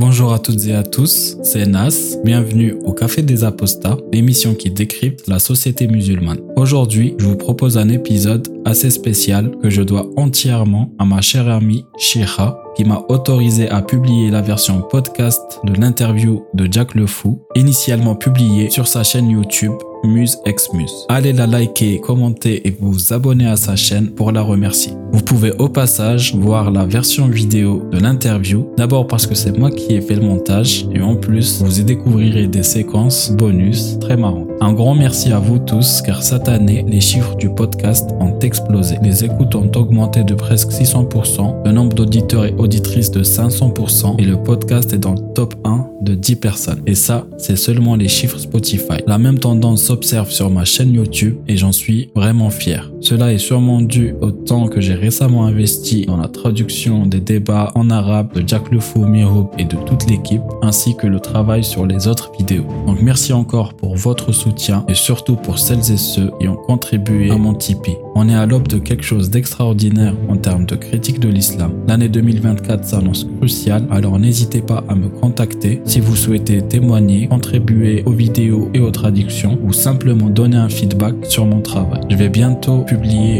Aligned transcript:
Bonjour 0.00 0.32
à 0.32 0.38
toutes 0.38 0.64
et 0.64 0.74
à 0.74 0.82
tous, 0.82 1.36
c'est 1.42 1.66
Nas. 1.66 2.16
Bienvenue 2.24 2.72
au 2.86 2.94
Café 2.94 3.20
des 3.20 3.44
Apostats, 3.44 3.98
l'émission 4.10 4.54
qui 4.54 4.70
décrypte 4.70 5.28
la 5.28 5.38
société 5.38 5.86
musulmane. 5.88 6.38
Aujourd'hui, 6.56 7.14
je 7.18 7.26
vous 7.26 7.36
propose 7.36 7.76
un 7.76 7.90
épisode 7.90 8.48
assez 8.64 8.88
spécial 8.88 9.50
que 9.62 9.68
je 9.68 9.82
dois 9.82 10.08
entièrement 10.16 10.90
à 10.98 11.04
ma 11.04 11.20
chère 11.20 11.50
amie 11.50 11.84
Sheikha 11.98 12.58
qui 12.74 12.84
m'a 12.86 13.04
autorisé 13.10 13.68
à 13.68 13.82
publier 13.82 14.30
la 14.30 14.40
version 14.40 14.80
podcast 14.80 15.60
de 15.64 15.78
l'interview 15.78 16.46
de 16.54 16.66
Jack 16.72 16.94
Le 16.94 17.06
Fou, 17.06 17.42
initialement 17.54 18.14
publiée 18.14 18.70
sur 18.70 18.88
sa 18.88 19.04
chaîne 19.04 19.28
YouTube 19.28 19.74
Muse 20.04 20.38
X 20.46 20.72
Muse. 20.72 21.06
Allez 21.08 21.32
la 21.32 21.46
liker, 21.46 22.00
commenter 22.00 22.66
et 22.66 22.76
vous 22.78 23.12
abonner 23.12 23.46
à 23.46 23.56
sa 23.56 23.76
chaîne 23.76 24.10
pour 24.10 24.32
la 24.32 24.42
remercier. 24.42 24.92
Vous 25.12 25.22
pouvez 25.22 25.52
au 25.58 25.68
passage 25.68 26.34
voir 26.34 26.70
la 26.70 26.84
version 26.84 27.28
vidéo 27.28 27.82
de 27.90 27.98
l'interview, 27.98 28.68
d'abord 28.76 29.06
parce 29.06 29.26
que 29.26 29.34
c'est 29.34 29.56
moi 29.56 29.70
qui 29.70 29.94
ai 29.94 30.00
fait 30.00 30.16
le 30.16 30.22
montage 30.22 30.86
et 30.92 31.00
en 31.00 31.16
plus 31.16 31.62
vous 31.62 31.80
y 31.80 31.84
découvrirez 31.84 32.46
des 32.46 32.62
séquences 32.62 33.30
bonus 33.32 33.98
très 34.00 34.16
marrantes. 34.16 34.49
Un 34.62 34.74
grand 34.74 34.94
merci 34.94 35.32
à 35.32 35.38
vous 35.38 35.58
tous 35.58 36.02
car 36.02 36.22
cette 36.22 36.46
année 36.46 36.84
les 36.86 37.00
chiffres 37.00 37.34
du 37.36 37.48
podcast 37.48 38.10
ont 38.20 38.38
explosé. 38.40 38.96
Les 39.02 39.24
écoutes 39.24 39.54
ont 39.54 39.70
augmenté 39.74 40.22
de 40.22 40.34
presque 40.34 40.68
600%, 40.68 41.64
le 41.64 41.72
nombre 41.72 41.94
d'auditeurs 41.94 42.44
et 42.44 42.54
auditrices 42.58 43.10
de 43.10 43.22
500% 43.22 44.20
et 44.20 44.24
le 44.24 44.36
podcast 44.42 44.92
est 44.92 44.98
dans 44.98 45.14
le 45.14 45.32
top 45.34 45.54
1 45.64 45.86
de 46.02 46.14
10 46.14 46.36
personnes. 46.36 46.82
Et 46.86 46.94
ça, 46.94 47.26
c'est 47.38 47.56
seulement 47.56 47.96
les 47.96 48.08
chiffres 48.08 48.38
Spotify. 48.38 49.02
La 49.06 49.16
même 49.16 49.38
tendance 49.38 49.82
s'observe 49.82 50.30
sur 50.30 50.50
ma 50.50 50.66
chaîne 50.66 50.92
YouTube 50.92 51.36
et 51.48 51.56
j'en 51.56 51.72
suis 51.72 52.10
vraiment 52.14 52.50
fier. 52.50 52.92
Cela 53.00 53.32
est 53.32 53.38
sûrement 53.38 53.80
dû 53.80 54.14
au 54.20 54.30
temps 54.30 54.68
que 54.68 54.80
j'ai 54.80 54.94
récemment 54.94 55.46
investi 55.46 56.04
dans 56.04 56.18
la 56.18 56.28
traduction 56.28 57.06
des 57.06 57.20
débats 57.20 57.72
en 57.74 57.88
arabe 57.88 58.34
de 58.34 58.46
Jack 58.46 58.70
Lefou, 58.70 59.06
Mihoub 59.06 59.48
et 59.58 59.64
de 59.64 59.76
toute 59.86 60.08
l'équipe, 60.08 60.42
ainsi 60.60 60.94
que 60.96 61.06
le 61.06 61.18
travail 61.18 61.64
sur 61.64 61.86
les 61.86 62.08
autres 62.08 62.30
vidéos. 62.38 62.66
Donc 62.86 63.00
merci 63.00 63.32
encore 63.32 63.72
pour 63.72 63.96
votre 63.96 64.32
soutien 64.32 64.84
et 64.86 64.94
surtout 64.94 65.36
pour 65.36 65.58
celles 65.58 65.90
et 65.90 65.96
ceux 65.96 66.30
qui 66.40 66.48
ont 66.48 66.56
contribué 66.56 67.30
à 67.30 67.38
mon 67.38 67.54
Tipeee. 67.54 67.96
On 68.14 68.28
est 68.28 68.34
à 68.34 68.44
l'aube 68.44 68.68
de 68.68 68.78
quelque 68.78 69.04
chose 69.04 69.30
d'extraordinaire 69.30 70.14
en 70.28 70.36
termes 70.36 70.66
de 70.66 70.76
critique 70.76 71.20
de 71.20 71.28
l'islam. 71.28 71.72
L'année 71.88 72.08
2024 72.08 72.84
s'annonce 72.84 73.26
cruciale, 73.38 73.86
alors 73.90 74.18
n'hésitez 74.18 74.60
pas 74.60 74.84
à 74.88 74.94
me 74.94 75.08
contacter 75.08 75.80
si 75.86 76.00
vous 76.00 76.16
souhaitez 76.16 76.60
témoigner, 76.60 77.28
contribuer 77.28 78.02
aux 78.04 78.12
vidéos 78.12 78.68
et 78.74 78.80
aux 78.80 78.90
traductions 78.90 79.58
ou 79.64 79.72
simplement 79.72 80.28
donner 80.28 80.58
un 80.58 80.68
feedback 80.68 81.14
sur 81.22 81.46
mon 81.46 81.62
travail. 81.62 82.00
Je 82.10 82.16
vais 82.16 82.28
bientôt 82.28 82.84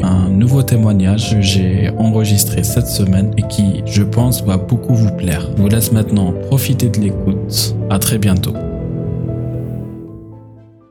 un 0.02 0.28
nouveau 0.28 0.62
témoignage 0.62 1.34
que 1.34 1.40
j'ai 1.40 1.90
enregistré 1.98 2.62
cette 2.62 2.86
semaine 2.86 3.32
et 3.36 3.42
qui, 3.42 3.82
je 3.84 4.02
pense, 4.02 4.44
va 4.44 4.56
beaucoup 4.56 4.94
vous 4.94 5.10
plaire. 5.16 5.48
Je 5.56 5.62
vous 5.62 5.68
laisse 5.68 5.92
maintenant 5.92 6.32
profiter 6.32 6.88
de 6.88 7.00
l'écoute. 7.00 7.74
À 7.90 7.98
très 7.98 8.18
bientôt. 8.18 8.54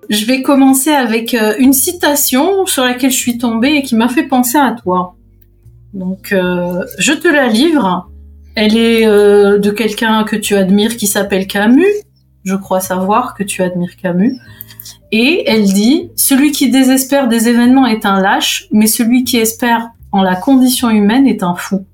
Je 0.09 0.25
vais 0.25 0.41
commencer 0.41 0.89
avec 0.89 1.33
euh, 1.33 1.53
une 1.59 1.73
citation 1.73 2.65
sur 2.65 2.83
laquelle 2.83 3.11
je 3.11 3.17
suis 3.17 3.37
tombée 3.37 3.75
et 3.75 3.83
qui 3.83 3.95
m'a 3.95 4.09
fait 4.09 4.23
penser 4.23 4.57
à 4.57 4.75
toi. 4.81 5.15
Donc, 5.93 6.31
euh, 6.33 6.83
je 6.97 7.13
te 7.13 7.27
la 7.27 7.47
livre. 7.47 8.09
Elle 8.55 8.75
est 8.75 9.05
euh, 9.05 9.59
de 9.59 9.69
quelqu'un 9.69 10.23
que 10.23 10.35
tu 10.35 10.55
admires 10.55 10.97
qui 10.97 11.07
s'appelle 11.07 11.47
Camus. 11.47 11.85
Je 12.43 12.55
crois 12.55 12.81
savoir 12.81 13.35
que 13.35 13.43
tu 13.43 13.61
admires 13.61 13.95
Camus. 14.01 14.37
Et 15.11 15.43
elle 15.47 15.65
dit, 15.65 16.11
celui 16.15 16.51
qui 16.51 16.69
désespère 16.69 17.27
des 17.27 17.47
événements 17.47 17.87
est 17.87 18.05
un 18.05 18.19
lâche, 18.19 18.67
mais 18.71 18.87
celui 18.87 19.23
qui 19.23 19.37
espère 19.37 19.89
en 20.11 20.21
la 20.21 20.35
condition 20.35 20.89
humaine 20.89 21.27
est 21.27 21.43
un 21.43 21.55
fou. 21.55 21.85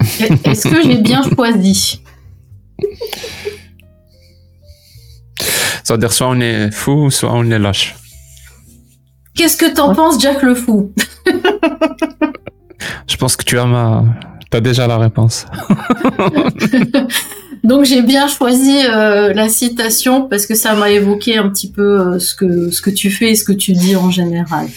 Est-ce 0.44 0.68
que 0.68 0.82
j'ai 0.82 0.98
bien 0.98 1.22
choisi? 1.22 2.02
Ça 5.84 5.94
veut 5.94 5.98
dire 5.98 6.12
soit 6.12 6.28
on 6.28 6.40
est 6.40 6.70
fou, 6.72 7.10
soit 7.10 7.32
on 7.32 7.50
est 7.50 7.58
lâche. 7.58 7.94
Qu'est-ce 9.34 9.56
que 9.56 9.72
t'en 9.72 9.94
penses, 9.94 10.20
Jack 10.20 10.42
le 10.42 10.54
fou? 10.54 10.92
Je 13.06 13.16
pense 13.16 13.36
que 13.36 13.44
tu 13.44 13.58
as 13.58 13.66
ma, 13.66 14.04
t'as 14.50 14.60
déjà 14.60 14.86
la 14.86 14.98
réponse. 14.98 15.46
Donc 17.66 17.84
j'ai 17.84 18.00
bien 18.00 18.28
choisi 18.28 18.78
euh, 18.88 19.32
la 19.32 19.48
citation 19.48 20.28
parce 20.28 20.46
que 20.46 20.54
ça 20.54 20.76
m'a 20.76 20.90
évoqué 20.90 21.36
un 21.36 21.48
petit 21.48 21.72
peu 21.72 22.00
euh, 22.00 22.18
ce 22.20 22.32
que 22.32 22.70
ce 22.70 22.80
que 22.80 22.90
tu 22.90 23.10
fais 23.10 23.32
et 23.32 23.34
ce 23.34 23.42
que 23.42 23.52
tu 23.52 23.72
dis 23.72 23.96
en 23.96 24.08
général. 24.08 24.68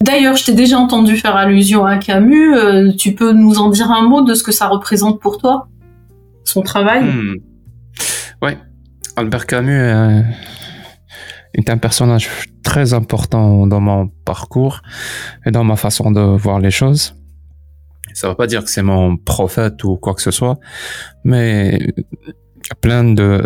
D'ailleurs, 0.00 0.34
je 0.34 0.46
t'ai 0.46 0.52
déjà 0.52 0.76
entendu 0.76 1.16
faire 1.16 1.36
allusion 1.36 1.86
à 1.86 1.98
Camus. 1.98 2.56
Euh, 2.56 2.90
tu 2.98 3.14
peux 3.14 3.32
nous 3.32 3.58
en 3.58 3.70
dire 3.70 3.92
un 3.92 4.08
mot 4.08 4.22
de 4.22 4.34
ce 4.34 4.42
que 4.42 4.50
ça 4.50 4.66
représente 4.66 5.20
pour 5.20 5.38
toi, 5.38 5.68
son 6.42 6.62
travail? 6.62 7.04
Hmm. 7.04 7.36
Ouais, 8.42 8.58
Albert 9.14 9.46
Camus 9.46 10.24
est 11.54 11.70
un 11.70 11.78
personnage 11.78 12.28
très 12.64 12.92
important 12.92 13.68
dans 13.68 13.80
mon 13.80 14.08
parcours 14.24 14.82
et 15.46 15.52
dans 15.52 15.62
ma 15.62 15.76
façon 15.76 16.10
de 16.10 16.20
voir 16.20 16.58
les 16.58 16.72
choses. 16.72 17.14
Ça 18.14 18.28
veut 18.28 18.34
pas 18.34 18.46
dire 18.46 18.62
que 18.64 18.70
c'est 18.70 18.82
mon 18.82 19.16
prophète 19.16 19.82
ou 19.84 19.96
quoi 19.96 20.14
que 20.14 20.22
ce 20.22 20.30
soit, 20.30 20.58
mais 21.24 21.78
plein 22.80 23.04
de 23.04 23.42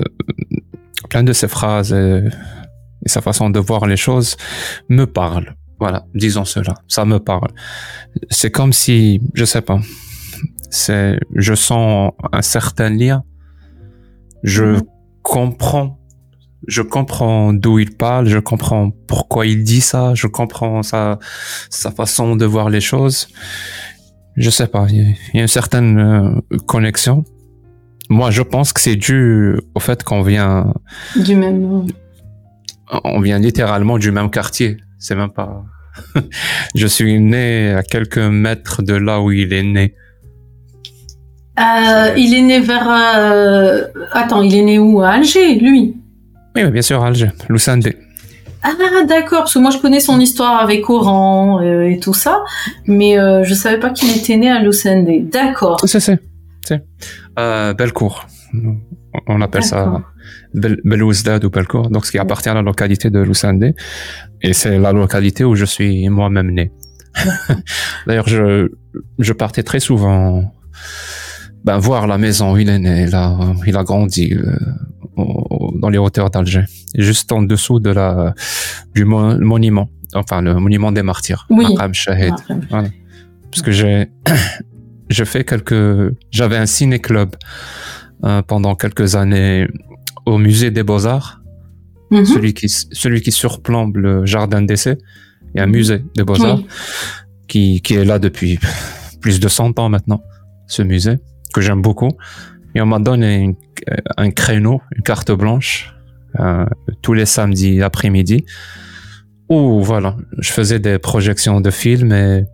plein 1.10 1.22
de 1.22 1.32
ses 1.32 1.49
phrases 1.49 1.93
et, 1.93 2.25
et 3.04 3.09
sa 3.09 3.21
façon 3.21 3.50
de 3.50 3.60
voir 3.60 3.87
les 3.87 3.97
choses 3.97 4.37
me 4.88 5.04
parlent. 5.06 5.54
Voilà, 5.78 6.06
disons 6.15 6.44
cela, 6.44 6.75
ça 6.88 7.04
me 7.04 7.19
parle. 7.19 7.50
C'est 8.31 8.50
comme 8.50 8.72
si, 8.72 9.21
je 9.34 9.44
sais 9.44 9.60
pas, 9.60 9.78
c'est, 10.71 11.19
je 11.34 11.54
sens 11.54 12.12
un 12.33 12.43
certain 12.43 12.91
lien. 12.91 13.22
Je 14.43 14.65
Mhm. 14.65 14.83
comprends, 15.22 15.98
je 16.66 16.83
comprends 16.83 17.53
d'où 17.53 17.78
il 17.78 17.94
parle, 17.97 18.28
je 18.28 18.38
comprends 18.38 18.91
pourquoi 19.06 19.47
il 19.47 19.65
dit 19.65 19.81
ça, 19.81 20.15
je 20.15 20.27
comprends 20.28 20.83
sa, 20.83 21.19
sa 21.71 21.91
façon 21.91 22.37
de 22.37 22.44
voir 22.47 22.71
les 22.71 22.81
choses. 22.81 23.28
Je 24.36 24.50
sais 24.50 24.66
pas, 24.66 24.86
il 24.91 24.97
y 24.97 25.00
a- 25.00 25.14
il 25.32 25.36
y 25.36 25.38
a 25.38 25.42
une 25.42 25.48
certaine 25.48 25.98
euh, 25.98 26.58
connexion. 26.66 27.24
Moi, 28.08 28.30
je 28.30 28.42
pense 28.42 28.72
que 28.72 28.80
c'est 28.80 28.97
dû 28.97 29.56
au 29.74 29.80
fait 29.80 30.02
qu'on 30.04 30.22
vient, 30.22 30.72
Du 31.16 31.34
même. 31.36 31.86
on 33.04 33.20
vient 33.20 33.38
littéralement 33.38 33.98
du 33.98 34.10
même 34.12 34.30
quartier. 34.30 34.76
C'est 34.98 35.14
même 35.16 35.30
pas. 35.30 35.64
je 36.74 36.86
suis 36.86 37.19
né 37.19 37.70
à 37.72 37.82
quelques 37.82 38.19
mètres 38.19 38.82
de 38.82 38.94
là 38.94 39.20
où 39.20 39.32
il 39.32 39.52
est 39.52 39.62
né. 39.62 39.94
Euh, 41.58 42.12
il 42.16 42.34
est 42.34 42.42
né 42.42 42.60
vers. 42.60 42.86
euh, 42.88 43.82
Attends, 44.12 44.42
il 44.42 44.54
est 44.54 44.62
né 44.62 44.78
où? 44.78 45.00
À 45.00 45.10
Alger, 45.12 45.54
lui? 45.58 45.97
Oui, 46.54 46.70
bien 46.70 46.82
sûr, 46.82 47.03
Alger, 47.03 47.30
Loussandé. 47.48 47.97
Ah 48.69 49.04
d'accord, 49.06 49.41
parce 49.41 49.54
que 49.54 49.60
moi 49.60 49.71
je 49.71 49.78
connais 49.78 50.00
son 50.00 50.19
histoire 50.19 50.60
avec 50.60 50.91
Oran 50.91 51.60
euh, 51.62 51.88
et 51.88 52.00
tout 52.00 52.15
ça, 52.15 52.43
mais 52.87 53.16
euh, 53.16 53.44
je 53.44 53.54
savais 53.54 53.78
pas 53.78 53.91
qu'il 53.91 54.10
était 54.16 54.37
né 54.37 54.50
à 54.50 54.60
Lucende. 54.60 55.06
D'accord. 55.31 55.78
C'est, 55.84 56.00
c'est, 56.00 56.19
c'est. 56.66 56.82
Euh, 57.38 57.75
Belcourt. 57.75 58.27
On 59.28 59.41
appelle 59.41 59.62
ça 59.62 59.84
D'accord. 59.84 60.03
Bel- 60.54 60.81
Belouizdad 60.84 61.44
ou 61.44 61.50
Belcourt, 61.50 61.91
donc 61.91 62.06
ce 62.06 62.10
qui 62.10 62.19
appartient 62.19 62.49
à 62.49 62.54
la 62.54 62.62
localité 62.62 63.09
de 63.09 63.21
Loussandé. 63.21 63.75
Et 64.43 64.53
c'est 64.53 64.78
la 64.78 64.93
localité 64.93 65.44
où 65.44 65.54
je 65.54 65.65
suis 65.65 66.09
moi-même 66.09 66.50
né. 66.50 66.72
D'ailleurs, 68.06 68.28
je, 68.28 68.69
je 69.21 69.33
partais 69.33 69.62
très 69.62 69.81
souvent 69.81 70.53
ben, 71.65 71.78
voir 71.78 72.06
la 72.06 72.19
maison 72.19 72.54
où 72.54 72.56
il 72.59 72.69
est 72.69 72.78
né. 72.78 73.06
Là, 73.06 73.37
il 73.66 73.77
a 73.77 73.84
grandi 73.84 74.34
euh, 74.34 74.56
au- 75.16 75.72
dans 75.81 75.88
les 75.88 75.99
hauteurs 75.99 76.31
d'Alger, 76.31 76.65
juste 76.97 77.32
en 77.32 77.43
dessous 77.43 77.81
de 77.81 77.91
la, 77.91 78.34
du 78.94 79.04
mo- 79.04 79.38
monument, 79.38 79.88
enfin 80.15 80.43
le 80.43 80.54
monument 80.54 80.92
des 80.92 81.03
martyrs, 81.03 81.47
Oui. 81.51 81.65
Shahid. 81.92 82.33
Après. 82.34 82.54
Voilà. 82.71 82.89
Parce 83.51 83.63
que 83.63 83.72
j'ai, 83.72 84.09
je 85.09 85.24
fais 85.24 85.45
quelques, 85.45 86.15
j'avais 86.30 86.57
un 86.57 86.66
ciné-club 86.66 87.36
euh, 88.24 88.42
pendant 88.42 88.74
quelques 88.74 89.15
années 89.15 89.66
au 90.27 90.39
musée 90.39 90.71
des 90.71 90.83
Beaux-Arts, 90.83 91.41
Mhm. 92.10 92.24
celui 92.24 92.54
qui, 92.54 92.68
celui 92.68 93.21
qui 93.21 93.33
surplombe 93.33 93.97
le 93.97 94.24
jardin 94.27 94.63
d'essai. 94.63 94.97
Il 95.54 95.59
y 95.59 95.60
a 95.60 95.65
un 95.65 95.66
musée 95.66 96.04
des 96.15 96.22
Beaux-Arts 96.22 96.59
Oui. 96.60 96.66
qui, 97.48 97.80
qui 97.80 97.95
est 97.95 98.04
là 98.04 98.18
depuis 98.21 98.60
plus 99.21 99.41
de 99.41 99.48
100 99.48 99.78
ans 99.80 99.89
maintenant, 99.89 100.22
ce 100.68 100.83
musée, 100.83 101.16
que 101.53 101.60
j'aime 101.60 101.83
beaucoup. 101.83 102.10
Et 102.77 102.81
on 102.83 102.87
m'a 102.87 102.99
donné 102.99 103.31
une- 103.45 103.57
euh, 103.91 103.97
un 104.19 104.31
créneau, 104.31 104.77
une 104.95 105.03
carte 105.03 105.33
blanche, 105.33 105.95
euh, 106.41 106.67
tous 107.03 107.15
les 107.15 107.25
samedis 107.25 107.81
après-midi, 107.83 108.45
où 109.49 109.83
voilà, 109.83 110.11
je 110.39 110.51
faisais 110.59 110.78
des 110.78 110.99
projections 110.99 111.61
de 111.67 111.71
films 111.71 112.13
et, 112.13 112.45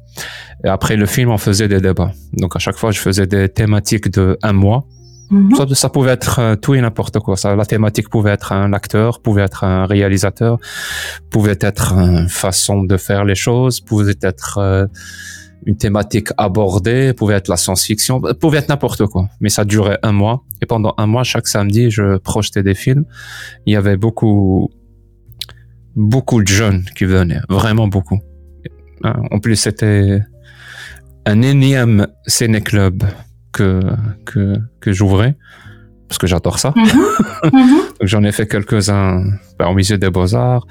et 0.65 0.69
après 0.69 0.95
le 0.97 1.07
film, 1.07 1.29
on 1.31 1.39
faisait 1.39 1.67
des 1.75 1.81
débats. 1.81 2.13
Donc 2.35 2.55
à 2.55 2.61
chaque 2.61 2.77
fois, 2.77 2.91
je 2.93 3.01
faisais 3.01 3.27
des 3.27 3.49
thématiques 3.49 4.09
de 4.19 4.39
un 4.43 4.53
mois. 4.53 4.85
Mhm. 5.31 5.55
Ça, 5.57 5.67
ça 5.75 5.89
pouvait 5.89 6.13
être 6.13 6.39
euh, 6.39 6.55
tout 6.63 6.75
et 6.75 6.81
n'importe 6.81 7.19
quoi. 7.19 7.37
Ça, 7.37 7.57
la 7.57 7.65
thématique 7.67 8.09
pouvait 8.09 8.31
être 8.39 8.53
un 8.53 8.73
acteur, 8.75 9.21
pouvait 9.23 9.43
être 9.43 9.65
un 9.65 9.87
réalisateur, 9.87 10.59
pouvait 11.31 11.59
être 11.73 11.95
une 11.95 12.29
façon 12.29 12.85
de 12.85 12.97
faire 12.97 13.25
les 13.25 13.35
choses, 13.35 13.81
pouvait 13.81 14.15
être 14.23 14.59
euh, 14.59 14.87
une 15.67 15.76
thématique 15.76 16.29
abordée, 16.37 17.12
pouvait 17.12 17.35
être 17.35 17.49
la 17.49 17.56
science-fiction, 17.56 18.20
pouvait 18.41 18.59
être 18.59 18.69
n'importe 18.69 19.06
quoi. 19.06 19.29
Mais 19.41 19.49
ça 19.49 19.64
durait 19.64 19.99
un 20.03 20.12
mois. 20.12 20.43
Et 20.61 20.67
pendant 20.67 20.94
un 20.99 21.06
mois, 21.06 21.25
chaque 21.25 21.47
samedi, 21.47 21.91
je 21.91 22.19
projetais 22.19 22.62
des 22.62 22.75
films. 22.75 23.05
Il 23.67 23.73
y 23.73 23.76
avait 23.76 23.97
beaucoup, 23.97 24.70
beaucoup 25.94 26.43
de 26.43 26.49
jeunes 26.49 26.85
qui 26.97 27.05
venaient, 27.05 27.41
vraiment 27.49 27.88
beaucoup. 27.88 28.20
En 29.05 29.41
plus, 29.41 29.56
c'était 29.56 30.20
un 31.26 31.43
énième 31.43 32.06
ciné-club 32.26 33.05
que, 33.53 33.81
que, 34.25 34.56
que 34.81 34.93
j'ouvrais 34.93 35.37
parce 36.12 36.19
que 36.19 36.26
j'adore 36.26 36.59
ça. 36.59 36.75
Mhm. 36.76 37.81
J'en 38.03 38.23
ai 38.23 38.32
fait 38.32 38.47
quelques-uns 38.47 39.25
ben, 39.59 39.69
au 39.69 39.73
musée 39.73 39.97
des 39.97 40.11
Beaux-Arts, 40.11 40.67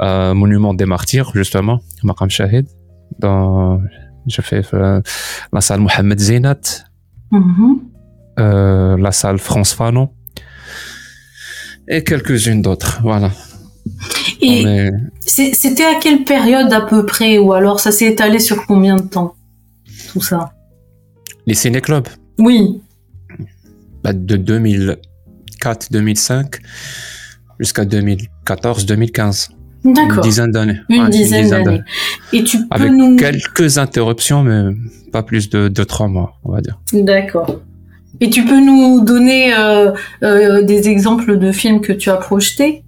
euh, 0.00 0.34
Monument 0.34 0.72
des 0.72 0.86
Martyrs, 0.86 1.32
justement, 1.34 1.80
Maqam 2.04 2.30
Shahid. 2.30 2.68
Dans, 3.18 3.80
j'ai 4.26 4.42
fait 4.42 4.66
euh, 4.74 5.00
la 5.52 5.60
salle 5.60 5.80
Mohamed 5.80 6.18
Zinat, 6.18 6.60
mhm. 7.30 7.80
euh, 8.38 8.96
la 8.96 9.12
salle 9.12 9.38
France 9.38 9.72
Fanon, 9.72 10.10
et 11.88 12.04
quelques-unes 12.04 12.62
d'autres. 12.62 13.00
Voilà. 13.02 13.30
Et 14.40 14.90
c'était 15.26 15.84
à 15.84 15.96
quelle 16.00 16.24
période 16.24 16.72
à 16.72 16.82
peu 16.82 17.04
près, 17.06 17.38
ou 17.38 17.52
alors 17.52 17.80
ça 17.80 17.92
s'est 17.92 18.06
étalé 18.06 18.38
sur 18.38 18.66
combien 18.66 18.96
de 18.96 19.02
temps, 19.02 19.34
tout 20.12 20.20
ça? 20.20 20.52
Les 21.46 21.54
ciné-clubs 21.54 22.08
Oui. 22.38 22.82
Bah, 24.02 24.12
de 24.12 24.36
2004-2005 25.62 26.60
jusqu'à 27.58 27.84
2014-2015. 27.84 29.50
D'accord. 29.84 30.16
Une 30.16 30.20
dizaine 30.22 30.50
d'années. 30.50 30.80
Une, 30.88 31.08
dizaine 31.08 31.48
d'années. 31.48 31.82
Et 32.32 32.42
tu 32.42 32.58
peux 32.58 32.66
Avec 32.70 32.92
quelques 33.18 33.78
interruptions, 33.78 34.42
mais 34.42 34.74
pas 35.12 35.22
plus 35.22 35.48
de 35.50 35.68
2-3 35.68 36.10
mois, 36.10 36.34
on 36.44 36.52
va 36.52 36.60
dire. 36.60 36.78
D'accord. 36.92 37.60
Et 38.20 38.30
tu 38.30 38.44
peux 38.44 38.60
nous 38.60 39.04
donner 39.04 39.54
euh, 39.56 39.92
euh, 40.22 40.62
des 40.62 40.88
exemples 40.88 41.38
de 41.38 41.52
films 41.52 41.80
que 41.80 41.92
tu 41.92 42.10
as 42.10 42.16
projetés 42.16 42.82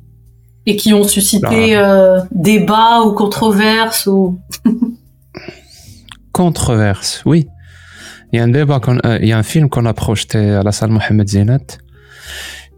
et 0.66 0.76
qui 0.76 0.92
ont 0.92 1.04
suscité 1.04 1.76
euh, 1.76 2.20
débat 2.32 3.02
ou 3.02 3.12
controverses 3.12 4.06
ou... 4.06 4.38
Controverse, 6.32 7.22
oui. 7.26 7.48
Il 8.32 8.36
y 8.36 8.40
a 8.40 8.44
un 8.44 8.48
débat, 8.48 8.80
euh, 9.04 9.18
il 9.20 9.28
y 9.28 9.32
a 9.32 9.38
un 9.38 9.42
film 9.42 9.68
qu'on 9.68 9.84
a 9.86 9.94
projeté 9.94 10.38
à 10.38 10.62
la 10.62 10.72
salle 10.72 10.90
Mohamed 10.90 11.28
Zinat 11.28 11.78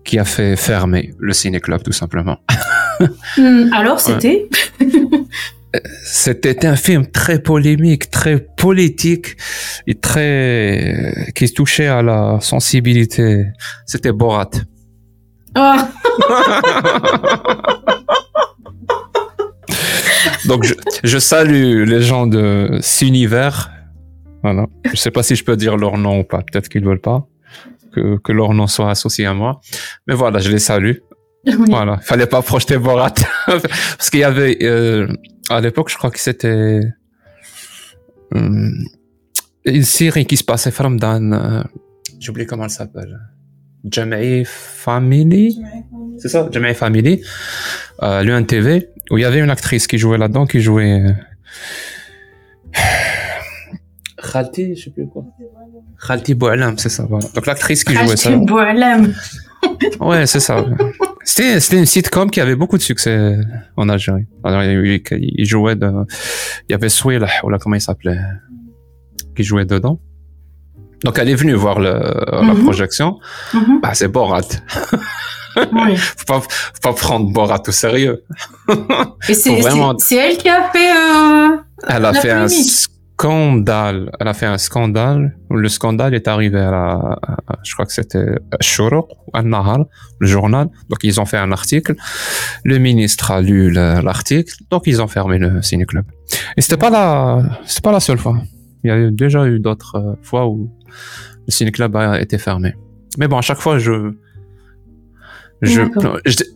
qui 0.04 0.18
a 0.18 0.24
fait 0.24 0.56
fermer 0.56 1.14
le 1.18 1.32
ciné-club 1.32 1.82
tout 1.82 1.92
simplement. 1.92 2.38
Hmm, 3.36 3.72
alors 3.72 3.98
c'était 3.98 4.48
C'était 6.04 6.66
un 6.66 6.76
film 6.76 7.06
très 7.06 7.40
polémique, 7.40 8.10
très 8.10 8.38
politique 8.38 9.36
et 9.88 9.94
très 9.96 11.32
qui 11.34 11.52
touchait 11.52 11.88
à 11.88 12.00
la 12.02 12.38
sensibilité. 12.40 13.46
C'était 13.86 14.12
Borat. 14.12 14.50
Ah. 15.56 15.88
Donc 20.44 20.62
je, 20.64 20.74
je, 21.02 21.18
salue 21.18 21.84
les 21.84 22.02
gens 22.02 22.28
de 22.28 22.78
Univers 23.00 23.72
voilà. 24.42 24.66
Je 24.84 24.96
sais 24.96 25.10
pas 25.10 25.22
si 25.22 25.36
je 25.36 25.44
peux 25.44 25.56
dire 25.56 25.76
leur 25.76 25.96
nom 25.98 26.20
ou 26.20 26.24
pas. 26.24 26.38
Peut-être 26.38 26.68
qu'ils 26.68 26.84
veulent 26.84 27.00
pas 27.00 27.26
que, 27.92 28.18
que 28.18 28.32
leur 28.32 28.54
nom 28.54 28.66
soit 28.66 28.90
associé 28.90 29.26
à 29.26 29.34
moi. 29.34 29.60
Mais 30.06 30.14
voilà, 30.14 30.38
je 30.38 30.50
les 30.50 30.58
salue. 30.58 30.96
Oui. 31.46 31.54
Voilà. 31.68 31.98
Fallait 31.98 32.26
pas 32.26 32.42
projeter 32.42 32.78
Borat. 32.78 33.14
Parce 33.46 34.10
qu'il 34.10 34.20
y 34.20 34.24
avait, 34.24 34.58
euh, 34.62 35.08
à 35.50 35.60
l'époque, 35.60 35.90
je 35.90 35.96
crois 35.96 36.10
que 36.10 36.20
c'était, 36.20 36.80
euh, 38.34 38.70
une 39.64 39.82
série 39.82 40.26
qui 40.26 40.36
se 40.36 40.44
passait 40.44 40.70
from 40.70 40.98
euh, 41.02 41.62
j'oublie 42.18 42.46
comment 42.46 42.64
elle 42.64 42.70
s'appelle. 42.70 43.18
Jamie 43.84 44.44
Family? 44.44 45.60
C'est 46.18 46.28
ça? 46.28 46.48
Jamie 46.50 46.74
Family. 46.74 47.22
Euh, 48.02 48.22
l'UNTV, 48.22 48.90
où 49.10 49.18
il 49.18 49.22
y 49.22 49.24
avait 49.24 49.40
une 49.40 49.50
actrice 49.50 49.86
qui 49.86 49.98
jouait 49.98 50.18
là-dedans, 50.18 50.46
qui 50.46 50.60
jouait, 50.60 51.04
Khalti, 54.32 54.76
je 54.76 54.84
sais 54.84 54.90
plus 54.90 55.06
quoi. 55.08 55.24
Khalti 56.06 56.34
Boualam, 56.34 56.78
c'est 56.78 56.88
ça, 56.88 57.06
voilà. 57.08 57.26
Donc 57.34 57.46
l'actrice 57.46 57.84
qui 57.84 57.94
jouait 57.94 58.16
ça. 58.16 58.30
Khalti 58.30 58.46
Boualam. 58.46 59.12
ouais, 60.00 60.26
c'est 60.26 60.40
ça. 60.40 60.64
C'était, 61.24 61.60
c'était 61.60 61.78
une 61.78 61.86
sitcom 61.86 62.30
qui 62.30 62.40
avait 62.40 62.56
beaucoup 62.56 62.76
de 62.76 62.82
succès 62.82 63.38
en 63.76 63.88
Algérie. 63.88 64.26
Alors, 64.42 64.62
il, 64.62 65.44
jouait 65.44 65.76
de, 65.76 65.90
il 66.68 66.72
y 66.72 66.74
avait 66.74 66.88
Souila, 66.88 67.28
ou 67.44 67.50
là, 67.50 67.58
comment 67.58 67.76
il 67.76 67.80
s'appelait, 67.80 68.18
qui 69.36 69.44
jouait 69.44 69.64
dedans. 69.64 70.00
Donc 71.04 71.18
elle 71.18 71.28
est 71.28 71.34
venue 71.34 71.54
voir 71.54 71.80
le, 71.80 72.00
la 72.30 72.42
mhm. 72.42 72.62
projection. 72.62 73.18
Mhm. 73.54 73.80
Bah, 73.80 73.94
c'est 73.94 74.08
Borat. 74.08 74.42
oui. 75.56 75.96
faut, 75.96 76.24
pas, 76.26 76.40
faut 76.40 76.80
pas 76.82 76.92
prendre 76.92 77.30
Borat 77.32 77.62
au 77.66 77.72
sérieux. 77.72 78.24
Et 79.28 79.34
c'est, 79.34 79.60
vraiment... 79.60 79.96
c'est, 79.98 80.16
elle 80.16 80.36
qui 80.36 80.48
a 80.48 80.70
fait. 80.70 80.90
Euh, 80.92 81.56
elle 81.88 82.04
a 82.04 82.14
fait 82.14 82.30
un 82.30 82.46
scandale. 83.22 84.10
Elle 84.18 84.28
a 84.28 84.34
fait 84.34 84.46
un 84.46 84.58
scandale. 84.58 85.36
Le 85.50 85.68
scandale 85.68 86.14
est 86.14 86.26
arrivé 86.26 86.58
à 86.58 86.70
la, 86.72 87.18
je 87.62 87.72
crois 87.74 87.86
que 87.86 87.92
c'était 87.92 88.26
Shuruq, 88.60 89.06
Al-Nahar, 89.32 89.84
le 90.18 90.26
journal. 90.26 90.68
Donc, 90.88 90.98
ils 91.04 91.20
ont 91.20 91.24
fait 91.24 91.36
un 91.36 91.52
article. 91.52 91.94
Le 92.64 92.78
ministre 92.78 93.30
a 93.30 93.40
lu 93.40 93.70
l'article. 93.70 94.54
Donc, 94.70 94.82
ils 94.86 95.00
ont 95.00 95.06
fermé 95.06 95.38
le 95.38 95.62
ciné-club. 95.62 96.04
Et 96.56 96.62
c'était 96.62 96.76
pas 96.76 96.90
la, 96.90 97.60
c'était 97.64 97.82
pas 97.82 97.92
la 97.92 98.00
seule 98.00 98.18
fois. 98.18 98.42
Il 98.82 98.88
y 98.88 98.90
a 98.90 99.10
déjà 99.10 99.46
eu 99.46 99.60
d'autres 99.60 99.94
euh, 99.96 100.14
fois 100.22 100.48
où 100.48 100.68
le 101.46 101.52
ciné-club 101.52 101.94
a 101.94 102.20
été 102.20 102.38
fermé. 102.38 102.74
Mais 103.18 103.28
bon, 103.28 103.38
à 103.38 103.42
chaque 103.42 103.60
fois, 103.60 103.78
je, 103.78 104.14
je, 105.60 105.82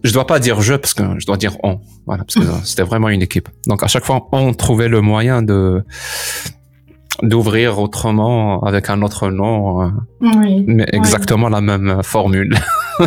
je, 0.02 0.12
dois 0.12 0.26
pas 0.26 0.40
dire 0.40 0.60
je 0.60 0.74
parce 0.74 0.94
que 0.94 1.04
je 1.18 1.26
dois 1.26 1.36
dire 1.36 1.56
on. 1.62 1.78
Voilà, 2.06 2.24
parce 2.24 2.34
que 2.34 2.66
c'était 2.66 2.82
vraiment 2.82 3.08
une 3.08 3.22
équipe. 3.22 3.48
Donc 3.68 3.84
à 3.84 3.86
chaque 3.86 4.04
fois, 4.04 4.26
on 4.32 4.52
trouvait 4.52 4.88
le 4.88 5.00
moyen 5.00 5.42
de 5.42 5.84
d'ouvrir 7.22 7.78
autrement 7.78 8.62
avec 8.62 8.90
un 8.90 9.02
autre 9.02 9.30
nom, 9.30 9.82
euh, 9.82 9.88
oui, 10.20 10.64
mais 10.66 10.86
exactement 10.92 11.48
la 11.48 11.60
même 11.60 12.02
formule. 12.02 12.54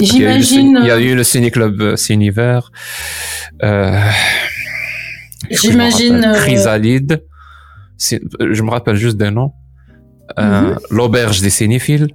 J'imagine. 0.00 0.78
Il 0.82 0.86
y 0.86 0.90
a 0.90 1.00
eu 1.00 1.14
le 1.14 1.24
Ciné 1.24 1.50
Club 1.50 1.80
euh, 1.80 1.96
Cinéver. 1.96 2.60
Euh, 3.62 4.00
J'imagine. 5.50 6.24
Euh, 6.24 6.34
Chrysalide. 6.34 7.24
Je 7.98 8.62
me 8.62 8.70
rappelle 8.70 8.96
juste 8.96 9.16
des 9.16 9.30
noms. 9.30 9.52
Euh, 10.38 10.72
mhm. 10.72 10.78
L'auberge 10.90 11.40
des 11.40 11.50
cinéphiles. 11.50 12.08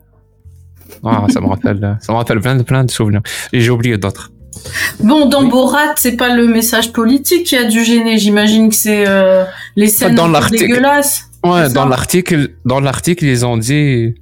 Ah, 1.04 1.26
ça 1.30 1.40
me 1.42 1.48
rappelle, 1.48 1.98
ça 2.02 2.12
me 2.12 2.18
rappelle 2.18 2.40
plein 2.40 2.56
de 2.56 2.64
plein 2.64 2.84
de 2.84 2.90
souvenirs. 2.90 3.22
Et 3.54 3.62
j'ai 3.62 3.70
oublié 3.70 3.98
d'autres. 3.98 4.32
Bon, 5.00 5.26
dans 5.28 5.44
Borat, 5.44 5.96
c'est 5.96 6.16
pas 6.16 6.36
le 6.36 6.48
message 6.48 6.92
politique 6.92 7.48
qui 7.48 7.56
a 7.56 7.66
dû 7.66 7.84
gêner. 7.84 8.18
J'imagine 8.18 8.70
que 8.70 8.76
c'est 8.76 9.08
euh, 9.08 9.44
les 9.76 9.88
scènes 9.88 10.16
dans 10.16 10.30
dégueulasses. 10.50 11.26
Ouais, 11.44 11.70
dans 11.70 11.86
l'article, 11.86 12.56
dans 12.66 12.80
l'article, 12.80 13.26
ils 13.26 13.46
ont 13.46 13.58
dit 13.58 14.16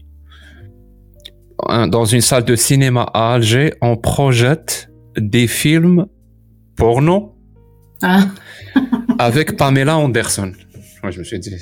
dans 1.88 2.06
une 2.06 2.22
salle 2.22 2.44
de 2.44 2.56
cinéma 2.56 3.10
à 3.14 3.34
Alger, 3.34 3.74
on 3.82 3.98
projette 3.98 4.90
des 5.18 5.48
films 5.48 6.06
porno 6.76 7.36
ah. 8.02 8.26
avec 9.20 9.58
Pamela 9.58 9.98
Anderson. 9.98 10.52
Moi, 11.02 11.12
je 11.12 11.20
me 11.20 11.24
suis 11.24 11.40
dit. 11.40 11.56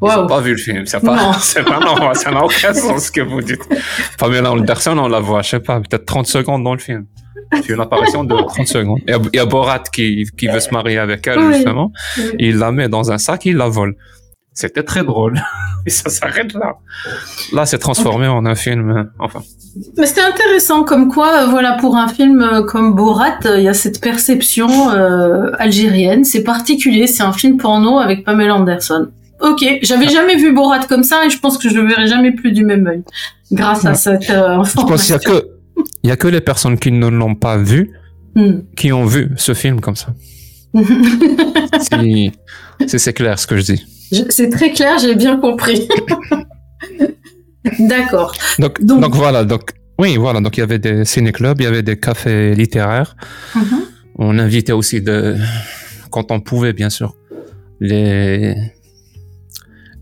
Ils 0.00 0.06
n'ont 0.06 0.26
pas 0.26 0.40
vu 0.40 0.52
le 0.52 0.56
film. 0.56 0.86
C'est 0.86 1.00
pas, 1.00 1.32
c'est 1.40 1.64
pas 1.64 1.80
normal. 1.80 2.16
Ça 2.16 2.30
n'a 2.30 2.44
aucun 2.44 2.72
sens 2.72 3.06
ce 3.06 3.12
que 3.12 3.20
vous 3.20 3.42
dites. 3.42 3.60
Pamela 4.18 4.52
Anderson, 4.52 4.96
on 4.98 5.08
la 5.08 5.20
voit, 5.20 5.42
je 5.42 5.50
sais 5.50 5.60
pas, 5.60 5.80
peut-être 5.80 6.06
30 6.06 6.26
secondes 6.26 6.64
dans 6.64 6.74
le 6.74 6.80
film. 6.80 7.06
C'est 7.52 7.70
une 7.70 7.80
apparition 7.80 8.24
de 8.24 8.34
30 8.46 8.66
secondes. 8.66 9.00
Il 9.06 9.18
y 9.34 9.38
a, 9.38 9.46
Borat 9.46 9.84
qui, 9.92 10.26
qui 10.36 10.48
veut 10.48 10.60
se 10.60 10.70
marier 10.70 10.98
avec 10.98 11.26
elle, 11.26 11.52
justement. 11.52 11.92
Il 12.38 12.58
la 12.58 12.72
met 12.72 12.88
dans 12.88 13.10
un 13.10 13.18
sac, 13.18 13.44
il 13.46 13.56
la 13.56 13.68
vole. 13.68 13.96
C'était 14.58 14.82
très 14.82 15.04
drôle. 15.04 15.40
Et 15.86 15.90
ça 15.90 16.10
s'arrête 16.10 16.52
là. 16.52 16.74
Là, 17.52 17.64
c'est 17.64 17.78
transformé 17.78 18.26
en 18.26 18.44
un 18.44 18.56
film, 18.56 18.90
euh, 18.90 19.04
enfin. 19.20 19.40
Mais 19.96 20.04
c'était 20.04 20.22
intéressant, 20.22 20.82
comme 20.82 21.08
quoi, 21.08 21.44
euh, 21.44 21.46
voilà, 21.46 21.74
pour 21.74 21.96
un 21.96 22.08
film 22.08 22.42
euh, 22.42 22.62
comme 22.62 22.94
Borat, 22.94 23.38
il 23.44 23.62
y 23.62 23.68
a 23.68 23.74
cette 23.74 24.00
perception 24.00 24.90
algérienne. 25.58 26.24
C'est 26.24 26.42
particulier, 26.42 27.06
c'est 27.06 27.22
un 27.22 27.32
film 27.32 27.56
porno 27.56 28.00
avec 28.00 28.24
Pamela 28.24 28.56
Anderson. 28.56 29.06
Ok, 29.40 29.64
j'avais 29.82 30.08
jamais 30.08 30.34
vu 30.34 30.52
Borat 30.52 30.80
comme 30.88 31.04
ça 31.04 31.24
et 31.24 31.30
je 31.30 31.38
pense 31.38 31.56
que 31.56 31.68
je 31.68 31.76
le 31.76 31.86
verrai 31.86 32.08
jamais 32.08 32.32
plus 32.32 32.50
du 32.50 32.64
même 32.64 32.84
œil 32.88 33.04
grâce 33.52 33.84
à 33.84 33.94
cette 33.94 34.28
information. 34.28 34.82
Je 34.82 34.86
pense 34.86 35.02
qu'il 35.04 35.12
y 35.12 35.14
a 35.14 35.20
que 35.20 35.57
il 36.02 36.08
y 36.08 36.10
a 36.10 36.16
que 36.16 36.28
les 36.28 36.40
personnes 36.40 36.78
qui 36.78 36.90
ne 36.92 37.08
l'ont 37.08 37.34
pas 37.34 37.56
vu 37.56 37.92
hmm. 38.34 38.60
qui 38.76 38.92
ont 38.92 39.04
vu 39.04 39.30
ce 39.36 39.54
film 39.54 39.80
comme 39.80 39.96
ça. 39.96 40.14
c'est 42.86 43.12
clair 43.12 43.38
ce 43.38 43.46
que 43.46 43.56
je 43.56 43.62
dis. 43.72 43.86
C'est 44.30 44.48
très 44.50 44.72
clair, 44.72 44.98
j'ai 44.98 45.14
bien 45.14 45.38
compris. 45.38 45.88
D'accord. 47.78 48.34
Donc, 48.58 48.82
donc, 48.82 49.14
voilà, 49.14 49.44
donc 49.44 49.70
oui, 49.98 50.16
voilà, 50.16 50.40
donc 50.40 50.56
il 50.56 50.60
y 50.60 50.62
avait 50.62 50.78
des 50.78 51.04
ciné-clubs, 51.04 51.60
il 51.60 51.64
y 51.64 51.66
avait 51.66 51.82
des 51.82 51.98
cafés 51.98 52.54
littéraires. 52.54 53.16
Mm-hmm. 53.54 53.60
On 54.16 54.38
invitait 54.38 54.72
aussi 54.72 55.02
de, 55.02 55.36
quand 56.10 56.30
on 56.30 56.40
pouvait 56.40 56.72
bien 56.72 56.90
sûr, 56.90 57.16
les 57.80 58.54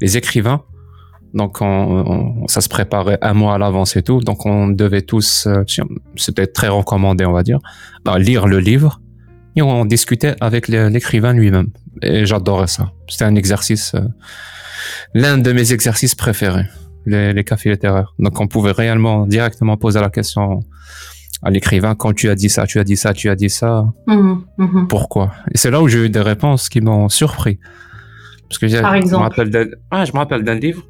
les 0.00 0.16
écrivains. 0.16 0.62
Donc, 1.36 1.58
on, 1.60 2.46
ça 2.48 2.62
se 2.62 2.68
préparait 2.68 3.18
un 3.20 3.34
mois 3.34 3.54
à 3.54 3.58
l'avance 3.58 3.94
et 3.96 4.02
tout. 4.02 4.20
Donc, 4.20 4.46
on 4.46 4.68
devait 4.68 5.02
tous, 5.02 5.46
euh, 5.46 5.64
c'était 6.16 6.46
très 6.46 6.68
recommandé, 6.68 7.26
on 7.26 7.32
va 7.32 7.42
dire, 7.42 7.58
bah, 8.06 8.18
lire 8.18 8.46
le 8.46 8.58
livre 8.58 9.02
et 9.54 9.60
on 9.60 9.84
discutait 9.84 10.34
avec 10.40 10.66
l'écrivain 10.68 11.34
lui-même. 11.34 11.68
Et 12.00 12.24
j'adorais 12.24 12.68
ça. 12.68 12.90
C'était 13.06 13.24
un 13.24 13.34
exercice, 13.34 13.92
euh, 13.94 14.00
l'un 15.12 15.36
de 15.36 15.52
mes 15.52 15.74
exercices 15.74 16.14
préférés, 16.14 16.68
les, 17.04 17.34
les 17.34 17.44
cafés 17.44 17.70
littéraires. 17.70 18.14
Donc, 18.18 18.40
on 18.40 18.46
pouvait 18.46 18.72
réellement 18.72 19.26
directement 19.26 19.76
poser 19.76 20.00
la 20.00 20.08
question 20.08 20.60
à 21.42 21.50
l'écrivain 21.50 21.94
quand 21.94 22.14
tu 22.14 22.30
as 22.30 22.34
dit 22.34 22.48
ça, 22.48 22.66
tu 22.66 22.78
as 22.78 22.84
dit 22.84 22.96
ça, 22.96 23.12
tu 23.12 23.28
as 23.28 23.36
dit 23.36 23.50
ça. 23.50 23.84
Mhm, 24.06 24.42
mhm. 24.56 24.88
Pourquoi? 24.88 25.32
Et 25.52 25.58
c'est 25.58 25.70
là 25.70 25.82
où 25.82 25.88
j'ai 25.88 26.06
eu 26.06 26.08
des 26.08 26.20
réponses 26.22 26.70
qui 26.70 26.80
m'ont 26.80 27.10
surpris. 27.10 27.58
Parce 28.48 28.58
que 28.58 28.80
Par 28.80 28.94
je 28.94 28.98
me 28.98 29.02
exemple 29.02 29.22
rappelle 29.24 29.50
d'un 29.50 29.66
ah, 29.90 30.04
je 30.06 30.12
me 30.12 30.18
rappelle 30.18 30.42
d'un 30.42 30.54
livre 30.54 30.82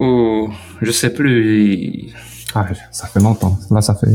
où 0.00 0.48
je 0.82 0.90
sais 0.90 1.12
plus. 1.12 2.06
Ah, 2.54 2.66
ça 2.90 3.06
fait 3.06 3.20
longtemps. 3.20 3.58
Là, 3.70 3.82
ça 3.82 3.94
fait 3.94 4.06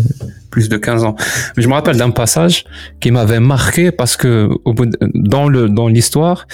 plus 0.49 0.67
de 0.67 0.75
15 0.77 1.03
ans. 1.03 1.15
Mais 1.55 1.61
je 1.61 1.67
me 1.67 1.73
rappelle 1.73 1.97
d'un 1.97 2.09
passage 2.09 2.65
qui 2.99 3.11
m'avait 3.11 3.39
marqué 3.39 3.91
parce 3.91 4.17
que 4.17 4.49
au 4.65 4.73
bout 4.73 4.87
de- 4.87 4.97
dans 5.13 5.47
le 5.47 5.69
dans 5.69 5.87
l'histoire, 5.87 6.47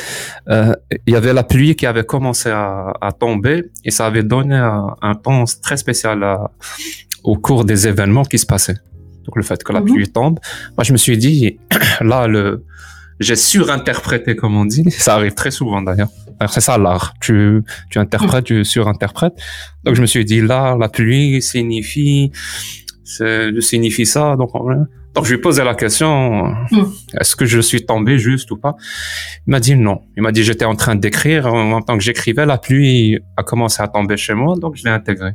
euh, 0.50 0.74
il 1.06 1.14
y 1.14 1.16
avait 1.16 1.32
la 1.34 1.44
pluie 1.44 1.76
qui 1.76 1.86
avait 1.86 2.04
commencé 2.04 2.50
à, 2.50 2.92
à 3.00 3.14
tomber 3.14 3.72
et 3.86 3.92
ça 3.92 4.06
avait 4.06 4.24
donné 4.24 4.56
un, 4.56 4.96
un 5.02 5.16
temps 5.16 5.46
très 5.62 5.78
spécial 5.78 6.24
à- 6.24 6.52
au 7.24 7.38
cours 7.38 7.64
des 7.64 7.88
événements 7.88 8.26
qui 8.26 8.38
se 8.40 8.46
passaient. 8.46 8.78
Donc 9.26 9.36
le 9.38 9.44
fait 9.44 9.64
que 9.64 9.72
la 9.72 9.80
Mhm. 9.80 9.86
pluie 9.94 10.10
tombe, 10.12 10.40
moi 10.76 10.84
je 10.84 10.92
me 10.92 10.98
suis 10.98 11.18
dit 11.18 11.58
là 12.02 12.28
le 12.28 12.66
j'ai 13.22 13.36
surinterprété 13.38 14.36
comme 14.36 14.58
on 14.58 14.66
dit, 14.66 14.92
ça 14.92 15.16
arrive 15.16 15.34
très 15.36 15.52
souvent 15.52 15.82
d'ailleurs. 15.82 16.10
Alors, 16.40 16.52
C'est 16.54 16.62
ça 16.62 16.78
l'art, 16.78 17.14
tu 17.22 17.64
tu 17.90 17.98
interprètes, 18.00 18.46
tu 18.46 18.64
surinterprètes. 18.64 19.34
Donc 19.84 19.96
je 19.96 20.02
me 20.02 20.06
suis 20.06 20.24
dit 20.26 20.42
là 20.42 20.76
la 20.80 20.90
pluie 20.90 21.42
signifie 21.42 22.32
signifie 23.60 24.06
ça 24.06 24.36
donc 24.36 24.50
on- 24.54 24.86
donc 25.16 25.26
je 25.26 25.34
lui 25.34 25.42
posais 25.42 25.64
la 25.64 25.74
question 25.74 26.44
Mhm. 26.72 26.92
est-ce 27.20 27.36
que 27.36 27.46
je 27.46 27.60
suis 27.70 27.84
tombé 27.86 28.20
juste 28.20 28.52
ou 28.52 28.58
pas? 28.58 28.76
Il 29.48 29.52
m'a 29.52 29.60
dit 29.60 29.76
non. 29.76 30.02
Il 30.16 30.22
m'a 30.24 30.32
dit 30.32 30.44
j'étais 30.44 30.66
en 30.66 30.76
train 30.76 30.96
d'écrire 30.96 31.48
en 31.48 31.64
même 31.74 31.84
temps 31.84 31.98
que 31.98 32.04
j'écrivais 32.04 32.46
la 32.46 32.58
pluie 32.60 33.18
a 33.36 33.44
commencé 33.44 33.82
à 33.82 33.88
tomber 33.88 34.18
chez 34.18 34.34
moi 34.36 34.56
donc 34.62 34.76
je 34.76 34.84
l'ai 34.84 34.92
intégré. 34.92 35.32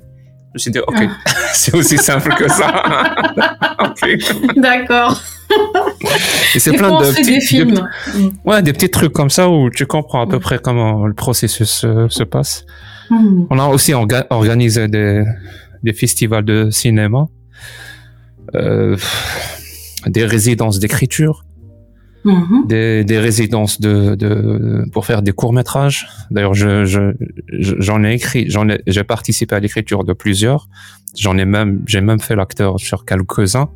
Je 0.50 0.54
me 0.54 0.58
suis 0.58 0.70
dit 0.70 0.78
ok 0.86 1.00
c'est 1.54 1.74
aussi 1.74 1.98
simple 1.98 2.32
que 2.34 2.46
ça. 2.48 2.68
D'accord. 4.56 5.20
Et 6.54 6.58
c'est 6.58 6.70
Des 6.72 6.76
plein 6.76 6.88
fois, 6.88 7.06
de 7.06 7.10
petits, 7.12 7.22
des 7.24 7.36
de- 7.36 7.40
films. 7.40 7.88
Mm. 8.14 8.28
ouais, 8.44 8.62
des 8.62 8.72
petits 8.72 8.90
trucs 8.90 9.12
comme 9.12 9.30
ça 9.30 9.48
où 9.48 9.70
tu 9.70 9.86
comprends 9.86 10.20
à 10.22 10.26
peu 10.26 10.36
Mm. 10.36 10.40
près 10.40 10.58
comment 10.58 11.06
le 11.06 11.14
processus 11.14 11.84
euh, 11.84 12.06
se 12.08 12.22
passe. 12.24 12.64
Mm. 13.10 13.44
On 13.50 13.58
a 13.58 13.66
aussi 13.68 13.92
orga- 13.92 14.26
organisé 14.30 14.88
des, 14.88 15.24
des 15.82 15.92
festivals 15.92 16.44
de 16.44 16.70
cinéma, 16.70 17.26
euh, 18.54 18.96
des 20.06 20.24
résidences 20.24 20.78
d'écriture, 20.78 21.44
Mhm. 22.24 22.66
des, 22.68 23.02
des 23.02 23.18
résidences 23.18 23.80
de, 23.80 24.14
de 24.14 24.84
pour 24.92 25.06
faire 25.06 25.22
des 25.22 25.32
courts 25.32 25.52
métrages. 25.52 26.06
D'ailleurs, 26.30 26.54
je, 26.54 26.84
je, 26.84 27.12
je- 27.58 27.74
j'en 27.80 28.04
ai 28.04 28.12
écrit, 28.14 28.48
j'en 28.48 28.68
ai, 28.68 28.80
j'ai 28.86 29.02
participé 29.02 29.56
à 29.56 29.60
l'écriture 29.60 30.04
de 30.04 30.12
plusieurs. 30.12 30.68
J'en 31.18 31.36
ai 31.36 31.44
même, 31.44 31.82
j'ai 31.86 32.00
même 32.00 32.20
fait 32.20 32.36
l'acteur 32.36 32.78
sur 32.78 33.04
quelques-uns. 33.04 33.70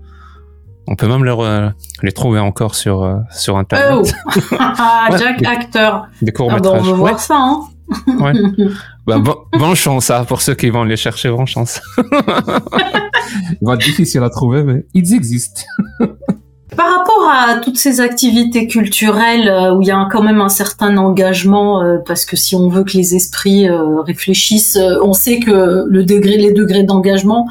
On 0.88 0.94
peut 0.96 1.08
même 1.08 1.24
les, 1.24 1.30
re- 1.32 1.72
les 2.02 2.12
trouver 2.12 2.38
encore 2.40 2.74
sur 2.74 3.02
euh, 3.02 3.16
sur 3.32 3.56
internet. 3.56 4.12
Oh 4.30 4.40
Ah, 4.58 5.08
Jack 5.18 5.44
acteur. 5.44 6.06
Des 6.22 6.32
courts 6.32 6.50
Ah 6.54 6.58
bah, 6.60 6.70
on 6.74 6.82
veut 6.82 6.92
voir 6.92 7.18
ça, 7.20 7.36
hein. 7.38 7.60
Ouais. 8.20 8.32
Bah, 9.06 9.18
bon, 9.18 9.36
bonne 9.52 9.76
chance 9.76 10.10
hein, 10.10 10.24
pour 10.24 10.42
ceux 10.42 10.54
qui 10.56 10.68
vont 10.68 10.82
les 10.82 10.96
chercher, 10.96 11.30
bonne 11.30 11.46
chance. 11.46 11.80
Il 12.02 13.58
va 13.66 13.74
être 13.74 13.80
difficile 13.84 14.22
à 14.24 14.30
trouver, 14.30 14.64
mais 14.64 14.84
ils 14.94 15.14
existent. 15.14 15.62
Par 16.76 16.86
rapport 16.98 17.30
à 17.30 17.60
toutes 17.60 17.76
ces 17.78 18.00
activités 18.00 18.66
culturelles 18.66 19.48
euh, 19.48 19.74
où 19.76 19.80
il 19.82 19.86
y 19.86 19.92
a 19.92 20.08
quand 20.10 20.22
même 20.22 20.40
un 20.40 20.48
certain 20.48 20.96
engagement, 20.96 21.80
euh, 21.82 21.98
parce 22.04 22.24
que 22.24 22.34
si 22.36 22.56
on 22.56 22.68
veut 22.68 22.82
que 22.82 22.96
les 22.96 23.14
esprits 23.14 23.68
euh, 23.68 24.00
réfléchissent, 24.02 24.76
euh, 24.76 24.98
on 25.04 25.12
sait 25.12 25.38
que 25.38 25.84
le 25.88 26.04
degré, 26.04 26.36
les 26.36 26.52
degrés 26.52 26.82
d'engagement 26.82 27.46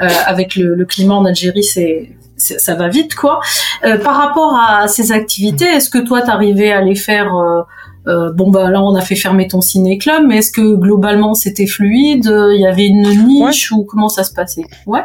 euh, 0.00 0.08
avec 0.26 0.54
le, 0.54 0.76
le 0.76 0.84
climat 0.84 1.14
en 1.14 1.24
Algérie, 1.24 1.64
c'est- 1.64 2.12
ça 2.42 2.74
va 2.74 2.88
vite 2.88 3.14
quoi. 3.14 3.40
Euh, 3.84 3.98
par 3.98 4.16
rapport 4.16 4.56
à 4.56 4.88
ces 4.88 5.12
activités, 5.12 5.64
est-ce 5.64 5.90
que 5.90 5.98
toi 5.98 6.22
t'arrivais 6.22 6.72
à 6.72 6.82
les 6.82 6.94
faire 6.94 7.34
euh, 7.34 7.62
euh, 8.08 8.32
Bon 8.32 8.50
bah 8.50 8.70
là 8.70 8.82
on 8.82 8.94
a 8.94 9.00
fait 9.00 9.16
fermer 9.16 9.48
ton 9.48 9.60
ciné-club, 9.60 10.24
mais 10.26 10.38
est-ce 10.38 10.52
que 10.52 10.76
globalement 10.76 11.34
c'était 11.34 11.66
fluide? 11.66 12.26
Il 12.26 12.60
y 12.60 12.66
avait 12.66 12.86
une 12.86 13.26
niche 13.26 13.72
ou 13.72 13.84
comment 13.84 14.08
ça 14.08 14.24
se 14.24 14.34
passait? 14.34 14.66
Ouais. 14.86 15.04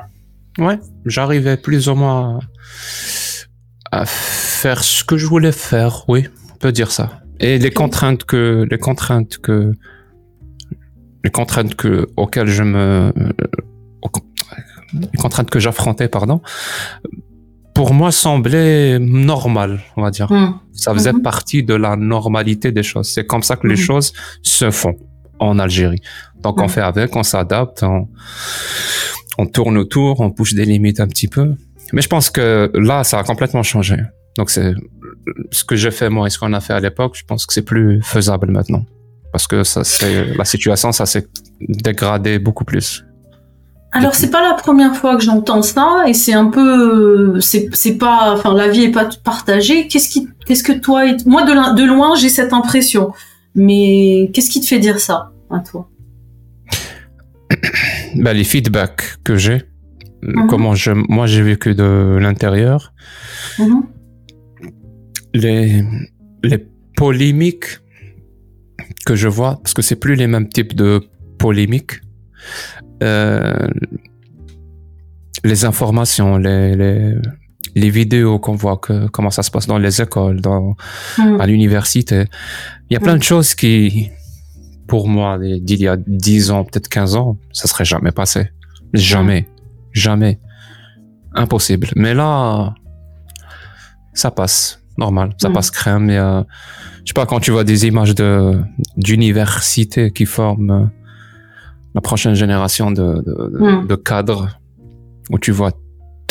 Ouais, 0.57 0.79
j'arrivais 1.05 1.55
plus 1.55 1.87
ou 1.87 1.95
moins 1.95 2.39
à 3.91 4.05
faire 4.05 4.83
ce 4.83 5.03
que 5.03 5.15
je 5.15 5.27
voulais 5.27 5.51
faire, 5.51 6.03
oui, 6.07 6.27
on 6.53 6.57
peut 6.57 6.71
dire 6.71 6.91
ça. 6.91 7.21
Et 7.39 7.59
les 7.59 7.69
contraintes 7.69 8.23
que, 8.23 8.65
les 8.69 8.79
contraintes 8.79 9.37
que, 9.37 9.73
les 11.23 11.29
contraintes 11.29 11.75
que, 11.75 12.07
auxquelles 12.17 12.47
je 12.47 12.63
me, 12.63 13.13
les 14.93 15.17
contraintes 15.17 15.49
que 15.49 15.59
j'affrontais, 15.59 16.07
pardon, 16.07 16.41
pour 17.77 17.93
moi 17.93 18.11
semblaient 18.11 18.97
normales, 18.99 19.79
on 19.97 20.01
va 20.01 20.09
dire. 20.17 20.27
Hmm. 20.31 20.53
Ça 20.73 20.93
faisait 20.95 21.13
Mhm. 21.13 21.21
partie 21.21 21.61
de 21.71 21.75
la 21.75 21.95
normalité 21.95 22.71
des 22.71 22.83
choses. 22.91 23.07
C'est 23.13 23.25
comme 23.31 23.43
ça 23.49 23.55
que 23.55 23.67
les 23.67 23.75
Mhm. 23.79 23.87
choses 23.89 24.07
se 24.41 24.67
font 24.71 24.95
en 25.39 25.59
Algérie. 25.59 26.01
Donc 26.43 26.55
on 26.65 26.67
fait 26.75 26.81
avec, 26.91 27.15
on 27.15 27.23
s'adapte, 27.31 27.83
on, 27.83 28.07
on 29.37 29.45
tourne 29.45 29.77
autour, 29.77 30.11
on 30.21 30.29
pousse 30.31 30.53
des 30.55 30.65
limites 30.65 30.99
un 30.99 31.07
petit 31.07 31.27
peu. 31.27 31.45
Mais 31.93 32.01
je 32.01 32.09
pense 32.15 32.27
que 32.31 32.71
là, 32.73 33.03
ça 33.03 33.19
a 33.19 33.23
complètement 33.23 33.63
changé. 33.73 33.97
Donc 34.37 34.49
c'est 34.49 34.73
ce 35.51 35.63
que 35.63 35.75
j'ai 35.75 35.91
fait 35.91 36.09
moi 36.09 36.25
et 36.27 36.29
ce 36.31 36.37
qu'on 36.39 36.53
a 36.53 36.59
fait 36.67 36.73
à 36.73 36.79
l'époque, 36.79 37.13
je 37.15 37.23
pense 37.29 37.45
que 37.45 37.53
c'est 37.53 37.67
plus 37.73 38.01
faisable 38.03 38.51
maintenant. 38.51 38.83
Parce 39.31 39.45
que 39.47 39.63
ça, 39.63 39.83
c'est 39.83 40.33
la 40.41 40.45
situation, 40.45 40.91
ça 40.91 41.05
s'est 41.05 41.27
dégradé 41.87 42.39
beaucoup 42.39 42.65
plus. 42.65 43.03
Alors 43.93 44.13
c'est 44.15 44.29
pas 44.29 44.41
la 44.47 44.53
première 44.53 44.95
fois 44.95 45.15
que 45.17 45.23
j'entends 45.23 45.61
ça 45.61 46.03
et 46.07 46.13
c'est 46.13 46.33
un 46.33 46.47
peu 46.49 47.39
c'est 47.39 47.69
c'est 47.73 47.95
pas 47.97 48.33
enfin 48.33 48.53
la 48.53 48.67
vie 48.67 48.83
est 48.83 48.91
pas 48.91 49.07
partagée. 49.23 49.87
Qu'est-ce 49.87 50.09
qui 50.09 50.27
qu'est-ce 50.45 50.63
que 50.63 50.73
toi 50.73 51.05
et- 51.07 51.15
moi 51.25 51.43
de 51.45 51.53
loin- 51.53 51.73
de 51.73 51.83
loin 51.83 52.15
j'ai 52.15 52.29
cette 52.29 52.53
impression. 52.53 53.13
Mais 53.55 54.29
qu'est-ce 54.33 54.49
qui 54.51 54.59
te 54.61 54.67
fait 54.67 54.79
dire 54.79 54.99
ça 54.99 55.31
à 55.49 55.59
toi? 55.59 55.89
Ben, 58.15 58.33
les 58.33 58.43
feedbacks 58.43 59.17
que 59.23 59.35
j'ai, 59.37 59.63
Mhm. 60.23 60.47
comment 60.47 60.75
je, 60.75 60.91
moi 60.91 61.25
j'ai 61.27 61.41
vécu 61.41 61.73
de 61.75 62.17
l'intérieur, 62.19 62.93
Mhm. 63.59 63.83
les, 65.33 65.83
les 66.43 66.65
polémiques 66.95 67.79
que 69.05 69.15
je 69.15 69.27
vois, 69.27 69.59
parce 69.61 69.73
que 69.73 69.81
c'est 69.81 69.95
plus 69.95 70.15
les 70.15 70.27
mêmes 70.27 70.49
types 70.49 70.75
de 70.75 71.01
polémiques, 71.37 72.01
euh, 72.01 72.76
les 75.43 75.65
informations, 75.65 76.37
les, 76.37 76.75
les, 76.75 77.15
les 77.75 77.89
vidéos 77.89 78.39
qu'on 78.39 78.55
voit, 78.55 78.77
que, 78.77 79.07
comment 79.07 79.29
ça 79.29 79.43
se 79.43 79.51
passe 79.51 79.67
dans 79.67 79.77
les 79.77 80.01
écoles, 80.01 80.41
dans, 80.41 80.75
Mhm. 81.17 81.39
à 81.41 81.45
l'université, 81.47 82.25
il 82.89 82.93
y 82.93 82.97
a 82.97 82.99
plein 82.99 83.17
de 83.17 83.23
choses 83.23 83.53
qui, 83.55 84.09
pour 84.87 85.07
moi, 85.07 85.37
d'il 85.39 85.79
y 85.81 85.87
a 85.87 85.95
10 85.97 86.51
ans, 86.51 86.63
peut-être 86.63 86.87
15 86.89 87.15
ans, 87.15 87.37
ça 87.53 87.67
serait 87.67 87.85
jamais 87.85 88.11
passé. 88.11 88.49
Jamais. 88.93 89.47
Jamais. 89.91 90.39
Impossible. 91.33 91.89
Mais 91.95 92.13
là, 92.13 92.73
ça 94.13 94.31
passe. 94.31 94.81
Normal. 94.97 95.35
Ça 95.39 95.49
passe 95.51 95.69
crème. 95.69 96.09
Y 96.09 96.15
a- 96.17 96.47
je 97.03 97.09
sais 97.09 97.13
pas, 97.13 97.27
quand 97.27 97.39
tu 97.39 97.51
vois 97.51 97.63
des 97.63 97.85
images 97.85 98.15
de, 98.15 98.59
d'universités 98.95 100.09
qui 100.11 100.25
forment 100.25 100.71
euh, 100.71 100.85
la 101.97 102.01
prochaine 102.09 102.35
génération 102.43 102.87
de, 102.99 103.07
de, 103.27 103.33
de- 103.53 103.59
Mm. 103.65 103.87
de 103.91 103.95
cadres, 104.09 104.43
où 105.31 105.35
tu 105.45 105.51
vois 105.59 105.71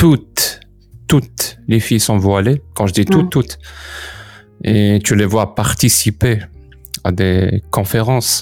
toutes, 0.00 0.60
toutes 1.08 1.58
les 1.66 1.80
filles 1.86 2.04
sont 2.08 2.18
voilées. 2.28 2.58
Quand 2.76 2.86
je 2.90 2.94
dis 3.00 3.04
toutes, 3.14 3.26
Mm. 3.26 3.36
toutes. 3.36 3.58
Et 4.62 5.00
tu 5.06 5.12
les 5.20 5.26
vois 5.34 5.46
participer 5.62 6.34
à 7.02 7.10
des 7.20 7.62
conférences 7.78 8.34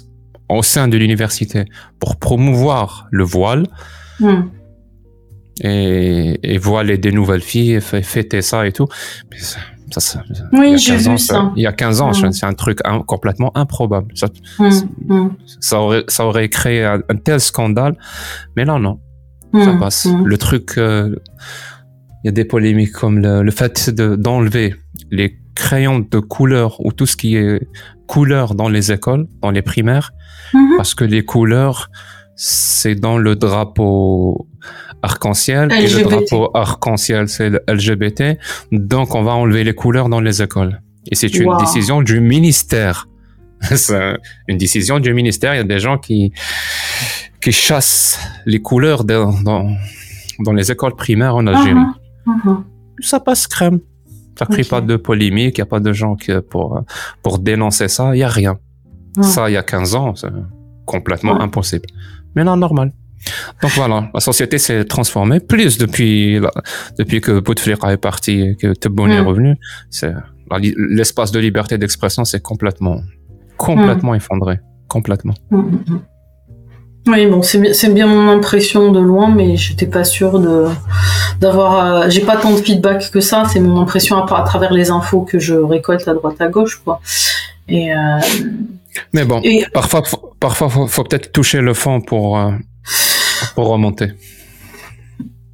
au 0.50 0.62
sein 0.62 0.87
de 0.93 0.97
l'université 1.02 1.61
pour 2.00 2.12
promouvoir 2.26 3.09
le 3.11 3.25
voile 3.25 3.64
Mhm. 4.21 4.50
et, 5.62 6.38
et 6.54 6.59
voiler 6.59 6.99
des 6.99 7.12
nouvelles 7.12 7.40
filles 7.52 7.73
et 7.75 7.81
fêter 7.81 8.43
ça 8.43 8.66
et 8.66 8.73
tout. 8.73 8.88
Mais 9.31 9.38
ça, 10.00 10.22
ça, 10.32 10.44
Oui 10.52 10.76
j'ai 10.78 10.92
15 10.92 11.08
ans, 11.08 11.12
vu 11.12 11.18
ça. 11.18 11.52
Il 11.56 11.62
y 11.62 11.66
a 11.66 11.72
15 11.72 12.00
ans, 12.00 12.10
Mm. 12.10 12.32
c'est 12.32 12.46
un 12.46 12.54
truc 12.54 12.80
complètement 13.06 13.50
improbable. 13.56 14.12
Ça. 14.16 14.28
Mhm. 14.58 15.32
ça, 15.60 15.80
aurait, 15.80 16.04
ça 16.08 16.26
aurait 16.26 16.48
créé 16.48 16.84
un, 16.84 17.00
un 17.08 17.16
tel 17.16 17.40
scandale. 17.40 17.96
Mais 18.56 18.64
là, 18.64 18.78
non, 18.78 18.98
ça 19.62 19.72
passe. 19.78 20.08
Le 20.24 20.36
truc, 20.38 20.74
euh, 20.78 21.14
il 22.22 22.26
y 22.26 22.28
a 22.28 22.32
des 22.32 22.44
polémiques 22.44 22.92
comme 22.92 23.18
le, 23.18 23.42
le 23.42 23.50
fait 23.50 23.90
de- 23.90 24.16
d'enlever 24.16 24.74
les 25.10 25.38
crayon 25.54 26.00
de 26.00 26.18
couleur 26.18 26.84
ou 26.84 26.92
tout 26.92 27.06
ce 27.06 27.16
qui 27.16 27.36
est 27.36 27.68
couleur 28.08 28.54
dans 28.54 28.68
les 28.68 28.90
écoles, 28.92 29.26
dans 29.42 29.50
les 29.50 29.62
primaires, 29.62 30.12
Mhm. 30.52 30.76
parce 30.76 30.94
que 30.94 31.04
les 31.04 31.24
couleurs, 31.24 31.90
c'est 32.36 32.94
dans 32.94 33.18
le 33.18 33.36
drapeau 33.36 34.48
arc-en-ciel 35.02 35.70
et 35.72 35.86
le 35.88 36.02
drapeau 36.02 36.50
arc-en-ciel, 36.54 37.28
c'est 37.28 37.50
le 37.50 37.62
LGBT. 37.68 38.38
Donc, 38.72 39.14
on 39.14 39.22
va 39.22 39.32
enlever 39.32 39.64
les 39.64 39.74
couleurs 39.74 40.08
dans 40.08 40.20
les 40.20 40.42
écoles. 40.42 40.80
Et 41.10 41.14
c'est 41.14 41.34
une 41.34 41.48
Wow. 41.50 41.60
décision 41.60 42.02
du 42.02 42.20
ministère. 42.20 43.08
c'est 43.60 44.16
une 44.48 44.56
décision 44.58 44.98
du 45.00 45.12
ministère. 45.14 45.54
Il 45.54 45.58
y 45.58 45.60
a 45.60 45.64
des 45.64 45.78
gens 45.78 45.98
qui, 45.98 46.32
qui 47.40 47.52
chassent 47.52 48.18
les 48.46 48.60
couleurs 48.60 49.04
dans, 49.04 49.32
dans, 49.42 49.68
dans 50.40 50.52
les 50.52 50.70
écoles 50.72 50.96
primaires 50.96 51.36
en 51.36 51.46
Algérie. 51.46 51.74
Mhm. 51.74 52.40
Mhm. 52.44 52.64
Ça 53.00 53.20
passe 53.20 53.46
crème. 53.46 53.80
Ça 54.38 54.46
crée 54.46 54.62
Ok. 54.62 54.68
pas 54.70 54.80
de 54.80 54.96
polémique, 54.96 55.58
il 55.58 55.60
n'y 55.60 55.62
a 55.62 55.66
pas 55.66 55.80
de 55.80 55.92
gens 55.92 56.16
qui, 56.16 56.32
pour, 56.50 56.80
pour 57.22 57.38
dénoncer 57.38 57.86
ça, 57.88 58.14
il 58.14 58.18
n'y 58.18 58.22
a 58.24 58.28
rien. 58.28 58.58
Ouais. 59.16 59.22
Ça, 59.22 59.48
il 59.48 59.52
y 59.52 59.56
a 59.56 59.62
15 59.62 59.94
ans, 59.94 60.14
c'est 60.16 60.26
complètement 60.86 61.36
Ouais. 61.36 61.42
impossible. 61.42 61.86
Mais 62.34 62.44
non, 62.44 62.56
normal. 62.56 62.92
Donc 63.62 63.70
voilà, 63.72 64.10
la 64.12 64.20
société 64.20 64.58
s'est 64.58 64.84
transformée, 64.84 65.40
plus 65.40 65.78
depuis, 65.78 66.38
la- 66.40 66.50
depuis 66.98 67.20
que 67.22 67.40
Bouteflika 67.40 67.90
est 67.92 67.96
parti 67.96 68.40
et 68.42 68.56
que 68.56 68.74
Tebboune 68.74 69.12
est 69.12 69.22
Mm. 69.22 69.26
revenu. 69.26 69.56
C'est, 69.90 70.12
l'espace 70.76 71.32
de 71.32 71.38
liberté 71.38 71.78
d'expression 71.78 72.24
s'est 72.24 72.40
complètement, 72.40 73.00
complètement 73.56 74.14
effondré. 74.14 74.60
Complètement. 74.88 75.34
Mhm. 75.50 76.00
Oui, 77.06 77.26
bon, 77.26 77.42
c'est 77.42 77.58
bien, 77.58 77.72
c'est 77.74 77.92
bien 77.92 78.06
mon 78.06 78.28
impression 78.30 78.90
de 78.92 78.98
loin, 79.00 79.28
mais 79.34 79.56
j'étais 79.56 79.86
pas 79.86 80.04
sûre 80.04 80.38
de 80.40 80.66
d'avoir. 81.40 81.70
euh, 82.04 82.10
j'ai 82.10 82.20
pas 82.22 82.36
tant 82.36 82.52
de 82.52 82.56
feedback 82.56 83.10
que 83.10 83.20
ça. 83.20 83.44
C'est 83.50 83.60
mon 83.60 83.78
impression 83.80 84.16
à, 84.22 84.40
à 84.40 84.42
travers 84.44 84.72
les 84.72 84.90
infos 84.90 85.20
que 85.22 85.38
je 85.38 85.54
récolte 85.54 86.06
à 86.08 86.14
droite 86.14 86.40
à 86.40 86.48
gauche, 86.48 86.80
quoi. 86.84 87.00
Et, 87.68 87.92
euh, 87.92 87.96
Mais 89.12 89.24
bon, 89.24 89.40
et 89.44 89.66
parfois, 89.72 90.02
parfois, 90.46 90.68
faut, 90.68 90.86
faut 90.86 91.04
peut-être 91.04 91.32
toucher 91.32 91.62
le 91.62 91.72
fond 91.72 92.02
pour, 92.02 92.38
euh, 92.38 92.50
pour 93.54 93.68
remonter. 93.68 94.08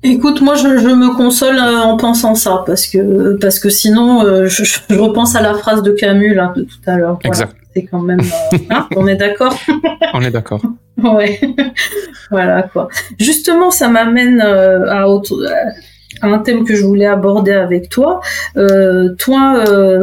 Écoute, 0.02 0.40
moi, 0.40 0.54
je, 0.56 0.78
je 0.78 0.88
me 0.88 1.14
console 1.16 1.56
euh, 1.59 1.78
en 1.90 1.97
pensant 1.97 2.35
ça, 2.35 2.64
parce 2.66 2.87
que 2.88 3.37
parce 3.40 3.59
que 3.61 3.68
sinon, 3.68 4.25
euh, 4.25 4.47
je, 4.49 4.64
je 4.64 4.94
repense 4.99 5.37
à 5.37 5.42
la 5.42 5.54
phrase 5.54 5.82
de 5.85 5.92
Camus 5.92 6.35
là 6.35 6.52
de 6.56 6.62
tout 6.62 6.82
à 6.87 6.97
l'heure. 6.97 7.18
Voilà. 7.23 7.28
Exact. 7.28 7.54
C'est 7.75 7.85
quand 7.85 8.00
même. 8.00 8.18
euh, 8.20 8.56
hein, 8.70 8.88
on 8.97 9.06
est 9.06 9.14
d'accord? 9.25 9.54
On 10.14 10.20
est 10.23 10.32
d'accord. 10.32 10.61
Ouais, 11.00 11.38
voilà 12.32 12.62
quoi. 12.64 12.88
Justement, 13.20 13.70
ça 13.70 13.87
m'amène 13.88 14.42
euh, 14.44 14.90
à, 14.90 15.06
autre- 15.09 15.47
à 16.20 16.26
un 16.26 16.38
thème 16.40 16.64
que 16.64 16.75
je 16.75 16.85
voulais 16.85 17.06
aborder 17.06 17.52
avec 17.52 17.88
toi. 17.90 18.20
Toi, 19.25 19.40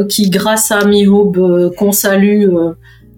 qui 0.08 0.30
grâce 0.30 0.70
à 0.72 0.80
euh, 0.80 1.70
qu'on 1.76 1.92
salue, 1.92 2.46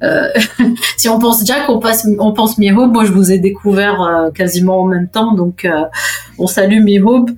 euh, 0.03 0.29
si 0.97 1.09
on 1.09 1.19
pense 1.19 1.45
Jack, 1.45 1.69
on, 1.69 1.79
passe, 1.79 2.07
on 2.19 2.33
pense 2.33 2.59
Mihoub. 2.59 2.93
Moi, 2.93 3.05
je 3.05 3.13
vous 3.13 3.33
ai 3.33 3.39
découvert 3.39 4.01
euh, 4.03 4.31
quasiment 4.31 4.83
en 4.83 4.87
même 4.87 5.09
temps, 5.09 5.35
donc 5.35 5.65
euh, 5.65 5.85
on 6.41 6.47
salue 6.47 6.83
Mihoub. 6.83 7.29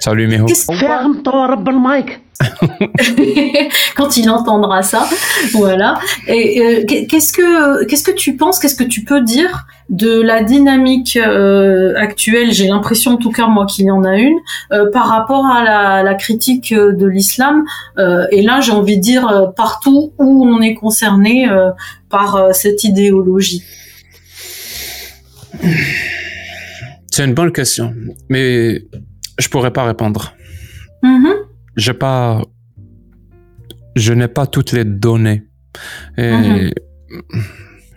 Salut 0.00 0.26
Mihoub. 0.26 0.48
Euh, 0.50 0.74
euh, 0.74 0.78
Ferme 0.78 1.22
ton 1.22 1.46
mic. 1.78 2.20
quand 3.96 4.16
il 4.16 4.30
entendra 4.30 4.82
ça, 4.82 5.06
voilà. 5.52 5.98
Euh, 6.28 6.84
qu'est-ce 6.86 7.32
que 7.32 8.12
tu 8.12 8.36
penses, 8.36 8.60
qu'est-ce 8.60 8.76
que 8.76 8.84
tu 8.84 9.02
peux 9.04 9.20
dire 9.20 9.66
de 9.90 10.22
la 10.22 10.42
dynamique 10.42 11.18
actuelle? 11.96 12.52
J'ai 12.52 12.68
l'impression, 12.68 13.12
en 13.12 13.16
tout 13.16 13.32
cas 13.32 13.48
moi, 13.48 13.66
qu'il 13.66 13.86
y 13.86 13.90
en 13.90 14.04
a 14.04 14.16
une 14.16 14.38
par 14.92 15.08
rapport 15.08 15.46
à 15.46 15.62
la, 15.64 16.02
la 16.02 16.14
critique 16.14 16.72
de 16.72 17.06
l'islam. 17.06 17.64
et 18.30 18.42
là, 18.42 18.60
j'ai 18.60 18.72
envie 18.72 18.96
de 18.96 19.02
dire 19.02 19.52
partout 19.56 20.12
où 20.16 20.46
on 20.46 20.62
est 20.62 20.74
concerné 20.74 21.48
par 22.08 22.54
cette 22.54 22.84
idéologie. 22.84 23.64
C'est 27.18 27.24
une 27.24 27.34
bonne 27.34 27.50
question, 27.50 27.92
mais 28.28 28.84
je 29.40 29.48
pourrais 29.48 29.72
pas 29.72 29.84
répondre. 29.84 30.36
J'ai 31.76 31.92
pas, 31.92 32.40
je 33.96 34.12
n'ai 34.12 34.28
pas 34.28 34.46
toutes 34.46 34.70
les 34.70 34.84
données. 34.84 35.42
Et 36.16 36.70
Mhm. 37.10 37.32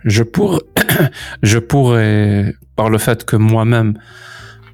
je 0.04 0.24
pourrais, 0.24 0.58
je 1.44 1.58
pourrais, 1.60 2.52
par 2.74 2.90
le 2.90 2.98
fait 2.98 3.24
que 3.24 3.36
moi-même, 3.36 3.96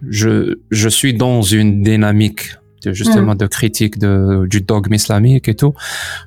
je, 0.08 0.54
je 0.70 0.88
suis 0.88 1.12
dans 1.12 1.42
une 1.42 1.82
dynamique 1.82 2.56
de, 2.86 2.94
justement 2.94 3.34
de 3.34 3.46
critique 3.46 3.98
de, 3.98 4.46
du 4.48 4.62
dogme 4.62 4.94
islamique 4.94 5.46
et 5.48 5.56
tout. 5.56 5.74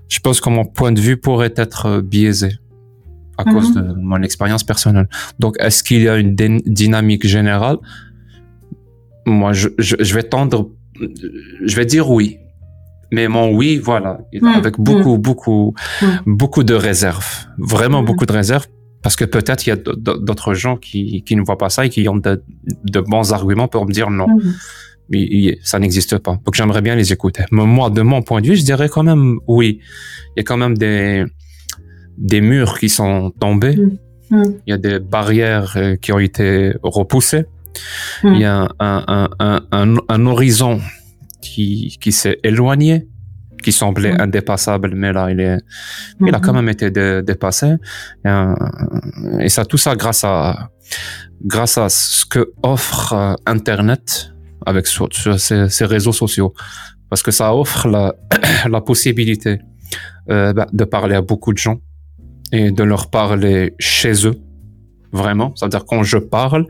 Je 0.09 0.19
pense 0.19 0.39
que 0.41 0.49
mon 0.51 0.65
point 0.65 0.91
de 0.91 1.01
vue 1.01 1.17
pourrait 1.17 1.55
être 1.55 2.01
biaisé 2.01 2.51
à 3.39 3.45
cause 3.45 3.73
de 3.73 3.81
mon 3.99 4.21
expérience 4.21 4.63
personnelle. 4.63 5.09
Donc, 5.39 5.55
est-ce 5.57 5.83
qu'il 5.83 6.03
y 6.03 6.07
a 6.07 6.17
une 6.17 6.35
dyn- 6.35 6.61
dynamique 6.67 7.25
générale? 7.25 7.77
Moi, 9.25 9.53
je, 9.53 9.69
je, 9.77 9.95
je 9.99 10.13
vais 10.15 10.23
tendre, 10.23 10.69
je 11.63 11.75
vais 11.75 11.85
dire 11.85 12.09
oui. 12.09 12.37
Mais 13.13 13.27
mon 13.27 13.53
oui, 13.53 13.77
voilà, 13.77 14.19
Mhm. 14.33 14.47
avec 14.47 14.79
beaucoup, 14.79 15.17
beaucoup, 15.17 15.73
Mhm. 16.01 16.19
beaucoup 16.25 16.63
de 16.63 16.73
réserves. 16.73 17.27
Vraiment 17.57 18.03
beaucoup 18.03 18.25
de 18.25 18.31
réserves. 18.31 18.67
Parce 19.03 19.15
que 19.15 19.25
peut-être 19.25 19.65
il 19.65 19.69
y 19.71 19.73
a 19.73 19.77
d'autres 19.77 20.53
gens 20.53 20.77
qui, 20.77 21.23
qui 21.23 21.35
ne 21.35 21.41
voient 21.41 21.57
pas 21.57 21.69
ça 21.69 21.85
et 21.85 21.89
qui 21.89 22.07
ont 22.07 22.17
de, 22.17 22.41
de 22.85 22.99
bons 23.01 23.33
arguments 23.33 23.67
pour 23.67 23.85
me 23.87 23.91
dire 23.91 24.09
non, 24.11 24.27
il- 25.09 25.57
ça 25.63 25.79
n'existe 25.79 26.17
pas. 26.19 26.39
Donc 26.45 26.53
j'aimerais 26.53 26.81
bien 26.81 26.95
les 26.95 27.11
écouter. 27.11 27.43
Mais 27.51 27.65
moi, 27.65 27.89
de 27.89 28.01
mon 28.01 28.21
point 28.21 28.41
de 28.41 28.47
vue, 28.47 28.55
je 28.55 28.63
dirais 28.63 28.89
quand 28.89 29.03
même 29.03 29.39
oui. 29.47 29.79
Il 30.35 30.39
y 30.39 30.41
a 30.41 30.43
quand 30.43 30.57
même 30.57 30.77
des, 30.77 31.25
des 32.17 32.41
murs 32.41 32.77
qui 32.79 32.89
sont 32.89 33.31
tombés. 33.39 33.75
Il 34.31 34.69
y 34.71 34.71
a 34.73 34.77
des 34.77 34.99
barrières 34.99 35.73
euh, 35.75 35.95
qui 35.97 36.13
ont 36.13 36.19
été 36.19 36.73
repoussées. 36.83 37.43
Mhm. 38.23 38.33
Il 38.35 38.41
y 38.41 38.45
a 38.45 38.55
un, 38.61 38.69
un, 38.79 39.03
un, 39.07 39.29
un, 39.39 39.61
un, 39.71 39.95
un 40.09 40.25
horizon 40.25 40.79
qui, 41.41 41.97
qui 42.01 42.11
s'est 42.11 42.39
éloigné, 42.43 43.07
qui 43.63 43.71
semblait 43.71 44.13
Mhm. 44.13 44.21
indépassable, 44.21 44.91
mais 44.95 45.11
là, 45.13 45.29
il, 45.31 45.39
est, 45.39 45.57
il 46.25 46.33
a 46.33 46.39
quand 46.39 46.53
même 46.53 46.69
été 46.69 46.89
dé- 46.91 47.21
dépassé. 47.23 47.75
Et, 48.25 48.27
euh, 48.27 48.55
et 49.39 49.49
ça, 49.49 49.65
tout 49.65 49.77
ça 49.77 49.95
grâce 49.95 50.23
à, 50.23 50.69
grâce 51.43 51.77
à 51.77 51.89
ce 51.89 52.25
que 52.25 52.51
offre 52.63 53.13
euh, 53.13 53.33
Internet 53.45 54.31
avec 54.65 54.85
sur, 54.87 55.07
sur 55.11 55.39
ces, 55.39 55.69
ces 55.69 55.85
réseaux 55.85 56.11
sociaux. 56.13 56.53
Parce 57.09 57.23
que 57.23 57.31
ça 57.31 57.53
offre 57.55 57.87
la, 57.87 58.13
la 58.69 58.81
possibilité 58.81 59.59
euh, 60.29 60.53
bah, 60.53 60.67
de 60.71 60.83
parler 60.83 61.15
à 61.15 61.21
beaucoup 61.21 61.51
de 61.53 61.57
gens 61.57 61.77
et 62.51 62.71
de 62.71 62.83
leur 62.83 63.09
parler 63.09 63.73
chez 63.79 64.27
eux. 64.27 64.35
Vraiment. 65.11 65.53
C'est-à-dire 65.55 65.85
quand 65.85 66.03
je 66.03 66.17
parle, 66.17 66.65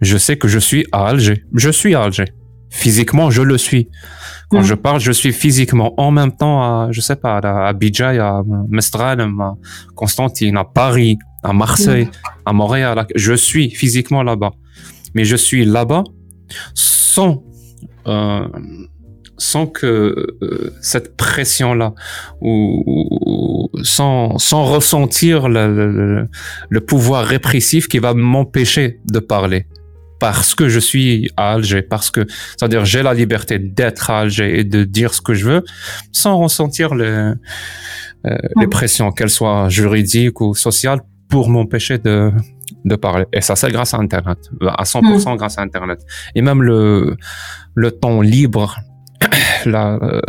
je 0.00 0.16
sais 0.18 0.36
que 0.36 0.48
je 0.48 0.58
suis 0.58 0.84
à 0.92 1.06
Alger. 1.08 1.44
Je 1.54 1.70
suis 1.70 1.94
à 1.94 2.02
Alger. 2.02 2.26
Physiquement, 2.70 3.30
je 3.30 3.42
le 3.42 3.56
suis. 3.58 3.88
Quand 4.50 4.60
Mm. 4.60 4.64
je 4.64 4.74
parle, 4.74 5.00
je 5.00 5.12
suis 5.12 5.32
physiquement 5.32 5.94
en 6.00 6.10
même 6.10 6.32
temps 6.36 6.62
à, 6.62 6.88
je 6.92 7.00
sais 7.00 7.16
pas, 7.16 7.38
à 7.38 7.68
Abidjan, 7.68 8.18
à 8.20 8.42
Mestral, 8.68 9.20
à 9.20 9.54
Constantine, 9.94 10.56
à 10.56 10.64
Paris, 10.64 11.18
à 11.42 11.52
Marseille, 11.52 12.08
à 12.44 12.52
Montréal. 12.52 13.06
Je 13.14 13.32
suis 13.34 13.70
physiquement 13.70 14.22
là-bas. 14.22 14.52
Mais 15.14 15.24
je 15.24 15.36
suis 15.36 15.64
là-bas 15.64 16.04
sans, 16.74 17.42
euh, 18.06 18.46
sans 19.38 19.66
que 19.66 19.86
euh, 20.42 20.74
cette 20.80 21.16
pression-là, 21.16 21.92
ou, 22.40 22.82
ou- 22.86 23.70
sans, 23.84 24.38
sans 24.38 24.64
ressentir 24.64 25.48
le, 25.48 26.28
le- 26.70 26.80
pouvoir 26.80 27.24
répressif 27.24 27.88
qui 27.88 27.98
va 27.98 28.14
m'empêcher 28.14 29.00
de 29.10 29.18
parler. 29.18 29.66
Parce 30.18 30.54
que 30.54 30.68
je 30.70 30.78
suis 30.80 31.30
à 31.36 31.52
Alger, 31.52 31.82
parce 31.82 32.10
que, 32.10 32.24
c'est-à-dire, 32.56 32.84
j'ai 32.86 33.02
la 33.02 33.12
liberté 33.12 33.58
d'être 33.58 34.08
à 34.10 34.20
Alger 34.20 34.58
et 34.60 34.64
de 34.64 34.84
dire 34.84 35.12
ce 35.12 35.20
que 35.20 35.34
je 35.34 35.44
veux, 35.44 35.62
sans 36.12 36.38
ressentir 36.38 36.94
les, 36.94 37.04
euh, 37.04 37.34
les 38.56 38.66
Mm. 38.66 38.70
pressions, 38.70 39.12
qu'elles 39.12 39.30
soient 39.30 39.68
juridiques 39.68 40.40
ou 40.40 40.54
sociales, 40.54 41.00
pour 41.28 41.50
m'empêcher 41.50 41.98
de, 41.98 42.30
de 42.84 42.96
parler. 42.96 43.26
Et 43.32 43.40
ça, 43.42 43.56
c'est 43.56 43.70
grâce 43.70 43.92
à 43.94 43.98
Internet, 43.98 44.38
à 44.62 44.84
100% 44.84 45.36
grâce 45.36 45.58
à 45.58 45.62
Internet. 45.62 46.00
Et 46.34 46.40
même 46.40 46.62
le, 46.62 47.16
le 47.74 47.90
temps 47.90 48.22
libre, 48.22 48.76
là, 49.66 49.98
euh, 50.02 50.20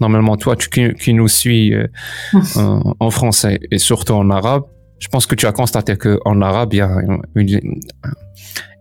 normalement, 0.00 0.36
toi, 0.36 0.56
tu, 0.56 0.68
qui, 0.68 0.92
qui 0.94 1.14
nous 1.14 1.28
suis 1.28 1.74
euh, 1.74 1.86
euh, 2.56 2.80
en 2.98 3.10
français 3.10 3.60
et 3.70 3.78
surtout 3.78 4.14
en 4.14 4.30
arabe, 4.30 4.62
je 4.98 5.08
pense 5.08 5.26
que 5.26 5.34
tu 5.34 5.46
as 5.46 5.52
constaté 5.52 5.96
qu'en 5.96 6.40
arabe, 6.42 6.74
il 6.74 6.76
y 6.76 6.80
a 6.82 6.90
une, 7.34 7.80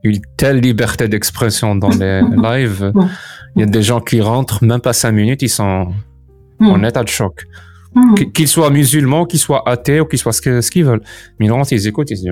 une 0.04 0.20
telle 0.38 0.60
liberté 0.60 1.08
d'expression 1.08 1.76
dans 1.76 1.90
les 1.90 2.22
lives. 2.44 2.92
Il 3.56 3.62
y 3.62 3.64
a 3.64 3.66
des 3.66 3.82
gens 3.84 4.00
qui 4.02 4.22
rentrent, 4.22 4.64
même 4.64 4.82
pas 4.82 4.94
cinq 4.94 5.12
minutes, 5.12 5.42
ils 5.42 5.50
sont 5.50 5.88
en 6.72 6.84
état 6.84 7.04
de 7.04 7.10
choc. 7.10 7.46
Qu- 8.16 8.32
Qu'ils 8.32 8.48
soient 8.48 8.70
musulmans, 8.70 9.26
qu'ils 9.26 9.40
soient 9.40 9.68
athées 9.68 10.00
ou 10.02 10.06
qu'ils 10.06 10.20
soient 10.20 10.34
ce 10.34 10.70
qu'ils 10.70 10.86
veulent. 10.86 11.02
Mais 11.40 11.48
ils 11.48 11.52
rentrent, 11.52 11.74
ils 11.74 11.88
écoutent, 11.88 12.12
ils 12.12 12.18
se 12.18 12.24
disent. 12.24 12.32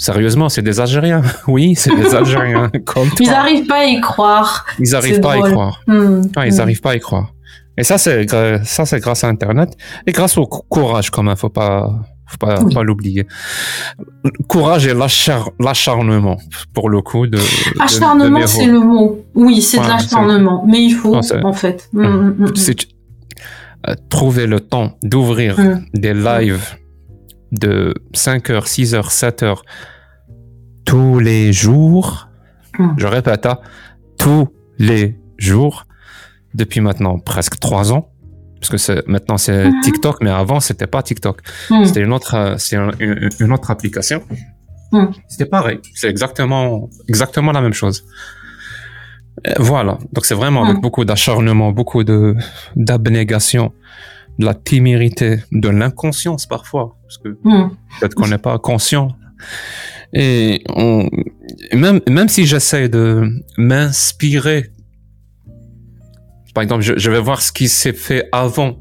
Sérieusement, 0.00 0.48
c'est 0.48 0.62
des 0.62 0.80
Algériens. 0.80 1.20
Oui, 1.46 1.74
c'est 1.76 1.94
des 1.94 2.14
Algériens. 2.14 2.70
Comme 2.86 3.10
Ils 3.20 3.28
n'arrivent 3.28 3.66
pas 3.66 3.80
à 3.80 3.84
y 3.84 4.00
croire. 4.00 4.64
Ils 4.78 4.90
n'arrivent 4.92 5.20
pas 5.20 5.32
à 5.34 5.36
y 5.38 5.42
croire. 5.52 5.82
Hmm. 5.86 6.22
Ouais, 6.36 6.48
ils 6.48 6.54
Hmm. 6.54 6.56
n'arrivent 6.56 6.80
pas 6.80 6.92
à 6.92 6.96
y 6.96 7.00
croire. 7.00 7.34
Et 7.76 7.84
ça, 7.84 7.98
c'est 7.98 8.24
gra- 8.24 8.64
ça, 8.64 8.86
c'est 8.86 8.98
grâce 9.00 9.24
à 9.24 9.28
Internet 9.28 9.70
et 10.06 10.12
grâce 10.12 10.38
au 10.38 10.46
cou- 10.46 10.62
courage, 10.68 11.10
quand 11.10 11.22
même. 11.22 11.36
Faut 11.36 11.50
pas, 11.50 11.90
faut 12.26 12.38
pas, 12.38 12.62
Oui. 12.62 12.72
pas 12.74 12.82
l'oublier. 12.82 13.26
Courage 14.48 14.86
et 14.86 14.94
l'achar- 14.94 15.50
l'acharnement, 15.60 16.38
pour 16.74 16.88
le 16.88 17.00
coup 17.02 17.26
de. 17.26 17.36
de- 17.36 17.42
de 17.78 17.82
Acharnement, 17.82 18.46
c'est 18.46 18.66
le 18.66 18.80
mot. 18.80 19.24
Oui, 19.34 19.60
c'est 19.60 19.78
de 19.78 19.86
l'acharnement. 19.86 20.64
Mais 20.66 20.82
il 20.82 20.92
faut, 20.94 21.14
Non, 21.14 21.20
en 21.44 21.52
fait. 21.52 21.88
Hmm, 21.92 22.04
hmm, 22.06 22.34
hmm, 22.38 22.46
euh, 23.88 23.94
trouver 24.10 24.46
le 24.46 24.60
temps 24.60 24.98
d'ouvrir 25.02 25.58
hmm. 25.58 25.84
des 25.94 26.12
lives 26.14 26.66
de 27.52 27.94
5 28.14 28.50
heures, 28.50 28.68
6 28.68 28.94
heures, 28.94 29.10
7 29.10 29.42
heures 29.42 29.62
tous 30.84 31.18
les 31.18 31.52
jours. 31.52 32.28
Hmm. 32.78 32.90
Je 32.96 33.06
répète, 33.06 33.46
hein, 33.46 33.58
tous 34.18 34.48
les 34.78 35.18
jours 35.38 35.86
depuis 36.54 36.80
maintenant 36.80 37.18
presque 37.18 37.58
3 37.58 37.92
ans. 37.92 38.12
Parce 38.60 38.70
que 38.70 38.76
c'est- 38.76 39.06
maintenant 39.08 39.38
c'est 39.38 39.68
Mhm. 39.70 39.80
TikTok, 39.82 40.16
mais 40.22 40.30
avant 40.30 40.60
c'était 40.60 40.86
pas 40.86 41.02
TikTok. 41.02 41.40
Hmm. 41.70 41.84
C'était 41.84 42.02
une 42.02 42.12
autre, 42.12 42.34
euh, 42.34 42.54
c'est 42.58 42.76
un- 42.76 42.90
une, 43.00 43.30
une 43.40 43.52
autre 43.52 43.70
application. 43.70 44.22
Hmm. 44.92 45.06
C'était 45.28 45.46
pareil. 45.46 45.80
C'est 45.94 46.08
exactement, 46.10 46.90
exactement 47.08 47.52
la 47.52 47.62
même 47.62 47.72
chose. 47.72 48.04
Euh, 49.46 49.54
Voilà. 49.58 49.98
Donc 50.12 50.26
c'est 50.26 50.34
vraiment 50.34 50.64
avec 50.64 50.76
Hmm. 50.76 50.80
beaucoup 50.82 51.04
d'acharnement, 51.06 51.72
beaucoup 51.72 52.04
de 52.04 52.36
d'abnégation, 52.76 53.72
de 54.40 54.44
la 54.46 54.54
timidité, 54.54 55.38
de 55.52 55.68
l'inconscience 55.68 56.46
parfois, 56.46 56.96
parce 57.02 57.18
que 57.18 57.28
Hmm. 57.44 57.70
peut-être 58.00 58.14
qu'on 58.14 58.28
n'est 58.28 58.38
pas 58.38 58.58
conscient. 58.58 59.08
Et 60.12 60.62
on, 60.74 61.08
même 61.72 62.00
même 62.08 62.28
si 62.28 62.44
j'essaie 62.46 62.88
de 62.88 63.28
m'inspirer, 63.56 64.70
par 66.54 66.62
exemple, 66.64 66.82
je, 66.82 66.94
je 66.96 67.10
vais 67.10 67.20
voir 67.20 67.40
ce 67.42 67.52
qui 67.52 67.68
s'est 67.68 67.92
fait 67.92 68.28
avant 68.32 68.76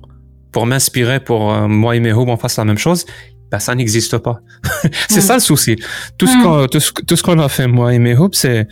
pour 0.51 0.65
m'inspirer 0.65 1.19
pour 1.19 1.53
euh, 1.53 1.67
moi 1.67 1.95
et 1.95 1.99
mes 1.99 2.11
hobbies 2.13 2.31
on 2.31 2.37
fasse 2.37 2.57
la 2.57 2.65
même 2.65 2.77
chose. 2.79 3.05
Ben, 3.51 3.59
ça 3.59 3.75
n'existe 3.75 4.17
pas. 4.17 4.39
c'est 5.09 5.19
Mm. 5.19 5.21
ça 5.29 5.33
le 5.35 5.39
souci. 5.39 5.75
Tout 6.17 6.27
ce 6.27 6.37
Mm. 6.37 6.43
qu'on 6.43 6.67
tout 6.67 6.79
ce, 6.79 6.91
tout 7.07 7.15
ce 7.15 7.23
qu'on 7.23 7.39
a 7.39 7.49
fait 7.49 7.67
moi 7.67 7.93
et 7.93 7.99
mes 7.99 8.15
hoops, 8.15 8.37
c'est 8.37 8.67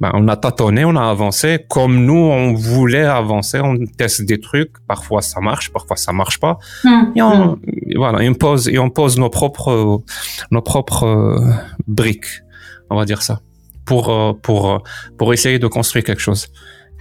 ben, 0.00 0.10
on 0.14 0.28
a 0.28 0.36
tâtonné, 0.36 0.84
on 0.84 0.94
a 0.96 1.08
avancé 1.08 1.64
comme 1.70 2.04
nous 2.04 2.14
on 2.14 2.52
voulait 2.54 3.04
avancer. 3.04 3.60
On 3.60 3.76
teste 3.98 4.22
des 4.26 4.38
trucs. 4.40 4.72
Parfois 4.86 5.22
ça 5.22 5.40
marche, 5.40 5.70
parfois 5.72 5.96
ça 5.96 6.12
marche 6.12 6.38
pas. 6.38 6.58
Hmm. 6.84 7.12
Et 7.16 7.22
on, 7.22 7.58
et 7.86 7.96
voilà, 7.96 8.22
et 8.22 8.28
on 8.28 8.34
pose 8.34 8.68
et 8.68 8.78
on 8.78 8.90
pose 8.90 9.18
nos 9.18 9.30
propres 9.30 10.02
nos 10.50 10.62
propres 10.62 11.04
euh, 11.04 11.40
briques, 11.86 12.42
on 12.90 12.96
va 12.96 13.04
dire 13.06 13.22
ça, 13.22 13.40
pour 13.86 14.10
euh, 14.10 14.32
pour 14.42 14.70
euh, 14.70 14.78
pour 15.18 15.32
essayer 15.32 15.58
de 15.58 15.66
construire 15.66 16.04
quelque 16.04 16.20
chose. 16.22 16.48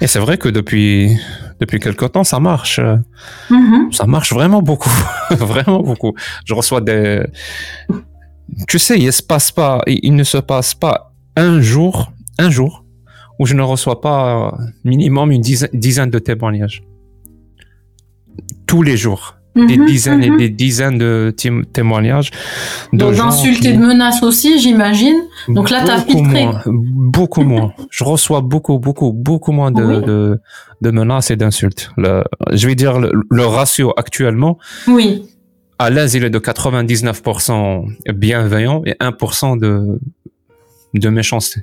Et 0.02 0.08
c'est 0.08 0.20
vrai 0.20 0.38
que 0.38 0.48
depuis 0.50 1.18
depuis 1.60 1.80
quelque 1.80 2.06
temps 2.06 2.24
ça 2.24 2.40
marche. 2.40 2.80
euh, 2.80 2.96
Mhm. 3.50 3.92
ça 3.92 4.06
marche 4.06 4.32
vraiment 4.34 4.62
beaucoup, 4.62 4.90
vraiment 5.32 5.82
beaucoup. 5.82 6.14
Je 6.46 6.54
reçois 6.54 6.80
des, 6.82 7.26
tu 8.68 8.80
sais, 8.80 8.98
il 9.00 9.12
se 9.12 9.22
passe 9.24 9.52
pas, 9.52 9.82
il 9.88 10.16
ne 10.16 10.24
se 10.24 10.38
passe 10.38 10.74
pas 10.76 11.12
un 11.36 11.60
jour, 11.62 12.12
un 12.40 12.50
jour 12.50 12.85
où 13.40 13.46
je 13.46 13.54
ne 13.54 13.62
reçois 13.62 14.02
pas 14.02 14.54
euh, 14.60 14.64
minimum 14.84 15.32
une 15.32 15.42
dizaine, 15.42 15.70
dizaine 15.74 16.10
de 16.10 16.20
témoignages. 16.20 16.84
Tous 18.68 18.82
les 18.82 18.98
jours, 18.98 19.36
des 19.56 19.78
Mhm. 19.78 19.86
dizaines 19.86 20.18
Mhm. 20.20 20.34
et 20.34 20.38
des 20.38 20.50
dizaines 20.50 20.98
de 20.98 21.34
témoignages. 21.72 22.32
d'insultes 22.92 23.62
qui- 23.62 23.68
et 23.70 23.74
de 23.74 23.78
menaces 23.78 24.22
aussi, 24.24 24.60
j'imagine. 24.60 25.16
Donc 25.50 25.70
là, 25.70 25.84
t'as 25.86 26.00
filtré. 26.02 26.46
moins, 26.46 26.62
beaucoup 26.66 27.44
moins. 27.54 27.74
Je 27.90 28.04
reçois 28.04 28.42
beaucoup, 28.42 28.80
beaucoup, 28.80 29.12
beaucoup 29.14 29.52
moins 29.54 29.72
de, 29.72 29.84
Oui. 29.84 30.06
de, 30.06 30.40
de 30.82 30.92
menaces 30.92 31.32
et 31.32 31.36
d'insultes. 31.38 31.92
Je 31.98 32.68
vais 32.68 32.76
dire 32.76 33.00
le, 33.00 33.12
le 33.30 33.46
ratio 33.46 33.94
actuellement, 33.98 34.58
Oui. 34.88 35.24
à 35.80 35.90
l'aise, 35.90 36.14
il 36.16 36.24
est 36.24 36.30
de 36.30 36.40
99% 36.40 37.86
bienveillant 38.14 38.82
et 38.86 38.96
1% 39.00 39.56
de, 39.58 40.00
de 40.94 41.10
méchanceté. 41.10 41.62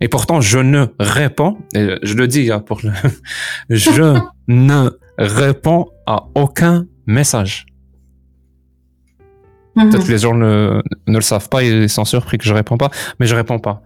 Et 0.00 0.08
pourtant, 0.08 0.40
je 0.40 0.58
ne 0.58 0.86
réponds, 0.98 1.58
et 1.74 1.96
je 2.02 2.14
le 2.14 2.26
dis, 2.26 2.50
hein, 2.50 2.60
pour 2.60 2.80
le- 2.82 2.92
je 3.70 4.18
ne 4.48 4.90
réponds 5.18 5.86
à 6.06 6.24
aucun 6.34 6.86
message. 7.06 7.66
Mhm. 9.76 9.90
Peut-être 9.90 10.06
que 10.06 10.12
les 10.12 10.18
gens 10.18 10.34
ne, 10.34 10.82
ne 11.06 11.14
le 11.16 11.20
savent 11.20 11.48
pas, 11.48 11.62
ils 11.62 11.88
sont 11.88 12.04
surpris 12.04 12.38
que 12.38 12.44
je 12.44 12.54
réponds 12.54 12.76
pas, 12.76 12.90
mais 13.18 13.26
je 13.26 13.34
réponds 13.34 13.58
pas. 13.58 13.82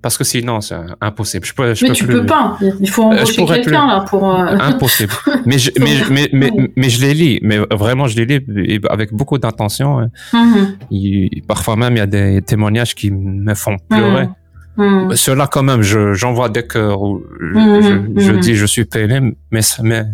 Parce 0.00 0.18
que 0.18 0.24
sinon, 0.24 0.60
c'est 0.60 0.76
impossible. 1.00 1.46
Je 1.46 1.54
peux, 1.54 1.72
je 1.74 1.82
Mais 1.82 1.88
peux 1.88 1.94
tu 1.94 2.04
plus. 2.04 2.14
peux 2.20 2.26
pas. 2.26 2.58
Il 2.78 2.90
faut 2.90 3.04
Euh, 3.10 3.16
embaucher 3.16 3.46
quelqu'un 3.46 3.86
là 3.86 4.04
pour. 4.06 4.22
euh, 4.38 4.44
Impossible. 4.60 5.14
Mais 5.46 5.58
je, 5.58 5.70
mais, 5.80 5.96
mais, 6.10 6.28
mais, 6.34 6.50
mais, 6.54 6.70
mais 6.76 6.88
je 6.90 7.00
les 7.00 7.14
lis. 7.14 7.38
Mais 7.42 7.56
vraiment, 7.72 8.06
je 8.06 8.20
les 8.20 8.26
lis 8.38 8.80
avec 8.90 9.14
beaucoup 9.14 9.38
d'intention. 9.38 10.00
hein. 10.00 10.08
Mhm. 10.34 10.76
Il- 10.90 11.42
parfois 11.48 11.76
même, 11.76 11.94
il 11.94 11.98
y 12.00 12.02
a 12.02 12.06
des 12.06 12.42
témoignages 12.42 12.94
qui 12.94 13.10
me 13.10 13.54
font 13.54 13.76
pleurer. 13.88 14.28
Mhm. 14.76 15.14
Ceux-là, 15.14 15.46
quand 15.46 15.62
même, 15.62 15.82
je, 15.82 16.14
j'envoie 16.14 16.48
des 16.48 16.66
cœurs 16.66 17.00
où 17.02 17.22
je, 17.40 17.80
je, 18.16 18.22
je 18.22 18.32
mhm. 18.32 18.40
dis 18.40 18.54
je 18.56 18.66
suis 18.66 18.84
peiné, 18.84 19.20
mais, 19.50 19.60
mais, 19.82 20.04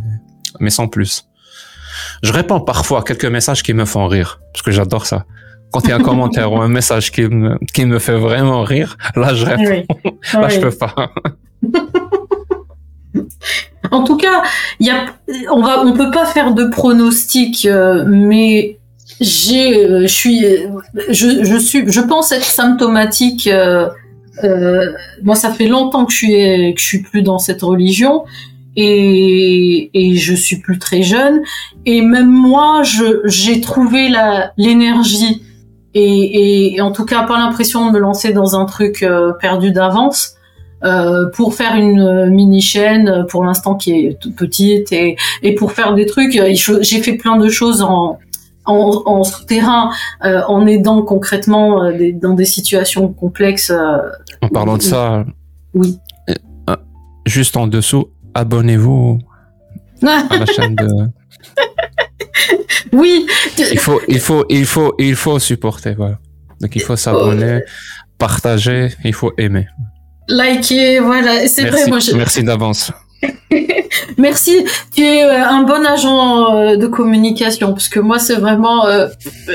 mais 0.61 0.71
sans 0.71 0.89
plus. 0.89 1.25
Je 2.23 2.33
réponds 2.33 2.61
parfois 2.61 3.01
à 3.01 3.03
quelques 3.03 3.25
messages 3.27 3.63
qui 3.63 3.73
me 3.75 3.85
font 3.85 4.07
rire, 4.07 4.41
parce 4.53 4.63
que 4.63 4.71
j'adore 4.71 5.07
ça. 5.07 5.25
Quand 5.73 5.81
il 5.85 5.91
y 5.91 5.93
a 5.93 5.97
un 5.97 6.03
commentaire 6.11 6.53
ou 6.53 6.61
un 6.61 6.69
message 6.69 7.11
qui 7.13 7.23
me, 7.23 7.59
qui 7.73 7.85
me 7.87 7.99
fait 7.99 8.19
vraiment 8.19 8.63
rire, 8.63 8.97
là, 9.17 9.33
je 9.35 9.45
réponds. 9.47 9.87
Oui. 10.05 10.11
Là, 10.35 10.49
je 10.49 10.57
Oui. 10.57 10.61
peux 10.63 10.71
pas. 10.73 10.95
En 13.91 14.05
tout 14.05 14.17
cas, 14.19 14.43
y 14.79 14.91
a, 14.91 15.07
on 15.51 15.63
va, 15.63 15.83
on 15.85 15.95
peut 15.95 16.11
pas 16.13 16.27
faire 16.27 16.55
de 16.55 16.65
pronostic, 16.67 17.67
euh, 17.67 18.05
mais 18.07 18.79
j'ai, 19.21 19.85
euh, 19.85 20.03
je 20.03 20.07
suis, 20.07 20.45
je, 21.09 21.43
je 21.45 21.57
suis, 21.57 21.91
je 21.91 22.01
pense 22.01 22.31
être 22.31 22.45
symptomatique. 22.45 23.49
euh, 23.49 23.89
euh, 24.45 24.93
moi, 25.23 25.35
ça 25.35 25.53
fait 25.53 25.67
longtemps 25.67 26.05
que 26.07 26.13
je 26.13 26.17
suis, 26.17 26.75
que 26.75 26.81
je 26.81 26.85
suis 26.85 27.03
plus 27.03 27.23
dans 27.23 27.39
cette 27.39 27.63
religion 27.63 28.25
et, 28.77 29.91
et 29.93 30.15
je 30.17 30.35
suis 30.35 30.57
plus 30.57 30.79
très 30.79 31.03
jeune. 31.03 31.41
Et 31.87 32.03
même 32.03 32.31
moi, 32.31 32.83
j'ai 33.25 33.61
trouvé 33.61 34.09
la, 34.09 34.53
l'énergie 34.57 35.43
et, 35.95 36.75
et 36.75 36.81
en 36.81 36.93
tout 36.93 37.05
cas 37.05 37.25
pas 37.25 37.39
l'impression 37.39 37.87
de 37.87 37.93
me 37.93 37.99
lancer 37.99 38.33
dans 38.33 38.57
un 38.57 38.65
truc 38.65 39.03
euh, 39.03 39.33
perdu 39.41 39.73
d'avance. 39.73 40.35
Euh, 40.83 41.29
pour 41.35 41.55
faire 41.55 41.77
une 41.77 42.01
euh, 42.01 42.31
mini 42.31 42.63
chaîne 42.63 43.07
euh, 43.07 43.25
pour 43.25 43.45
l'instant 43.45 43.75
qui 43.75 43.93
est 43.93 44.19
toute 44.19 44.35
petite 44.35 44.93
et, 44.93 45.15
et 45.43 45.55
pour 45.55 45.73
faire 45.73 45.93
des 45.93 46.07
trucs 46.07 46.35
euh, 46.37 46.55
j'ai 46.55 47.03
fait 47.03 47.19
plein 47.19 47.37
de 47.37 47.51
choses 47.51 47.83
en 47.83 48.19
en, 48.71 49.03
en 49.07 49.25
souterrain 49.25 49.91
euh, 50.25 50.41
en 50.49 50.67
aidant 50.67 51.03
concrètement 51.03 51.83
euh, 51.85 51.97
des- 51.99 52.13
dans 52.13 52.35
des 52.35 52.45
situations 52.45 53.09
complexes 53.13 53.71
euh, 53.71 53.99
En 54.43 54.49
parlant 54.49 54.77
de 54.77 54.83
ça, 54.83 55.25
oui 55.75 55.99
juste 57.27 57.57
en 57.57 57.67
dessous, 57.67 58.09
abonnez-vous 58.35 59.19
à 60.03 60.37
la 60.39 60.47
chaîne 60.47 60.75
de. 60.75 60.89
oui 62.93 63.27
Il 63.59 63.79
faut, 63.79 64.01
il 64.09 64.21
faut, 64.21 64.45
il 64.49 64.67
faut, 64.67 64.95
il 64.99 65.15
faut 65.15 65.39
supporter, 65.39 65.95
voilà. 65.95 66.19
Donc 66.61 66.75
il 66.77 66.83
faut 66.83 66.97
s'abonner, 66.97 67.61
partager, 68.19 68.89
il 69.05 69.15
faut 69.15 69.33
aimer. 69.39 69.67
liker 70.29 71.01
voilà 71.01 71.47
c'est 71.47 71.63
vrai 71.63 71.71
Merci, 71.73 71.91
moi 71.91 71.99
je- 72.01 72.13
merci 72.17 72.43
d'avance. 72.45 72.93
merci 74.19 74.65
tu 74.95 75.03
es 75.03 75.23
euh, 75.25 75.45
un 75.45 75.63
bon 75.63 75.85
agent 75.85 76.55
euh, 76.55 76.77
de 76.77 76.87
communication 76.87 77.73
parce 77.73 77.89
que 77.89 78.01
moi 78.01 78.19
c'est 78.19 78.37
vraiment 78.37 78.87
euh, 78.87 79.09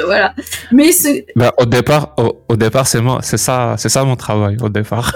voilà 0.05 0.33
mais 0.71 0.91
Ben, 1.35 1.51
au 1.57 1.65
départ, 1.65 2.13
au, 2.17 2.43
au 2.49 2.55
départ, 2.55 2.85
c'est 2.87 3.01
moi, 3.01 3.19
c'est 3.21 3.37
ça, 3.37 3.75
c'est 3.77 3.89
ça 3.89 4.03
mon 4.03 4.15
travail 4.15 4.57
au 4.61 4.69
départ. 4.69 5.13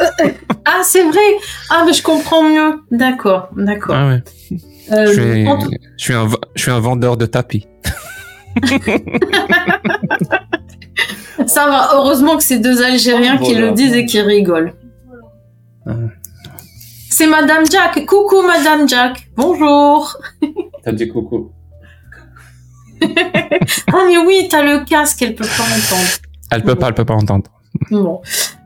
ah 0.66 0.82
c'est 0.84 1.04
vrai 1.04 1.30
ah 1.70 1.84
mais 1.86 1.94
je 1.94 2.02
comprends 2.04 2.44
mieux 2.44 2.80
d'accord 2.92 3.50
d'accord 3.56 3.96
Ah 3.98 4.08
ouais. 4.08 4.24
Euh, 4.92 5.06
Je 5.06 5.22
suis, 5.22 5.46
je 5.98 6.14
un, 6.14 6.26
v- 6.28 6.36
je 6.56 6.62
suis 6.64 6.72
un 6.72 6.80
vendeur 6.80 7.16
de 7.18 7.26
tapis. 7.28 7.68
Ça 11.46 11.68
va, 11.68 11.90
heureusement 11.96 12.38
que 12.38 12.44
c'est 12.44 12.60
deux 12.60 12.82
Algériens 12.84 13.38
qui 13.38 13.54
Voilà. 13.54 13.68
le 13.68 13.72
disent 13.74 13.94
et 13.96 14.06
qui 14.06 14.20
rigolent. 14.22 14.74
Ah. 15.86 15.92
C'est 17.20 17.28
Madame 17.28 17.66
Jack. 17.70 18.06
Coucou 18.06 18.44
Madame 18.44 18.88
Jack. 18.88 19.28
Bonjour. 19.36 20.16
T'as 20.86 20.94
dit 20.94 21.10
coucou. 21.10 21.52
Ah 23.92 24.06
mais 24.08 24.18
oui, 24.20 24.48
t'as 24.50 24.64
le 24.64 24.86
casque, 24.86 25.22
elle 25.22 25.36
peut 25.36 25.44
pas 25.44 25.64
entendre. 25.64 26.10
Elle 26.50 26.64
peut 26.64 26.76
pas, 26.76 26.88
elle 26.88 26.94
peut 26.94 27.04
pas 27.04 27.16
entendre. 27.16 27.52
Bon, 27.92 28.22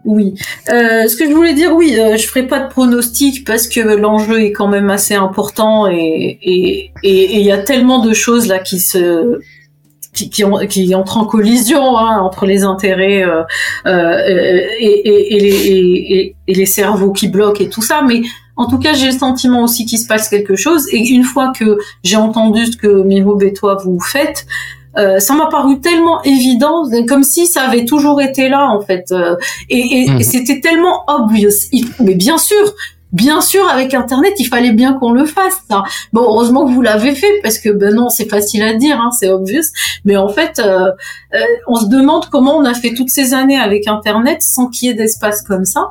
oui. 0.06 0.36
Euh, 0.70 1.08
ce 1.08 1.16
que 1.18 1.28
je 1.28 1.34
voulais 1.34 1.54
dire, 1.56 1.74
oui, 1.74 1.98
euh, 2.00 2.16
je 2.16 2.28
ferai 2.28 2.46
pas 2.46 2.60
de 2.60 2.70
pronostic 2.70 3.44
parce 3.44 3.68
que 3.68 3.80
l'enjeu 3.80 4.40
est 4.44 4.52
quand 4.52 4.68
même 4.68 4.92
assez 4.92 5.16
important 5.16 5.88
et 5.88 5.96
et 6.44 6.92
et 7.04 7.24
et 7.24 7.40
il 7.40 7.46
y 7.46 7.52
a 7.52 7.58
tellement 7.58 8.06
de 8.06 8.14
choses 8.14 8.46
là 8.48 8.60
qui 8.60 8.80
se 8.80 9.40
qui, 10.14 10.30
qui, 10.30 10.44
ont- 10.44 10.60
qui 10.68 10.94
entrent 10.94 11.18
en 11.18 11.26
collision 11.26 11.98
hein, 11.98 12.20
entre 12.20 12.46
les 12.46 12.64
intérêts 12.64 13.24
euh, 13.24 13.42
euh, 13.88 14.20
et, 14.80 15.40
les, 15.40 16.36
et 16.48 16.54
les 16.54 16.66
cerveaux 16.68 17.12
qui 17.12 17.28
bloquent 17.30 17.64
et 17.64 17.70
tout 17.70 17.82
ça. 17.82 18.04
Mais 18.08 18.22
en 18.56 18.68
tout 18.68 18.78
cas, 18.80 18.94
j'ai 18.94 19.08
le 19.12 19.18
sentiment 19.18 19.64
aussi 19.64 19.86
qu'il 19.86 19.98
se 20.00 20.08
passe 20.08 20.30
quelque 20.30 20.56
chose. 20.56 20.88
Et 20.92 21.08
une 21.10 21.24
fois 21.24 21.52
que 21.58 21.78
j'ai 22.04 22.18
entendu 22.18 22.66
ce 22.68 22.78
que 22.78 23.04
Miroub 23.04 23.42
et 23.44 23.54
toi 23.54 23.78
vous 23.84 24.00
faites, 24.00 24.46
euh, 24.98 25.18
ça 25.20 25.34
m'a 25.34 25.48
paru 25.48 25.80
tellement 25.82 26.22
évident, 26.24 26.84
comme 27.08 27.24
si 27.24 27.48
ça 27.48 27.64
avait 27.64 27.86
toujours 27.86 28.22
été 28.22 28.50
là 28.50 28.68
en 28.70 28.80
fait. 28.82 29.12
Euh, 29.12 29.36
et 29.70 29.80
et- 29.80 30.12
et 30.20 30.24
c'était 30.24 30.60
tellement 30.60 31.04
obvious. 31.08 31.50
Il- 31.72 31.88
mais 32.00 32.14
bien 32.14 32.38
sûr, 32.38 32.64
bien 33.12 33.42
sûr, 33.42 33.68
avec 33.70 33.94
Internet, 33.96 34.34
il 34.38 34.46
fallait 34.46 34.72
bien 34.72 34.94
qu'on 34.94 35.12
le 35.12 35.26
fasse. 35.26 35.58
Ça. 35.70 35.82
Bon, 36.14 36.22
heureusement 36.22 36.66
que 36.68 36.72
vous 36.72 36.82
l'avez 36.84 37.16
fait 37.16 37.40
parce 37.42 37.58
que 37.58 37.70
ben 37.70 37.94
non, 37.96 38.10
c'est 38.10 38.30
facile 38.30 38.62
à 38.62 38.74
dire, 38.76 39.00
hein, 39.02 39.10
c'est 39.20 39.30
obvious. 39.30 39.64
Mais 40.06 40.16
en 40.16 40.30
fait, 40.30 40.60
euh, 40.60 40.90
euh, 41.34 41.40
on 41.68 41.76
se 41.76 41.86
demande 41.88 42.28
comment 42.32 42.56
on 42.58 42.66
a 42.66 42.76
fait 42.76 42.94
toutes 42.94 43.10
ces 43.10 43.34
années 43.34 43.58
avec 43.60 43.88
Internet 43.88 44.44
sans 44.44 44.68
qu'il 44.68 44.90
y 44.90 44.92
ait 44.92 44.96
d'espace 44.96 45.42
comme 45.42 45.66
ça. 45.66 45.88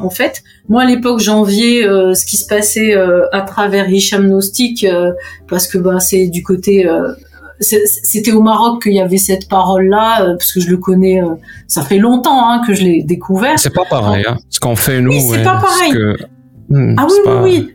En 0.00 0.10
fait, 0.10 0.42
moi 0.68 0.82
à 0.82 0.84
l'époque 0.86 1.20
j'enviais 1.20 1.84
euh, 1.86 2.14
ce 2.14 2.24
qui 2.24 2.36
se 2.36 2.46
passait 2.46 2.94
euh, 2.96 3.26
à 3.32 3.42
travers 3.42 3.88
Hicham 3.90 4.26
Gnostic 4.26 4.84
euh, 4.84 5.12
parce 5.48 5.66
que 5.66 5.78
ben 5.78 6.00
c'est 6.00 6.26
du 6.28 6.42
côté 6.42 6.88
c'était 7.60 8.32
au 8.32 8.40
Maroc 8.40 8.82
qu'il 8.84 8.94
y 8.94 9.00
avait 9.00 9.18
cette 9.18 9.46
parole-là, 9.48 10.34
parce 10.38 10.50
que 10.52 10.60
je 10.60 10.70
le 10.70 10.78
connais, 10.78 11.20
ça 11.66 11.82
fait 11.82 11.98
longtemps 11.98 12.48
hein, 12.50 12.62
que 12.66 12.72
je 12.72 12.82
l'ai 12.84 13.02
découvert. 13.02 13.58
C'est 13.58 13.74
pas 13.74 13.84
pareil, 13.84 14.24
hein. 14.26 14.38
Ce 14.48 14.58
qu'on 14.60 14.76
fait, 14.76 15.02
nous. 15.02 15.10
Oui, 15.10 15.20
c'est 15.20 15.36
ouais, 15.38 15.44
pas 15.44 15.60
pareil. 15.60 15.92
que- 15.92 16.16
Hmm, 16.70 16.94
Ah 16.96 17.06
oui, 17.06 17.16
pas- 17.24 17.42
oui, 17.42 17.50
oui. 17.68 17.74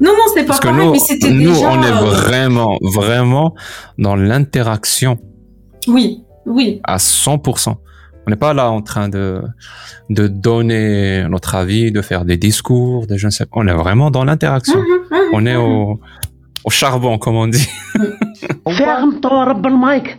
Non, 0.00 0.12
non, 0.12 0.22
c'est 0.32 0.42
pas 0.44 0.54
Parce 0.54 0.60
pareil, 0.60 0.86
nous, 0.86 0.92
mais 0.92 0.98
c'était 1.00 1.30
nous 1.30 1.52
déjà... 1.52 1.68
on 1.70 1.82
est 1.82 1.90
vraiment, 1.92 2.78
vraiment 2.80 3.54
dans 3.98 4.16
l'interaction 4.16 5.18
Oui, 5.88 6.22
oui. 6.46 6.80
à 6.84 6.96
100%. 6.96 7.74
On 8.30 8.34
n'est 8.34 8.36
pas 8.36 8.54
là 8.54 8.70
en 8.70 8.80
train 8.80 9.08
de, 9.08 9.42
de 10.08 10.28
donner 10.28 11.26
notre 11.28 11.56
avis, 11.56 11.90
de 11.90 12.00
faire 12.00 12.24
des 12.24 12.36
discours, 12.36 13.08
des 13.08 13.18
je 13.18 13.26
ne 13.26 13.32
sais 13.32 13.44
pas. 13.44 13.50
On 13.56 13.66
est 13.66 13.74
vraiment 13.74 14.12
dans 14.12 14.24
l'interaction. 14.24 14.78
Mhm, 14.78 14.86
mhm, 15.10 15.18
on 15.32 15.46
est 15.46 15.56
mhm. 15.56 15.64
au, 15.64 16.00
au 16.62 16.70
charbon, 16.70 17.18
comme 17.18 17.34
on 17.34 17.48
dit. 17.48 17.68
Ferme 18.68 19.18
ton 19.20 19.52
mic. 19.68 20.16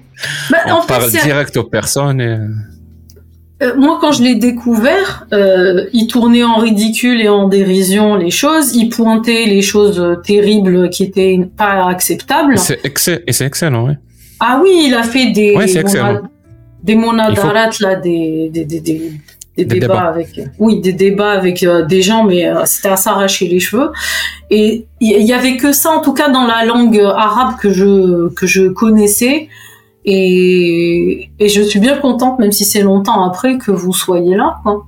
on 0.68 0.72
en 0.72 0.82
fait, 0.82 0.88
parle 0.88 1.10
direct 1.10 1.56
aux 1.56 1.64
personnes. 1.64 2.20
Euh, 2.20 3.76
moi, 3.78 3.98
quand 4.02 4.12
je 4.12 4.24
l'ai 4.24 4.36
découvert, 4.36 5.26
euh, 5.32 5.86
il 5.94 6.08
tournait 6.08 6.44
en 6.44 6.58
ridicule 6.58 7.22
et 7.22 7.30
en 7.30 7.48
dérision 7.48 8.18
les 8.18 8.30
choses. 8.30 8.76
Il 8.76 8.90
pointait 8.90 9.46
les 9.46 9.62
choses 9.62 10.02
euh, 10.02 10.16
terribles 10.16 10.90
qui 10.90 11.04
étaient 11.04 11.40
pas 11.56 11.88
acceptables. 11.88 12.58
C'est 12.58 12.84
excellent, 12.84 13.22
et 13.26 13.32
c'est 13.32 13.46
excellent, 13.46 13.88
oui. 13.88 13.94
Ah 14.42 14.60
oui, 14.62 14.88
il 14.88 14.96
a 14.96 15.04
fait 15.04 15.32
des. 15.32 15.56
Oui, 15.56 15.70
c'est 15.70 15.80
excellent 15.80 16.24
des 16.84 16.96
monadarat 16.96 17.70
là, 17.80 17.96
des 17.96 18.50
des, 18.54 18.66
des, 18.66 18.80
des, 18.80 19.00
des 19.00 19.12
Des 19.58 19.66
débats, 19.66 19.88
débats. 19.88 20.08
avec 20.14 20.30
oui 20.60 20.80
des 20.82 20.94
débats 20.94 21.32
avec 21.32 21.62
euh, 21.64 21.86
des 21.86 22.02
gens, 22.02 22.24
mais 22.24 22.48
euh, 22.48 22.64
c'était 22.66 22.88
à 22.90 22.96
s'arracher 22.96 23.48
les 23.48 23.60
cheveux. 23.60 23.92
Et 24.50 24.86
il 25.02 25.12
y, 25.12 25.24
y 25.32 25.34
avait 25.34 25.58
que 25.58 25.72
ça, 25.74 25.90
en 25.92 26.02
tout 26.02 26.14
cas 26.14 26.30
dans 26.30 26.46
la 26.48 26.64
langue 26.66 27.00
arabe 27.28 27.58
que 27.62 27.70
je 27.80 28.30
que 28.38 28.48
je 28.48 28.64
connaissais. 28.70 29.50
Et, 30.04 31.30
et 31.38 31.48
je 31.48 31.62
suis 31.62 31.80
bien 31.80 31.96
contente, 31.98 32.40
même 32.40 32.52
si 32.52 32.66
c'est 32.66 32.82
longtemps 32.82 33.24
après, 33.24 33.58
que 33.60 33.72
vous 33.72 33.94
soyez 33.94 34.36
là. 34.36 34.56
Quoi. 34.64 34.84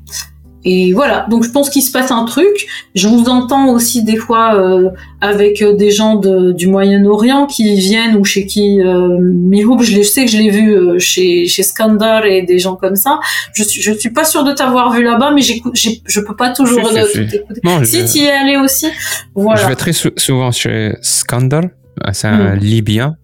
Et 0.66 0.94
voilà, 0.94 1.26
donc 1.30 1.44
je 1.44 1.50
pense 1.52 1.70
qu'il 1.70 1.82
se 1.82 1.92
passe 1.92 2.10
un 2.12 2.24
truc. 2.26 2.68
Je 2.96 3.08
vous 3.10 3.26
entends 3.28 3.68
aussi 3.74 4.02
des 4.04 4.16
fois 4.16 4.56
euh, 4.56 4.90
avec 5.20 5.62
euh, 5.62 5.74
des 5.74 5.92
gens 5.92 6.16
de, 6.16 6.54
du 6.54 6.68
Moyen-Orient 6.68 7.48
qui 7.48 7.76
viennent 7.76 8.16
ou 8.16 8.24
chez 8.24 8.46
qui 8.46 8.80
euh, 8.82 9.18
Mihoub, 9.20 9.82
je, 9.82 10.02
sais 10.04 10.24
que 10.26 10.32
je 10.32 10.38
l'ai 10.38 10.50
vu 10.50 10.72
euh, 10.74 11.00
chez, 11.00 11.48
chez 11.48 11.64
Skandar 11.64 12.26
et 12.26 12.44
des 12.44 12.60
gens 12.60 12.76
comme 12.78 12.96
ça. 12.96 13.20
Je 13.54 13.64
suis, 13.64 13.82
je 13.82 13.92
suis 13.92 14.12
pas 14.12 14.24
sûre 14.24 14.44
de 14.46 14.54
t'avoir 14.54 14.92
vu 14.94 15.04
là-bas, 15.04 15.32
mais 15.36 15.42
j'écoute, 15.42 15.74
j'ai, 15.76 16.02
je 16.06 16.20
peux 16.22 16.36
pas 16.36 16.52
toujours 16.52 16.88
Si, 16.88 16.94
si, 16.94 17.00
euh, 17.00 17.06
si. 17.08 17.14
tout 17.28 17.36
écouter. 17.36 17.62
Non, 17.64 17.84
Si 17.84 18.00
je, 18.00 18.12
tu 18.14 18.18
y 18.20 18.24
es 18.26 18.32
allé 18.32 18.56
aussi, 18.58 18.88
voilà. 19.36 19.62
je 19.62 19.68
vais 19.68 19.76
très 19.76 19.92
sou- 19.94 20.12
souvent 20.18 20.52
chez 20.52 20.94
Skandal. 21.02 21.72
C'est 22.14 22.28
un 22.28 22.56
Mm. 22.56 22.60
Libyen, 22.60 23.16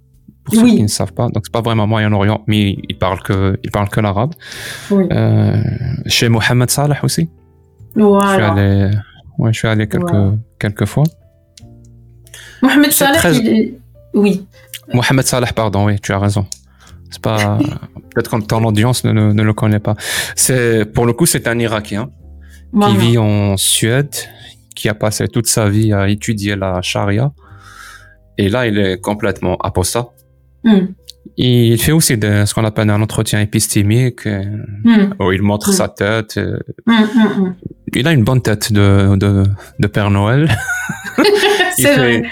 pour 0.44 0.56
ceux 0.56 0.64
Oui. 0.64 0.76
qui 0.78 0.84
ne 0.84 0.88
savent 0.88 1.14
pas. 1.14 1.28
Donc, 1.30 1.44
c'est 1.46 1.52
pas 1.54 1.62
vraiment 1.62 1.86
Moyen-Orient, 1.88 2.44
mais 2.48 2.78
il 2.88 2.98
parle 2.98 3.22
que, 3.22 3.60
il 3.64 3.72
parle 3.72 3.90
que 3.90 4.00
l'arabe. 4.00 4.34
Oui. 4.92 5.06
Euh, 5.12 5.62
chez 6.08 6.30
Mohamed 6.30 6.70
Salah 6.70 6.98
aussi. 7.04 7.30
Je 7.96 8.02
suis 8.02 8.10
Voilà. 8.10 8.52
allé, 8.54 8.92
ouais, 9.38 9.52
je 9.54 9.58
suis 9.60 9.68
allé 9.68 9.88
quelques, 9.88 10.10
Voilà. 10.10 10.34
quelques 10.60 10.86
fois. 10.86 11.04
Mohamed 12.62 12.92
Salah, 12.92 13.18
très- 13.18 13.36
il 13.38 13.48
est... 13.48 13.74
Oui. 14.14 14.46
Mohamed 14.94 15.26
Salah, 15.26 15.48
pardon, 15.54 15.86
oui, 15.86 16.00
tu 16.00 16.12
as 16.14 16.20
raison. 16.20 16.46
C'est 17.12 17.22
pas, 17.22 17.58
peut-être 18.16 18.32
que 18.38 18.44
ton 18.46 18.64
audience 18.64 19.04
ne, 19.04 19.12
ne, 19.12 19.32
ne 19.34 19.44
le 19.44 19.54
connaît 19.54 19.80
pas. 19.80 19.96
C'est, 20.36 20.86
pour 20.86 21.06
le 21.06 21.14
coup, 21.14 21.26
c'est 21.26 21.48
un 21.48 21.58
Irakien 21.60 22.10
Voilà. 22.72 22.94
qui 22.94 23.00
vit 23.00 23.18
en 23.18 23.56
Suède, 23.58 24.14
qui 24.76 24.90
a 24.90 24.94
passé 24.94 25.28
toute 25.28 25.48
sa 25.48 25.70
vie 25.70 25.94
à 25.94 26.08
étudier 26.10 26.56
la 26.56 26.82
charia. 26.82 27.32
Et 28.38 28.50
là, 28.50 28.68
il 28.68 28.78
est 28.78 29.02
complètement 29.02 29.58
apostat. 29.58 30.08
Hmm. 30.64 30.88
Il 31.38 31.78
fait 31.82 31.92
aussi 31.94 32.18
de, 32.18 32.44
ce 32.46 32.54
qu'on 32.54 32.66
appelle 32.66 32.90
un 32.90 33.02
entretien 33.02 33.40
épistémique, 33.40 34.26
euh, 34.28 34.44
Hmm. 34.84 35.14
où 35.20 35.32
il 35.32 35.42
montre 35.42 35.70
Mm. 35.70 35.74
sa 35.74 35.88
tête. 35.88 36.38
euh, 36.38 36.60
Hmm, 36.86 36.92
hmm, 36.94 37.44
hmm. 37.44 37.54
Il 37.96 38.08
a 38.08 38.12
une 38.14 38.24
bonne 38.24 38.42
tête 38.42 38.72
de, 38.74 39.16
de, 39.16 39.44
de 39.80 39.88
Père 39.88 40.12
Noël. 40.12 40.50
C'est 41.78 41.96
vrai. 41.96 42.24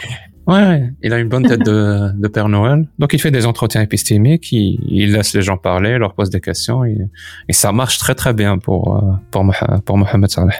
Ouais, 0.45 0.89
il 1.03 1.11
a 1.13 1.19
une 1.19 1.27
bonne 1.27 1.43
tête 1.45 1.59
de, 1.65 2.09
de 2.17 2.27
Père 2.29 2.47
Noël. 2.47 2.87
Donc, 2.99 3.11
il 3.13 3.19
fait 3.19 3.31
des 3.31 3.45
entretiens 3.45 3.81
épistémiques, 3.81 4.51
il, 4.53 4.79
il 4.87 5.11
laisse 5.13 5.33
les 5.33 5.41
gens 5.41 5.57
parler, 5.57 5.97
leur 5.97 6.13
pose 6.13 6.29
des 6.29 6.39
questions, 6.39 6.85
et, 6.85 6.97
et 7.49 7.53
ça 7.53 7.71
marche 7.73 7.97
très 7.97 8.15
très 8.15 8.33
bien 8.33 8.57
pour, 8.57 8.95
euh, 8.95 9.11
pour, 9.31 9.43
Moha- 9.43 9.81
pour 9.81 9.97
Mohamed 9.97 10.29
Salah. 10.29 10.53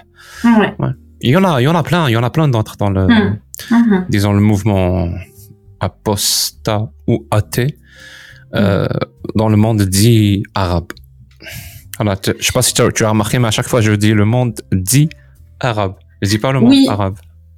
Ouais. 0.44 0.74
Il 1.22 1.32
y 1.32 1.38
en 1.38 1.44
a, 1.46 1.62
il 1.62 1.64
y 1.64 1.68
en 1.68 1.76
a 1.76 1.84
plein, 1.84 2.10
il 2.10 2.14
y 2.14 2.18
en 2.18 2.24
a 2.24 2.30
plein 2.30 2.48
d'autres 2.48 2.76
dans 2.78 2.90
le, 2.90 3.08
Hmm. 3.72 4.06
Disons, 4.10 4.34
le 4.34 4.40
mouvement 4.42 5.08
apostat 5.80 6.90
ou 7.08 7.28
athée, 7.32 7.78
euh, 8.56 8.88
dans 9.36 9.50
le 9.50 9.58
monde 9.58 9.82
dit 9.84 10.44
arabe. 10.56 10.88
Je 12.00 12.06
sais 12.46 12.52
pas 12.54 12.62
si 12.62 12.74
tu 12.74 12.82
as, 12.82 12.92
tu 12.92 13.06
as 13.06 13.10
remarqué, 13.10 13.40
mais 13.40 13.48
à 13.48 13.52
chaque 13.52 13.68
fois, 13.68 13.82
je 13.82 13.92
dis 13.92 14.14
le 14.14 14.26
monde 14.26 14.54
dit 14.72 15.10
arabe. 15.60 15.96
Je 16.22 16.30
dis 16.30 16.38
pas 16.38 16.52
le 16.52 16.60
monde 16.60 16.70
Oui. 16.70 16.88
arabe. 16.90 17.16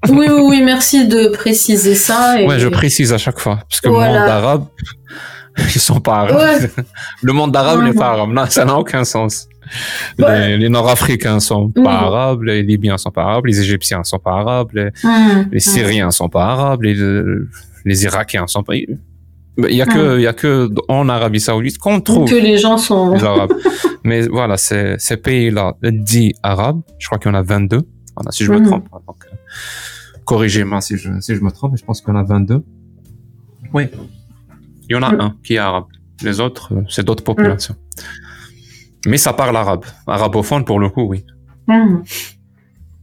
Oui, 0.08 0.27
oui, 0.29 0.41
oui, 0.41 0.62
merci 0.63 1.08
de 1.08 1.27
préciser 1.27 1.93
ça. 1.95 2.41
Et... 2.41 2.47
Ouais, 2.47 2.58
je 2.60 2.69
précise 2.69 3.12
à 3.12 3.17
chaque 3.17 3.39
fois. 3.39 3.60
Parce 3.69 3.82
que 3.82 3.89
le 3.89 3.95
monde 3.95 4.15
arabe, 4.15 4.65
ils 5.58 5.82
sont 5.82 5.99
pas 5.99 6.21
arabes. 6.21 6.38
Ouais. 6.38 6.84
Le 7.21 7.34
monde 7.34 7.55
arabe 7.55 7.84
n'est 7.84 7.93
pas 7.93 8.12
arabe. 8.12 8.29
Non, 8.29 8.45
ça 8.45 8.63
n'a 8.63 8.75
aucun 8.77 9.03
sens. 9.03 9.47
Les, 10.17 10.58
les 10.58 10.69
Nord-Africains 10.69 11.39
sont 11.39 11.69
pas 11.69 11.82
Mhm. 11.82 11.88
arabes, 11.88 12.41
les 12.43 12.63
Libyens 12.63 12.97
sont 12.97 13.12
pas 13.12 13.23
arabes, 13.23 13.45
les 13.45 13.60
Égyptiens 13.60 14.03
sont 14.03 14.19
pas 14.19 14.32
arabes, 14.39 14.69
les, 14.73 14.89
Hmm. 15.03 15.47
les. 15.51 15.60
Syriens 15.60 16.12
sont 16.12 16.29
pas 16.29 16.45
arabes, 16.45 16.82
les, 16.84 16.95
les 17.86 18.03
Irakiens 18.03 18.47
sont 18.47 18.63
pas. 18.63 18.75
Il 18.75 19.75
y 19.75 19.82
a 19.82 19.86
que, 19.86 20.17
il 20.17 20.21
y 20.23 20.27
a 20.27 20.34
que 20.34 20.69
en 20.88 21.10
Arabie 21.10 21.39
Saoudite 21.41 21.77
qu'on 21.79 21.99
trouve 21.99 22.29
Que 22.29 22.36
les 22.36 22.58
gens 22.58 22.77
sont. 22.77 23.13
les 23.15 23.23
Arabes. 23.23 23.51
Mais 24.05 24.21
voilà, 24.27 24.55
ces, 24.58 24.95
ces 24.99 25.17
pays-là 25.17 25.73
dits 25.84 26.34
arabes, 26.43 26.79
je 26.97 27.05
crois 27.08 27.19
qu'il 27.19 27.29
y 27.29 27.36
en 27.36 27.38
a 27.38 27.41
22. 27.41 27.82
Voilà, 28.15 28.32
si 28.32 28.43
je 28.45 28.51
me 28.51 28.60
Mhm. 28.60 28.65
trompe. 28.65 28.88
hein, 28.93 28.99
donc, 29.05 29.17
euh, 29.32 29.36
corrigez-moi 30.25 30.79
si 30.82 30.97
je, 30.97 31.10
si 31.19 31.36
je 31.36 31.41
me 31.41 31.51
trompe, 31.51 31.71
mais 31.73 31.77
je 31.77 31.84
pense 31.86 31.99
qu'il 32.01 32.13
y 32.13 32.15
en 32.15 32.19
a 32.19 32.23
22. 32.23 32.63
Oui. 33.73 33.84
Il 34.89 34.93
y 34.93 34.95
en 34.95 35.03
a 35.03 35.12
Mhm. 35.12 35.21
un 35.21 35.36
qui 35.43 35.55
est 35.55 35.58
arabe. 35.58 35.86
Les 36.23 36.39
autres, 36.39 36.73
euh, 36.73 36.82
c'est 36.89 37.05
d'autres 37.05 37.23
populations. 37.23 37.75
Mais 39.05 39.17
ça 39.17 39.33
parle 39.33 39.55
arabe. 39.55 39.85
Arabophone 40.07 40.65
pour 40.65 40.79
le 40.79 40.89
coup, 40.89 41.03
oui. 41.03 41.25
Hmm. 41.67 42.01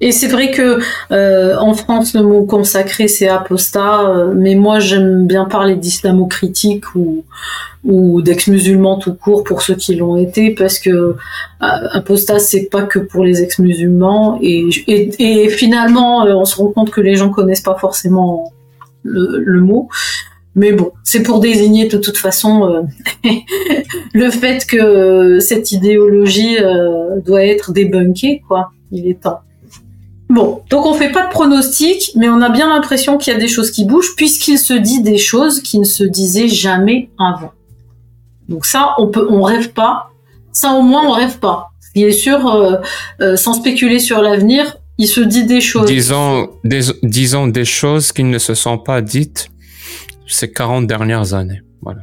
Et 0.00 0.12
c'est 0.12 0.28
vrai 0.28 0.50
que 0.50 0.80
euh, 1.10 1.56
en 1.56 1.72
France, 1.72 2.14
le 2.14 2.22
mot 2.22 2.44
consacré 2.44 3.08
c'est 3.08 3.28
apostat, 3.28 4.10
euh, 4.10 4.34
mais 4.36 4.54
moi 4.54 4.78
j'aime 4.78 5.26
bien 5.26 5.46
parler 5.46 5.74
d'islamo-critique 5.74 6.94
ou, 6.94 7.24
ou 7.82 8.20
d'ex-musulmans 8.20 8.98
tout 8.98 9.14
court 9.14 9.42
pour 9.42 9.62
ceux 9.62 9.74
qui 9.74 9.96
l'ont 9.96 10.18
été, 10.18 10.50
parce 10.50 10.78
que 10.78 10.90
euh, 10.90 11.14
apostat 11.60 12.40
c'est 12.40 12.68
pas 12.70 12.82
que 12.82 12.98
pour 12.98 13.24
les 13.24 13.42
ex-musulmans 13.42 14.38
et, 14.42 14.68
et, 14.86 15.48
finalement 15.48 16.26
euh, 16.26 16.34
on 16.34 16.44
se 16.44 16.56
rend 16.56 16.68
compte 16.72 16.90
que 16.90 17.00
les 17.00 17.16
gens 17.16 17.30
connaissent 17.30 17.62
pas 17.62 17.78
forcément 17.78 18.52
le 19.02 19.60
mot. 19.60 19.88
Mais 20.56 20.72
bon, 20.72 20.92
c'est 21.04 21.22
pour 21.22 21.38
désigner 21.38 21.86
de 21.86 21.98
toute 21.98 22.16
façon 22.16 22.64
euh, 22.64 23.30
le 24.14 24.30
fait 24.30 24.64
que 24.64 25.38
cette 25.38 25.70
idéologie 25.70 26.56
euh, 26.58 27.20
doit 27.24 27.44
être 27.44 27.72
débunkée, 27.72 28.42
quoi. 28.48 28.70
Il 28.90 29.06
est 29.06 29.20
temps. 29.20 29.40
Bon, 30.30 30.62
donc 30.70 30.86
on 30.86 30.94
fait 30.94 31.12
pas 31.12 31.26
de 31.26 31.30
pronostic, 31.30 32.10
mais 32.16 32.30
on 32.30 32.40
a 32.40 32.48
bien 32.48 32.68
l'impression 32.68 33.18
qu'il 33.18 33.34
y 33.34 33.36
a 33.36 33.38
des 33.38 33.48
choses 33.48 33.70
qui 33.70 33.84
bougent, 33.84 34.16
puisqu'il 34.16 34.58
se 34.58 34.72
dit 34.72 35.02
des 35.02 35.18
choses 35.18 35.60
qui 35.60 35.78
ne 35.78 35.84
se 35.84 36.02
disaient 36.02 36.48
jamais 36.48 37.10
avant. 37.18 37.52
Donc 38.48 38.64
ça, 38.64 38.94
on 38.96 39.08
peut, 39.08 39.26
on 39.30 39.42
rêve 39.42 39.72
pas. 39.72 40.10
Ça 40.52 40.72
au 40.72 40.82
moins, 40.82 41.06
on 41.06 41.12
rêve 41.12 41.38
pas. 41.38 41.70
Il 41.94 42.04
est 42.04 42.12
sûr, 42.12 42.80
euh, 43.20 43.36
sans 43.36 43.52
spéculer 43.52 43.98
sur 43.98 44.22
l'avenir, 44.22 44.78
il 44.96 45.06
se 45.06 45.20
dit 45.20 45.44
des 45.44 45.60
choses. 45.60 45.86
Disons 45.86 47.46
des 47.46 47.64
choses 47.66 48.10
qui 48.12 48.24
ne 48.24 48.38
se 48.38 48.54
sont 48.54 48.78
pas 48.78 49.02
dites 49.02 49.50
ces 50.26 50.50
40 50.52 50.86
dernières 50.86 51.34
années. 51.34 51.62
Voilà. 51.82 52.02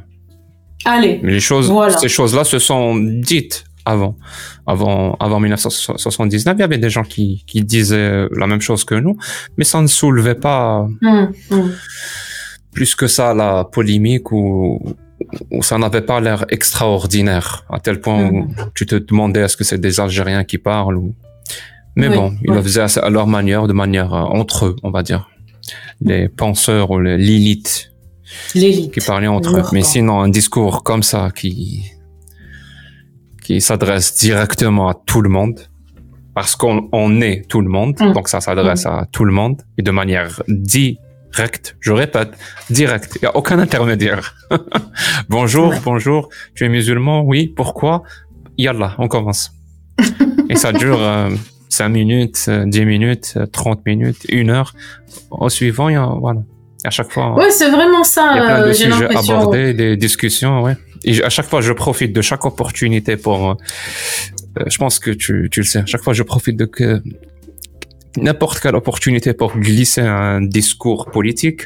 Allez. 0.84 1.20
Mais 1.22 1.32
les 1.32 1.40
choses, 1.40 1.70
Voilà. 1.70 1.96
ces 1.96 2.08
choses-là 2.08 2.44
se 2.44 2.58
sont 2.58 2.96
dites 2.96 3.64
avant. 3.84 4.16
Avant, 4.66 5.14
avant 5.20 5.40
1979, 5.40 6.54
il 6.56 6.60
y 6.60 6.62
avait 6.62 6.78
des 6.78 6.90
gens 6.90 7.02
qui, 7.02 7.44
qui 7.46 7.62
disaient 7.62 8.26
la 8.34 8.46
même 8.46 8.60
chose 8.60 8.84
que 8.84 8.94
nous, 8.94 9.16
mais 9.58 9.64
ça 9.64 9.80
ne 9.82 9.86
soulevait 9.86 10.34
pas 10.34 10.86
Hum, 11.02 11.32
hum. 11.50 11.72
plus 12.72 12.94
que 12.94 13.06
ça 13.06 13.34
la 13.34 13.64
polémique 13.64 14.32
ou, 14.32 14.80
ça 15.60 15.78
n'avait 15.78 16.00
pas 16.02 16.20
l'air 16.20 16.44
extraordinaire 16.50 17.64
à 17.70 17.78
tel 17.80 18.00
point 18.00 18.28
où 18.30 18.48
tu 18.74 18.84
te 18.84 18.96
demandais 18.96 19.40
est-ce 19.40 19.56
que 19.56 19.64
c'est 19.64 19.78
des 19.80 20.00
Algériens 20.00 20.44
qui 20.44 20.58
parlent 20.58 20.96
ou 20.96 21.14
mais 21.96 22.08
Oui, 22.08 22.16
bon 22.16 22.34
ils 22.42 22.52
le 22.52 22.60
faisaient 22.62 22.98
à, 23.00 23.10
leur 23.10 23.26
manière 23.26 23.66
de 23.66 23.72
manière 23.72 24.12
euh, 24.12 24.22
entre 24.22 24.66
eux 24.66 24.76
on 24.82 24.90
va 24.90 25.02
dire 25.02 25.30
les 26.02 26.28
penseurs 26.28 26.90
ou 26.90 27.00
les 27.00 27.16
L'élite. 27.16 27.93
Qui 28.52 29.00
parlaient 29.06 29.26
entre 29.26 29.56
eux. 29.58 29.62
Mais 29.72 29.82
sinon 29.82 30.20
un 30.20 30.28
discours 30.28 30.82
comme 30.82 31.02
ça 31.02 31.30
qui 31.34 31.84
qui 33.42 33.60
s'adresse 33.60 34.16
directement 34.16 34.88
à 34.88 34.94
tout 34.94 35.20
le 35.20 35.28
monde 35.28 35.60
parce 36.34 36.56
qu'on 36.56 36.88
on 36.92 37.20
est 37.20 37.46
tout 37.48 37.60
le 37.60 37.68
monde 37.68 37.94
Mm. 38.00 38.12
donc 38.12 38.28
ça 38.28 38.40
s'adresse 38.40 38.86
à 38.86 39.06
tout 39.12 39.24
le 39.24 39.32
monde 39.32 39.60
et 39.78 39.82
de 39.82 39.90
manière 39.90 40.42
directe 40.48 41.76
je 41.80 41.92
répète 41.92 42.30
direct 42.70 43.10
il 43.16 43.22
y 43.24 43.26
a 43.26 43.36
aucun 43.36 43.58
intermédiaire. 43.58 44.34
Bonjour 45.28 45.68
Ouais. 45.70 45.80
bonjour 45.84 46.28
tu 46.54 46.64
es 46.64 46.68
musulman 46.68 47.22
oui 47.22 47.48
pourquoi? 47.54 48.02
Yallah 48.56 48.94
on 48.98 49.08
commence. 49.08 49.52
Et 50.50 50.56
ça 50.56 50.72
dure 50.72 51.00
euh, 51.02 51.30
5 51.68 51.88
minutes 51.88 52.46
euh, 52.48 52.64
10 52.66 52.84
minutes 52.84 53.34
euh, 53.36 53.46
30 53.46 53.84
minutes 53.86 54.24
une 54.30 54.50
heure. 54.50 54.72
Au 55.30 55.48
suivant 55.48 55.88
il 55.88 55.94
y 55.94 55.96
a 55.96 56.06
voilà 56.06 56.40
à 56.84 56.90
chaque 56.90 57.10
fois 57.10 57.34
Ouais, 57.34 57.50
c'est 57.50 57.70
vraiment 57.70 58.04
ça. 58.04 58.32
il 58.34 58.36
y 58.36 58.40
a 58.40 58.44
plein 58.44 58.60
de 58.60 58.68
euh, 58.68 58.72
sujets 58.72 59.16
abordés, 59.16 59.74
des 59.74 59.96
discussions, 59.96 60.62
ouais. 60.62 60.76
Et 61.04 61.22
à 61.22 61.28
chaque 61.30 61.46
fois, 61.46 61.60
je 61.60 61.72
profite 61.72 62.12
de 62.14 62.22
chaque 62.22 62.44
opportunité 62.46 63.16
pour. 63.16 63.50
euh, 63.50 63.54
euh, 64.58 64.64
je 64.68 64.78
pense 64.78 64.98
que 64.98 65.10
tu, 65.10 65.48
tu 65.50 65.60
le 65.60 65.66
sais. 65.66 65.80
À 65.80 65.86
chaque 65.86 66.02
fois, 66.02 66.12
je 66.14 66.22
profite 66.22 66.56
de 66.56 66.64
que 66.64 67.02
n'importe 68.16 68.60
quelle 68.60 68.76
opportunité 68.76 69.34
pour 69.34 69.56
glisser 69.58 70.00
un 70.02 70.40
discours 70.40 71.10
politique, 71.10 71.62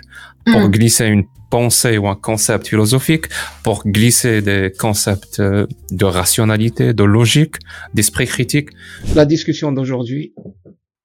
pour 0.46 0.62
Hum. 0.62 0.70
glisser 0.70 1.07
une 1.07 1.24
pensée 1.50 1.98
ou 1.98 2.09
un 2.09 2.14
concept 2.16 2.68
philosophique, 2.68 3.26
pour 3.62 3.87
glisser 3.87 4.40
des 4.42 4.72
concepts 4.78 5.40
euh, 5.40 5.66
de 5.90 6.04
rationalité, 6.04 6.92
de 6.94 7.04
logique, 7.04 7.57
d'esprit 7.94 8.26
critique. 8.26 8.70
La 9.14 9.24
discussion 9.26 9.72
d'aujourd'hui, 9.72 10.33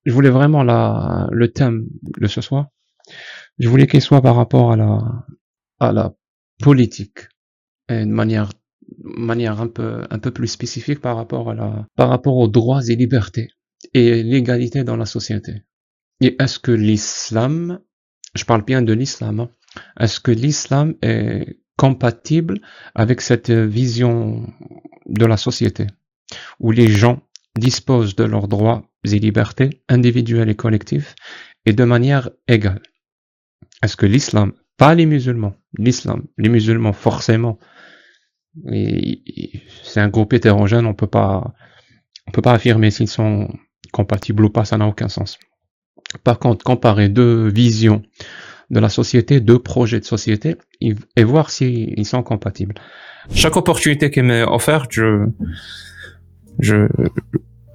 je 0.06 0.12
voulais 0.13 0.30
vraiment 0.30 0.63
la, 0.63 1.28
le 1.32 1.49
thème 1.52 1.86
de 2.19 2.28
ce 2.28 2.41
soir. 2.41 2.67
Je 3.60 3.70
voulais 3.70 3.88
qu'il 3.88 4.02
soit 4.02 4.22
par 4.22 4.36
rapport 4.36 4.72
à 4.72 4.76
la, 4.76 5.26
à 5.80 5.92
la 5.92 6.13
politique 6.60 7.28
et 7.89 8.06
de 8.06 8.12
manière, 8.12 8.50
manière 9.04 9.62
un 9.62 9.68
peu, 9.68 10.06
un 10.10 10.20
peu 10.20 10.32
plus 10.32 10.48
spécifique 10.48 11.02
par 11.02 11.16
rapport 11.16 11.52
à 11.52 11.54
la, 11.54 11.88
par 11.96 12.10
rapport 12.10 12.38
aux 12.38 12.48
droits 12.48 12.82
et 12.88 12.96
libertés 12.96 13.50
et 13.94 14.24
l'égalité 14.24 14.84
dans 14.84 14.98
la 14.98 15.06
société. 15.06 15.63
Et 16.22 16.36
est-ce 16.42 16.60
que 16.60 16.72
l'islam, 16.72 17.80
je 18.34 18.46
parle 18.46 18.63
bien 18.63 18.82
de 18.82 18.94
l'islam, 18.94 19.42
hein, 19.42 19.50
est-ce 20.00 20.20
que 20.20 20.32
l'islam 20.32 20.96
est 21.02 21.60
compatible 21.78 22.60
avec 22.96 23.22
cette 23.22 23.50
vision 23.52 24.48
de 25.08 25.26
la 25.26 25.38
société 25.38 25.88
où 26.60 26.72
les 26.72 26.88
gens 26.88 27.22
disposent 27.58 28.16
de 28.16 28.24
leurs 28.24 28.48
droits 28.48 28.89
et 29.04 29.20
libertés 29.20 29.84
individuels 29.89 30.50
et 30.50 30.56
collectifs 30.56 31.16
et 31.66 31.74
de 31.74 31.84
manière 31.84 32.30
égale? 32.48 32.82
Est-ce 33.84 33.98
que 33.98 34.06
l'islam, 34.06 34.54
pas 34.78 34.96
les 34.96 35.06
musulmans, 35.06 35.54
l'islam, 35.78 36.24
les 36.38 36.50
musulmans 36.50 36.93
forcément, 36.93 37.60
c'est 38.65 40.00
un 40.00 40.08
groupe 40.08 40.34
hétérogène, 40.34 40.86
on 40.86 40.93
peut 40.93 41.08
pas, 41.08 41.54
on 42.28 42.32
peut 42.32 42.41
pas 42.41 42.54
affirmer 42.54 42.89
s'ils 42.91 43.10
sont 43.10 43.50
compatibles 43.91 44.46
ou 44.46 44.50
pas, 44.50 44.63
ça 44.65 44.78
n'a 44.78 44.88
aucun 44.88 45.10
sens. 45.10 45.38
Par 46.24 46.39
contre, 46.39 46.63
comparer 46.63 47.10
deux 47.10 47.50
visions 47.50 48.02
de 48.69 48.80
la 48.80 48.89
société, 48.89 49.41
deux 49.41 49.60
projets 49.60 50.00
de 50.00 50.06
société, 50.06 50.56
et 50.80 51.24
voir 51.24 51.50
s'ils 51.50 52.06
sont 52.06 52.24
compatibles. 52.24 52.76
Chaque 53.34 53.58
opportunité 53.58 54.10
qui 54.12 54.22
m'est 54.22 54.43
offerte, 54.43 54.91
je, 54.91 55.26
je, 56.60 56.88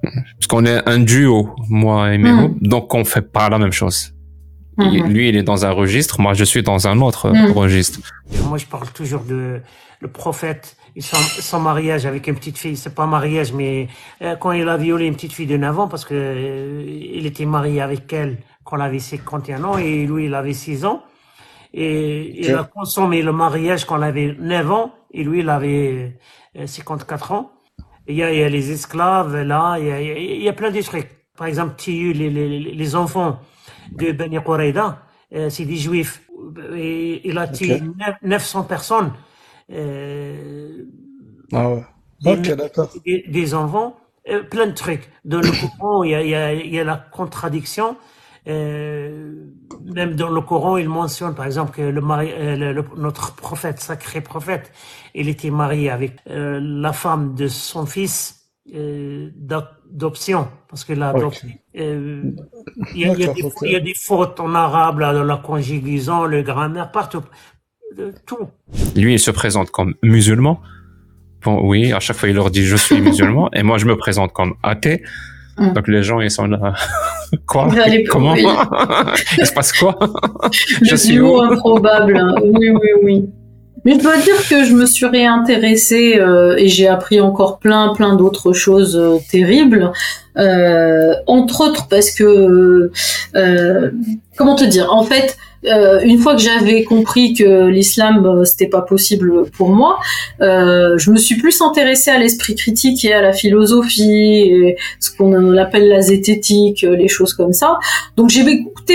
parce 0.01 0.47
qu'on 0.47 0.65
est 0.65 0.87
un 0.89 0.99
duo, 0.99 1.55
moi 1.69 2.13
et 2.13 2.17
Melo, 2.17 2.55
donc 2.61 2.93
on 2.95 3.05
fait 3.05 3.21
pas 3.21 3.49
la 3.49 3.59
même 3.59 3.71
chose. 3.71 4.13
Il- 4.79 5.03
Mhm. 5.03 5.09
lui, 5.13 5.29
il 5.29 5.35
est 5.37 5.43
dans 5.43 5.65
un 5.65 5.71
registre, 5.71 6.19
moi, 6.21 6.33
je 6.33 6.43
suis 6.43 6.63
dans 6.63 6.87
un 6.87 7.01
autre 7.01 7.29
Mm. 7.31 7.51
registre. 7.51 7.99
Moi, 8.47 8.57
je 8.57 8.65
parle 8.65 8.89
toujours 8.91 9.21
de 9.23 9.61
le 10.01 10.07
prophète 10.07 10.77
et 10.95 11.01
son, 11.01 11.17
son 11.17 11.59
mariage 11.59 12.05
avec 12.05 12.27
une 12.27 12.35
petite 12.35 12.57
fille. 12.57 12.77
C'est 12.77 12.95
pas 12.95 13.05
mariage, 13.05 13.51
mais 13.53 13.87
euh, 14.21 14.35
quand 14.37 14.51
il 14.53 14.67
a 14.69 14.77
violé 14.77 15.05
une 15.07 15.15
petite 15.15 15.33
fille 15.33 15.47
de 15.47 15.57
9 15.57 15.77
ans, 15.79 15.87
parce 15.87 16.05
que 16.05 16.13
euh, 16.15 16.83
il 17.17 17.25
était 17.25 17.45
marié 17.45 17.81
avec 17.81 18.11
elle 18.13 18.37
quand 18.63 18.77
elle 18.77 18.83
avait 18.83 18.99
51 18.99 19.63
ans 19.63 19.77
et 19.77 20.05
lui, 20.05 20.25
il 20.25 20.33
avait 20.33 20.53
6 20.53 20.85
ans. 20.85 21.03
Et 21.73 22.39
il 22.47 22.53
a 22.55 22.63
consommé 22.63 23.21
le 23.21 23.31
mariage 23.31 23.85
quand 23.85 23.97
elle 23.97 24.03
avait 24.03 24.35
9 24.39 24.71
ans 24.71 24.93
et 25.13 25.23
lui, 25.23 25.39
il 25.41 25.49
avait 25.49 26.15
euh, 26.57 26.65
54 26.65 27.31
ans. 27.31 27.51
Et 28.07 28.13
Il 28.13 28.17
y, 28.17 28.23
a, 28.23 28.31
il 28.33 28.39
y 28.39 28.43
a 28.43 28.49
les 28.49 28.71
esclaves 28.71 29.35
là, 29.43 29.77
il 29.79 29.85
y 29.85 29.91
a, 29.91 30.01
il 30.01 30.43
y 30.43 30.51
plein 30.53 30.71
de 30.71 30.81
trucs. 30.81 31.09
Par 31.37 31.45
exemple, 31.47 31.75
les, 31.87 32.13
les, 32.13 32.59
les 32.59 32.95
enfants 32.95 33.39
de 33.91 34.11
Bani 34.11 34.37
Quraida, 34.43 35.03
euh, 35.33 35.49
c'est 35.49 35.65
des 35.65 35.77
juifs. 35.77 36.21
Et 36.75 37.27
il 37.27 37.37
a 37.37 37.47
tué 37.47 37.81
neuf- 37.81 38.15
900 38.23 38.63
personnes. 38.63 39.11
Euh, 39.71 40.85
Ah 41.51 41.69
ouais. 41.69 41.83
des, 43.27 43.53
enfants, 43.53 43.97
euh, 44.29 44.43
plein 44.43 44.67
de 44.67 44.73
trucs. 44.73 45.09
Dans 45.25 45.41
le 45.41 45.51
Coran, 45.51 46.03
il 46.03 46.11
y 46.11 46.15
a, 46.15 46.23
y 46.23 46.35
a, 46.35 46.53
y 46.53 46.79
a 46.79 46.83
la 46.83 46.97
contradiction. 46.97 47.97
Euh, 48.47 49.33
même 49.85 50.15
dans 50.15 50.29
le 50.29 50.41
Coran, 50.41 50.77
il 50.77 50.89
mentionne 50.89 51.35
par 51.35 51.45
exemple 51.45 51.71
que 51.71 51.81
le 51.81 52.01
mari, 52.01 52.31
euh, 52.31 52.55
le- 52.55 52.73
le- 52.73 52.85
notre 52.97 53.35
prophète, 53.35 53.79
sacré 53.79 54.21
prophète, 54.21 54.71
il 55.13 55.27
était 55.29 55.51
marié 55.51 55.89
avec 55.89 56.17
euh, 56.29 56.59
la 56.61 56.93
femme 56.93 57.35
de 57.35 57.47
son 57.47 57.85
fils 57.85 58.38
euh, 58.75 59.29
d'adoption, 59.35 60.47
parce 60.69 60.83
que 60.83 60.93
Ok. 60.93 61.41
euh, 61.77 62.21
il 62.95 63.01
y, 63.01 63.05
a, 63.05 63.13
il 63.13 63.19
y 63.19 63.23
a 63.23 63.27
D'accord, 63.27 63.35
des, 63.35 63.43
ok. 63.43 63.53
il 63.63 63.71
y 63.71 63.75
a 63.75 63.79
des 63.79 63.93
fautes 63.95 64.39
en 64.39 64.53
arabe, 64.55 64.99
là, 64.99 65.13
dans 65.13 65.23
la 65.23 65.37
conjugaison, 65.37 66.25
le 66.25 66.41
grammaire, 66.41 66.91
partout. 66.91 67.23
Euh, 67.99 68.11
Tout. 68.25 68.47
Lui, 68.95 69.13
il 69.13 69.19
se 69.19 69.31
présente 69.31 69.71
comme 69.71 69.95
musulman. 70.03 70.61
Bon, 71.43 71.59
oui, 71.67 71.93
à 71.93 71.99
chaque 71.99 72.17
fois, 72.17 72.29
il 72.29 72.35
leur 72.35 72.51
dit 72.51 72.63
je 72.65 72.75
suis 72.75 72.99
musulman, 73.01 73.49
et 73.53 73.63
moi, 73.63 73.77
je 73.77 73.85
me 73.85 73.95
présente 73.97 74.33
comme 74.33 74.53
athée. 74.61 75.03
Mm. 75.57 75.73
Donc 75.73 75.87
les 75.87 76.03
gens, 76.03 76.19
ils 76.21 76.31
sont 76.31 76.45
là. 76.47 76.73
quoi? 77.47 77.67
Comment? 78.09 78.33
oui. 78.33 78.45
Il 79.37 79.45
se 79.45 79.51
passe 79.53 79.73
quoi? 79.73 79.97
Je 80.51 80.91
Le 80.91 80.97
suis 80.97 81.19
où? 81.19 81.41
improbable. 81.41 82.15
hein. 82.17 82.33
Oui, 82.43 82.69
oui, 82.69 82.89
oui. 83.03 83.29
Mais 83.85 83.93
je 83.93 84.03
dois 84.03 84.17
dire 84.17 84.47
que 84.49 84.63
je 84.63 84.73
me 84.73 84.85
suis 84.85 85.05
réintéressée 85.05 86.17
euh, 86.17 86.55
et 86.57 86.67
j'ai 86.67 86.87
appris 86.87 87.19
encore 87.21 87.59
plein, 87.59 87.93
plein 87.93 88.15
d'autres 88.15 88.53
choses 88.53 88.95
euh, 88.97 89.17
terribles. 89.31 89.91
Euh, 90.39 91.13
entre 91.27 91.61
autres 91.61 91.87
parce 91.89 92.11
que, 92.11 92.91
euh, 93.35 93.91
comment 94.37 94.55
te 94.55 94.63
dire, 94.63 94.93
en 94.93 95.03
fait, 95.03 95.37
euh, 95.65 95.99
une 96.03 96.19
fois 96.19 96.35
que 96.35 96.41
j'avais 96.41 96.85
compris 96.85 97.33
que 97.33 97.67
l'islam 97.67 98.45
c'était 98.45 98.69
pas 98.69 98.81
possible 98.81 99.49
pour 99.51 99.69
moi, 99.69 99.99
je 100.39 101.11
me 101.11 101.17
suis 101.17 101.35
plus 101.35 101.61
intéressée 101.61 102.11
à 102.11 102.17
l'esprit 102.17 102.55
critique 102.55 103.03
et 103.03 103.13
à 103.13 103.21
la 103.21 103.33
philosophie, 103.33 104.43
et 104.43 104.77
ce 105.01 105.09
qu'on 105.11 105.57
appelle 105.57 105.89
la 105.89 106.01
zététique, 106.01 106.83
les 106.83 107.09
choses 107.09 107.33
comme 107.33 107.51
ça. 107.51 107.77
Donc 108.15 108.29
j'ai 108.29 108.43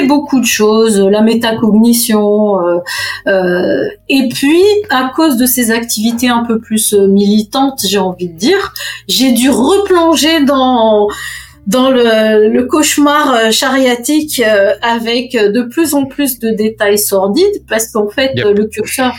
beaucoup 0.02 0.40
de 0.40 0.44
choses, 0.46 0.98
la 0.98 1.22
métacognition, 1.22 2.60
euh, 2.60 2.78
euh, 3.26 3.88
et 4.08 4.28
puis 4.28 4.62
à 4.90 5.10
cause 5.14 5.36
de 5.36 5.46
ces 5.46 5.70
activités 5.70 6.28
un 6.28 6.44
peu 6.44 6.58
plus 6.58 6.92
euh, 6.94 7.06
militantes, 7.06 7.80
j'ai 7.86 7.98
envie 7.98 8.28
de 8.28 8.36
dire, 8.36 8.72
j'ai 9.08 9.32
dû 9.32 9.50
replonger 9.50 10.44
dans 10.44 11.08
dans 11.66 11.90
le, 11.90 12.50
le 12.50 12.64
cauchemar 12.66 13.32
euh, 13.34 13.50
chariatique 13.50 14.42
euh, 14.44 14.74
avec 14.82 15.34
euh, 15.34 15.50
de 15.50 15.62
plus 15.62 15.94
en 15.94 16.04
plus 16.04 16.38
de 16.38 16.50
détails 16.50 16.98
sordides 16.98 17.62
parce 17.68 17.88
qu'en 17.90 18.08
fait 18.08 18.32
Yep. 18.36 18.46
euh, 18.46 18.52
le 18.52 18.66
curseur 18.66 19.14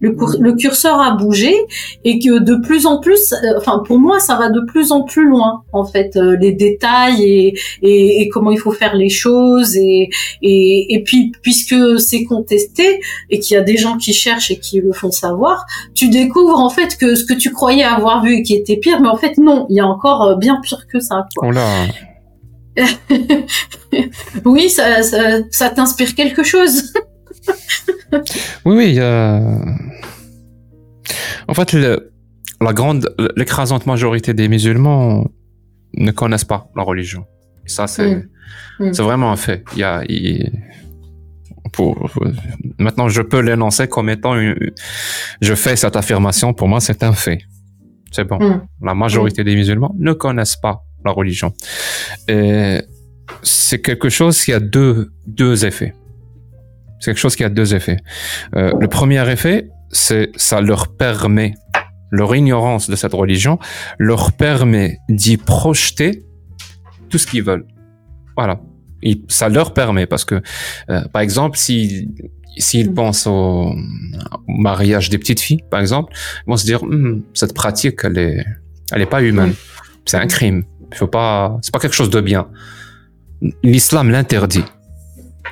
le, 0.00 0.52
curseur 0.54 1.00
a 1.00 1.16
bougé 1.16 1.54
et 2.04 2.18
que 2.18 2.38
de 2.38 2.56
plus 2.56 2.86
en 2.86 3.00
plus, 3.00 3.32
euh, 3.32 3.58
enfin 3.58 3.82
pour 3.86 3.98
moi 3.98 4.20
ça 4.20 4.36
va 4.36 4.48
de 4.48 4.60
plus 4.60 4.92
en 4.92 5.02
plus 5.02 5.28
loin 5.28 5.62
en 5.72 5.84
fait 5.84 6.16
euh, 6.16 6.36
les 6.36 6.52
détails 6.52 7.22
et, 7.22 7.58
et, 7.82 8.22
et 8.22 8.28
comment 8.28 8.50
il 8.50 8.58
faut 8.58 8.72
faire 8.72 8.94
les 8.94 9.08
choses 9.08 9.76
et, 9.76 10.08
et, 10.42 10.94
et 10.94 11.02
puis 11.02 11.32
puisque 11.42 11.98
c'est 11.98 12.24
contesté 12.24 13.00
et 13.30 13.40
qu'il 13.40 13.54
y 13.54 13.58
a 13.58 13.62
des 13.62 13.76
gens 13.76 13.96
qui 13.96 14.12
cherchent 14.12 14.50
et 14.50 14.58
qui 14.58 14.80
le 14.80 14.92
font 14.92 15.10
savoir, 15.10 15.66
tu 15.94 16.08
découvres 16.08 16.60
en 16.60 16.70
fait 16.70 16.96
que 16.96 17.14
ce 17.14 17.24
que 17.24 17.34
tu 17.34 17.52
croyais 17.52 17.84
avoir 17.84 18.22
vu 18.22 18.36
et 18.36 18.42
qui 18.42 18.54
était 18.54 18.76
pire, 18.76 19.00
mais 19.00 19.08
en 19.08 19.16
fait 19.16 19.36
non, 19.38 19.66
il 19.68 19.76
y 19.76 19.80
a 19.80 19.86
encore 19.86 20.22
euh, 20.22 20.36
bien 20.36 20.60
pire 20.62 20.86
que 20.90 21.00
ça. 21.00 21.26
Quoi. 21.36 21.48
On 21.48 21.50
l'a. 21.50 21.86
Oui, 24.44 24.68
ça, 24.68 25.02
ça, 25.02 25.38
ça 25.50 25.70
t'inspire 25.70 26.14
quelque 26.14 26.42
chose. 26.42 26.92
Oui, 28.64 28.76
oui. 28.76 28.98
a- 29.00 29.40
En 31.48 31.54
fait, 31.54 31.72
le- 31.72 32.12
la 32.60 32.72
grande, 32.72 33.14
l'écrasante 33.36 33.86
majorité 33.86 34.34
des 34.34 34.48
musulmans 34.48 35.26
ne 35.94 36.10
connaissent 36.10 36.44
pas 36.44 36.68
la 36.76 36.82
religion. 36.82 37.24
Ça, 37.66 37.86
c'est, 37.86 38.16
Mm. 38.16 38.28
Mm. 38.80 38.92
c'est 38.94 39.02
vraiment 39.02 39.30
un 39.32 39.36
fait. 39.36 39.64
Il 39.74 39.78
y 39.78 39.84
a, 39.84 40.02
il- 40.08 40.52
pour, 41.72 42.10
maintenant, 42.78 43.08
je 43.08 43.22
peux 43.22 43.40
l'énoncer 43.40 43.88
comme 43.88 44.08
étant 44.10 44.36
une, 44.38 44.56
je 45.40 45.54
fais 45.54 45.76
cette 45.76 45.96
affirmation. 45.96 46.52
Pour 46.54 46.68
moi, 46.68 46.80
c'est 46.80 47.02
un 47.02 47.12
fait. 47.12 47.40
C'est 48.10 48.24
bon. 48.24 48.38
Mm. 48.38 48.62
La 48.82 48.94
majorité 48.94 49.44
des 49.44 49.54
musulmans 49.54 49.94
ne 49.98 50.12
connaissent 50.12 50.56
pas 50.56 50.82
la 51.04 51.10
religion. 51.12 51.52
Et 52.28 52.80
c'est 53.42 53.80
quelque 53.80 54.08
chose 54.08 54.42
qui 54.42 54.52
a 54.52 54.60
deux, 54.60 55.12
deux 55.26 55.64
effets. 55.66 55.94
C'est 57.00 57.10
quelque 57.12 57.20
chose 57.20 57.36
qui 57.36 57.44
a 57.44 57.48
deux 57.48 57.74
effets. 57.74 57.98
Euh, 58.56 58.72
le 58.80 58.88
premier 58.88 59.28
effet, 59.30 59.70
c'est 59.90 60.30
ça 60.36 60.60
leur 60.60 60.88
permet, 60.96 61.54
leur 62.10 62.34
ignorance 62.34 62.90
de 62.90 62.96
cette 62.96 63.12
religion 63.14 63.58
leur 63.98 64.32
permet 64.32 64.98
d'y 65.08 65.36
projeter 65.36 66.24
tout 67.08 67.18
ce 67.18 67.26
qu'ils 67.26 67.42
veulent. 67.42 67.66
Voilà. 68.36 68.60
Et 69.02 69.22
ça 69.28 69.48
leur 69.48 69.74
permet 69.74 70.06
parce 70.06 70.24
que, 70.24 70.42
euh, 70.90 71.02
par 71.12 71.22
exemple, 71.22 71.56
si 71.56 72.08
s'ils 72.56 72.90
Mm. 72.90 72.94
pensent 72.94 73.26
au, 73.28 73.72
au 73.72 73.76
mariage 74.48 75.10
des 75.10 75.18
petites 75.18 75.40
filles, 75.40 75.62
par 75.70 75.78
exemple, 75.80 76.12
ils 76.46 76.50
vont 76.50 76.56
se 76.56 76.64
dire 76.64 76.82
Hum, 76.82 77.22
cette 77.32 77.54
pratique, 77.54 78.00
elle 78.02 78.18
est, 78.18 78.44
elle 78.92 79.02
est 79.02 79.06
pas 79.06 79.22
humaine. 79.22 79.54
C'est 80.04 80.16
un 80.16 80.26
crime. 80.26 80.64
Faut 80.94 81.06
pas, 81.06 81.58
c'est 81.62 81.72
pas 81.72 81.78
quelque 81.78 81.94
chose 81.94 82.10
de 82.10 82.20
bien. 82.20 82.48
L'islam 83.62 84.10
l'interdit. 84.10 84.64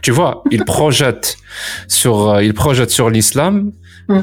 Tu 0.03 0.11
vois, 0.11 0.43
il 0.51 0.65
projette 0.65 1.37
sur, 1.89 2.29
euh, 2.29 2.43
il 2.43 2.55
projette 2.55 2.91
sur 2.91 3.11
l'islam 3.11 3.73
Mm. 4.09 4.19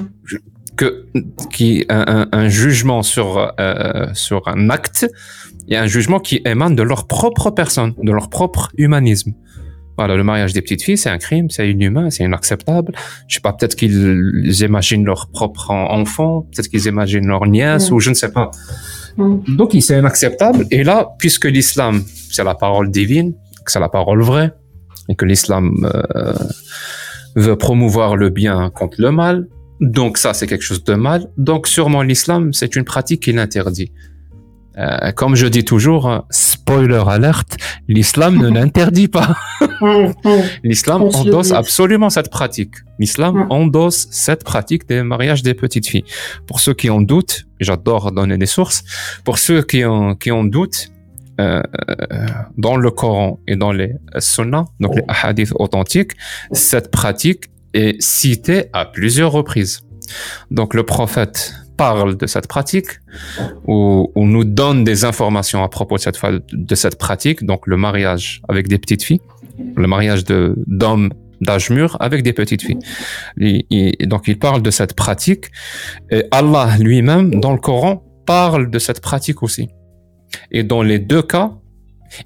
que 0.78 1.06
qui 1.52 1.86
un, 1.90 2.06
un- 2.08 2.28
un 2.32 2.48
jugement 2.48 3.04
sur 3.04 3.54
euh, 3.60 4.08
sur 4.14 4.48
un 4.48 4.70
acte 4.70 5.06
et 5.68 5.76
un 5.78 5.86
jugement 5.88 6.20
qui 6.20 6.42
émane 6.46 6.76
de 6.76 6.84
leur 6.84 7.06
propre 7.08 7.50
personne, 7.52 7.94
de 8.02 8.12
leur 8.12 8.30
propre 8.30 8.70
humanisme. 8.78 9.34
Voilà, 9.98 10.16
le 10.16 10.24
mariage 10.24 10.54
des 10.54 10.62
petites 10.62 10.82
filles, 10.82 10.98
c'est 10.98 11.10
un 11.12 11.20
crime, 11.20 11.50
c'est 11.52 11.70
inhumain, 11.70 12.10
c'est 12.10 12.24
inacceptable. 12.24 12.94
Je 13.28 13.36
sais 13.36 13.42
pas, 13.42 13.54
peut-être 13.54 13.76
qu'ils 13.76 14.62
imaginent 14.62 15.06
leur 15.06 15.28
propre 15.28 15.70
en- 15.70 15.92
enfant, 15.92 16.48
peut-être 16.52 16.68
qu'ils 16.70 16.88
imaginent 16.88 17.28
leur 17.28 17.46
nièce 17.46 17.92
Mm. 17.92 17.94
ou 17.94 18.00
je 18.00 18.10
ne 18.10 18.16
sais 18.16 18.32
pas. 18.32 18.50
Mm. 19.18 19.56
Donc, 19.56 19.76
c'est 19.80 20.00
inacceptable. 20.00 20.66
Et 20.72 20.84
là, 20.84 21.10
puisque 21.20 21.46
l'islam, 21.46 22.04
c'est 22.32 22.44
la 22.44 22.56
parole 22.56 22.90
divine, 22.90 23.34
c'est 23.68 23.80
la 23.80 23.90
parole 23.90 24.24
vraie, 24.24 24.52
et 25.10 25.16
que 25.16 25.26
l'islam 25.26 25.74
euh, 26.16 26.34
veut 27.36 27.58
promouvoir 27.58 28.16
le 28.16 28.30
bien 28.30 28.70
contre 28.70 29.02
le 29.02 29.12
mal, 29.12 29.48
donc 29.84 30.18
ça, 30.18 30.34
c'est 30.34 30.48
quelque 30.48 30.64
chose 30.64 30.84
de 30.84 30.94
mal. 30.94 31.30
Donc, 31.38 31.68
sûrement, 31.68 32.04
l'islam, 32.04 32.54
c'est 32.54 32.76
une 32.76 32.86
pratique 32.86 33.24
qu'il 33.24 33.38
interdit. 33.38 33.92
Euh, 34.78 35.12
comme 35.12 35.36
je 35.36 35.46
dis 35.46 35.66
toujours, 35.66 36.10
hein, 36.10 36.26
spoiler 36.32 37.04
alerte, 37.06 37.58
l'islam 37.88 38.38
ne 38.38 38.50
l'interdit 38.58 39.08
pas. 39.08 39.36
L'islam 40.64 41.04
endosse 41.14 41.52
absolument 41.52 42.10
cette 42.10 42.32
pratique. 42.32 42.76
L'islam 42.98 43.46
endosse 43.50 44.08
cette 44.10 44.44
pratique 44.44 44.88
des 44.88 45.04
mariages 45.04 45.44
des 45.44 45.54
petites 45.54 45.88
filles. 45.88 46.06
Pour 46.48 46.60
ceux 46.60 46.74
qui 46.74 46.90
en 46.90 47.02
doutent, 47.02 47.46
j'adore 47.60 48.12
donner 48.12 48.38
des 48.38 48.48
sources, 48.48 48.84
pour 49.24 49.38
ceux 49.38 49.62
qui 49.62 49.86
en, 49.86 50.16
qui 50.16 50.32
en 50.32 50.44
doutent, 50.44 50.88
euh, 51.42 51.62
dans 52.58 52.76
le 52.78 52.92
Coran 52.92 53.40
et 53.48 53.56
dans 53.56 53.72
les 53.72 53.94
sunnahs, 54.20 54.66
donc 54.80 54.96
les 54.96 55.04
hadiths 55.08 55.54
authentiques, 55.56 56.12
cette 56.52 56.92
pratique 56.92 57.46
est 57.74 58.00
citée 58.02 58.66
à 58.74 58.86
plusieurs 58.86 59.32
reprises. 59.32 59.82
Donc 60.52 60.74
le 60.74 60.84
prophète 60.84 61.54
parle 61.78 62.18
de 62.18 62.28
cette 62.28 62.48
pratique 62.48 62.88
ou, 63.66 64.12
ou 64.16 64.26
nous 64.26 64.44
donne 64.44 64.84
des 64.84 65.06
informations 65.06 65.64
à 65.64 65.70
propos 65.70 65.96
de 65.96 66.02
cette, 66.02 66.20
de 66.52 66.76
cette 66.76 66.98
pratique, 67.00 67.44
donc 67.46 67.66
le 67.66 67.78
mariage 67.78 68.42
avec 68.48 68.68
des 68.68 68.78
petites 68.78 69.04
filles 69.04 69.22
le 69.76 69.88
mariage 69.88 70.24
d'hommes 70.26 71.12
d'âge 71.42 71.70
mûr 71.70 71.98
avec 72.00 72.24
des 72.24 72.34
petites 72.34 72.62
filles. 72.64 72.80
Il- 73.38 73.66
il- 73.70 74.08
donc 74.08 74.28
il 74.28 74.40
parle 74.40 74.62
de 74.62 74.72
cette 74.72 74.94
pratique 74.96 75.46
et 76.10 76.24
Allah 76.32 76.76
lui-même 76.80 77.40
dans 77.40 77.52
le 77.52 77.60
Coran 77.60 78.04
parle 78.26 78.70
de 78.72 78.80
cette 78.80 79.02
pratique 79.02 79.44
aussi. 79.44 79.68
Et 80.52 80.64
dans 80.64 80.82
les 80.84 81.00
deux 81.00 81.22
cas, 81.22 81.52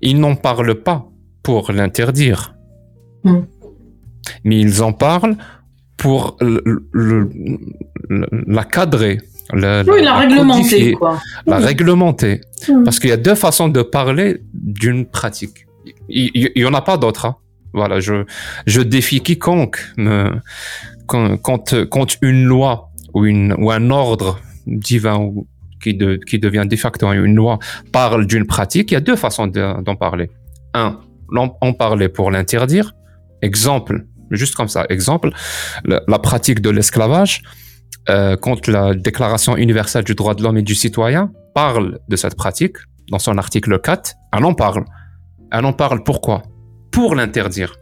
il 0.02 0.20
n'en 0.20 0.36
parle 0.36 0.76
pas 0.76 1.08
pour 1.44 1.72
l'interdire, 1.72 2.56
Hmm. 3.24 3.42
mais 4.44 4.60
ils 4.60 4.82
en 4.84 4.94
parlent 4.94 5.38
pour 5.98 6.38
le- 6.42 6.62
le- 6.92 7.30
le- 8.10 8.28
la 8.48 8.64
cadrer, 8.64 9.20
la, 9.54 9.84
Oui, 9.84 10.04
la 10.04 10.16
réglementer, 10.18 10.92
quoi. 10.94 11.20
la 11.46 11.58
réglementer. 11.58 12.42
Mm. 12.70 12.84
Parce 12.84 13.00
qu'il 13.00 13.10
y 13.10 13.14
a 13.14 13.18
deux 13.18 13.36
façons 13.36 13.70
de 13.70 13.82
parler 13.82 14.42
d'une 14.54 15.06
pratique. 15.06 15.66
Il 16.10 16.30
il- 16.36 16.52
il 16.56 16.62
y 16.62 16.66
en 16.66 16.74
a 16.74 16.82
pas 16.82 16.98
d'autres. 16.98 17.26
hein. 17.26 17.36
Voilà, 17.74 18.00
je, 18.00 18.26
je 18.66 18.82
défie 18.82 19.22
quiconque 19.22 19.80
me, 19.98 20.32
quand, 21.06 21.38
quand, 21.38 21.86
quand 21.90 22.08
une 22.22 22.44
loi 22.46 22.90
ou, 23.14 23.26
une, 23.26 23.54
ou 23.58 23.72
un 23.72 23.90
ordre 23.90 24.40
divin 24.68 25.18
ou 25.20 25.48
qui, 25.82 25.94
de, 25.94 26.20
qui 26.28 26.40
devient 26.40 26.66
de 26.68 26.76
facto 26.76 27.12
une 27.12 27.36
loi 27.36 27.60
parle 27.92 28.26
d'une 28.26 28.46
pratique, 28.46 28.92
il 28.92 28.96
y 28.96 28.98
a 28.98 29.02
deux 29.02 29.16
façons 29.16 29.48
de- 29.48 29.82
d'en 29.84 29.96
parler. 29.96 30.30
Un, 30.74 31.00
en 31.62 31.74
parler 31.74 32.10
pour 32.10 32.32
l'interdire. 32.32 32.94
Exemple, 33.42 34.06
juste 34.32 34.56
comme 34.56 34.68
ça, 34.68 34.86
exemple, 34.90 35.30
la, 35.86 36.20
pratique 36.20 36.62
de 36.62 36.70
l'esclavage, 36.70 37.42
euh, 38.10 38.36
quand 38.38 38.68
la 38.68 38.94
Déclaration 38.94 39.58
universelle 39.58 40.04
du 40.04 40.16
droit 40.16 40.34
de 40.34 40.44
l'homme 40.44 40.58
et 40.58 40.64
du 40.64 40.76
citoyen 40.76 41.32
parle 41.54 42.00
de 42.08 42.16
cette 42.16 42.36
pratique, 42.36 42.78
dans 43.12 43.20
son 43.20 43.38
article 43.38 43.80
4, 43.80 44.14
elle 44.34 44.46
en 44.46 44.54
parle. 44.54 44.84
Elle 45.52 45.66
en 45.66 45.74
parle 45.74 46.04
pourquoi? 46.04 46.44
Pour 46.92 47.16
l'interdire. 47.16 47.74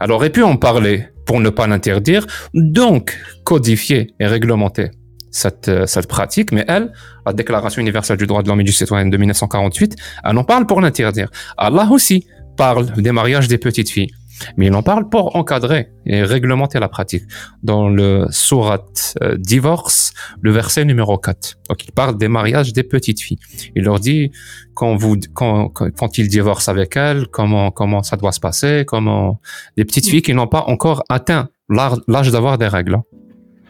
Elle 0.00 0.10
aurait 0.10 0.30
pu 0.30 0.42
en 0.42 0.56
parler 0.56 1.06
pour 1.26 1.40
ne 1.40 1.50
pas 1.50 1.66
l'interdire, 1.66 2.26
donc 2.54 3.16
codifier 3.44 4.14
et 4.18 4.26
réglementer 4.26 4.90
cette, 5.30 5.68
euh, 5.68 5.86
cette 5.86 6.06
pratique, 6.06 6.52
mais 6.52 6.64
elle, 6.68 6.92
la 7.26 7.32
Déclaration 7.32 7.80
universelle 7.80 8.16
du 8.16 8.26
droit 8.26 8.42
de 8.42 8.48
l'homme 8.48 8.60
et 8.60 8.64
du 8.64 8.72
citoyen 8.72 9.06
de 9.06 9.16
1948, 9.16 9.96
elle 10.24 10.38
en 10.38 10.44
parle 10.44 10.66
pour 10.66 10.80
l'interdire. 10.80 11.30
Allah 11.56 11.88
aussi 11.90 12.26
parle 12.56 12.90
des 12.92 13.12
mariages 13.12 13.48
des 13.48 13.58
petites 13.58 13.90
filles, 13.90 14.10
mais 14.56 14.66
il 14.66 14.74
en 14.74 14.82
parle 14.82 15.08
pour 15.08 15.36
encadrer 15.36 15.90
et 16.06 16.22
réglementer 16.22 16.78
la 16.78 16.88
pratique. 16.88 17.24
Dans 17.62 17.88
le 17.88 18.26
surat 18.30 18.84
euh, 19.22 19.36
divorce, 19.38 20.12
le 20.40 20.50
verset 20.50 20.84
numéro 20.84 21.18
4. 21.18 21.58
Donc 21.68 21.84
il 21.84 21.92
parle 21.92 22.16
des 22.18 22.28
mariages 22.28 22.72
des 22.72 22.82
petites 22.82 23.20
filles. 23.20 23.38
Il 23.76 23.84
leur 23.84 24.00
dit 24.00 24.30
quand 24.74 24.96
vous 24.96 25.16
quand 25.34 25.68
quand, 25.68 25.90
quand 25.90 26.18
ils 26.18 26.28
divorcent 26.28 26.70
avec 26.70 26.96
elles, 26.96 27.26
comment 27.28 27.70
comment 27.70 28.02
ça 28.02 28.16
doit 28.16 28.32
se 28.32 28.40
passer, 28.40 28.84
comment 28.86 29.40
des 29.76 29.84
petites 29.84 30.08
filles 30.08 30.22
qui 30.22 30.34
n'ont 30.34 30.46
pas 30.46 30.64
encore 30.66 31.02
atteint 31.08 31.48
l'âge 31.68 31.98
l'âge 32.06 32.30
d'avoir 32.30 32.58
des 32.58 32.68
règles. 32.68 32.98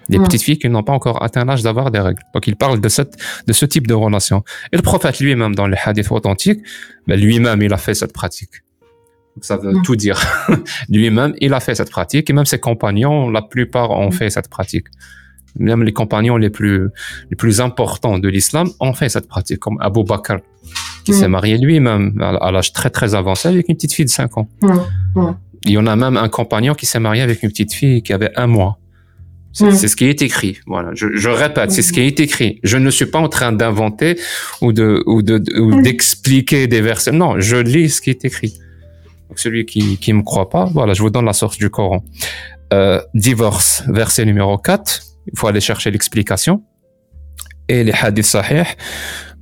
Des 0.09 0.19
Mm. 0.19 0.23
petites 0.25 0.43
filles 0.43 0.59
qui 0.59 0.69
n'ont 0.71 0.83
pas 0.83 0.93
encore 0.95 1.23
atteint 1.23 1.45
l'âge 1.45 1.63
d'avoir 1.63 1.91
des 1.91 1.99
règles. 2.01 2.23
Donc 2.35 2.47
il 2.47 2.57
parle 2.57 2.81
de 2.81 2.89
cette 2.89 3.17
de 3.47 3.53
ce 3.53 3.67
type 3.67 3.87
de 3.87 3.95
relation. 3.95 4.43
Et 4.73 4.77
le 4.77 4.83
prophète 4.83 5.21
lui-même 5.21 5.55
dans 5.55 5.67
les 5.67 5.77
hadiths 5.85 6.11
authentiques, 6.11 6.61
ben, 7.07 7.21
lui-même 7.21 7.61
il 7.63 7.73
a 7.73 7.77
fait 7.77 7.95
cette 7.95 8.13
pratique. 8.15 8.55
Donc 9.37 9.45
ça 9.45 9.57
veut 9.59 9.73
Mm. 9.73 9.83
tout 9.83 9.97
dire. 9.97 10.19
lui-même 10.89 11.35
il 11.41 11.53
a 11.53 11.61
fait 11.61 11.75
cette 11.75 11.91
pratique 11.91 12.31
et 12.31 12.33
même 12.33 12.47
ses 12.47 12.59
compagnons, 12.59 13.29
la 13.31 13.43
plupart 13.43 13.91
ont 13.91 14.09
Mm. 14.09 14.13
fait 14.13 14.31
cette 14.31 14.49
pratique. 14.49 14.87
Même 15.59 15.83
les 15.83 15.93
compagnons 15.93 16.37
les 16.37 16.51
plus 16.51 16.89
les 17.31 17.37
plus 17.37 17.61
importants 17.61 18.19
de 18.19 18.29
l'islam 18.29 18.69
ont 18.81 18.93
fait 18.95 19.09
cette 19.09 19.27
pratique, 19.29 19.59
comme 19.59 19.79
Abu 19.81 20.05
Bakr, 20.05 20.37
qui 21.05 21.13
s'est 21.13 21.29
marié 21.29 21.59
lui-même 21.59 22.19
à 22.41 22.51
l'âge 22.53 22.73
très 22.73 22.91
très 22.91 23.15
avancé 23.15 23.49
avec 23.49 23.69
une 23.69 23.75
petite 23.75 23.93
fille 23.95 24.05
de 24.05 24.11
5 24.11 24.39
ans. 24.39 24.49
Il 25.65 25.73
y 25.73 25.79
en 25.79 25.87
a 25.87 25.97
même 25.97 26.17
un 26.17 26.29
compagnon 26.29 26.75
qui 26.75 26.87
s'est 26.87 27.01
marié 27.01 27.23
avec 27.23 27.43
une 27.43 27.49
petite 27.51 27.73
fille 27.75 28.03
qui 28.03 28.13
avait 28.13 28.31
un 28.37 28.47
mois. 28.47 28.79
C'est 29.53 29.65
Mm. 29.67 29.73
c'est 29.73 29.89
ce 29.89 29.97
qui 29.97 30.05
est 30.05 30.21
écrit. 30.23 30.59
Voilà. 30.67 30.91
Je, 30.95 31.07
je 31.15 31.29
répète, 31.29 31.71
c'est 31.73 31.83
ce 31.83 31.93
qui 31.93 32.01
est 32.01 32.21
écrit. 32.21 32.61
Je 32.63 32.77
ne 32.77 32.91
suis 32.91 33.07
pas 33.07 33.19
en 33.19 33.29
train 33.29 33.53
d'inventer 33.53 34.17
ou 34.61 34.73
de 34.73 35.03
ou 35.07 35.23
de 35.23 35.39
de- 35.39 35.59
ou 35.61 35.79
Mm. 35.79 35.83
d'expliquer 35.83 36.67
des 36.67 36.81
versets. 36.81 37.13
Non, 37.13 37.41
je 37.41 37.57
lis 37.57 37.89
ce 37.91 38.01
qui 38.03 38.11
est 38.11 38.25
écrit. 38.25 38.53
Donc 39.29 39.39
celui 39.39 39.65
qui 39.67 39.97
qui 39.99 40.13
me 40.13 40.23
croit 40.23 40.49
pas, 40.51 40.67
voilà, 40.67 40.93
je 40.95 41.03
vous 41.03 41.11
donne 41.11 41.25
la 41.25 41.33
source 41.33 41.59
du 41.59 41.71
Coran. 41.71 42.05
Euh, 42.73 43.01
divorce, 43.15 43.83
verset 43.89 44.25
numéro 44.27 44.59
4. 44.59 45.03
Il 45.33 45.39
faut 45.39 45.47
aller 45.49 45.61
chercher 45.61 45.91
l'explication. 45.91 46.63
Et 47.69 47.85
les 47.85 47.93
hadiths 47.93 48.25
sahih, 48.27 48.65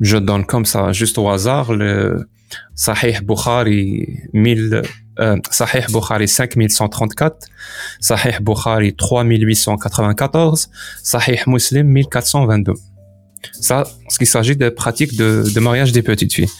je 0.01 0.17
donne 0.17 0.45
comme 0.47 0.65
ça, 0.65 0.93
juste 0.93 1.17
au 1.19 1.29
hasard, 1.29 1.73
le 1.73 2.29
Sahih 2.75 3.19
Bukhari 3.23 4.07
1000, 4.33 4.83
euh, 5.19 5.37
Sahih 5.51 5.87
Bukhari 5.91 6.29
5134, 6.29 7.49
Sahih 8.01 8.41
Bukhari 8.41 8.95
3894, 8.95 10.69
Sahih 11.03 11.41
Muslim 11.47 11.87
1422. 11.89 12.75
Ça, 13.53 13.85
ce 14.09 14.19
qu'il 14.19 14.27
s'agit 14.27 14.57
de 14.57 14.69
pratiques 14.69 15.17
de, 15.17 15.61
mariage 15.61 15.93
des 15.93 16.03
petites 16.03 16.33
filles. 16.33 16.51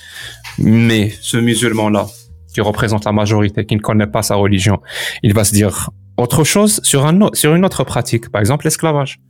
Mais 0.59 1.13
ce 1.21 1.37
musulman-là, 1.37 2.07
qui 2.55 2.61
représente 2.61 3.05
la 3.05 3.13
majorité, 3.13 3.67
qui 3.67 3.77
ne 3.77 3.81
connaît 3.81 4.07
pas 4.07 4.23
sa 4.23 4.37
religion, 4.37 4.81
il 5.23 5.35
va 5.35 5.45
se 5.45 5.53
dire 5.53 5.91
autre 6.17 6.45
chose 6.45 6.81
sur, 6.83 7.07
une 7.07 7.65
autre 7.65 7.85
pratique, 7.85 8.31
par 8.31 8.41
exemple 8.41 8.65
l'esclavage. 8.65 9.21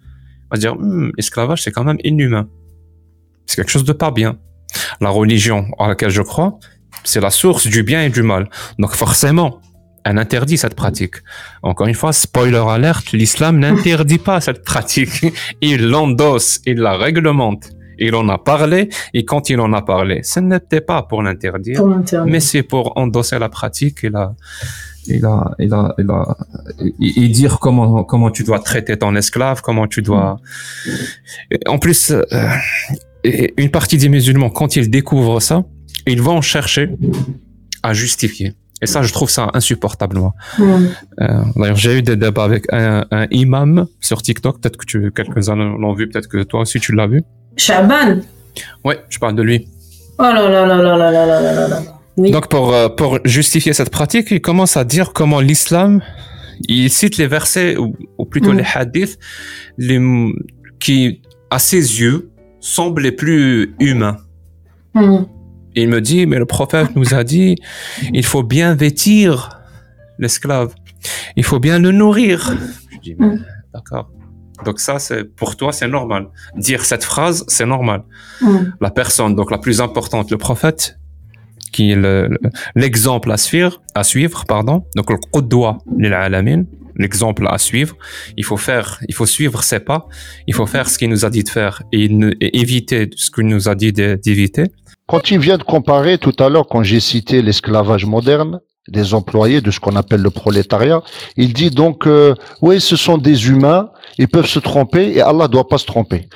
va 0.51 0.57
se 0.57 0.61
dire, 0.61 0.77
l'esclavage, 1.17 1.63
c'est 1.63 1.73
quand 1.73 1.85
même 1.85 1.99
inhumain. 2.05 2.49
C'est 3.47 3.57
quelque 3.57 3.71
chose 3.71 3.85
de 3.85 3.93
pas 3.93 4.11
bien. 4.11 4.39
La 5.01 5.11
religion 5.11 5.67
à 5.79 5.89
laquelle 5.89 6.11
je 6.11 6.23
crois, 6.23 6.59
c'est 7.07 7.21
la 7.21 7.31
source 7.31 7.67
du 7.67 7.83
bien 7.83 8.03
et 8.03 8.11
du 8.11 8.23
mal. 8.23 8.49
Donc 8.79 8.93
forcément, 8.93 9.61
elle 10.05 10.19
interdit 10.19 10.57
cette 10.57 10.75
pratique. 10.75 11.17
Encore 11.63 11.89
une 11.89 11.95
fois, 11.95 12.13
spoiler 12.13 12.63
alerte, 12.69 13.13
l'islam 13.13 13.59
n'interdit 13.59 14.19
pas 14.19 14.41
cette 14.41 14.63
pratique. 14.65 15.27
Il 15.61 15.89
l'endosse, 15.89 16.61
il 16.65 16.79
la 16.79 16.97
réglemente. 16.97 17.71
Il 17.99 18.15
en 18.15 18.29
a 18.29 18.39
parlé, 18.39 18.91
et 19.15 19.25
quand 19.25 19.49
il 19.49 19.59
en 19.59 19.73
a 19.73 19.81
parlé, 19.81 20.23
ce 20.23 20.39
n'était 20.39 20.83
pas 20.83 21.03
pour 21.03 21.23
l'interdire, 21.23 21.83
mais 22.27 22.41
c'est 22.41 22.63
pour 22.63 22.93
endosser 22.99 23.39
la 23.39 23.49
pratique 23.49 24.05
et 24.05 24.11
la, 24.11 24.35
et 25.09 25.19
la, 25.19 25.55
et 25.59 25.67
la, 25.67 25.95
et 25.97 26.03
la, 26.03 26.37
et, 27.01 27.25
et 27.25 27.29
dire 27.29 27.59
comment, 27.59 28.05
comment 28.05 28.31
tu 28.31 28.45
dois 28.45 28.59
traiter 28.59 28.99
ton 28.99 29.17
esclave, 29.17 29.63
comment 29.63 29.87
tu 29.87 30.03
dois. 30.03 30.37
Et 31.51 31.59
En 31.67 31.79
plus, 31.79 32.11
euh, 32.11 32.49
une 33.57 33.71
partie 33.71 33.97
des 33.97 34.11
musulmans, 34.11 34.51
quand 34.51 34.77
ils 34.77 34.91
découvrent 34.91 35.41
ça, 35.41 35.65
ils 36.07 36.23
vont 36.23 36.41
chercher 36.41 36.91
à 37.83 37.93
justifier. 37.95 38.55
Et 38.83 38.87
ça, 38.87 39.01
je 39.03 39.13
trouve 39.13 39.31
ça 39.31 39.51
insupportable, 39.55 40.19
moi. 40.19 40.35
Mm. 40.59 40.63
Euh, 41.23 41.43
D'ailleurs, 41.57 41.77
j'ai 41.77 41.99
eu 41.99 42.03
des 42.03 42.17
débats 42.17 42.45
avec 42.45 42.65
un, 42.73 43.07
un 43.11 43.27
imam 43.31 43.87
sur 44.01 44.21
TikTok. 44.21 44.61
Peut-être 44.61 44.77
que 44.77 44.85
tu, 44.85 45.11
quelques-uns 45.13 45.57
l'ont 45.57 45.95
vu, 45.95 46.09
peut-être 46.11 46.29
que 46.29 46.43
toi 46.43 46.61
aussi 46.61 46.79
tu 46.79 46.93
l'as 46.95 47.07
vu. 47.07 47.23
Shaban. 47.57 48.21
Ouais, 48.85 49.01
je 49.09 49.19
parle 49.19 49.35
de 49.35 49.43
lui. 49.43 49.69
Oh 50.19 50.23
là 50.23 50.49
là 50.49 50.67
là 50.67 50.77
là 50.83 50.97
là 50.97 51.11
là 51.11 51.27
là 51.27 51.53
là 51.53 51.69
là. 51.69 51.83
Oui. 52.19 52.31
Donc 52.31 52.49
pour, 52.49 52.73
euh, 52.75 52.89
pour 52.89 53.19
justifier 53.25 53.73
cette 53.73 53.91
pratique, 53.91 54.29
il 54.31 54.41
commence 54.41 54.77
à 54.77 54.85
dire 54.85 55.13
comment 55.15 55.41
l'islam, 55.41 56.03
il 56.69 56.91
cite 56.91 57.17
les 57.19 57.27
versets, 57.27 57.77
ou, 57.77 57.95
ou 58.19 58.25
plutôt 58.27 58.53
Mhm. 58.53 58.59
les 58.59 58.65
hadiths, 58.75 59.19
les, 59.79 60.01
qui, 60.81 61.23
à 61.51 61.59
ses 61.59 62.01
yeux, 62.01 62.31
semblent 62.61 63.03
les 63.03 63.13
plus 63.13 63.75
humains. 63.81 64.17
Mm. 64.95 65.25
Il 65.77 65.89
me 65.89 66.01
dit, 66.01 66.27
mais 66.27 66.39
le 66.39 66.47
prophète 66.47 66.97
nous 66.97 67.15
a 67.15 67.23
dit, 67.23 67.57
il 68.13 68.25
faut 68.25 68.43
bien 68.43 68.75
vêtir 68.75 69.51
l'esclave. 70.19 70.75
Il 71.37 71.45
faut 71.45 71.61
bien 71.61 71.79
le 71.79 71.93
nourrir. 71.93 72.57
Je 72.93 72.99
dis, 73.01 73.15
mais, 73.19 73.27
Mm. 73.27 73.45
d'accord. 73.75 74.11
Donc 74.65 74.81
ça, 74.81 74.99
c'est, 74.99 75.25
pour 75.25 75.57
toi, 75.57 75.71
c'est 75.73 75.87
normal. 75.89 76.29
Dire 76.57 76.83
cette 76.85 77.05
phrase, 77.05 77.45
c'est 77.47 77.67
normal. 77.67 78.03
Mm. 78.41 78.57
La 78.81 78.91
personne, 78.91 79.35
donc 79.35 79.51
la 79.51 79.59
plus 79.59 79.81
importante, 79.83 80.31
le 80.31 80.39
prophète, 80.39 80.99
qui 81.73 81.91
est 81.91 81.97
le- 81.97 82.29
le- 82.29 82.39
l'exemple 82.75 83.31
à 83.31 83.37
suivre, 83.37 83.83
à 83.95 84.03
suivre, 84.03 84.45
pardon. 84.47 84.87
Donc 84.97 85.11
le 85.11 85.19
qudwa 85.33 85.79
lil 85.99 86.67
l'exemple 86.99 87.47
à 87.51 87.59
suivre. 87.59 87.95
Il 88.39 88.45
faut 88.45 88.57
faire, 88.57 88.99
il 89.07 89.15
faut 89.15 89.27
suivre 89.27 89.63
ses 89.63 89.81
pas. 89.81 90.07
Il 90.47 90.55
faut 90.55 90.65
faire 90.65 90.89
ce 90.89 90.97
qu'il 90.97 91.11
nous 91.11 91.27
a 91.27 91.31
dit 91.37 91.45
de 91.45 91.51
faire 91.51 91.83
et, 91.93 92.09
ne- 92.09 92.33
et 92.41 92.59
éviter 92.63 93.11
ce 93.15 93.31
qu'il 93.31 93.47
nous 93.49 93.69
a 93.69 93.75
dit 93.75 93.93
d'éviter. 93.93 94.65
Quand 95.09 95.31
il 95.31 95.39
vient 95.39 95.57
de 95.57 95.63
comparer 95.63 96.19
tout 96.19 96.35
à 96.41 96.49
l'heure, 96.49 96.67
quand 96.67 96.83
j'ai 96.83 96.99
cité 96.99 97.41
l'esclavage 97.41 98.05
moderne 98.07 98.61
des 98.89 99.15
employés 99.15 99.61
de 99.61 99.71
ce 99.71 99.79
qu'on 99.79 99.95
appelle 99.95 100.21
le 100.21 100.31
prolétariat, 100.31 101.01
il 101.37 101.53
dit 101.53 101.71
donc, 101.71 102.07
euh, 102.09 102.35
oui, 102.61 102.81
ce 102.81 102.97
sont 102.97 103.17
des 103.17 103.49
humains, 103.49 103.91
ils 104.19 104.27
peuvent 104.27 104.47
se 104.47 104.59
tromper 104.59 105.13
et 105.17 105.21
Allah 105.21 105.47
doit 105.47 105.69
pas 105.69 105.79
se 105.79 105.87
tromper. 105.87 106.29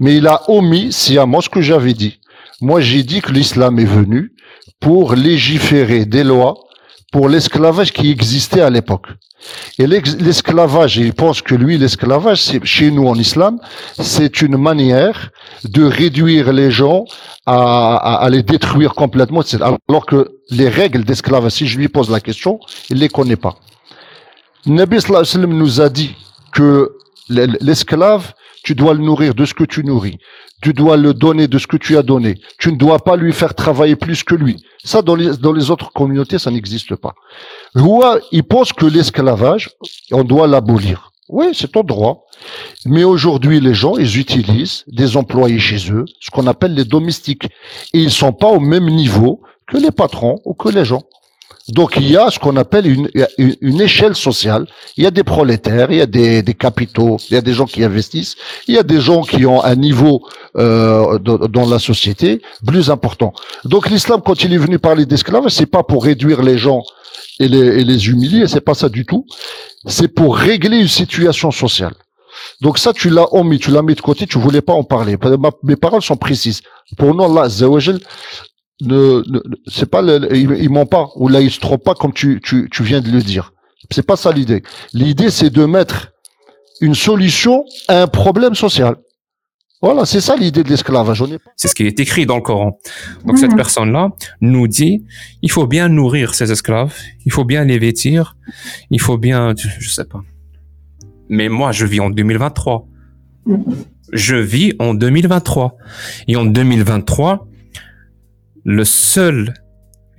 Mais 0.00 0.16
il 0.16 0.26
a 0.26 0.42
omis 0.48 0.92
sciemment 0.92 1.42
ce 1.42 1.50
que 1.50 1.60
j'avais 1.60 1.92
dit. 1.92 2.18
Moi, 2.62 2.80
j'ai 2.80 3.02
dit 3.02 3.20
que 3.20 3.32
l'islam 3.32 3.78
est 3.78 3.84
venu 3.84 4.32
pour 4.80 5.14
légiférer 5.14 6.06
des 6.06 6.24
lois 6.24 6.54
pour 7.12 7.28
l'esclavage 7.28 7.92
qui 7.92 8.10
existait 8.10 8.60
à 8.60 8.70
l'époque. 8.70 9.06
Et 9.78 9.86
l'esclavage, 9.86 10.96
il 10.96 11.12
pense 11.12 11.40
que 11.40 11.54
lui, 11.54 11.78
l'esclavage, 11.78 12.40
chez 12.64 12.90
nous 12.90 13.06
en 13.06 13.14
islam, 13.14 13.58
c'est 13.98 14.42
une 14.42 14.56
manière 14.56 15.30
de 15.64 15.84
réduire 15.84 16.52
les 16.52 16.70
gens 16.70 17.04
à, 17.44 17.96
à, 17.96 18.14
à 18.24 18.30
les 18.30 18.42
détruire 18.42 18.94
complètement, 18.94 19.42
alors 19.60 20.06
que 20.06 20.32
les 20.50 20.68
règles 20.68 21.04
d'esclavage, 21.04 21.52
si 21.52 21.66
je 21.66 21.78
lui 21.78 21.88
pose 21.88 22.10
la 22.10 22.20
question, 22.20 22.58
il 22.90 22.98
les 22.98 23.08
connaît 23.08 23.36
pas. 23.36 23.56
Nabi 24.66 25.00
sallam 25.00 25.52
nous 25.52 25.80
a 25.80 25.88
dit 25.88 26.16
que 26.52 26.96
l'esclave, 27.28 28.32
tu 28.64 28.74
dois 28.74 28.94
le 28.94 29.00
nourrir 29.00 29.34
de 29.34 29.44
ce 29.44 29.54
que 29.54 29.64
tu 29.64 29.84
nourris. 29.84 30.18
Tu 30.62 30.72
dois 30.72 30.96
le 30.96 31.12
donner 31.12 31.48
de 31.48 31.58
ce 31.58 31.66
que 31.66 31.76
tu 31.76 31.96
as 31.96 32.02
donné. 32.02 32.40
Tu 32.58 32.72
ne 32.72 32.76
dois 32.76 32.98
pas 32.98 33.16
lui 33.16 33.32
faire 33.32 33.54
travailler 33.54 33.96
plus 33.96 34.24
que 34.24 34.34
lui. 34.34 34.64
Ça, 34.82 35.02
dans 35.02 35.14
les, 35.14 35.70
autres 35.70 35.92
communautés, 35.92 36.38
ça 36.38 36.50
n'existe 36.50 36.94
pas. 36.96 37.14
Roi, 37.74 38.20
il 38.32 38.42
pense 38.42 38.72
que 38.72 38.86
l'esclavage, 38.86 39.70
on 40.12 40.24
doit 40.24 40.46
l'abolir. 40.46 41.12
Oui, 41.28 41.46
c'est 41.52 41.72
ton 41.72 41.82
droit. 41.82 42.24
Mais 42.84 43.04
aujourd'hui, 43.04 43.60
les 43.60 43.74
gens, 43.74 43.96
ils 43.96 44.18
utilisent 44.18 44.84
des 44.86 45.16
employés 45.16 45.58
chez 45.58 45.90
eux, 45.92 46.04
ce 46.20 46.30
qu'on 46.30 46.46
appelle 46.46 46.74
les 46.74 46.84
domestiques. 46.84 47.48
Et 47.92 47.98
ils 47.98 48.12
sont 48.12 48.32
pas 48.32 48.48
au 48.48 48.60
même 48.60 48.86
niveau 48.86 49.42
que 49.66 49.76
les 49.76 49.90
patrons 49.90 50.40
ou 50.44 50.54
que 50.54 50.68
les 50.68 50.84
gens. 50.84 51.02
Donc, 51.68 51.96
il 51.96 52.08
y 52.08 52.16
a 52.16 52.30
ce 52.30 52.38
qu'on 52.38 52.56
appelle 52.56 52.86
une, 52.86 53.08
une, 53.38 53.56
une 53.60 53.80
échelle 53.80 54.14
sociale. 54.14 54.66
Il 54.96 55.04
y 55.04 55.06
a 55.06 55.10
des 55.10 55.24
prolétaires, 55.24 55.90
il 55.90 55.96
y 55.96 56.00
a 56.00 56.06
des, 56.06 56.42
des 56.42 56.54
capitaux, 56.54 57.16
il 57.28 57.34
y 57.34 57.36
a 57.36 57.40
des 57.40 57.52
gens 57.52 57.66
qui 57.66 57.82
investissent, 57.82 58.36
il 58.68 58.74
y 58.76 58.78
a 58.78 58.84
des 58.84 59.00
gens 59.00 59.22
qui 59.22 59.46
ont 59.46 59.64
un 59.64 59.74
niveau 59.74 60.22
euh, 60.56 61.18
dans, 61.18 61.38
dans 61.38 61.66
la 61.68 61.80
société 61.80 62.40
plus 62.64 62.88
important. 62.90 63.32
Donc, 63.64 63.90
l'islam, 63.90 64.20
quand 64.24 64.44
il 64.44 64.52
est 64.52 64.58
venu 64.58 64.78
parler 64.78 65.06
d'esclavage, 65.06 65.52
c'est 65.52 65.66
pas 65.66 65.82
pour 65.82 66.04
réduire 66.04 66.42
les 66.42 66.56
gens 66.56 66.82
et 67.40 67.48
les, 67.48 67.80
et 67.80 67.84
les 67.84 68.08
humilier, 68.08 68.46
c'est 68.46 68.60
pas 68.60 68.74
ça 68.74 68.88
du 68.88 69.04
tout. 69.04 69.26
C'est 69.86 70.08
pour 70.08 70.36
régler 70.36 70.78
une 70.78 70.88
situation 70.88 71.50
sociale. 71.50 71.94
Donc 72.60 72.78
ça, 72.78 72.92
tu 72.92 73.10
l'as 73.10 73.32
omis, 73.34 73.58
tu 73.58 73.70
l'as 73.70 73.82
mis 73.82 73.94
de 73.94 74.00
côté, 74.00 74.26
tu 74.26 74.38
voulais 74.38 74.60
pas 74.60 74.72
en 74.72 74.84
parler. 74.84 75.16
Mes 75.62 75.76
paroles 75.76 76.02
sont 76.02 76.16
précises. 76.16 76.62
Pour 76.96 77.14
nous, 77.14 77.24
Allah 77.24 77.48
ne, 78.82 79.22
ne- 79.30 79.40
c'est 79.66 79.90
pas 79.90 80.02
le, 80.02 80.28
il, 80.36 80.50
il 80.60 80.70
ment 80.70 80.86
pas 80.86 81.08
ou 81.16 81.28
là 81.28 81.40
il 81.40 81.50
se 81.50 81.60
trompe 81.60 81.82
pas 81.84 81.94
comme 81.94 82.12
tu, 82.12 82.40
tu, 82.42 82.68
tu 82.70 82.82
viens 82.82 83.00
de 83.00 83.10
le 83.10 83.22
dire. 83.22 83.52
C'est 83.90 84.04
pas 84.06 84.16
ça 84.16 84.32
l'idée. 84.32 84.62
L'idée 84.92 85.30
c'est 85.30 85.50
de 85.50 85.64
mettre 85.64 86.12
une 86.80 86.94
solution 86.94 87.64
à 87.88 88.02
un 88.02 88.06
problème 88.06 88.54
social. 88.54 88.96
Voilà, 89.82 90.04
c'est 90.06 90.20
ça 90.22 90.36
l'idée 90.36 90.62
de 90.64 90.68
l'esclavage. 90.70 91.22
C'est 91.54 91.68
ce 91.68 91.74
qui 91.74 91.84
est 91.86 92.00
écrit 92.00 92.26
dans 92.26 92.36
le 92.36 92.42
Coran. 92.42 92.78
Donc 93.24 93.36
Mhm. 93.36 93.40
cette 93.42 93.56
personne-là 93.56 94.10
nous 94.40 94.66
dit, 94.68 95.04
il 95.42 95.50
faut 95.50 95.66
bien 95.66 95.88
nourrir 95.88 96.34
ses 96.34 96.50
esclaves, 96.50 96.94
il 97.26 97.32
faut 97.32 97.44
bien 97.44 97.64
les 97.64 97.78
vêtir, 97.78 98.36
il 98.90 99.00
faut 99.00 99.18
bien, 99.18 99.54
je 99.56 99.88
sais 99.90 100.04
pas. 100.06 100.22
Mais 101.28 101.48
moi, 101.48 101.72
je 101.72 101.84
vis 101.86 102.00
en 102.00 102.08
2023. 102.10 102.86
Mhm. 103.46 103.64
Je 104.12 104.36
vis 104.36 104.72
en 104.78 104.94
2023. 104.94 105.76
Et 106.28 106.36
en 106.36 106.46
2023, 106.46 107.46
le 108.66 108.84
seul, 108.84 109.54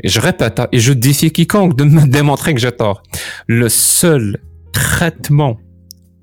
et 0.04 0.08
je 0.08 0.20
répète, 0.20 0.60
hein, 0.60 0.68
et 0.72 0.80
je 0.80 0.94
défie 0.94 1.32
quiconque 1.32 1.76
de 1.76 1.84
me 1.84 2.08
démontrer 2.08 2.54
que 2.56 2.60
j'ai 2.60 2.72
tort, 2.72 3.04
le 3.46 3.70
seul 3.70 4.40
traitement 4.74 5.58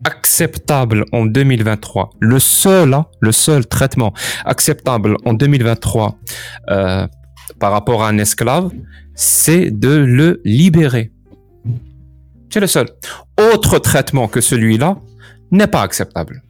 acceptable 0.05 1.05
en 1.13 1.27
2023, 1.27 2.11
le 2.21 2.39
seul, 2.39 2.95
hein, 2.95 3.07
le 3.21 3.31
seul 3.31 3.67
traitement 3.67 4.13
acceptable 4.45 5.17
en 5.25 5.35
2023 5.35 6.19
euh, 6.71 7.07
par 7.61 7.73
rapport 7.73 8.03
à 8.03 8.09
un 8.09 8.19
esclave, 8.19 8.71
c'est 9.15 9.71
de 9.71 9.95
le 9.95 10.41
libérer. 10.45 11.13
C'est 12.51 12.61
le 12.61 12.67
seul. 12.67 12.89
Autre 13.53 13.79
traitement 13.79 14.29
que 14.29 14.41
celui-là 14.41 14.97
n'est 15.51 15.67
pas 15.67 15.83
acceptable. 15.83 16.43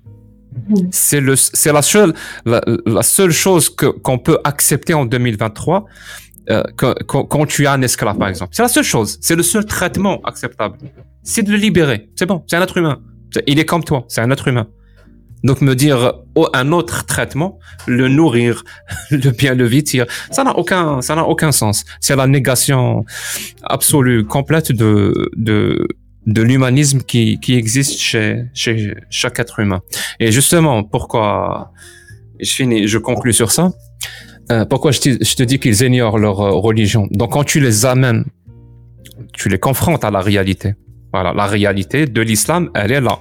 C'est 0.90 1.20
le, 1.20 1.36
c'est 1.36 1.72
la 1.72 1.82
seule, 1.82 2.14
la, 2.44 3.02
seule 3.02 3.32
chose 3.32 3.68
que 3.68 3.86
qu'on 3.86 4.18
peut 4.18 4.38
accepter 4.44 4.94
en 4.94 5.04
2023 5.04 5.84
euh, 6.50 6.62
quand, 6.76 7.46
tu 7.46 7.66
as 7.66 7.72
un 7.72 7.82
esclave, 7.82 8.18
par 8.18 8.28
exemple. 8.28 8.50
C'est 8.54 8.62
la 8.62 8.68
seule 8.68 8.84
chose. 8.84 9.18
C'est 9.20 9.36
le 9.36 9.42
seul 9.42 9.64
traitement 9.64 10.20
acceptable. 10.24 10.78
C'est 11.22 11.42
de 11.42 11.50
le 11.50 11.56
libérer. 11.56 12.10
C'est 12.16 12.26
bon. 12.26 12.44
C'est 12.46 12.56
un 12.56 12.62
être 12.62 12.76
humain. 12.76 13.00
Il 13.46 13.58
est 13.58 13.64
comme 13.64 13.82
toi. 13.82 14.04
C'est 14.08 14.20
un 14.20 14.30
être 14.30 14.48
humain. 14.48 14.68
Donc 15.42 15.60
me 15.60 15.74
dire 15.74 16.14
oh, 16.36 16.48
un 16.54 16.72
autre 16.72 17.04
traitement, 17.04 17.58
le 17.86 18.08
nourrir, 18.08 18.64
le 19.10 19.30
bien 19.30 19.54
le 19.54 19.66
vêtir, 19.66 20.06
ça 20.30 20.42
n'a 20.42 20.56
aucun, 20.56 21.02
ça 21.02 21.14
n'a 21.14 21.24
aucun 21.24 21.52
sens. 21.52 21.84
C'est 22.00 22.16
la 22.16 22.26
négation 22.26 23.04
absolue, 23.62 24.24
complète 24.24 24.72
de 24.72 25.30
de 25.36 25.86
de 26.26 26.42
l'humanisme 26.42 27.00
qui 27.00 27.38
qui 27.40 27.54
existe 27.54 27.98
chez 27.98 28.44
chez 28.54 28.94
chaque 29.10 29.38
être 29.38 29.60
humain. 29.60 29.80
Et 30.20 30.32
justement, 30.32 30.82
pourquoi 30.82 31.72
je 32.40 32.50
finis, 32.52 32.86
je 32.88 32.98
conclus 32.98 33.32
sur 33.34 33.50
ça. 33.52 33.72
Euh, 34.52 34.64
pourquoi 34.66 34.90
je 34.92 35.00
te, 35.00 35.08
je 35.24 35.34
te 35.36 35.42
dis 35.42 35.58
qu'ils 35.58 35.82
ignorent 35.82 36.18
leur 36.18 36.40
euh, 36.40 36.50
religion? 36.52 37.08
Donc 37.10 37.32
quand 37.32 37.44
tu 37.44 37.60
les 37.60 37.86
amènes, 37.86 38.24
tu 39.32 39.48
les 39.48 39.58
confrontes 39.58 40.04
à 40.04 40.10
la 40.10 40.20
réalité. 40.20 40.74
Voilà, 41.12 41.32
la 41.32 41.46
réalité 41.46 42.06
de 42.06 42.20
l'islam, 42.20 42.70
elle 42.74 42.92
est 42.92 43.00
là. 43.00 43.20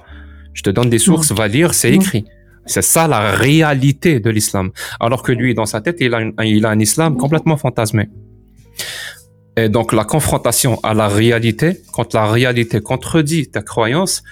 Je 0.52 0.62
te 0.62 0.70
donne 0.70 0.90
des 0.90 0.98
sources, 0.98 1.32
va 1.32 1.46
lire, 1.48 1.72
c'est 1.74 1.92
écrit. 1.92 2.24
C'est 2.66 2.82
ça 2.82 3.06
la 3.08 3.32
réalité 3.32 4.20
de 4.20 4.30
l'islam. 4.30 4.70
Alors 4.98 5.22
que 5.22 5.32
lui, 5.32 5.54
dans 5.54 5.66
sa 5.66 5.80
tête, 5.80 5.96
il 6.00 6.12
a, 6.14 6.20
une- 6.20 6.34
il 6.44 6.64
a 6.66 6.70
un 6.70 6.78
islam 6.78 7.16
complètement 7.16 7.56
fantasmé. 7.56 8.08
Et 9.56 9.68
donc 9.68 9.92
la 9.92 10.04
confrontation 10.04 10.80
à 10.82 10.94
la 10.94 11.06
réalité, 11.08 11.80
quand 11.92 12.12
la 12.14 12.26
réalité 12.26 12.80
contredit 12.80 13.48
ta 13.48 13.62
croyance, 13.62 14.22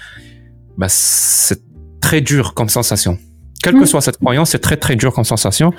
bah, 0.77 0.87
c'est 0.89 1.61
très 2.01 2.21
dur 2.21 2.55
comme 2.55 2.69
sensation. 2.69 3.19
Quelle 3.63 3.75
que 3.75 3.83
Mm. 3.85 3.87
soit 3.87 4.01
cette 4.01 4.17
croyance, 4.19 4.51
c'est 4.51 4.59
très 4.59 4.77
très 4.77 4.97
dur 4.97 5.13
comme 5.15 5.25
sensation. 5.25 5.73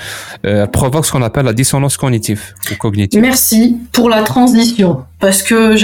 Euh, 0.45 0.63
elle 0.63 0.71
provoque 0.71 1.05
ce 1.05 1.11
qu'on 1.11 1.21
appelle 1.21 1.43
la 1.45 1.51
dissonance 1.53 1.97
cognitive 1.97 2.41
ou 2.71 2.75
cognitive. 2.75 3.19
Merci 3.21 3.77
pour 3.91 4.09
la 4.09 4.23
transition, 4.23 5.03
parce 5.19 5.43
que 5.43 5.75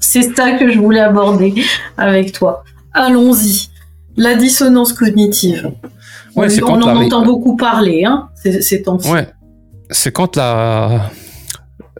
c'est 0.00 0.34
ça 0.34 0.52
que 0.58 0.68
je 0.72 0.78
voulais 0.80 0.98
aborder 1.00 1.54
avec 1.96 2.32
toi. 2.32 2.64
Allons-y. 2.92 3.68
La 4.16 4.34
dissonance 4.34 4.92
cognitive. 4.92 5.70
Ouais, 6.34 6.48
on 6.62 6.82
en 6.82 6.86
la- 6.94 6.96
entend 7.00 7.24
beaucoup 7.24 7.54
parler, 7.56 8.04
hein, 8.04 8.28
ces 8.60 8.82
temps-ci. 8.82 9.08
Ouais, 9.10 9.28
c'est 9.90 10.10
quand 10.12 10.34
la, 10.34 11.10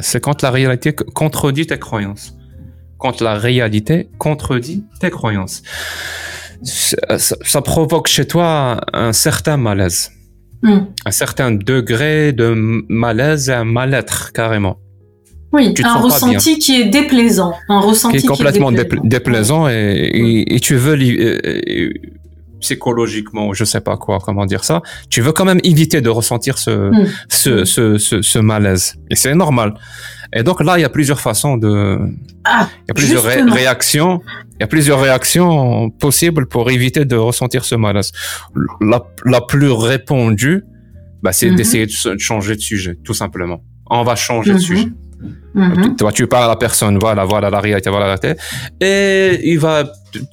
c'est 0.00 0.20
quand 0.20 0.42
la 0.42 0.50
réalité 0.50 0.92
contredit 0.92 1.66
tes 1.66 1.78
croyances. 1.78 2.34
Quand 2.98 3.20
la 3.20 3.34
réalité 3.34 4.08
contredit 4.18 4.84
tes 5.00 5.10
croyances. 5.10 5.62
Ça, 6.62 6.96
ça 7.18 7.60
provoque 7.62 8.06
chez 8.08 8.26
toi 8.26 8.80
un 8.92 9.12
certain 9.12 9.56
malaise, 9.56 10.10
Hmm. 10.62 10.86
un 11.04 11.10
certain 11.10 11.50
degré 11.50 12.32
de 12.32 12.54
malaise 12.88 13.50
et 13.50 13.52
un 13.52 13.64
mal-être 13.64 14.32
carrément, 14.32 14.78
Oui, 15.52 15.72
Tu 15.74 15.84
un 15.84 15.94
ressenti 15.96 16.58
qui 16.58 16.80
est 16.80 16.86
déplaisant. 16.86 17.52
Un 17.68 17.78
ressenti 17.78 18.16
qui 18.18 18.24
est 18.24 18.28
complètement 18.28 18.72
déplaisant. 18.72 19.02
dépla- 19.04 19.08
déplaisant 19.08 19.68
et, 19.68 19.74
et- 19.74 20.54
et 20.56 20.58
tu 20.60 20.74
veux 20.74 20.96
psychologiquement, 22.64 23.52
je 23.58 23.64
sais 23.72 23.80
pas 23.88 23.96
quoi, 24.04 24.18
comment 24.24 24.46
dire 24.46 24.64
ça, 24.70 24.76
tu 25.10 25.20
veux 25.24 25.32
quand 25.36 25.44
même 25.52 25.60
éviter 25.72 26.00
de 26.00 26.10
ressentir 26.20 26.54
ce, 26.64 26.70
Hmm. 26.90 27.06
ce, 27.28 27.52
ce, 27.74 27.98
ce, 27.98 28.16
ce 28.32 28.38
malaise. 28.52 28.86
Et 29.10 29.16
c'est 29.22 29.34
normal. 29.34 29.70
Et 30.36 30.42
donc 30.48 30.58
là, 30.66 30.72
il 30.78 30.82
y 30.86 30.88
a 30.90 30.94
plusieurs 30.98 31.20
façons 31.28 31.54
de, 31.64 31.74
Ah, 32.44 32.68
il 32.82 32.88
y 32.88 32.90
a 32.90 32.94
plusieurs 32.94 33.22
ré- 33.22 33.42
réactions, 33.60 34.12
il 34.56 34.60
y 34.60 34.64
a 34.68 34.70
plusieurs 34.76 35.00
réactions 35.08 35.90
possibles 36.06 36.44
pour 36.54 36.64
éviter 36.76 37.02
de 37.04 37.16
ressentir 37.16 37.62
ce 37.70 37.74
malaise. 37.86 38.10
La, 38.92 38.98
la 39.34 39.40
plus 39.52 39.70
répandue, 39.70 40.58
bah, 41.22 41.32
c'est 41.32 41.50
Mhm. 41.50 41.56
d'essayer 41.56 41.86
de 41.86 42.18
changer 42.30 42.54
de 42.56 42.60
sujet, 42.72 42.94
tout 43.06 43.14
simplement. 43.22 43.60
On 44.00 44.02
va 44.10 44.14
changer 44.28 44.52
de 44.52 44.56
Mhm. 44.56 44.68
sujet. 44.70 44.88
Mhm. 45.54 45.96
Toi, 45.96 46.10
tu 46.12 46.26
parles 46.26 46.44
à 46.44 46.48
la 46.48 46.56
personne, 46.56 46.98
voilà, 46.98 47.24
voilà 47.24 47.48
la 47.50 47.60
réalité, 47.60 47.88
voilà 47.90 48.06
la 48.06 48.16
réalité, 48.16 48.42
et 48.80 49.40
il 49.52 49.58
va 49.58 49.84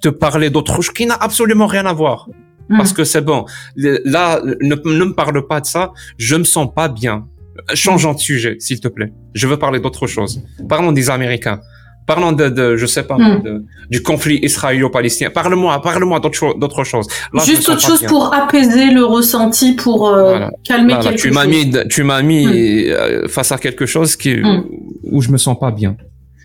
te- 0.01 0.09
parler 0.09 0.49
d'autre 0.49 0.73
chose 0.75 0.89
qui 0.89 1.05
n'a 1.05 1.15
absolument 1.15 1.67
rien 1.67 1.85
à 1.85 1.93
voir. 1.93 2.27
Mhm. 2.69 2.77
Parce 2.77 2.93
que 2.93 3.03
c'est 3.03 3.21
bon. 3.21 3.45
Là, 3.75 4.41
ne, 4.43 4.75
ne 4.75 5.05
me 5.05 5.13
parle 5.13 5.45
pas 5.47 5.59
de 5.61 5.65
ça. 5.65 5.91
Je 6.17 6.35
me 6.35 6.43
sens 6.43 6.67
pas 6.73 6.87
bien. 6.87 7.27
Changeons 7.73 8.13
de 8.13 8.19
sujet, 8.19 8.55
s'il 8.59 8.79
te 8.79 8.87
plaît. 8.87 9.11
Je 9.33 9.45
veux 9.47 9.57
parler 9.57 9.79
d'autre 9.79 10.07
chose. 10.07 10.41
Parlons 10.69 10.91
des 10.91 11.09
Américains. 11.09 11.59
Parlons 12.11 12.31
de, 12.41 12.47
de 12.59 12.65
je 12.81 12.87
sais 12.95 13.05
pas, 13.11 13.17
Mm. 13.17 13.41
de- 13.45 13.63
du 13.93 13.99
conflit 14.09 14.37
israélo-palestinien. 14.49 15.29
Parle-moi, 15.41 15.73
parle-moi 15.89 16.17
d'autre 16.23 16.37
cho- 16.41 16.55
d'autre 16.61 16.83
chose. 16.91 17.05
Là, 17.33 17.41
je 17.45 17.51
me 17.51 17.55
Juste 17.55 17.69
autre 17.69 17.81
chose 17.89 17.99
bien. 18.01 18.09
pour 18.13 18.23
apaiser 18.41 18.87
le 18.97 19.03
ressenti, 19.17 19.67
pour 19.83 19.99
euh, 20.07 20.11
Voilà. 20.31 20.49
calmer 20.69 20.93
Voilà, 20.93 21.09
quelque 21.09 21.21
tu 21.21 21.31
m'as 21.31 21.43
chose. 21.45 21.53
mis, 21.55 21.65
de- 21.75 21.83
tu 21.95 22.01
m'as 22.09 22.21
mis 22.31 22.45
Mm. 22.45 22.51
euh, 22.51 23.27
face 23.35 23.51
à 23.55 23.57
quelque 23.65 23.85
chose 23.93 24.11
qui, 24.21 24.31
Mm. 24.35 24.63
où 25.13 25.17
je 25.25 25.29
me 25.33 25.37
sens 25.45 25.57
pas 25.65 25.71
bien. 25.81 25.93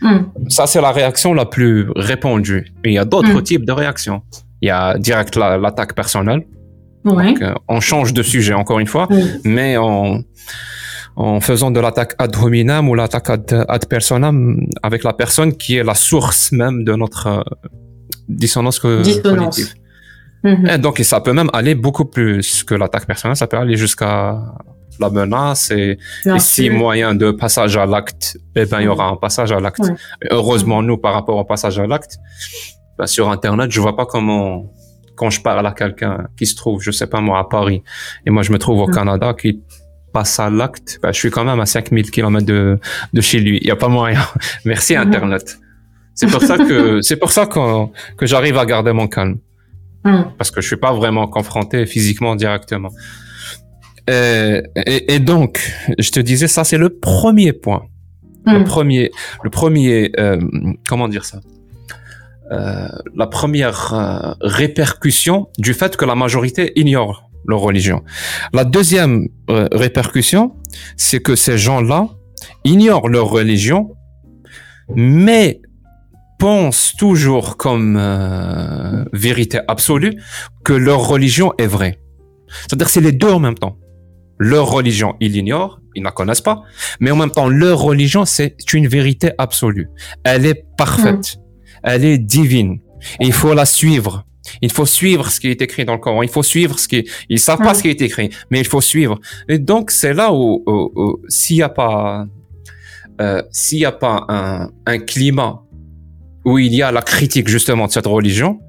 Hmm. 0.02 0.20
Ça, 0.56 0.66
c'est 0.70 0.82
la 0.88 0.92
réaction 1.00 1.30
la 1.42 1.46
plus 1.46 1.86
répandue. 1.96 2.62
Il 2.84 2.92
y 2.92 2.98
a 2.98 3.06
d'autres 3.12 3.40
types 3.40 3.64
de 3.64 3.72
réactions. 3.72 4.20
Il 4.62 4.68
y 4.68 4.70
a 4.70 4.82
direct 4.98 5.34
la- 5.36 5.56
l'attaque 5.62 5.94
personnelle. 5.94 6.42
Ouais. 7.04 7.26
Donc, 7.28 7.40
euh, 7.42 7.54
on 7.76 7.80
change 7.90 8.12
de 8.12 8.22
sujet 8.22 8.52
encore 8.62 8.78
une 8.84 8.86
fois, 8.94 9.06
mais 9.44 9.70
en, 9.78 10.20
en 11.16 11.40
faisant 11.40 11.70
de 11.70 11.80
l'attaque 11.80 12.14
ad 12.18 12.36
hominem 12.36 12.88
ou 12.88 12.94
l'attaque 12.94 13.30
ad, 13.30 13.64
ad 13.68 13.86
personam 13.86 14.60
avec 14.82 15.02
la 15.02 15.12
personne 15.14 15.54
qui 15.56 15.76
est 15.76 15.82
la 15.84 15.94
source 15.94 16.52
même 16.52 16.84
de 16.84 16.94
notre 16.94 17.26
euh, 17.26 17.42
dissonance, 18.28 18.78
co- 18.78 19.00
Dissonance. 19.00 19.22
cognitive. 19.56 19.74
Mhm. 20.44 20.66
Et 20.68 20.78
donc, 20.78 20.98
ça 20.98 21.20
peut 21.20 21.32
même 21.32 21.50
aller 21.52 21.74
beaucoup 21.74 22.04
plus 22.04 22.62
que 22.64 22.74
l'attaque 22.74 23.06
personnelle. 23.06 23.36
Ça 23.36 23.46
peut 23.46 23.56
aller 23.56 23.76
jusqu'à 23.76 24.40
la 25.00 25.10
menace 25.10 25.70
et, 25.70 25.98
et 26.26 26.38
si 26.38 26.70
moyen 26.70 27.14
de 27.14 27.30
passage 27.30 27.76
à 27.76 27.86
l'acte, 27.86 28.36
eh 28.54 28.64
ben, 28.66 28.80
il 28.80 28.84
y 28.84 28.88
aura 28.88 29.08
un 29.08 29.16
passage 29.16 29.52
à 29.52 29.58
l'acte. 29.60 29.80
Ouais. 29.80 29.94
Heureusement, 30.30 30.82
nous, 30.82 30.98
par 30.98 31.14
rapport 31.14 31.36
au 31.36 31.44
passage 31.44 31.78
à 31.78 31.86
l'acte, 31.86 32.18
ben, 32.98 33.06
sur 33.06 33.30
Internet, 33.30 33.70
je 33.70 33.80
vois 33.80 33.96
pas 33.96 34.06
comment, 34.06 34.72
quand 35.16 35.30
je 35.30 35.40
parle 35.40 35.66
à 35.66 35.72
quelqu'un 35.72 36.28
qui 36.38 36.46
se 36.46 36.54
trouve, 36.56 36.80
je 36.82 36.90
sais 36.90 37.06
pas 37.08 37.20
moi, 37.20 37.38
à 37.38 37.44
Paris, 37.44 37.82
et 38.26 38.30
moi, 38.30 38.42
je 38.42 38.52
me 38.52 38.58
trouve 38.58 38.80
au. 38.80 38.86
Canada, 38.86 39.34
qui 39.34 39.62
passe 40.16 40.38
à 40.40 40.48
l'acte, 40.58 40.90
ben, 41.02 41.12
je 41.14 41.18
suis 41.22 41.30
quand 41.34 41.44
même 41.50 41.60
à 41.60 41.66
5000 41.66 42.10
km 42.10 42.44
de, 42.46 42.78
de 43.16 43.20
chez 43.28 43.38
lui. 43.46 43.58
Il 43.62 43.66
y 43.66 43.70
a 43.70 43.76
pas 43.84 43.88
moyen. 43.98 44.24
Merci, 44.64 44.92
Mhm. 44.94 45.02
Internet. 45.06 45.46
C'est 46.18 46.30
pour 46.34 46.42
ça 46.50 46.56
que, 46.68 47.00
c'est 47.06 47.16
pour 47.22 47.30
ça 47.36 47.44
qu'on- 47.52 47.88
que 48.18 48.24
j'arrive 48.30 48.56
à 48.58 48.64
garder 48.74 48.92
mon 49.00 49.08
calme 49.16 49.38
Hmm. 50.04 50.22
parce 50.38 50.50
que 50.52 50.60
je 50.62 50.66
suis 50.70 50.76
pas 50.86 50.92
vraiment 51.00 51.26
confronté 51.36 51.84
physiquement 51.84 52.36
directement. 52.36 52.92
Euh, 54.08 54.62
et, 54.94 55.14
et 55.14 55.18
donc, 55.32 55.52
je 55.98 56.10
te 56.16 56.20
disais, 56.30 56.46
ça 56.56 56.62
c'est 56.68 56.78
le 56.86 56.90
premier 57.10 57.52
point, 57.64 57.82
le 58.46 58.60
Hmm. 58.60 58.64
premier, 58.74 59.10
le 59.46 59.50
premier, 59.58 60.12
euh, 60.24 60.40
comment 60.88 61.08
dire 61.16 61.24
ça, 61.32 61.38
Euh, 62.52 62.86
la 63.22 63.26
première 63.38 63.80
euh, 63.92 64.32
répercussion 64.40 65.36
du 65.66 65.72
fait 65.80 65.92
que 65.96 66.04
la 66.12 66.14
majorité 66.24 66.62
ignore 66.82 67.16
leur 67.48 67.60
religion. 67.60 68.02
La 68.52 68.64
deuxième 68.64 69.28
euh, 69.50 69.68
répercussion, 69.72 70.56
c'est 70.96 71.20
que 71.20 71.36
ces 71.36 71.58
gens-là 71.58 72.08
ignorent 72.64 73.08
leur 73.08 73.28
religion, 73.28 73.90
mais 74.94 75.60
pensent 76.38 76.94
toujours 76.98 77.56
comme 77.56 77.96
euh, 77.98 79.04
vérité 79.12 79.60
absolue 79.68 80.14
que 80.64 80.72
leur 80.72 81.08
religion 81.08 81.52
est 81.58 81.66
vraie. 81.66 81.98
C'est-à-dire 82.62 82.86
que 82.86 82.92
c'est 82.92 83.00
les 83.00 83.12
deux 83.12 83.30
en 83.30 83.40
même 83.40 83.54
temps. 83.54 83.78
Leur 84.38 84.70
religion, 84.70 85.16
ils 85.20 85.32
l'ignorent, 85.32 85.80
ils 85.94 86.00
ne 86.00 86.04
la 86.04 86.12
connaissent 86.12 86.42
pas, 86.42 86.62
mais 87.00 87.10
en 87.10 87.16
même 87.16 87.30
temps, 87.30 87.48
leur 87.48 87.78
religion, 87.78 88.26
c'est 88.26 88.56
une 88.74 88.86
vérité 88.86 89.30
absolue. 89.38 89.88
Elle 90.24 90.44
est 90.44 90.66
parfaite, 90.76 91.38
elle 91.82 92.04
est 92.04 92.18
divine. 92.18 92.80
Et 93.20 93.26
il 93.26 93.32
faut 93.32 93.54
la 93.54 93.64
suivre. 93.64 94.26
Il 94.62 94.72
faut 94.72 94.86
suivre 94.86 95.30
ce 95.30 95.40
qui 95.40 95.48
est 95.48 95.60
écrit 95.62 95.84
dans 95.84 95.94
le 95.94 95.98
Coran. 95.98 96.22
Il 96.22 96.28
faut 96.28 96.42
suivre 96.42 96.78
ce 96.78 96.88
qui. 96.88 97.08
Ils 97.28 97.40
savent 97.40 97.58
pas 97.58 97.74
ce 97.74 97.82
qui 97.82 97.88
est 97.88 98.00
écrit, 98.02 98.30
mais 98.50 98.60
il 98.60 98.66
faut 98.66 98.80
suivre. 98.80 99.18
Et 99.48 99.58
donc, 99.58 99.90
c'est 99.90 100.14
là 100.14 100.32
où, 100.32 100.62
où- 100.66 100.92
où 100.94 101.20
s'il 101.28 101.56
n'y 101.56 101.62
a 101.62 101.68
pas, 101.68 102.26
euh, 103.20 103.42
s'il 103.50 103.78
y 103.78 103.84
a 103.84 103.92
pas 103.92 104.24
un, 104.28 104.68
un 104.86 104.98
climat 104.98 105.62
où 106.44 106.58
il 106.58 106.74
y 106.74 106.82
a 106.82 106.92
la 106.92 107.02
critique 107.02 107.48
justement 107.48 107.86
de 107.86 107.92
cette 107.92 108.06
religion, 108.06 108.60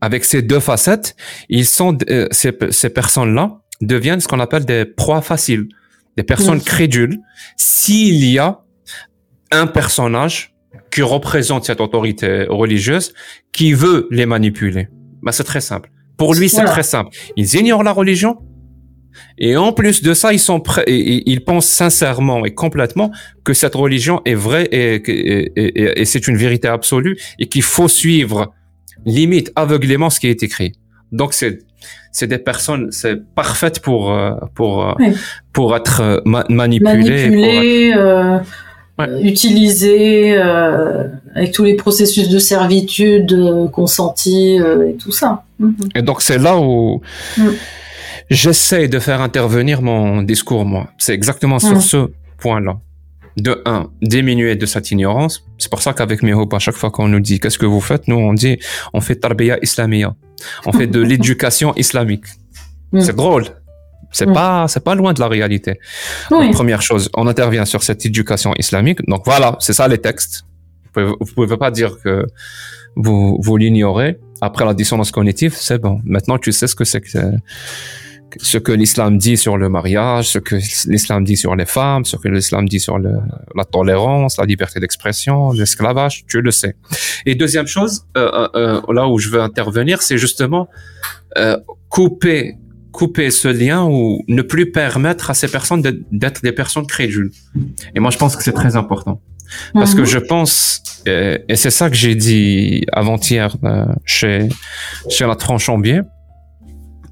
avec 0.00 0.24
ces 0.24 0.42
deux 0.42 0.60
facettes, 0.60 1.14
ils 1.48 1.66
sont 1.66 1.96
euh, 2.10 2.26
ces, 2.30 2.52
ces 2.70 2.90
personnes-là 2.90 3.58
deviennent 3.80 4.20
ce 4.20 4.28
qu'on 4.28 4.40
appelle 4.40 4.64
des 4.64 4.84
proies 4.84 5.22
faciles, 5.22 5.66
des 6.16 6.22
personnes 6.22 6.58
Oui. 6.58 6.64
crédules. 6.64 7.18
S'il 7.56 8.24
y 8.24 8.38
a 8.38 8.60
un 9.52 9.66
personnage 9.66 10.54
qui 10.90 11.02
représente 11.02 11.64
cette 11.64 11.80
autorité 11.80 12.46
religieuse 12.48 13.12
qui 13.52 13.72
veut 13.72 14.08
les 14.10 14.26
manipuler, 14.26 14.88
ben 15.22 15.32
c'est 15.32 15.44
très 15.44 15.60
simple. 15.60 15.90
Pour 16.16 16.34
lui, 16.34 16.48
c'est 16.48 16.56
Voilà. 16.56 16.70
très 16.72 16.82
simple. 16.82 17.10
Ils 17.36 17.54
ignorent 17.54 17.82
la 17.84 17.92
religion. 17.92 18.36
Et 19.38 19.56
en 19.56 19.72
plus 19.72 20.02
de 20.02 20.14
ça, 20.14 20.32
ils 20.32 20.38
sont 20.38 20.60
prêts, 20.60 20.84
ils 20.86 21.42
pensent 21.44 21.66
sincèrement 21.68 22.44
et 22.44 22.54
complètement 22.54 23.10
que 23.44 23.54
cette 23.54 23.74
religion 23.74 24.20
est 24.24 24.34
vraie 24.34 24.64
et, 24.70 24.94
et- 24.96 25.52
et- 25.56 25.82
et- 25.82 26.00
et 26.00 26.04
c'est 26.04 26.28
une 26.28 26.36
vérité 26.36 26.68
absolue 26.68 27.16
et 27.38 27.46
qu'il 27.46 27.62
faut 27.62 27.88
suivre 27.88 28.52
limite 29.04 29.50
aveuglément 29.56 30.10
ce 30.10 30.20
qui 30.20 30.28
est 30.28 30.42
écrit. 30.42 30.72
Donc 31.12 31.32
c'est 31.34 31.58
c'est 32.12 32.26
des 32.26 32.38
personnes 32.38 32.88
c'est 32.92 33.16
parfait 33.34 33.72
pour 33.82 34.12
euh, 34.12 34.32
pour 34.54 34.86
euh, 34.86 34.92
Oui. 34.98 35.12
pour 35.52 35.74
être 35.74 36.00
euh, 36.02 36.20
ma- 36.24 36.44
manipulées, 36.48 36.90
pour 36.90 37.36
Manipuler, 37.40 37.92
euh, 37.96 38.38
Ouais. 38.98 39.08
euh, 39.08 39.20
utiliser 39.22 40.34
euh, 40.36 41.08
avec 41.34 41.52
tous 41.52 41.64
les 41.64 41.74
processus 41.74 42.28
de 42.28 42.38
servitude 42.38 43.32
euh, 43.32 43.68
consentis 43.68 44.58
euh, 44.60 44.88
et 44.90 44.94
tout 44.96 45.12
ça. 45.12 45.44
Mhm. 45.58 45.74
Et 45.94 46.02
donc 46.02 46.20
c'est 46.22 46.38
là 46.38 46.56
où 46.58 47.00
Mm. 47.38 47.48
j'essaie 48.30 48.88
de 48.88 48.98
faire 48.98 49.20
intervenir 49.20 49.80
mon 49.82 50.22
discours 50.22 50.64
moi. 50.64 50.88
C'est 50.98 51.14
exactement 51.14 51.58
sur 51.58 51.76
Mm. 51.76 51.80
ce 51.80 51.96
point-là. 52.38 52.78
De 53.36 53.62
un, 53.64 53.88
diminuer 54.02 54.56
de 54.56 54.66
cette 54.66 54.90
ignorance. 54.90 55.44
C'est 55.56 55.70
pour 55.70 55.80
ça 55.82 55.92
qu'avec 55.92 56.22
Mihoub, 56.22 56.48
à 56.52 56.58
chaque 56.58 56.74
fois 56.74 56.90
qu'on 56.90 57.08
nous 57.08 57.20
dit 57.20 57.38
qu'est-ce 57.40 57.58
que 57.58 57.66
vous 57.66 57.80
faites, 57.80 58.08
nous 58.08 58.16
on 58.16 58.32
dit 58.34 58.58
on 58.92 59.00
fait 59.00 59.14
tarbiya 59.16 59.56
islamia. 59.62 60.14
On 60.66 60.72
fait 60.72 60.88
de 60.88 61.00
l'éducation 61.10 61.72
islamique. 61.76 62.24
Mm. 62.92 63.00
C'est 63.00 63.16
drôle. 63.16 63.44
C'est 64.12 64.26
Mm. 64.28 64.32
pas 64.34 64.66
c'est 64.68 64.84
pas 64.84 64.94
loin 64.94 65.12
de 65.12 65.20
la 65.20 65.28
réalité. 65.28 65.78
Donc, 66.30 66.40
Oui. 66.42 66.50
première 66.50 66.82
chose, 66.82 67.08
on 67.14 67.26
intervient 67.26 67.64
sur 67.64 67.82
cette 67.82 68.04
éducation 68.06 68.52
islamique. 68.58 69.00
Donc 69.06 69.22
voilà, 69.24 69.56
c'est 69.60 69.72
ça 69.72 69.86
les 69.88 69.98
textes. 69.98 70.44
Vous 70.84 70.90
pouvez, 70.92 71.06
vous 71.20 71.32
pouvez 71.34 71.56
pas 71.56 71.70
dire 71.70 71.92
que 72.02 72.26
vous, 72.96 73.38
vous 73.40 73.56
l'ignorez. 73.56 74.18
Après 74.40 74.64
la 74.64 74.74
dissonance 74.74 75.10
cognitive, 75.12 75.54
c'est 75.56 75.78
bon. 75.78 76.00
Maintenant, 76.04 76.38
tu 76.38 76.50
sais 76.50 76.66
ce 76.66 76.74
que 76.74 76.84
c'est 76.84 77.00
que, 77.00 77.08
ce 78.38 78.58
que 78.58 78.72
l'islam 78.72 79.18
dit 79.18 79.36
sur 79.36 79.56
le 79.56 79.68
mariage, 79.68 80.28
ce 80.30 80.38
que 80.38 80.56
l'islam 80.88 81.24
dit 81.24 81.36
sur 81.36 81.54
les 81.56 81.66
femmes, 81.66 82.04
ce 82.04 82.16
que 82.16 82.28
l'islam 82.28 82.68
dit 82.68 82.80
sur 82.80 82.98
le, 82.98 83.12
la 83.54 83.64
tolérance, 83.64 84.38
la 84.38 84.44
liberté 84.46 84.80
d'expression, 84.80 85.52
l'esclavage, 85.52 86.24
tu 86.28 86.40
le 86.40 86.50
sais. 86.50 86.74
Et 87.26 87.34
deuxième 87.34 87.66
chose, 87.66 88.04
euh, 88.16 88.48
euh, 88.54 88.80
là 88.92 89.06
où 89.08 89.18
je 89.18 89.28
veux 89.28 89.40
intervenir, 89.42 90.00
c'est 90.02 90.18
justement 90.18 90.68
euh, 91.38 91.56
couper 91.88 92.54
couper 92.92 93.30
ce 93.30 93.48
lien 93.48 93.84
ou 93.84 94.24
ne 94.28 94.42
plus 94.42 94.70
permettre 94.72 95.30
à 95.30 95.34
ces 95.34 95.48
personnes 95.48 95.82
d'être 96.10 96.42
des 96.42 96.52
personnes 96.52 96.86
crédules. 96.86 97.30
Et 97.94 98.00
moi, 98.00 98.10
je 98.10 98.18
pense 98.18 98.36
que 98.36 98.42
c'est 98.42 98.52
très 98.52 98.76
important. 98.76 99.20
Parce 99.74 99.94
que 99.94 100.04
je 100.04 100.18
pense, 100.18 100.82
et 101.06 101.56
c'est 101.56 101.70
ça 101.70 101.90
que 101.90 101.96
j'ai 101.96 102.14
dit 102.14 102.84
avant-hier 102.92 103.56
chez, 104.04 104.48
chez 105.08 105.26
la 105.26 105.34
Tranchambier, 105.34 106.02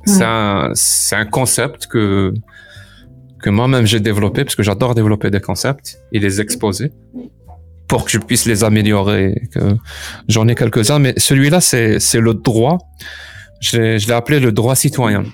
c'est 0.05 0.25
un, 0.25 0.73
un, 1.13 1.25
concept 1.27 1.87
que, 1.87 2.33
que 3.43 3.51
moi-même 3.51 3.87
j'ai 3.87 4.01
développé, 4.01 4.45
parce 4.45 4.55
que 4.55 4.63
j'adore 4.63 4.95
développer 4.95 5.31
des 5.31 5.41
concepts 5.41 5.99
et 6.13 6.19
les 6.19 6.41
exposer 6.41 6.93
pour 7.89 8.05
que 8.05 8.11
je 8.11 8.19
puisse 8.19 8.47
les 8.47 8.65
améliorer. 8.65 9.49
Que 9.53 9.77
j'en 10.29 10.47
ai 10.49 10.55
quelques-uns, 10.55 10.99
mais 10.99 11.15
celui-là, 11.17 11.61
c'est, 11.61 11.99
c'est 11.99 12.21
le 12.21 12.35
droit. 12.35 12.79
Je 13.61 13.79
l'ai, 13.79 13.99
je 13.99 14.07
l'ai 14.07 14.15
appelé 14.15 14.41
le 14.41 14.53
droit 14.53 14.77
citoyen. 14.77 15.25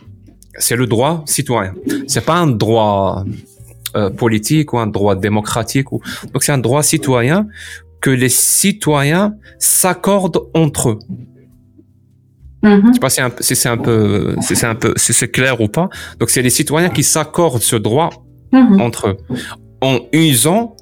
C'est 0.58 0.76
le 0.76 0.86
droit 0.86 1.22
citoyen. 1.26 1.74
C'est 2.06 2.24
pas 2.24 2.36
un 2.36 2.46
droit 2.46 3.24
euh, 3.96 4.10
politique 4.10 4.72
ou 4.72 4.78
un 4.78 4.86
droit 4.86 5.16
démocratique. 5.16 5.92
Ou... 5.92 6.00
Donc 6.32 6.42
c'est 6.44 6.52
un 6.52 6.58
droit 6.58 6.82
citoyen 6.82 7.46
que 8.00 8.10
les 8.10 8.28
citoyens 8.28 9.34
s'accordent 9.58 10.50
entre 10.54 10.90
eux. 10.90 10.98
Mm-hmm. 12.64 12.88
Je 12.88 12.92
sais 12.94 13.00
pas 13.00 13.10
si 13.10 13.16
c'est 13.56 13.68
un, 13.68 13.76
peu, 13.76 14.36
si 14.40 14.56
c'est 14.56 14.66
un 14.66 14.74
peu, 14.74 14.94
si 14.96 15.12
c'est 15.12 15.28
clair 15.28 15.60
ou 15.60 15.68
pas. 15.68 15.88
Donc, 16.18 16.30
c'est 16.30 16.42
les 16.42 16.50
citoyens 16.50 16.88
qui 16.88 17.02
s'accordent 17.02 17.62
ce 17.62 17.76
droit 17.76 18.10
mm-hmm. 18.52 18.80
entre 18.80 19.08
eux, 19.08 19.16
en 19.80 19.98
usant 20.12 20.76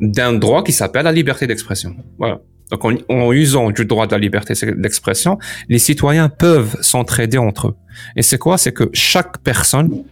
d'un 0.00 0.32
droit 0.32 0.64
qui 0.64 0.72
s'appelle 0.72 1.04
la 1.04 1.12
liberté 1.12 1.46
d'expression. 1.46 1.94
Voilà. 2.18 2.40
Donc, 2.70 3.00
en, 3.08 3.32
usant 3.32 3.70
du 3.70 3.84
droit 3.84 4.06
de 4.06 4.12
la 4.12 4.18
liberté 4.18 4.54
d'expression, 4.76 5.38
les 5.68 5.78
citoyens 5.78 6.28
peuvent 6.28 6.76
s'entraider 6.80 7.38
entre 7.38 7.68
eux. 7.68 7.76
Et 8.16 8.22
c'est 8.22 8.38
quoi? 8.38 8.58
C'est 8.58 8.72
que 8.72 8.90
chaque 8.92 9.38
personne, 9.38 10.04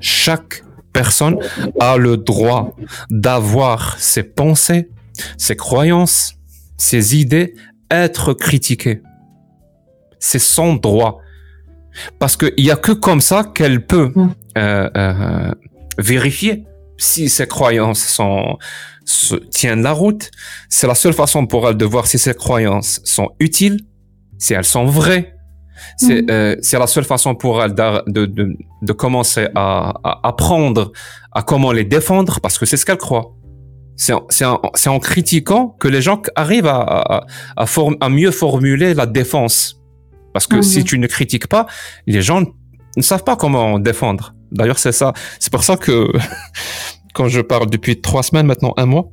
chaque 0.00 0.64
personne 0.92 1.38
a 1.80 1.96
le 1.96 2.16
droit 2.16 2.76
d'avoir 3.10 3.98
ses 3.98 4.24
pensées, 4.24 4.90
ses 5.38 5.56
croyances, 5.56 6.34
ses 6.76 7.16
idées 7.16 7.54
être 7.90 8.34
critiquées 8.34 9.02
c'est 10.22 10.38
son 10.38 10.74
droit. 10.74 11.20
Parce 12.18 12.36
qu'il 12.36 12.54
n'y 12.56 12.70
a 12.70 12.76
que 12.76 12.92
comme 12.92 13.20
ça 13.20 13.44
qu'elle 13.44 13.84
peut 13.84 14.12
euh, 14.56 14.88
euh, 14.96 15.50
vérifier 15.98 16.64
si 16.96 17.28
ses 17.28 17.46
croyances 17.46 18.04
sont, 18.04 18.56
se, 19.04 19.36
tiennent 19.36 19.82
la 19.82 19.92
route. 19.92 20.30
C'est 20.68 20.86
la 20.86 20.94
seule 20.94 21.12
façon 21.12 21.46
pour 21.46 21.68
elle 21.68 21.76
de 21.76 21.84
voir 21.84 22.06
si 22.06 22.18
ses 22.18 22.34
croyances 22.34 23.00
sont 23.04 23.30
utiles, 23.40 23.80
si 24.38 24.54
elles 24.54 24.64
sont 24.64 24.86
vraies. 24.86 25.34
C'est 25.96 26.22
mm. 26.22 26.30
euh, 26.30 26.56
la 26.72 26.86
seule 26.86 27.04
façon 27.04 27.34
pour 27.34 27.62
elle 27.62 27.74
de, 27.74 28.26
de, 28.26 28.56
de, 28.82 28.92
commencer 28.92 29.48
à, 29.54 29.94
à, 30.04 30.28
apprendre 30.28 30.92
à 31.32 31.42
comment 31.42 31.72
les 31.72 31.84
défendre 31.84 32.40
parce 32.40 32.58
que 32.58 32.66
c'est 32.66 32.76
ce 32.76 32.86
qu'elle 32.86 32.98
croit. 32.98 33.34
C'est 33.96 34.12
en, 34.14 34.60
en, 34.86 34.98
critiquant 35.00 35.76
que 35.78 35.86
les 35.86 36.02
gens 36.02 36.20
arrivent 36.34 36.66
à, 36.66 36.80
à, 36.80 37.26
à, 37.56 37.66
à 38.00 38.08
mieux 38.08 38.30
formuler 38.30 38.94
la 38.94 39.06
défense 39.06 39.82
parce 40.32 40.46
que 40.46 40.62
si 40.62 40.78
mhm. 40.78 40.84
tu 40.84 40.98
ne 40.98 41.06
critiques 41.06 41.46
pas, 41.46 41.66
les 42.06 42.22
gens 42.22 42.42
ne 42.96 43.02
savent 43.02 43.24
pas 43.24 43.36
comment 43.36 43.78
défendre. 43.78 44.34
D'ailleurs, 44.50 44.78
c'est 44.78 44.92
ça. 44.92 45.12
C'est 45.38 45.52
pour 45.52 45.64
ça 45.64 45.76
que 45.76 46.10
quand 47.12 47.28
je 47.28 47.40
parle 47.40 47.68
depuis 47.70 48.00
trois 48.00 48.22
semaines, 48.22 48.46
maintenant 48.46 48.74
un 48.76 48.86
mois, 48.86 49.10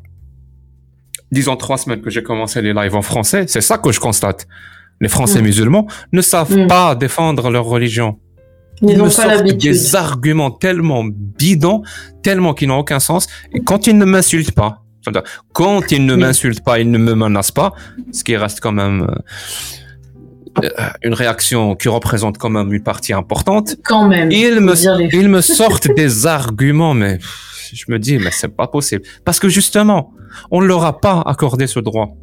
disons 1.32 1.56
trois 1.56 1.78
semaines 1.78 2.02
que 2.02 2.10
j'ai 2.10 2.24
commencé 2.24 2.62
les 2.62 2.74
lives 2.74 2.96
en 2.96 3.02
français, 3.02 3.46
c'est 3.48 3.62
ça 3.62 3.78
que 3.78 3.92
je 3.92 4.00
constate. 4.00 4.48
Les 5.02 5.10
Français 5.10 5.40
mhm. 5.40 5.46
musulmans 5.46 5.88
ne 6.12 6.22
savent 6.22 6.56
mhm. 6.56 6.68
pas 6.68 6.96
défendre 6.96 7.50
leur 7.50 7.66
religion. 7.66 8.20
Ils 8.82 8.98
n'ont 8.98 9.10
pas 9.10 9.28
l'habitude. 9.28 9.60
Des 9.60 9.96
arguments 9.96 10.52
tellement 10.52 11.04
bidons, 11.06 11.84
tellement 12.24 12.54
qui 12.54 12.66
n'ont 12.66 12.80
aucun 12.80 13.00
sens. 13.00 13.28
Et 13.54 13.60
quand 13.60 13.88
ils 13.88 13.98
ne 13.98 14.06
m'insultent 14.06 14.54
pas, 14.54 14.84
quand 15.54 15.92
ils 15.92 16.06
ne 16.06 16.16
m'insultent 16.16 16.64
pas, 16.64 16.80
ils 16.80 16.90
ne 16.90 16.98
me 16.98 17.14
menacent 17.14 17.52
pas, 17.52 17.74
ce 18.12 18.24
qui 18.24 18.38
reste 18.38 18.62
quand 18.62 18.72
même 18.72 19.08
euh, 20.64 20.64
euh, 20.64 20.90
une 21.04 21.14
réaction 21.14 21.76
qui 21.76 21.90
représente 21.90 22.38
quand 22.38 22.50
même 22.50 22.72
une 22.74 22.84
partie 22.84 23.14
importante. 23.14 23.76
Quand 23.84 24.08
même. 24.08 24.32
Ils 24.32 24.60
me, 24.60 24.74
ils 25.14 25.30
me 25.30 25.42
sortent 25.42 25.90
des 25.96 26.26
arguments, 26.28 26.94
mais 26.94 27.20
je 27.76 27.86
me 27.90 28.00
dis, 28.00 28.18
mais 28.18 28.32
c'est 28.32 28.56
pas 28.56 28.68
possible. 28.68 29.04
Parce 29.26 29.40
que 29.40 29.50
justement, 29.50 30.14
on 30.52 30.62
ne 30.62 30.68
leur 30.68 30.86
a 30.86 31.00
pas 31.00 31.22
accordé 31.26 31.68
ce 31.68 31.80
droit. 31.80 32.16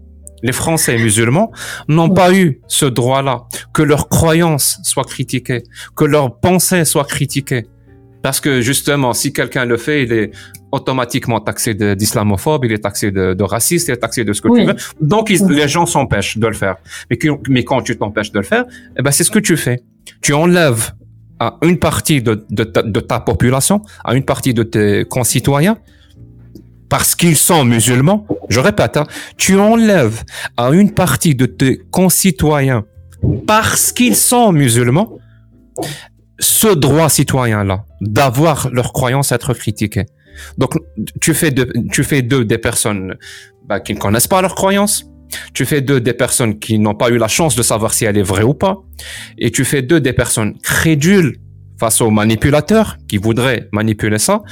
Les 0.43 0.53
Français 0.53 0.99
musulmans 0.99 1.51
n'ont 1.89 2.11
pas 2.11 2.33
eu 2.35 2.61
ce 2.69 2.85
droit-là, 2.85 3.45
que 3.73 3.83
leurs 3.83 4.09
croyances 4.09 4.79
soient 4.83 5.05
critiquées, 5.05 5.63
que 5.97 6.05
leurs 6.05 6.39
pensées 6.39 6.85
soient 6.85 7.05
critiquées. 7.05 7.67
Parce 8.23 8.41
que 8.41 8.61
justement, 8.61 9.13
si 9.13 9.33
quelqu'un 9.33 9.65
le 9.65 9.77
fait, 9.77 10.03
il 10.03 10.13
est 10.13 10.31
automatiquement 10.73 11.41
taxé 11.41 11.75
d'islamophobe, 11.75 12.65
il 12.65 12.73
est 12.73 12.79
taxé 12.79 13.11
de, 13.11 13.43
raciste, 13.43 13.89
il 13.89 13.93
est 13.93 13.99
taxé 13.99 14.25
de 14.25 14.33
ce 14.33 14.43
que 14.43 14.49
tu 14.49 14.65
veux. 14.65 14.75
Donc, 15.01 15.31
les 15.31 15.69
gens 15.69 15.87
s'empêchent 15.87 16.37
de 16.37 16.47
le 16.47 16.53
faire. 16.53 16.77
Mais, 17.09 17.19
mais 17.49 17.65
quand 17.65 17.83
tu 17.83 17.97
t'empêches 17.97 18.33
de 18.33 18.41
le 18.41 18.45
faire, 18.45 18.65
eh 18.99 19.03
ben, 19.03 19.11
c'est 19.11 19.25
ce 19.25 19.31
que 19.31 19.39
tu 19.39 19.57
fais. 19.57 19.81
Tu 20.23 20.35
enlèves 20.35 20.93
à 21.39 21.59
une 21.63 21.79
partie 21.79 22.23
de, 22.23 22.35
ta, 22.35 23.21
population, 23.21 23.83
à 24.05 24.15
une 24.15 24.25
partie 24.25 24.55
de 24.55 24.63
tes 24.63 25.05
concitoyens, 25.05 25.79
parce 26.89 27.15
qu'ils 27.15 27.37
sont 27.37 27.65
musulmans, 27.65 28.27
je 28.49 28.61
répète, 28.61 28.97
hein, 28.97 29.05
tu 29.37 29.59
enlèves 29.59 30.23
à 30.57 30.71
une 30.71 30.93
partie 30.93 31.35
de 31.35 31.47
tes 31.47 31.79
concitoyens 31.91 32.85
parce 33.47 33.93
qu'ils 33.93 34.17
sont 34.17 34.53
musulmans 34.53 35.19
ce 36.39 36.69
droit 36.69 37.09
citoyen-là 37.09 37.85
d'avoir 38.01 38.69
leur 38.71 38.93
croyance 38.93 39.33
être 39.33 39.55
critiquée. 39.55 40.07
Donc, 40.59 40.75
tu 41.21 41.35
fais 41.35 41.51
de, 41.51 41.73
tu 41.91 42.05
fais 42.05 42.23
d'eux 42.23 42.45
des 42.45 42.59
personnes 42.59 43.17
bah, 43.65 43.81
qui 43.81 43.95
ne 43.95 43.99
connaissent 43.99 44.29
pas 44.29 44.43
leurs 44.43 44.55
croyances. 44.55 45.07
Tu 45.55 45.65
fais 45.65 45.81
d'eux 45.81 46.01
des 46.01 46.13
personnes 46.13 46.59
qui 46.59 46.79
n'ont 46.79 46.95
pas 46.95 47.11
eu 47.11 47.19
la 47.19 47.29
chance 47.29 47.57
de 47.57 47.63
savoir 47.63 47.95
si 47.95 48.05
elle 48.05 48.19
est 48.19 48.23
vraie 48.23 48.43
ou 48.43 48.55
pas. 48.55 48.83
Et 49.39 49.51
tu 49.51 49.65
fais 49.65 49.83
d'eux 49.83 50.01
des 50.01 50.13
personnes 50.13 50.59
crédules 50.59 51.39
face 51.79 52.01
aux 52.01 52.11
manipulateurs 52.11 52.97
qui 53.09 53.19
voudraient 53.19 53.69
manipuler 53.73 54.19
ça. 54.19 54.43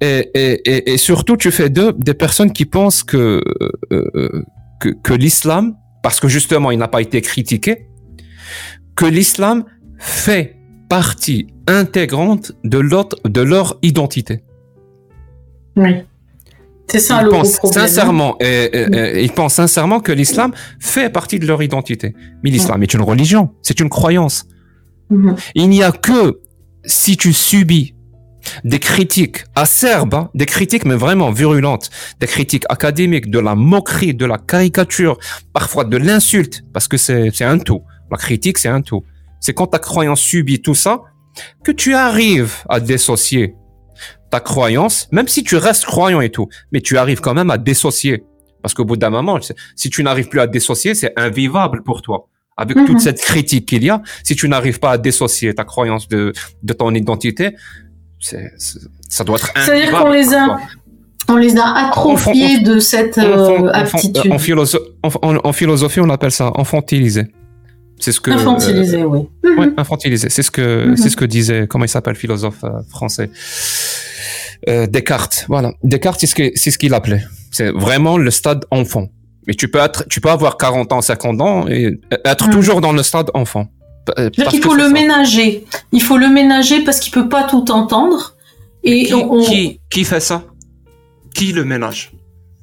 Et, 0.00 0.96
surtout, 0.96 1.36
tu 1.36 1.50
fais 1.50 1.70
d'eux 1.70 1.94
des 1.96 2.14
personnes 2.14 2.52
qui 2.52 2.66
pensent 2.66 3.02
que, 3.02 3.42
euh, 3.92 4.44
que, 4.80 4.90
que 4.90 5.14
l'islam, 5.14 5.74
parce 6.02 6.20
que 6.20 6.28
justement, 6.28 6.70
il 6.70 6.78
n'a 6.78 6.88
pas 6.88 7.00
été 7.00 7.20
critiqué, 7.22 7.86
que 8.94 9.06
l'islam 9.06 9.64
fait 9.98 10.56
partie 10.88 11.46
intégrante 11.66 12.52
de, 12.64 12.78
l'autre, 12.78 13.16
de 13.24 13.40
leur 13.40 13.78
identité. 13.82 14.42
Oui. 15.76 16.02
C'est 16.90 16.98
ça 16.98 17.20
ils 17.20 17.24
le 17.24 17.30
pensent 17.30 17.56
problème. 17.56 17.86
Sincèrement, 17.86 18.36
et, 18.40 19.22
ils 19.22 19.32
pensent 19.32 19.54
sincèrement 19.54 20.00
que 20.00 20.12
l'islam 20.12 20.52
fait 20.78 21.10
partie 21.10 21.38
de 21.38 21.46
leur 21.46 21.62
identité. 21.62 22.14
Mais 22.42 22.50
l'islam 22.50 22.82
est 22.82 22.94
une 22.94 23.02
religion, 23.02 23.50
c'est 23.62 23.80
une 23.80 23.88
croyance. 23.88 24.46
Mhm. 25.10 25.36
Il 25.54 25.68
n'y 25.68 25.82
a 25.82 25.92
que 25.92 26.40
si 26.84 27.16
tu 27.16 27.32
subis 27.32 27.94
des 28.64 28.78
critiques 28.78 29.44
acerbes, 29.54 30.14
hein, 30.14 30.30
des 30.34 30.46
critiques 30.46 30.84
mais 30.84 30.96
vraiment 30.96 31.30
virulentes, 31.30 31.90
des 32.20 32.26
critiques 32.26 32.64
académiques, 32.68 33.30
de 33.30 33.38
la 33.38 33.54
moquerie, 33.54 34.14
de 34.14 34.24
la 34.24 34.38
caricature, 34.38 35.18
parfois 35.52 35.84
de 35.84 35.96
l'insulte, 35.96 36.62
parce 36.72 36.88
que 36.88 36.96
c'est 36.96 37.42
un 37.42 37.58
tout. 37.58 37.82
La 38.10 38.16
critique, 38.16 38.58
c'est 38.58 38.68
un 38.68 38.82
tout. 38.82 39.04
C'est 39.40 39.54
quand 39.54 39.68
ta 39.68 39.78
croyance 39.78 40.20
subit 40.20 40.60
tout 40.60 40.74
ça 40.74 41.02
que 41.62 41.70
tu 41.70 41.94
arrives 41.94 42.54
à 42.68 42.80
dissocier 42.80 43.54
ta 44.30 44.40
croyance, 44.40 45.08
même 45.10 45.28
si 45.28 45.42
tu 45.42 45.56
restes 45.56 45.84
croyant 45.84 46.20
et 46.20 46.30
tout, 46.30 46.48
mais 46.72 46.80
tu 46.80 46.96
arrives 46.96 47.20
quand 47.20 47.34
même 47.34 47.50
à 47.50 47.58
dissocier. 47.58 48.24
Parce 48.62 48.74
qu'au 48.74 48.84
bout 48.84 48.96
d'un 48.96 49.10
moment, 49.10 49.38
si 49.74 49.90
tu 49.90 50.02
n'arrives 50.02 50.28
plus 50.28 50.40
à 50.40 50.46
dissocier, 50.46 50.94
c'est 50.94 51.12
invivable 51.18 51.82
pour 51.82 52.02
toi. 52.02 52.28
Avec 52.56 52.76
toute 52.76 52.90
mhm. 52.90 53.00
cette 53.00 53.20
critique 53.20 53.66
qu'il 53.66 53.82
y 53.82 53.90
a, 53.90 54.02
si 54.22 54.36
tu 54.36 54.46
n'arrives 54.46 54.80
pas 54.80 54.92
à 54.92 54.98
dissocier 54.98 55.54
ta 55.54 55.64
croyance 55.64 56.08
de, 56.08 56.32
de 56.62 56.72
ton 56.74 56.94
identité, 56.94 57.56
ça 58.18 59.24
doit 59.24 59.36
être 59.36 59.50
invivable. 59.56 59.64
C'est-à-dire 59.64 59.98
qu'on 59.98 60.10
les 60.10 60.34
a, 60.34 60.58
on 61.28 61.36
les 61.36 61.56
a 61.56 61.86
atrophiés 61.86 62.60
de 62.60 62.78
cette 62.78 63.16
euh, 63.16 63.70
aptitude. 63.72 64.30
En, 64.32 65.52
philosophie, 65.52 66.00
on 66.00 66.10
appelle 66.10 66.32
ça 66.32 66.50
enfantilisé. 66.54 67.28
C'est 67.98 68.12
ce 68.12 68.20
que 68.20 68.30
infantilisé, 68.30 69.04
oui. 69.04 69.20
Ouais, 69.44 69.66
mhm. 69.66 69.74
infantilisé. 69.76 70.28
C'est 70.28 70.42
ce 70.42 70.50
que 70.50 70.88
mhm. 70.88 70.96
c'est 70.96 71.08
ce 71.08 71.16
que 71.16 71.24
disait 71.24 71.66
comment 71.66 71.84
il 71.84 71.88
s'appelle 71.88 72.14
philosophe 72.14 72.64
euh, 72.64 72.80
français. 72.88 73.30
Euh, 74.68 74.86
Descartes, 74.86 75.46
voilà. 75.48 75.72
Descartes, 75.82 76.20
c'est 76.20 76.26
ce 76.26 76.34
qu'il 76.34 76.52
ce 76.56 76.78
qu'il 76.78 76.92
appelait. 76.94 77.22
C'est 77.50 77.70
vraiment 77.70 78.18
le 78.18 78.30
stade 78.30 78.64
enfant. 78.70 79.08
Mais 79.46 79.54
tu 79.54 79.68
peux 79.68 79.78
être, 79.78 80.06
tu 80.08 80.20
peux 80.20 80.28
avoir 80.30 80.56
40 80.58 80.92
ans, 80.92 81.00
50 81.00 81.40
ans 81.40 81.66
et 81.68 81.98
être 82.24 82.48
mm. 82.48 82.50
toujours 82.50 82.80
dans 82.80 82.92
le 82.92 83.02
stade 83.02 83.30
enfant. 83.34 83.66
Euh, 84.18 84.28
Il 84.36 84.62
faut 84.62 84.74
le 84.74 84.84
ça. 84.84 84.88
ménager. 84.90 85.64
Il 85.92 86.02
faut 86.02 86.18
le 86.18 86.28
ménager 86.28 86.84
parce 86.84 87.00
qu'il 87.00 87.12
peut 87.12 87.28
pas 87.28 87.44
tout 87.44 87.70
entendre. 87.70 88.34
Et 88.84 89.06
qui, 89.06 89.14
on- 89.14 89.32
on- 89.32 89.44
qui, 89.44 89.80
qui 89.90 90.04
fait 90.04 90.20
ça? 90.20 90.44
Qui 91.34 91.52
le 91.52 91.64
ménage? 91.64 92.12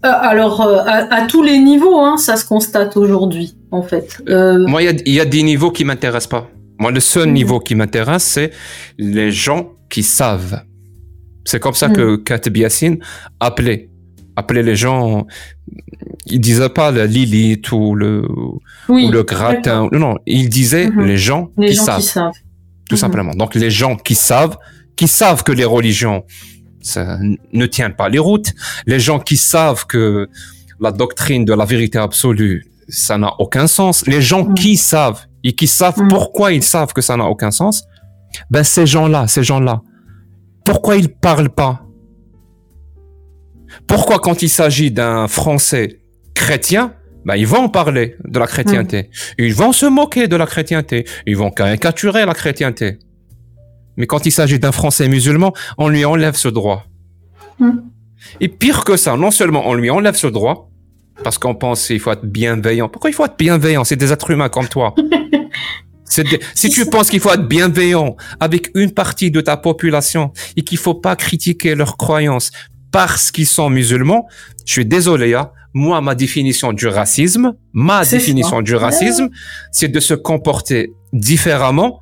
Euh, 0.05 0.09
alors, 0.11 0.61
euh, 0.61 0.77
à, 0.85 1.13
à 1.15 1.25
tous 1.27 1.41
les 1.41 1.57
niveaux, 1.57 1.99
hein, 1.99 2.17
ça 2.17 2.35
se 2.37 2.45
constate 2.45 2.95
aujourd'hui, 2.97 3.55
en 3.71 3.81
fait. 3.81 4.21
Euh, 4.29 4.65
Moi, 4.67 4.83
il 4.83 4.85
y 4.85 4.89
a- 4.89 5.01
il 5.05 5.13
y, 5.13 5.19
a 5.19 5.25
des 5.25 5.41
niveaux 5.43 5.71
qui 5.71 5.83
m'intéressent 5.85 6.29
pas. 6.29 6.49
Moi, 6.79 6.91
le 6.91 6.99
seul 6.99 7.27
Mhm. 7.27 7.33
niveau 7.33 7.59
qui 7.59 7.73
m'intéresse, 7.75 8.23
c'est 8.23 8.51
les 8.99 9.31
gens 9.31 9.71
qui 9.89 10.03
savent. 10.03 10.61
C'est 11.47 11.59
comme 11.61 11.73
ça 11.73 11.87
que 11.89 12.17
Katib 12.17 12.57
Yassine 12.57 12.97
appelait. 13.39 13.89
Appelait 14.35 14.63
les 14.63 14.75
gens. 14.75 15.25
Il 16.25 16.41
disait 16.41 16.69
pas 16.69 16.91
la 16.91 17.05
Lilith 17.05 17.71
ou 17.71 17.95
le, 17.95 18.23
oui, 18.89 19.05
ou 19.05 19.11
le 19.11 19.23
gratin. 19.23 19.87
Non, 19.91 20.15
il 20.25 20.49
disait 20.49 20.89
Mhm. 20.89 21.05
les 21.05 21.17
gens 21.17 21.49
les 21.57 21.69
qui 21.69 21.75
gens 21.75 21.83
savent. 21.85 22.01
qui 22.01 22.07
savent. 22.07 22.33
tout 22.89 22.95
Mhm. 22.95 22.99
simplement. 23.05 23.33
Donc 23.33 23.55
les 23.55 23.71
gens 23.71 23.95
qui 23.95 24.13
savent, 24.15 24.57
qui 24.97 25.07
savent 25.07 25.43
que 25.43 25.51
les 25.53 25.65
religions 25.65 26.23
ça, 26.81 27.17
ne 27.53 27.65
tiennent 27.65 27.95
pas 27.95 28.07
les 28.09 28.19
routes, 28.19 28.51
les 28.85 28.99
gens 28.99 29.19
qui 29.19 29.35
savent 29.37 29.85
que 29.87 30.29
la 30.79 30.91
doctrine 30.91 31.43
de 31.43 31.53
la 31.53 31.65
vérité 31.65 31.97
absolue, 31.97 32.65
ça 32.87 33.17
n'a 33.17 33.31
aucun 33.39 33.67
sens, 33.67 34.05
les 34.07 34.21
gens 34.21 34.43
Mhm. 34.45 34.53
qui 34.53 34.77
savent 34.77 35.21
et 35.43 35.53
qui 35.53 35.67
savent 35.67 35.99
Mhm. 36.01 36.07
pourquoi 36.09 36.51
ils 36.53 36.63
savent 36.63 36.93
que 36.93 37.01
ça 37.01 37.15
n'a 37.17 37.25
aucun 37.25 37.51
sens, 37.51 37.83
ben 38.49 38.63
ces 38.63 38.85
gens-là, 38.85 39.27
ces 39.27 39.43
gens-là, 39.43 39.81
pourquoi 40.67 40.97
ils 40.97 41.07
parlent 41.07 41.49
pas? 41.49 41.81
Pourquoi 43.87 44.19
quand 44.19 44.41
il 44.41 44.49
s'agit 44.49 44.91
d'un 44.91 45.29
Français 45.29 46.01
chrétien, 46.33 46.93
ben 47.23 47.37
ils 47.37 47.47
vont 47.47 47.69
parler 47.69 48.17
de 48.25 48.37
la 48.37 48.47
chrétienté? 48.47 49.09
Ils 49.37 49.53
vont 49.53 49.71
se 49.71 49.85
moquer 49.85 50.27
de 50.27 50.35
la 50.35 50.45
chrétienté. 50.45 51.05
Ils 51.25 51.37
vont 51.37 51.51
caricaturer 51.51 52.25
la 52.25 52.33
chrétienté. 52.33 52.99
Mais 53.95 54.07
quand 54.07 54.25
il 54.25 54.31
s'agit 54.31 54.59
d'un 54.59 54.73
Français 54.73 55.07
musulman, 55.07 55.53
on 55.77 55.87
lui 55.87 56.03
enlève 56.03 56.35
ce 56.35 56.49
droit. 56.49 56.83
Hmm. 57.59 57.79
Et 58.41 58.49
pire 58.49 58.83
que 58.83 58.97
ça, 58.97 59.15
non 59.15 59.31
seulement 59.31 59.69
on 59.69 59.73
lui 59.73 59.89
enlève 59.89 60.15
ce 60.15 60.27
droit, 60.27 60.69
parce 61.23 61.37
qu'on 61.37 61.55
pense 61.55 61.87
qu'il 61.87 62.01
faut 62.01 62.11
être 62.11 62.25
bienveillant. 62.25 62.89
Pourquoi 62.89 63.09
il 63.09 63.13
faut 63.13 63.23
être 63.23 63.37
bienveillant? 63.37 63.85
C'est 63.85 63.95
des 63.95 64.11
êtres 64.11 64.31
humains 64.31 64.49
comme 64.49 64.67
toi. 64.67 64.93
Si 66.55 66.69
tu 66.69 66.85
penses 66.85 67.09
qu'il 67.09 67.19
faut 67.19 67.31
être 67.31 67.47
bienveillant 67.47 68.15
avec 68.39 68.71
une 68.75 68.91
partie 68.91 69.29
de 69.31 69.41
ta 69.41 69.57
population 69.57 70.31
et 70.55 70.63
qu'il 70.63 70.77
faut 70.77 70.95
pas 70.95 71.15
critiquer 71.15 71.75
leurs 71.75 71.97
croyances 71.97 72.51
parce 72.91 73.31
qu'ils 73.31 73.47
sont 73.47 73.69
musulmans, 73.69 74.27
je 74.65 74.71
suis 74.73 74.85
désolé, 74.85 75.33
hein, 75.33 75.51
moi, 75.73 75.99
ma 76.01 76.15
définition 76.15 76.73
du 76.73 76.87
racisme, 76.87 77.53
ma 77.73 78.03
C'est 78.03 78.17
définition 78.17 78.57
ça. 78.57 78.61
du 78.63 78.75
racisme, 78.75 79.29
c'est 79.71 79.89
de 79.89 79.99
se 79.99 80.13
comporter 80.15 80.91
différemment 81.13 81.99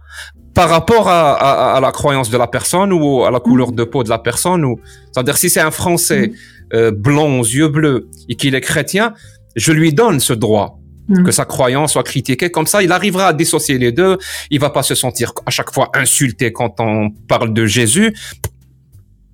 par 0.54 0.70
rapport 0.70 1.10
à, 1.10 1.34
à- 1.34 1.76
à 1.78 1.80
la 1.82 1.92
croyance 1.92 2.30
de 2.30 2.38
la 2.38 2.48
personne 2.48 2.94
ou 2.94 3.26
à 3.26 3.32
la 3.32 3.40
couleur 3.42 3.72
de 3.74 3.84
peau 3.84 4.04
de 4.04 4.10
la 4.10 4.20
personne. 4.20 4.64
Ou... 4.64 4.80
C'est-à-dire, 5.12 5.36
si 5.36 5.50
c'est 5.50 5.60
un 5.60 5.72
Français 5.72 6.32
euh, 6.74 6.92
blanc 6.92 7.40
aux 7.40 7.44
yeux 7.44 7.68
bleus 7.68 8.08
et 8.30 8.36
qu'il 8.36 8.56
est 8.56 8.62
chrétien, 8.62 9.14
je 9.58 9.72
lui 9.74 9.92
donne 9.94 10.20
ce 10.22 10.32
droit 10.34 10.80
Mm. 11.08 11.24
que 11.24 11.32
sa 11.32 11.46
croyance 11.46 11.94
soit 11.94 12.04
critiquée. 12.04 12.50
Comme 12.50 12.66
ça, 12.66 12.82
il 12.82 12.92
arrivera 12.92 13.28
à 13.28 13.34
dissocier 13.34 13.78
les 13.78 13.92
deux. 13.92 14.18
Il 14.50 14.60
va 14.60 14.72
pas 14.72 14.84
se 14.84 14.96
sentir 14.96 15.34
à 15.46 15.52
chaque 15.52 15.72
fois 15.72 15.90
insulté 15.94 16.52
quand 16.52 16.80
on 16.80 17.12
parle 17.28 17.54
de 17.54 17.66
Jésus. 17.66 18.16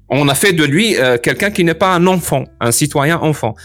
On 0.09 0.27
a 0.27 0.35
fait 0.35 0.51
de 0.51 0.65
lui 0.65 0.97
euh, 0.97 1.17
quelqu'un 1.17 1.51
qui 1.51 1.63
n'est 1.63 1.73
pas 1.73 1.95
un 1.95 2.05
enfant, 2.07 2.43
un 2.59 2.73
citoyen 2.73 3.17
enfant. 3.19 3.55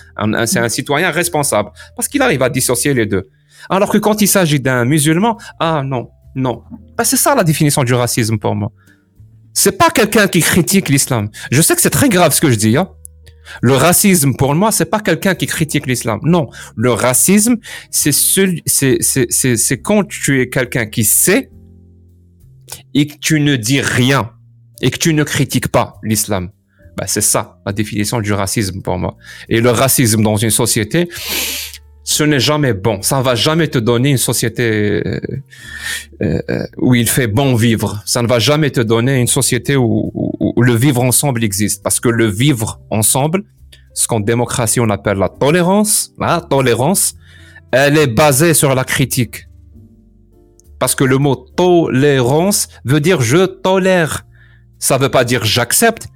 C'est 0.46 0.60
un 0.60 0.68
citoyen 0.68 1.10
responsable 1.10 1.70
parce 1.96 2.06
qu'il 2.06 2.22
arrive 2.22 2.42
à 2.42 2.48
dissocier 2.48 2.94
les 2.94 3.06
deux. 3.06 3.28
Alors 3.68 3.90
que 3.90 3.98
quand 3.98 4.22
il 4.22 4.28
s'agit 4.28 4.60
d'un 4.60 4.84
musulman, 4.84 5.36
ah 5.58 5.82
non, 5.84 6.10
non. 6.36 6.62
Ben, 6.96 7.02
c'est 7.02 7.16
ça 7.16 7.34
la 7.34 7.42
définition 7.42 7.82
du 7.82 7.94
racisme 7.94 8.38
pour 8.38 8.54
moi. 8.54 8.70
C'est 9.54 9.76
pas 9.76 9.90
quelqu'un 9.90 10.28
qui 10.28 10.40
critique 10.40 10.88
l'islam. 10.88 11.30
Je 11.50 11.62
sais 11.62 11.74
que 11.74 11.80
c'est 11.80 11.90
très 11.90 12.08
grave 12.08 12.32
ce 12.32 12.40
que 12.40 12.50
je 12.50 12.56
dis. 12.56 12.76
Hein. 12.76 12.88
Le 13.62 13.74
racisme 13.74 14.34
pour 14.36 14.54
moi, 14.54 14.72
c'est 14.72 14.90
pas 14.90 15.00
quelqu'un 15.00 15.34
qui 15.34 15.46
critique 15.46 15.86
l'islam. 15.86 16.20
Non, 16.22 16.48
le 16.76 16.92
racisme, 16.92 17.56
c'est 17.90 18.12
c'est 18.12 19.78
quand 19.82 20.04
tu 20.08 20.40
es 20.40 20.48
quelqu'un 20.48 20.86
qui 20.86 21.04
sait 21.04 21.50
et 22.94 23.06
que 23.06 23.14
tu 23.20 23.40
ne 23.40 23.56
dis 23.56 23.80
rien 23.80 24.30
et 24.82 24.90
que 24.90 24.98
tu 24.98 25.14
ne 25.14 25.22
critiques 25.24 25.68
pas 25.68 25.94
l'islam. 26.02 26.50
Ben, 26.98 27.06
c'est 27.06 27.20
ça 27.20 27.58
la 27.66 27.72
définition 27.72 28.20
du 28.20 28.32
racisme 28.32 28.80
pour 28.82 28.98
moi. 28.98 29.16
Et 29.48 29.60
le 29.60 29.70
racisme 29.70 30.22
dans 30.22 30.36
une 30.36 30.50
société, 30.50 31.08
ce 32.04 32.22
n'est 32.24 32.40
jamais 32.40 32.72
bon. 32.72 33.02
Ça 33.02 33.20
va 33.20 33.34
jamais 33.34 33.68
te 33.68 33.78
donner 33.78 34.10
une 34.10 34.16
société 34.16 35.02
euh, 35.04 35.20
euh, 36.22 36.66
où 36.78 36.94
il 36.94 37.08
fait 37.08 37.26
bon 37.26 37.54
vivre. 37.54 38.02
Ça 38.06 38.22
ne 38.22 38.26
va 38.26 38.38
jamais 38.38 38.70
te 38.70 38.80
donner 38.80 39.20
une 39.20 39.26
société 39.26 39.76
où- 39.76 40.10
où 40.56 40.62
le 40.62 40.74
vivre 40.74 41.02
ensemble 41.02 41.44
existe. 41.44 41.82
Parce 41.82 42.00
que 42.00 42.08
le 42.08 42.26
vivre 42.26 42.80
ensemble, 42.90 43.44
ce 43.94 44.08
qu'en 44.08 44.20
démocratie 44.20 44.80
on 44.80 44.90
appelle 44.90 45.18
la 45.18 45.28
tolérance, 45.28 46.12
la 46.18 46.40
tolérance, 46.40 47.14
elle 47.72 47.98
est 47.98 48.06
basée 48.06 48.54
sur 48.54 48.74
la 48.74 48.84
critique. 48.84 49.48
Parce 50.78 50.94
que 50.94 51.04
le 51.04 51.18
mot 51.18 51.36
tolérance 51.36 52.68
veut 52.84 53.00
dire 53.00 53.20
je 53.20 53.46
tolère. 53.46 54.26
Ça 54.78 54.98
veut 54.98 55.08
pas 55.08 55.24
dire 55.24 55.44
j'accepte 55.44 56.08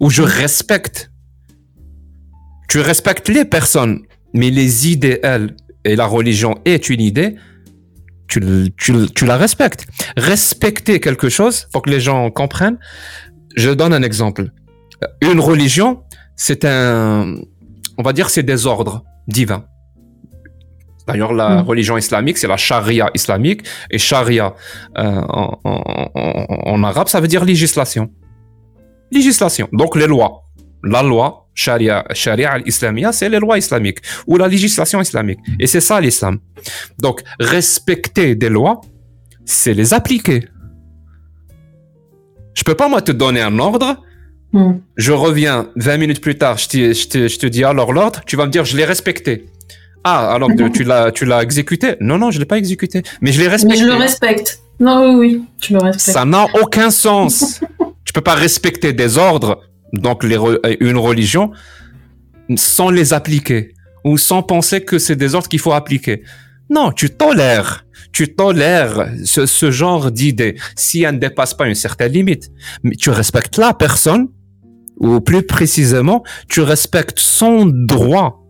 ou 0.00 0.10
je 0.10 0.22
respecte. 0.22 1.10
Tu 2.68 2.80
respectes 2.80 3.28
les 3.28 3.44
personnes, 3.44 4.02
mais 4.34 4.50
les 4.50 4.88
idées, 4.88 5.20
elles, 5.22 5.56
et 5.84 5.96
la 5.96 6.06
religion 6.06 6.60
est 6.64 6.90
une 6.90 7.00
idée, 7.00 7.36
tu, 8.28 8.40
tu, 8.76 9.06
tu 9.14 9.24
la 9.24 9.36
respectes. 9.36 9.86
Respecter 10.16 11.00
quelque 11.00 11.28
chose, 11.28 11.68
faut 11.72 11.80
que 11.80 11.90
les 11.90 12.00
gens 12.00 12.30
comprennent. 12.30 12.78
Je 13.56 13.70
donne 13.70 13.92
un 13.94 14.02
exemple. 14.02 14.50
Une 15.22 15.40
religion, 15.40 16.02
c'est 16.36 16.64
un, 16.64 17.34
on 17.98 18.02
va 18.02 18.12
dire, 18.12 18.28
c'est 18.30 18.42
des 18.42 18.66
ordres 18.66 19.02
divins. 19.28 19.64
D'ailleurs, 21.06 21.32
la 21.32 21.62
Mm. 21.62 21.66
religion 21.66 21.96
islamique, 21.96 22.36
c'est 22.38 22.48
la 22.48 22.56
charia 22.56 23.10
islamique. 23.14 23.62
Et 23.90 23.98
charia, 23.98 24.54
euh, 24.98 25.02
en, 25.02 25.58
en- 25.64 26.10
en- 26.14 26.46
en 26.72 26.84
arabe, 26.84 27.08
ça 27.08 27.20
veut 27.20 27.28
dire 27.28 27.44
législation. 27.44 28.10
Législation. 29.12 29.68
Donc, 29.72 29.96
les 29.96 30.06
lois. 30.08 30.42
La 30.82 31.02
loi, 31.02 31.48
charia, 31.54 32.04
charia 32.12 32.52
al-islamia, 32.52 33.12
c'est 33.12 33.28
les 33.28 33.38
lois 33.38 33.56
islamiques. 33.56 34.00
Ou 34.26 34.36
la 34.36 34.48
législation 34.48 35.00
islamique. 35.00 35.38
Et 35.60 35.66
c'est 35.68 35.80
ça 35.80 36.00
l'islam. 36.00 36.38
Donc, 37.00 37.22
respecter 37.38 38.34
des 38.34 38.48
lois, 38.48 38.80
c'est 39.44 39.74
les 39.74 39.94
appliquer. 39.94 40.48
Je 42.56 42.62
peux 42.64 42.74
pas, 42.74 42.88
moi, 42.88 43.02
te 43.02 43.12
donner 43.12 43.40
un 43.42 43.58
ordre. 43.58 44.02
Mm. 44.52 44.72
Je 44.96 45.12
reviens 45.12 45.68
20 45.76 45.96
minutes 45.98 46.20
plus 46.20 46.36
tard, 46.38 46.56
je 46.58 46.68
te, 46.68 46.92
je 46.94 47.08
te, 47.08 47.28
je 47.28 47.38
te 47.38 47.46
dis 47.46 47.64
alors 47.64 47.92
l'ordre, 47.92 48.20
tu 48.26 48.36
vas 48.36 48.46
me 48.46 48.50
dire 48.50 48.64
je 48.64 48.76
l'ai 48.76 48.84
respecté. 48.84 49.46
Ah, 50.04 50.32
alors 50.32 50.48
de- 50.54 50.68
tu 50.68 50.84
l'as, 50.84 51.10
tu 51.10 51.24
l'as 51.24 51.42
exécuté? 51.42 51.96
Non, 52.00 52.16
non, 52.16 52.30
je 52.30 52.38
l'ai 52.38 52.44
pas 52.44 52.58
exécuté, 52.58 53.02
mais 53.20 53.32
je 53.32 53.38
l'ai 53.40 53.46
Mais 53.46 53.52
respecté. 53.52 53.78
je 53.80 53.84
le 53.86 53.94
respecte. 53.94 54.60
Non, 54.78 55.10
oui, 55.10 55.14
oui, 55.18 55.44
tu 55.60 55.72
le 55.72 55.80
respectes. 55.80 56.14
Ça 56.16 56.24
n'a 56.24 56.46
aucun 56.62 56.90
sens. 56.90 57.60
tu 58.04 58.12
peux 58.12 58.20
pas 58.20 58.34
respecter 58.36 58.92
des 58.92 59.18
ordres, 59.18 59.62
donc 59.92 60.22
les 60.22 60.36
re- 60.36 60.76
une 60.80 60.96
religion, 60.96 61.50
sans 62.56 62.90
les 62.90 63.12
appliquer 63.14 63.74
ou 64.04 64.16
sans 64.16 64.42
penser 64.42 64.80
que 64.82 64.98
c'est 64.98 65.16
des 65.16 65.34
ordres 65.34 65.48
qu'il 65.48 65.58
faut 65.58 65.72
appliquer. 65.72 66.22
Non, 66.70 66.92
tu 66.92 67.10
tolères, 67.10 67.84
tu 68.16 68.34
tolères 68.34 69.10
ce, 69.24 69.70
genre 69.70 70.10
d'idée 70.10 70.56
si 70.74 71.02
elle 71.02 71.16
ne 71.16 71.20
dépasse 71.20 71.52
pas 71.52 71.66
une 71.66 71.74
certaine 71.74 72.12
limite. 72.12 72.50
Mais 72.82 72.96
tu 72.96 73.10
respectes 73.10 73.58
la 73.58 73.74
personne, 73.74 74.28
ou 74.96 75.20
plus 75.20 75.42
précisément, 75.42 76.24
tu 76.48 76.62
respectes 76.62 77.18
son 77.18 77.66
droit 77.66 78.45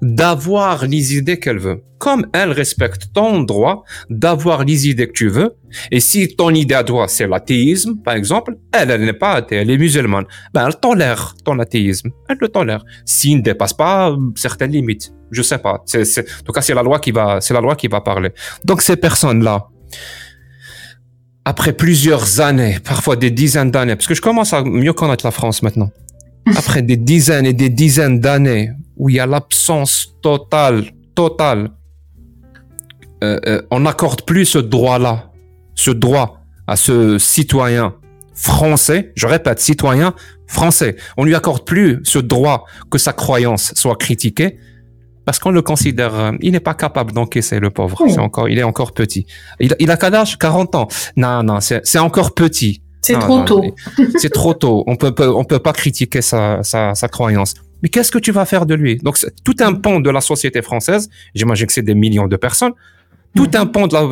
d'avoir 0.00 0.86
les 0.86 1.16
idées 1.16 1.38
qu'elle 1.38 1.58
veut. 1.58 1.82
Comme 1.98 2.26
elle 2.32 2.50
respecte 2.50 3.12
ton 3.14 3.42
droit 3.42 3.84
d'avoir 4.10 4.64
les 4.64 4.88
idées 4.88 5.06
que 5.06 5.12
tu 5.12 5.28
veux, 5.28 5.54
et 5.92 6.00
si 6.00 6.34
ton 6.34 6.50
idée 6.50 6.74
à 6.74 6.82
toi, 6.82 7.06
c'est 7.08 7.28
l'athéisme, 7.28 7.96
par 8.04 8.14
exemple, 8.14 8.56
elle, 8.72 8.90
elle 8.90 9.04
n'est 9.04 9.12
pas 9.12 9.34
athée, 9.34 9.56
elle 9.56 9.70
est 9.70 9.78
musulmane, 9.78 10.24
ben 10.52 10.66
elle 10.66 10.76
tolère 10.80 11.34
ton 11.44 11.58
athéisme. 11.60 12.10
Elle 12.28 12.38
le 12.40 12.48
tolère. 12.48 12.84
S'il 13.04 13.36
ne 13.38 13.42
dépasse 13.42 13.72
pas 13.74 14.10
euh, 14.10 14.16
certaines 14.34 14.72
limites. 14.72 15.12
Je 15.30 15.42
sais 15.42 15.58
pas. 15.58 15.82
C'est, 15.86 16.04
c'est- 16.04 16.28
en 16.40 16.42
tout 16.44 16.52
cas, 16.52 16.60
c'est 16.60 16.74
la 16.74 16.82
loi 16.82 16.98
qui 16.98 17.12
va, 17.12 17.40
c'est 17.40 17.54
la 17.54 17.60
loi 17.60 17.76
qui 17.76 17.86
va 17.86 18.00
parler. 18.00 18.30
Donc, 18.64 18.82
ces 18.82 18.96
personnes-là, 18.96 19.68
après 21.44 21.72
plusieurs 21.72 22.40
années, 22.40 22.78
parfois 22.84 23.16
des 23.16 23.30
dizaines 23.30 23.70
d'années, 23.70 23.96
parce 23.96 24.06
que 24.06 24.14
je 24.14 24.20
commence 24.22 24.52
à 24.52 24.62
mieux 24.62 24.92
connaître 24.92 25.24
la 25.26 25.30
France 25.32 25.62
maintenant. 25.62 25.90
Après 26.56 26.82
des 26.82 26.96
dizaines 26.96 27.46
et 27.46 27.52
des 27.52 27.68
dizaines 27.70 28.18
d'années 28.18 28.70
où 28.96 29.08
il 29.08 29.16
y 29.16 29.20
a 29.20 29.26
l'absence 29.26 30.14
totale, 30.22 30.84
totale, 31.14 31.70
euh, 33.24 33.38
euh, 33.46 33.62
on 33.70 33.80
n'accorde 33.80 34.22
plus 34.22 34.44
ce 34.44 34.58
droit-là, 34.58 35.30
ce 35.74 35.90
droit 35.90 36.40
à 36.66 36.76
ce 36.76 37.18
citoyen 37.18 37.94
français, 38.34 39.12
je 39.14 39.26
répète, 39.26 39.60
citoyen 39.60 40.14
français. 40.46 40.96
On 41.16 41.24
lui 41.24 41.34
accorde 41.34 41.64
plus 41.64 42.00
ce 42.04 42.18
droit 42.18 42.64
que 42.90 42.98
sa 42.98 43.12
croyance 43.12 43.72
soit 43.76 43.96
critiquée. 43.96 44.58
parce 45.24 45.38
qu'on 45.38 45.52
le 45.52 45.62
considère, 45.62 46.14
euh, 46.16 46.32
il 46.40 46.50
n'est 46.52 46.58
pas 46.60 46.74
capable 46.74 47.12
d'encaisser 47.12 47.60
le 47.60 47.70
pauvre. 47.70 47.96
Oui. 48.00 48.10
C'est 48.12 48.18
encore, 48.18 48.48
il 48.48 48.58
est 48.58 48.64
encore 48.64 48.90
petit. 48.92 49.24
Il, 49.60 49.74
il 49.78 49.88
a 49.92 49.96
quel 49.96 50.14
âge? 50.16 50.36
40 50.36 50.74
ans. 50.74 50.88
Non, 51.16 51.44
non, 51.44 51.60
c'est 51.60 51.98
encore 52.00 52.34
petit. 52.34 52.82
C'est 53.02 53.18
trop 53.18 53.38
non, 53.38 53.44
tôt. 53.44 53.64
C'est 54.18 54.30
trop 54.32 54.54
tôt. 54.54 54.82
On 54.88 54.96
peut, 54.96 55.12
peut- 55.14 55.32
on 55.32 55.44
peut 55.44 55.60
pas 55.60 55.72
critiquer 55.72 56.22
sa, 56.22 56.62
sa, 56.64 56.94
sa 56.96 57.06
croyance. 57.08 57.54
Mais 57.82 57.88
qu'est-ce 57.88 58.12
que 58.12 58.18
tu 58.18 58.32
vas 58.32 58.44
faire 58.44 58.64
de 58.64 58.74
lui? 58.74 58.96
Donc, 58.96 59.18
tout 59.44 59.56
un 59.60 59.74
pan 59.74 60.00
de 60.00 60.10
la 60.10 60.20
société 60.20 60.62
française, 60.62 61.10
j'imagine 61.34 61.66
que 61.66 61.72
c'est 61.72 61.82
des 61.82 61.94
millions 61.94 62.28
de 62.28 62.36
personnes, 62.36 62.72
tout 63.34 63.50
un 63.54 63.66
pan 63.66 63.86
de 63.86 63.94
la, 63.94 64.08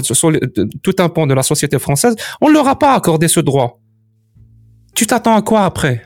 tout 0.82 0.96
un 0.98 1.08
pan 1.08 1.26
de 1.26 1.34
la 1.34 1.42
société 1.42 1.78
française, 1.78 2.16
on 2.40 2.48
ne 2.48 2.54
leur 2.54 2.66
a 2.66 2.78
pas 2.78 2.94
accordé 2.94 3.28
ce 3.28 3.40
droit. 3.40 3.78
Tu 4.94 5.06
t'attends 5.06 5.36
à 5.36 5.42
quoi 5.42 5.64
après? 5.64 6.02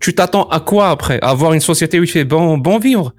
Tu 0.00 0.14
t'attends 0.14 0.48
à 0.48 0.60
quoi 0.60 0.90
après? 0.90 1.18
À 1.22 1.30
avoir 1.30 1.54
une 1.54 1.60
société 1.60 1.98
où 1.98 2.04
il 2.04 2.10
fait 2.10 2.24
bon, 2.24 2.58
bon 2.58 2.78
vivre? 2.78 3.14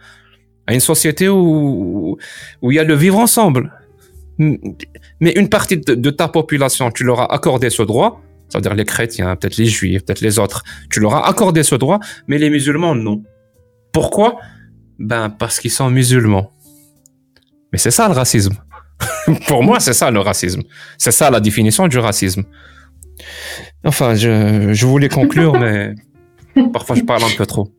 À 0.68 0.74
une 0.74 0.80
société 0.80 1.28
où, 1.28 2.18
où 2.62 2.72
il 2.72 2.76
y 2.76 2.80
a 2.80 2.84
le 2.84 2.94
vivre 2.94 3.18
ensemble? 3.18 3.74
Mais 4.38 5.32
une 5.32 5.50
partie 5.50 5.78
de, 5.78 5.96
de 5.96 6.10
ta 6.12 6.28
population, 6.28 6.92
tu 6.92 7.04
leur 7.04 7.22
as 7.22 7.34
accordé 7.34 7.72
ce 7.72 7.82
droit, 7.82 8.22
c'est-à-dire 8.50 8.74
les 8.76 8.86
chrétiens, 8.86 9.36
peut-être 9.36 9.58
les 9.58 9.66
juifs, 9.66 10.04
peut-être 10.06 10.22
les 10.22 10.40
autres, 10.40 10.64
tu 10.90 11.00
leur 11.00 11.16
as 11.16 11.28
accordé 11.28 11.64
ce 11.64 11.76
droit, 11.76 12.00
mais 12.28 12.38
les 12.38 12.50
musulmans, 12.50 12.96
non. 12.96 13.24
Pourquoi? 13.92 14.38
Ben, 15.00 15.30
parce 15.30 15.60
qu'ils 15.60 15.72
sont 15.72 15.90
musulmans. 15.90 16.52
Mais 17.72 17.78
c'est 17.78 17.92
ça 17.92 18.08
le 18.08 18.14
racisme. 18.14 18.56
Pour 19.48 19.64
moi, 19.64 19.80
c'est 19.80 19.94
ça 19.94 20.10
le 20.12 20.20
racisme. 20.20 20.64
C'est 20.98 21.12
ça 21.12 21.30
la 21.30 21.40
définition 21.40 21.88
du 21.88 22.00
racisme. 22.00 22.44
Enfin, 23.84 24.16
je, 24.16 24.74
je 24.74 24.86
voulais 24.86 25.10
conclure, 25.10 25.54
mais 25.60 25.94
parfois 26.74 26.96
je 26.96 27.04
parle 27.04 27.24
un 27.24 27.36
peu 27.38 27.46
trop. 27.46 27.72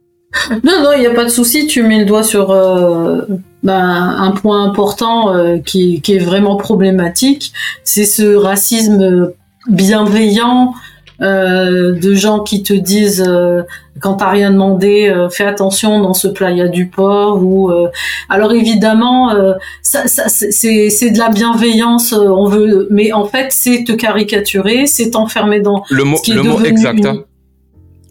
Non, 0.50 0.82
non, 0.82 0.92
il 0.94 1.00
n'y 1.00 1.06
a 1.06 1.14
pas 1.14 1.24
de 1.24 1.30
souci. 1.30 1.66
Tu 1.66 1.82
mets 1.82 2.00
le 2.00 2.04
doigt 2.04 2.22
sur 2.22 2.50
euh, 2.50 3.22
ben, 3.62 4.14
un 4.18 4.30
point 4.32 4.62
important 4.62 5.34
euh, 5.34 5.58
qui, 5.58 6.02
qui 6.02 6.16
est 6.16 6.18
vraiment 6.18 6.56
problématique. 6.56 7.52
C'est 7.82 8.04
ce 8.04 8.34
racisme 8.34 9.32
bienveillant 9.68 10.74
euh, 11.20 11.98
de 11.98 12.14
gens 12.14 12.40
qui 12.44 12.62
te 12.62 12.72
disent 12.72 13.24
euh, 13.26 13.62
quand 14.00 14.14
t'as 14.14 14.30
rien 14.30 14.52
demandé, 14.52 15.08
euh, 15.08 15.28
fais 15.28 15.44
attention 15.44 16.00
dans 16.00 16.14
ce 16.14 16.28
plat 16.28 16.52
il 16.52 16.58
y 16.58 16.62
a 16.62 16.68
du 16.68 16.86
porc. 16.86 17.42
Ou 17.42 17.70
euh, 17.72 17.88
alors 18.28 18.52
évidemment, 18.52 19.32
euh, 19.32 19.54
ça, 19.82 20.06
ça, 20.06 20.28
c'est- 20.28 20.90
c'est 20.90 21.10
de 21.10 21.18
la 21.18 21.30
bienveillance. 21.30 22.12
euh, 22.12 22.28
on 22.28 22.46
veut, 22.46 22.86
mais 22.92 23.12
en 23.12 23.24
fait, 23.24 23.48
c'est 23.50 23.82
te 23.84 23.90
caricaturer, 23.92 24.86
c'est 24.86 25.10
t'enfermer 25.10 25.60
dans 25.60 25.82
Le 25.90 26.04
mot, 26.04 26.16
est 26.18 26.30
le 26.34 26.42
mot 26.44 26.60
exact, 26.60 26.98
une- 27.00 27.06
hein. 27.06 27.24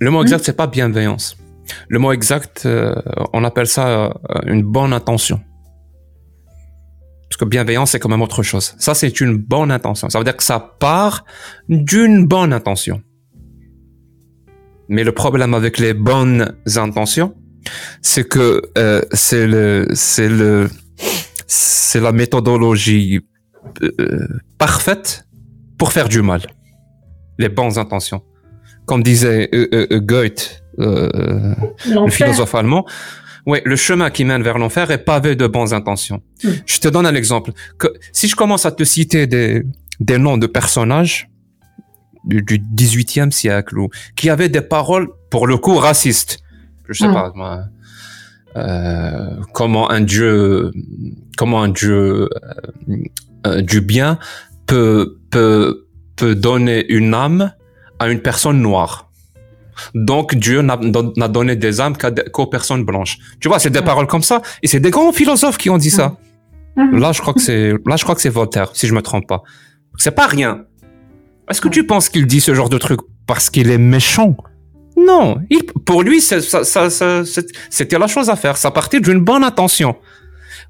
le 0.01 0.11
mot 0.11 0.21
exact, 0.23 0.43
c'est 0.45 0.57
pas 0.57 0.67
bienveillance. 0.67 1.37
Le 1.87 1.99
mot 1.99 2.11
exact, 2.11 2.63
euh, 2.65 2.93
on 3.33 3.43
appelle 3.45 3.67
ça 3.67 3.87
euh, 3.87 4.09
une 4.47 4.63
bonne 4.63 4.91
intention. 4.91 5.39
Parce 7.29 7.37
que 7.37 7.45
bienveillance, 7.45 7.91
c'est 7.91 7.99
quand 7.99 8.09
même 8.09 8.21
autre 8.21 8.43
chose. 8.43 8.73
Ça, 8.79 8.93
c'est 8.93 9.19
une 9.19 9.37
bonne 9.37 9.71
intention. 9.71 10.09
Ça 10.09 10.17
veut 10.17 10.23
dire 10.23 10.37
que 10.37 10.43
ça 10.43 10.59
part 10.59 11.25
d'une 11.67 12.25
bonne 12.25 12.53
intention. 12.53 13.01
Mais 14.89 15.03
le 15.03 15.11
problème 15.11 15.53
avec 15.53 15.77
les 15.77 15.93
bonnes 15.93 16.55
intentions, 16.75 17.35
c'est 18.01 18.27
que 18.27 18.61
euh, 18.77 19.01
c'est 19.11 19.45
le, 19.45 19.87
c'est 19.93 20.29
le, 20.29 20.69
c'est 21.47 21.99
la 21.99 22.13
méthodologie 22.13 23.19
euh, 23.81 24.27
parfaite 24.57 25.27
pour 25.77 25.91
faire 25.91 26.07
du 26.07 26.21
mal. 26.21 26.41
Les 27.37 27.49
bonnes 27.49 27.77
intentions. 27.77 28.23
Comme 28.85 29.03
disait 29.03 29.49
euh, 29.53 29.99
Goethe, 29.99 30.63
le 30.77 32.09
philosophe 32.09 32.55
allemand, 32.55 32.85
ouais, 33.47 33.61
le 33.65 33.75
chemin 33.75 34.11
qui 34.11 34.23
mène 34.25 34.43
vers 34.43 34.59
l'enfer 34.59 34.91
est 34.91 34.99
pavé 34.99 35.35
de 35.35 35.47
bonnes 35.47 35.73
intentions. 35.73 36.21
Mm. 36.43 36.49
Je 36.65 36.79
te 36.79 36.87
donne 36.87 37.07
un 37.07 37.15
exemple. 37.15 37.51
Que, 37.79 37.87
si 38.11 38.27
je 38.27 38.35
commence 38.35 38.65
à 38.67 38.71
te 38.71 38.83
citer 38.83 39.25
des, 39.25 39.63
des 39.99 40.17
noms 40.19 40.37
de 40.37 40.45
personnages 40.45 41.29
du, 42.25 42.43
du 42.43 42.59
18e 42.59 43.31
siècle 43.31 43.79
ou 43.79 43.89
qui 44.15 44.29
avaient 44.29 44.49
des 44.49 44.61
paroles 44.61 45.07
pour 45.31 45.47
le 45.47 45.57
coup 45.57 45.75
racistes, 45.75 46.39
je 46.87 46.93
sais 46.93 47.07
Mm. 47.07 47.13
pas, 47.13 47.31
moi, 47.33 47.63
euh, 48.57 49.35
comment 49.53 49.89
un 49.89 50.01
dieu, 50.01 50.71
comment 51.37 51.61
un 51.63 51.69
dieu 51.69 52.29
euh, 52.89 52.97
euh, 53.45 53.61
du 53.61 53.81
bien 53.81 54.19
peut 54.65 55.19
peut 55.29 55.87
peut 56.15 56.35
donner 56.35 56.85
une 56.91 57.13
âme 57.13 57.53
à 57.99 58.09
une 58.09 58.19
personne 58.19 58.61
noire. 58.61 59.06
Donc 59.93 60.35
Dieu 60.35 60.61
n'a 60.61 60.77
donné 61.27 61.55
des 61.55 61.81
âmes 61.81 61.95
qu'aux 62.33 62.47
personnes 62.47 62.83
blanches. 62.83 63.17
Tu 63.39 63.47
vois, 63.47 63.59
c'est 63.59 63.69
des 63.69 63.79
Ouais. 63.79 63.85
paroles 63.85 64.07
comme 64.07 64.23
ça, 64.23 64.41
et 64.63 64.67
c'est 64.67 64.79
des 64.79 64.91
grands 64.91 65.11
philosophes 65.11 65.57
qui 65.57 65.69
ont 65.69 65.77
dit 65.77 65.89
ça. 65.91 66.17
Là, 66.91 67.11
je 67.11 67.21
crois 67.21 67.33
que 67.33 67.41
c'est 67.41 67.71
là, 67.85 67.95
je 67.95 68.03
crois 68.03 68.13
que 68.13 68.21
c'est 68.21 68.29
Voltaire, 68.29 68.69
si 68.73 68.85
je 68.87 68.93
me 68.93 69.01
trompe 69.01 69.27
pas. 69.27 69.41
C'est 69.97 70.11
pas 70.11 70.27
rien. 70.27 70.65
Est-ce 71.49 71.59
que 71.61 71.69
tu 71.69 71.85
penses 71.87 72.09
qu'il 72.09 72.27
dit 72.27 72.39
ce 72.41 72.53
genre 72.53 72.69
de 72.69 72.77
truc 72.77 72.99
parce 73.25 73.49
qu'il 73.49 73.71
est 73.71 73.77
méchant? 73.79 74.35
Non, 74.95 75.37
il, 75.49 75.63
pour 75.85 76.03
lui, 76.03 76.21
c'était 76.21 77.97
la 77.99 78.07
chose 78.07 78.29
à 78.29 78.35
faire. 78.35 78.57
Ça 78.57 78.71
partait 78.71 78.99
d'une 78.99 79.19
bonne 79.19 79.43
intention. 79.43 79.95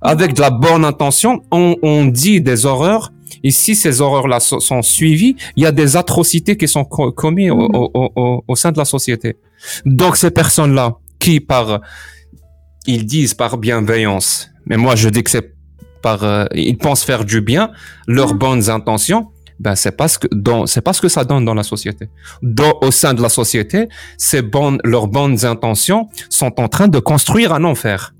Avec 0.01 0.33
de 0.33 0.41
la 0.41 0.49
bonne 0.51 0.85
intention, 0.85 1.41
on, 1.51 1.75
on 1.81 2.05
dit 2.05 2.39
des 2.41 2.65
horreurs. 2.65 3.11
Et 3.43 3.51
si 3.51 3.75
ces 3.75 4.01
horreurs-là 4.01 4.39
so- 4.39 4.59
sont 4.59 4.81
suivies, 4.81 5.35
il 5.55 5.63
y 5.63 5.65
a 5.65 5.71
des 5.71 5.95
atrocités 5.97 6.55
qui 6.57 6.67
sont 6.67 6.85
co- 6.85 7.11
commises 7.11 7.51
au, 7.51 7.59
au- 7.59 7.91
au- 7.93 8.11
au- 8.15 8.43
au 8.47 8.55
sein 8.55 8.71
de 8.71 8.77
la 8.77 8.85
société. 8.85 9.37
Donc 9.85 10.17
ces 10.17 10.31
personnes-là, 10.31 10.95
qui 11.19 11.39
par, 11.39 11.81
ils 12.85 13.05
disent 13.05 13.33
par 13.33 13.57
bienveillance, 13.57 14.49
mais 14.65 14.77
moi 14.77 14.95
je 14.95 15.09
dis 15.09 15.23
que 15.23 15.29
c'est 15.31 15.53
par, 16.01 16.23
euh, 16.23 16.45
ils 16.53 16.77
pensent 16.77 17.03
faire 17.03 17.25
du 17.25 17.41
bien, 17.41 17.71
leurs 18.07 18.33
bonnes 18.33 18.69
intentions, 18.69 19.27
ben 19.59 19.75
c'est 19.75 19.97
pas 19.97 20.07
ce 20.07 20.19
que 20.19 20.27
c'est 20.67 20.81
pas 20.81 20.93
ce 20.93 21.01
que 21.01 21.09
ça 21.09 21.23
donne 21.25 21.43
dans 21.43 21.55
la 21.55 21.63
société. 21.63 22.09
Dans, 22.43 22.77
au 22.81 22.91
sein 22.91 23.15
de 23.15 23.21
la 23.23 23.29
société, 23.29 23.89
ces 24.17 24.43
bonnes, 24.43 24.79
leurs 24.83 25.07
bonnes 25.07 25.43
intentions 25.45 26.09
sont 26.29 26.53
en 26.61 26.67
train 26.67 26.87
de 26.87 26.99
construire 26.99 27.51
un 27.53 27.63
enfer. 27.63 28.13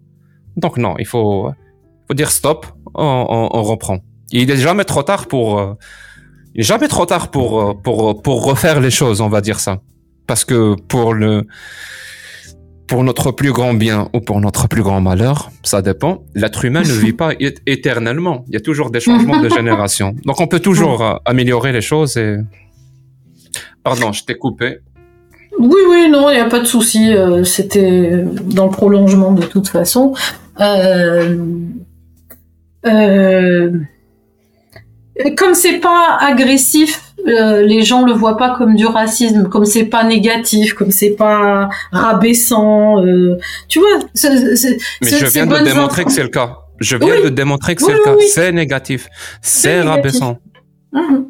Donc 0.58 0.78
non, 0.78 0.96
il 0.98 1.06
faut, 1.06 1.52
faut 2.08 2.14
dire 2.16 2.32
stop, 2.32 2.66
on, 2.96 3.26
on, 3.30 3.58
on 3.60 3.64
reprend. 3.64 4.00
Il 4.32 4.50
est 4.52 4.58
jamais 4.58 4.84
trop 4.84 5.04
tard 5.04 5.28
pour, 5.28 5.60
euh, 5.60 5.74
il 6.56 6.62
est 6.62 6.64
jamais 6.64 6.88
trop 6.88 7.06
tard 7.06 7.30
pour, 7.32 7.62
euh, 7.62 7.74
pour, 7.74 8.22
pour 8.22 8.46
refaire 8.46 8.80
les 8.80 8.92
choses, 8.92 9.22
on 9.22 9.30
va 9.30 9.42
dire 9.42 9.60
ça. 9.60 9.80
Parce 10.28 10.44
que 10.44 10.76
pour 10.88 11.14
le, 11.14 11.46
pour 12.88 13.04
notre 13.04 13.32
plus 13.32 13.52
grand 13.54 13.74
bien 13.74 14.10
ou 14.14 14.20
pour 14.20 14.40
notre 14.42 14.68
plus 14.68 14.82
grand 14.84 15.00
malheur, 15.02 15.50
ça 15.64 15.82
dépend. 15.82 16.24
L'être 16.36 16.66
humain 16.66 16.82
ne 16.82 16.92
vit 16.94 17.14
pas 17.24 17.32
éternellement. 17.66 18.44
Il 18.48 18.54
y 18.54 18.58
a 18.58 18.62
toujours 18.62 18.92
des 18.92 19.00
changements 19.00 19.40
de 19.42 19.50
génération. 19.60 20.16
Donc 20.26 20.40
on 20.42 20.48
peut 20.48 20.60
toujours 20.60 21.04
euh, 21.04 21.16
améliorer 21.26 21.72
les 21.72 21.82
choses 21.82 22.18
et... 22.18 22.38
Pardon, 23.84 24.12
je 24.12 24.26
t'ai 24.26 24.36
coupé. 24.36 24.80
Oui, 25.60 25.80
oui, 25.90 26.10
non, 26.12 26.30
il 26.30 26.34
n'y 26.36 26.40
a 26.42 26.50
pas 26.50 26.60
de 26.60 26.66
souci. 26.66 27.14
euh, 27.14 27.44
C'était 27.46 28.24
dans 28.44 28.66
le 28.66 28.72
prolongement 28.72 29.32
de 29.32 29.44
toute 29.44 29.70
façon. 29.70 30.14
Euh, 30.60 31.38
euh, 32.86 33.72
comme 35.38 35.54
c'est 35.54 35.80
pas 35.80 36.18
agressif, 36.20 37.02
euh, 37.28 37.62
les 37.64 37.84
gens 37.84 38.06
le 38.06 38.14
voient 38.14 38.38
pas 38.38 38.56
comme 38.58 38.76
du 38.76 38.86
racisme, 38.86 39.50
comme 39.50 39.66
c'est 39.66 39.86
pas 39.86 40.04
négatif, 40.04 40.74
comme 40.74 40.92
c'est 40.92 41.12
pas 41.16 41.70
rabaissant. 41.92 43.04
euh, 43.04 43.38
tu 43.68 43.80
vois, 43.80 44.00
Mais 45.02 45.10
je 45.10 45.26
viens 45.26 45.46
de 45.48 45.58
démontrer 45.64 46.06
que 46.06 46.12
c'est 46.12 46.24
le 46.24 46.30
cas. 46.30 46.58
Je 46.80 46.96
viens 46.96 47.16
Oui. 47.16 47.24
de 47.24 47.30
démontrer 47.30 47.76
que 47.76 47.82
c'est 47.82 47.92
Oui, 47.94 47.98
le 47.98 48.04
cas. 48.04 48.16
oui. 48.18 48.26
C'est 48.28 48.52
négatif. 48.52 49.08
C'est 49.42 49.82
rabaissant. 49.82 50.38
Mhm. 50.94 51.26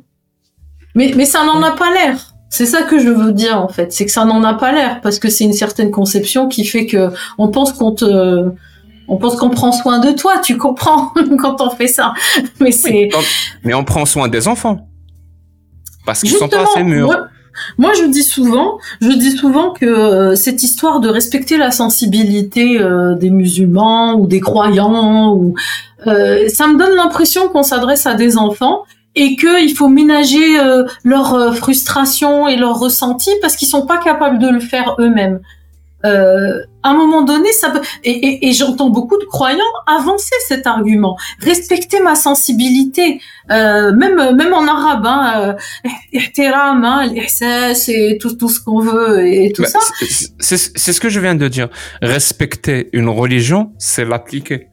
Mais, 0.95 1.13
mais 1.15 1.25
ça 1.25 1.45
n'en 1.45 1.61
a 1.63 1.71
pas 1.71 1.89
l'air. 1.91 2.33
C'est 2.49 2.65
ça 2.65 2.83
que 2.83 2.97
je 2.99 3.09
veux 3.09 3.31
dire 3.33 3.57
en 3.61 3.67
fait, 3.67 3.91
c'est 3.93 4.05
que 4.05 4.11
ça 4.11 4.25
n'en 4.25 4.43
a 4.43 4.53
pas 4.53 4.71
l'air 4.71 4.99
parce 5.01 5.19
que 5.19 5.29
c'est 5.29 5.43
une 5.43 5.53
certaine 5.53 5.91
conception 5.91 6.47
qui 6.47 6.63
fait 6.65 6.85
que 6.85 7.09
on 7.37 7.49
pense 7.49 7.73
qu'on 7.73 7.91
te, 7.93 8.49
on 9.07 9.17
pense 9.17 9.35
qu'on 9.35 9.49
prend 9.49 9.71
soin 9.71 9.99
de 9.99 10.11
toi, 10.11 10.39
tu 10.39 10.57
comprends 10.57 11.13
quand 11.39 11.61
on 11.61 11.69
fait 11.69 11.87
ça. 11.87 12.13
Mais 12.59 12.71
c'est 12.71 13.09
Mais 13.63 13.73
on 13.73 13.83
prend 13.83 14.05
soin 14.05 14.27
des 14.27 14.47
enfants. 14.47 14.87
Parce 16.05 16.21
qu'ils 16.21 16.31
sont 16.31 16.47
pas 16.47 16.63
assez 16.63 16.83
mûrs. 16.83 17.07
Moi, 17.07 17.27
moi, 17.77 17.91
je 17.93 18.05
dis 18.05 18.23
souvent, 18.23 18.79
je 19.01 19.09
dis 19.09 19.31
souvent 19.31 19.71
que 19.71 19.85
euh, 19.85 20.35
cette 20.35 20.63
histoire 20.63 20.99
de 20.99 21.09
respecter 21.09 21.57
la 21.57 21.71
sensibilité 21.71 22.79
euh, 22.79 23.15
des 23.15 23.29
musulmans 23.29 24.13
ou 24.13 24.27
des 24.27 24.39
croyants, 24.39 25.33
ou 25.33 25.55
euh, 26.05 26.47
ça 26.49 26.67
me 26.67 26.77
donne 26.77 26.95
l'impression 26.95 27.49
qu'on 27.49 27.63
s'adresse 27.63 28.05
à 28.05 28.13
des 28.13 28.37
enfants 28.37 28.83
et 29.15 29.35
qu'il 29.35 29.75
faut 29.75 29.89
ménager 29.89 30.59
leur 31.03 31.55
frustration 31.55 32.47
et 32.47 32.55
leur 32.55 32.77
ressenti 32.77 33.31
parce 33.41 33.55
qu'ils 33.55 33.67
sont 33.67 33.87
pas 33.87 33.97
capables 33.97 34.37
de 34.37 34.47
le 34.47 34.59
faire 34.59 34.95
eux-mêmes. 34.99 35.39
Euh, 36.05 36.59
à 36.83 36.89
un 36.91 36.93
moment 36.93 37.23
donné, 37.23 37.51
ça 37.51 37.71
peut. 37.71 37.81
Et, 38.03 38.53
j'entends 38.53 38.89
beaucoup 38.89 39.17
de 39.17 39.25
croyants 39.25 39.59
avancer 39.87 40.35
cet 40.47 40.67
argument. 40.67 41.17
Respecter 41.41 41.99
ma 41.99 42.15
sensibilité, 42.15 43.19
euh, 43.51 43.93
même 43.93 44.35
même 44.35 44.53
en 44.53 44.67
arabe, 44.67 45.05
hein, 45.05 45.33
euh, 45.37 45.53
hein 46.13 47.09
et 47.87 48.17
tout 48.19 48.35
tout 48.35 48.49
ce 48.49 48.59
qu'on 48.61 48.79
veut 48.79 49.27
et 49.27 49.51
tout 49.53 49.65
ça. 49.65 49.79
C'est 50.39 50.57
ce 50.57 51.01
que 51.01 51.09
je 51.09 51.19
viens 51.19 51.35
de 51.35 51.47
dire. 51.47 51.69
Respecter 52.01 52.89
une 52.93 53.09
religion, 53.09 53.71
c'est 53.77 54.05
l'appliquer. 54.05 54.69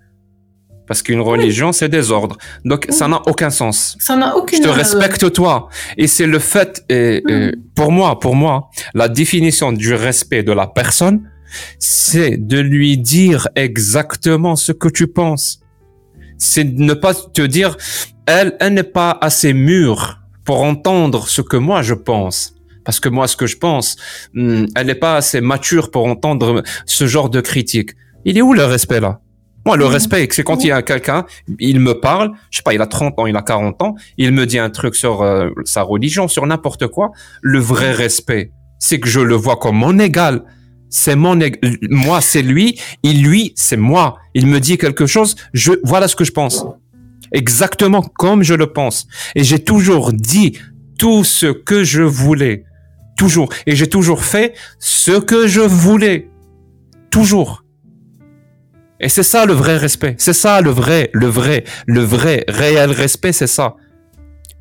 Parce 0.86 1.02
qu'une 1.02 1.20
religion, 1.20 1.72
c'est 1.72 1.88
des 1.88 2.10
ordres. 2.10 2.36
Donc, 2.64 2.86
ça 2.90 3.08
n'a 3.08 3.22
aucun 3.26 3.50
sens. 3.50 3.96
Ça 4.00 4.16
n'a 4.16 4.36
aucune. 4.36 4.62
Je 4.62 4.68
te 4.68 4.72
respecte 4.72 5.32
toi. 5.32 5.68
Et 5.96 6.06
c'est 6.06 6.26
le 6.26 6.38
fait, 6.38 6.84
et, 6.88 7.22
mm. 7.24 7.52
pour 7.74 7.90
moi, 7.90 8.20
pour 8.20 8.36
moi, 8.36 8.68
la 8.94 9.08
définition 9.08 9.72
du 9.72 9.94
respect 9.94 10.42
de 10.42 10.52
la 10.52 10.66
personne, 10.66 11.22
c'est 11.78 12.36
de 12.36 12.58
lui 12.58 12.98
dire 12.98 13.48
exactement 13.56 14.56
ce 14.56 14.72
que 14.72 14.88
tu 14.88 15.06
penses. 15.06 15.60
C'est 16.36 16.64
de 16.64 16.82
ne 16.82 16.94
pas 16.94 17.14
te 17.14 17.42
dire, 17.42 17.76
elle, 18.26 18.56
elle 18.60 18.74
n'est 18.74 18.82
pas 18.82 19.16
assez 19.20 19.52
mûre 19.52 20.20
pour 20.44 20.62
entendre 20.62 21.28
ce 21.28 21.40
que 21.40 21.56
moi 21.56 21.82
je 21.82 21.94
pense. 21.94 22.54
Parce 22.84 23.00
que 23.00 23.08
moi, 23.08 23.26
ce 23.26 23.36
que 23.36 23.46
je 23.46 23.56
pense, 23.56 23.96
hmm, 24.34 24.66
elle 24.76 24.86
n'est 24.86 24.94
pas 24.94 25.16
assez 25.16 25.40
mature 25.40 25.90
pour 25.90 26.04
entendre 26.06 26.62
ce 26.84 27.06
genre 27.06 27.30
de 27.30 27.40
critique. 27.40 27.92
Il 28.26 28.36
est 28.36 28.42
où 28.42 28.52
le 28.52 28.64
respect 28.64 29.00
là? 29.00 29.20
Moi, 29.66 29.76
le 29.76 29.84
mm. 29.84 29.88
respect, 29.88 30.28
c'est 30.30 30.42
quand 30.42 30.62
il 30.64 30.68
y 30.68 30.72
a 30.72 30.82
quelqu'un, 30.82 31.24
il 31.58 31.80
me 31.80 31.94
parle, 31.94 32.32
je 32.50 32.58
sais 32.58 32.62
pas, 32.62 32.74
il 32.74 32.80
a 32.80 32.86
30 32.86 33.18
ans, 33.18 33.26
il 33.26 33.36
a 33.36 33.42
40 33.42 33.82
ans, 33.82 33.94
il 34.18 34.32
me 34.32 34.46
dit 34.46 34.58
un 34.58 34.70
truc 34.70 34.94
sur 34.94 35.22
euh, 35.22 35.50
sa 35.64 35.82
religion, 35.82 36.28
sur 36.28 36.46
n'importe 36.46 36.86
quoi. 36.88 37.12
Le 37.42 37.58
vrai 37.58 37.92
respect, 37.92 38.52
c'est 38.78 39.00
que 39.00 39.08
je 39.08 39.20
le 39.20 39.34
vois 39.34 39.56
comme 39.56 39.76
mon 39.76 39.98
égal. 39.98 40.44
C'est 40.90 41.16
mon. 41.16 41.36
Moi, 41.90 42.20
c'est 42.20 42.42
lui. 42.42 42.78
Il, 43.02 43.24
lui, 43.24 43.52
c'est 43.56 43.76
moi. 43.76 44.18
Il 44.34 44.46
me 44.46 44.60
dit 44.60 44.78
quelque 44.78 45.06
chose. 45.06 45.34
Je, 45.52 45.72
voilà 45.82 46.06
ce 46.06 46.14
que 46.14 46.24
je 46.24 46.30
pense. 46.30 46.64
Exactement 47.32 48.02
comme 48.02 48.44
je 48.44 48.54
le 48.54 48.72
pense. 48.72 49.08
Et 49.34 49.42
j'ai 49.42 49.58
toujours 49.58 50.12
dit 50.12 50.56
tout 50.98 51.24
ce 51.24 51.46
que 51.46 51.82
je 51.82 52.02
voulais. 52.02 52.64
Toujours. 53.16 53.48
Et 53.66 53.74
j'ai 53.74 53.88
toujours 53.88 54.22
fait 54.24 54.54
ce 54.78 55.18
que 55.18 55.48
je 55.48 55.62
voulais. 55.62 56.30
Toujours. 57.10 57.63
Et 59.04 59.10
c'est 59.10 59.22
ça 59.22 59.44
le 59.44 59.52
vrai 59.52 59.76
respect. 59.76 60.14
C'est 60.16 60.32
ça 60.32 60.62
le 60.62 60.70
vrai, 60.70 61.10
le 61.12 61.26
vrai, 61.26 61.64
le 61.86 62.00
vrai, 62.00 62.42
réel 62.48 62.90
respect, 62.90 63.32
c'est 63.32 63.46
ça. 63.46 63.74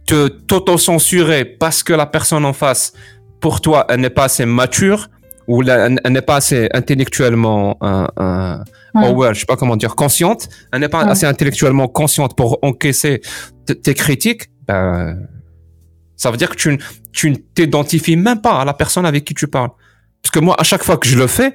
Te 0.05 0.27
t'auto-censurer 0.27 1.45
parce 1.45 1.81
que 1.81 1.93
la 1.93 2.05
personne 2.05 2.43
en 2.43 2.51
face, 2.51 2.91
pour 3.39 3.61
toi, 3.61 3.85
elle 3.87 4.01
n'est 4.01 4.09
pas 4.09 4.25
assez 4.25 4.45
mature 4.45 5.07
ou 5.47 5.63
elle, 5.63 5.97
n'est 6.09 6.21
pas 6.21 6.35
assez 6.35 6.67
intellectuellement, 6.73 7.77
euh, 7.83 8.05
euh, 8.19 8.57
oh 8.95 9.09
ouais. 9.11 9.33
je 9.33 9.39
sais 9.39 9.45
pas 9.45 9.55
comment 9.55 9.77
dire, 9.77 9.95
consciente. 9.95 10.49
Elle 10.73 10.81
n'est 10.81 10.89
pas 10.89 11.05
assez 11.05 11.25
intellectuellement 11.25 11.87
consciente 11.87 12.35
pour 12.35 12.59
encaisser 12.63 13.21
tes 13.65 13.93
critiques. 13.93 14.49
Ben, 14.67 15.19
ça 16.17 16.31
veut 16.31 16.37
dire 16.37 16.49
que 16.49 16.57
tu, 16.57 16.77
tu 17.13 17.31
ne 17.31 17.37
t'identifies 17.55 18.17
même 18.17 18.41
pas 18.41 18.59
à 18.59 18.65
la 18.65 18.73
personne 18.73 19.05
avec 19.05 19.23
qui 19.23 19.33
tu 19.33 19.47
parles. 19.47 19.71
Parce 20.21 20.31
que 20.31 20.39
moi, 20.39 20.59
à 20.59 20.63
chaque 20.63 20.83
fois 20.83 20.97
que 20.97 21.07
je 21.07 21.17
le 21.17 21.27
fais, 21.27 21.53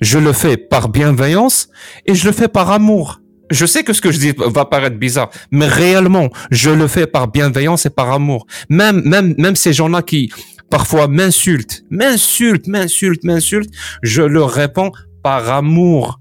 je 0.00 0.18
le 0.18 0.32
fais 0.32 0.56
par 0.56 0.88
bienveillance 0.88 1.68
et 2.06 2.14
je 2.14 2.26
le 2.26 2.32
fais 2.32 2.48
par 2.48 2.70
amour. 2.70 3.20
Je 3.50 3.64
sais 3.64 3.82
que 3.82 3.92
ce 3.92 4.00
que 4.00 4.12
je 4.12 4.18
dis 4.18 4.32
va 4.36 4.64
paraître 4.64 4.96
bizarre, 4.96 5.30
mais 5.50 5.66
réellement, 5.66 6.28
je 6.50 6.70
le 6.70 6.86
fais 6.86 7.06
par 7.06 7.28
bienveillance 7.28 7.86
et 7.86 7.90
par 7.90 8.10
amour. 8.12 8.46
Même, 8.68 9.02
même, 9.04 9.34
même 9.38 9.56
ces 9.56 9.72
gens-là 9.72 10.02
qui 10.02 10.30
parfois 10.70 11.08
m'insultent, 11.08 11.84
m'insultent, 11.90 12.66
m'insultent, 12.66 13.24
m'insultent, 13.24 13.72
je 14.02 14.22
leur 14.22 14.50
réponds 14.50 14.92
par 15.22 15.48
amour. 15.50 16.20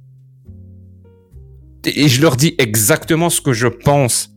Et 1.85 2.07
je 2.07 2.21
leur 2.21 2.35
dis 2.35 2.55
exactement 2.57 3.29
ce 3.29 3.41
que 3.41 3.53
je 3.53 3.67
pense. 3.67 4.29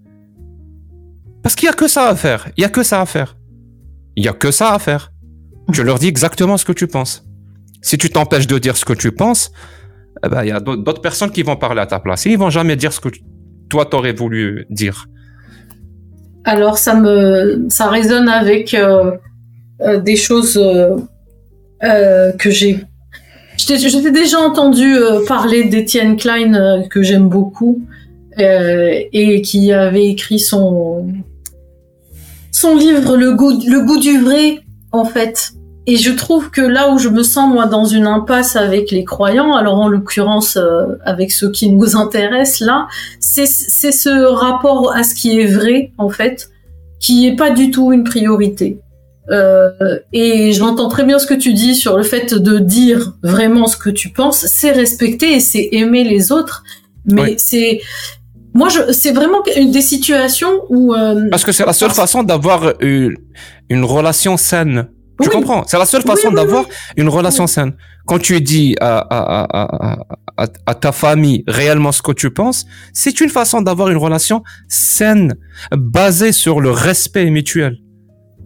Parce 1.42 1.54
qu'il 1.54 1.66
y 1.66 1.70
a 1.70 1.74
que 1.74 1.88
ça 1.88 2.08
à 2.08 2.16
faire. 2.16 2.48
Il 2.56 2.62
y 2.62 2.64
a 2.64 2.68
que 2.68 2.82
ça 2.82 3.00
à 3.00 3.06
faire. 3.06 3.36
Il 4.16 4.24
y 4.24 4.28
a 4.28 4.32
que 4.32 4.50
ça 4.50 4.74
à 4.74 4.78
faire. 4.78 5.12
Je 5.72 5.82
leur 5.82 5.98
dis 5.98 6.08
exactement 6.08 6.56
ce 6.56 6.64
que 6.64 6.72
tu 6.72 6.86
penses. 6.86 7.24
Si 7.82 7.98
tu 7.98 8.10
t'empêches 8.10 8.46
de 8.46 8.58
dire 8.58 8.76
ce 8.76 8.84
que 8.84 8.92
tu 8.92 9.12
penses, 9.12 9.52
eh 10.24 10.28
ben, 10.28 10.42
il 10.42 10.48
y 10.48 10.52
a 10.52 10.60
d'autres 10.60 11.00
personnes 11.00 11.30
qui 11.30 11.42
vont 11.42 11.56
parler 11.56 11.80
à 11.80 11.86
ta 11.86 11.98
place. 11.98 12.26
Et 12.26 12.30
ils 12.30 12.38
vont 12.38 12.50
jamais 12.50 12.76
dire 12.76 12.92
ce 12.92 13.00
que 13.00 13.08
toi, 13.68 13.86
t'aurais 13.86 14.12
voulu 14.12 14.66
dire. 14.70 15.06
Alors, 16.44 16.78
ça 16.78 16.94
me, 16.94 17.66
ça 17.68 17.88
résonne 17.88 18.28
avec 18.28 18.74
euh, 18.74 19.12
euh, 19.80 20.00
des 20.00 20.16
choses 20.16 20.58
euh, 20.58 22.32
que 22.32 22.50
j'ai. 22.50 22.84
J'étais 23.56 24.10
déjà 24.10 24.38
entendu 24.38 24.94
parler 25.28 25.64
d'Étienne 25.64 26.16
Klein, 26.16 26.82
que 26.88 27.02
j'aime 27.02 27.28
beaucoup, 27.28 27.82
et 28.38 29.42
qui 29.44 29.70
avait 29.70 30.06
écrit 30.06 30.38
son, 30.38 31.12
son 32.52 32.74
livre 32.74 33.18
Le 33.18 33.34
goût, 33.34 33.50
le 33.50 33.84
goût 33.84 33.98
du 33.98 34.18
vrai, 34.18 34.60
en 34.92 35.04
fait. 35.04 35.52
Et 35.90 35.96
je 35.96 36.12
trouve 36.12 36.52
que 36.52 36.60
là 36.60 36.92
où 36.92 37.00
je 37.00 37.08
me 37.08 37.24
sens 37.24 37.52
moi 37.52 37.66
dans 37.66 37.84
une 37.84 38.06
impasse 38.06 38.54
avec 38.54 38.92
les 38.92 39.02
croyants, 39.02 39.56
alors 39.56 39.80
en 39.80 39.88
l'occurrence 39.88 40.56
euh, 40.56 40.86
avec 41.04 41.32
ceux 41.32 41.50
qui 41.50 41.68
nous 41.68 41.96
intéressent 41.96 42.60
là, 42.60 42.86
c'est 43.18 43.46
ce 43.46 44.24
rapport 44.24 44.92
à 44.94 45.02
ce 45.02 45.16
qui 45.16 45.40
est 45.40 45.46
vrai 45.46 45.90
en 45.98 46.08
fait, 46.08 46.48
qui 47.00 47.26
est 47.26 47.34
pas 47.34 47.50
du 47.50 47.72
tout 47.72 47.92
une 47.92 48.04
priorité. 48.04 48.78
Euh, 49.32 49.98
et 50.12 50.52
j'entends 50.52 50.88
très 50.88 51.02
bien 51.02 51.18
ce 51.18 51.26
que 51.26 51.34
tu 51.34 51.54
dis 51.54 51.74
sur 51.74 51.96
le 51.96 52.04
fait 52.04 52.34
de 52.34 52.60
dire 52.60 53.14
vraiment 53.24 53.66
ce 53.66 53.76
que 53.76 53.90
tu 53.90 54.10
penses, 54.10 54.46
c'est 54.46 54.70
respecter 54.70 55.34
et 55.34 55.40
c'est 55.40 55.70
aimer 55.72 56.04
les 56.04 56.30
autres, 56.30 56.62
mais 57.04 57.34
c'est 57.36 57.80
moi, 58.54 58.68
c'est 58.92 59.12
vraiment 59.12 59.42
une 59.56 59.72
des 59.72 59.82
situations 59.82 60.52
où. 60.68 60.94
Euh, 60.94 61.28
parce 61.32 61.42
que 61.42 61.50
c'est 61.50 61.66
la 61.66 61.72
seule 61.72 61.90
façon 61.90 62.22
d'avoir 62.22 62.74
une, 62.80 63.16
une 63.68 63.84
relation 63.84 64.36
saine 64.36 64.86
tu 65.20 65.30
comprends? 65.30 65.64
C'est 65.66 65.78
la 65.78 65.86
seule 65.86 66.02
façon 66.02 66.30
d'avoir 66.30 66.64
une 66.96 67.08
relation 67.08 67.46
saine. 67.46 67.72
Quand 68.06 68.18
tu 68.18 68.40
dis 68.40 68.76
à, 68.80 68.98
à, 68.98 69.98
à, 70.36 70.46
à, 70.66 70.74
ta 70.74 70.92
famille 70.92 71.44
réellement 71.46 71.92
ce 71.92 72.02
que 72.02 72.12
tu 72.12 72.30
penses, 72.30 72.66
c'est 72.92 73.20
une 73.20 73.28
façon 73.28 73.62
d'avoir 73.62 73.88
une 73.90 73.98
relation 73.98 74.42
saine, 74.68 75.36
basée 75.72 76.32
sur 76.32 76.60
le 76.60 76.70
respect 76.70 77.30
mutuel. 77.30 77.78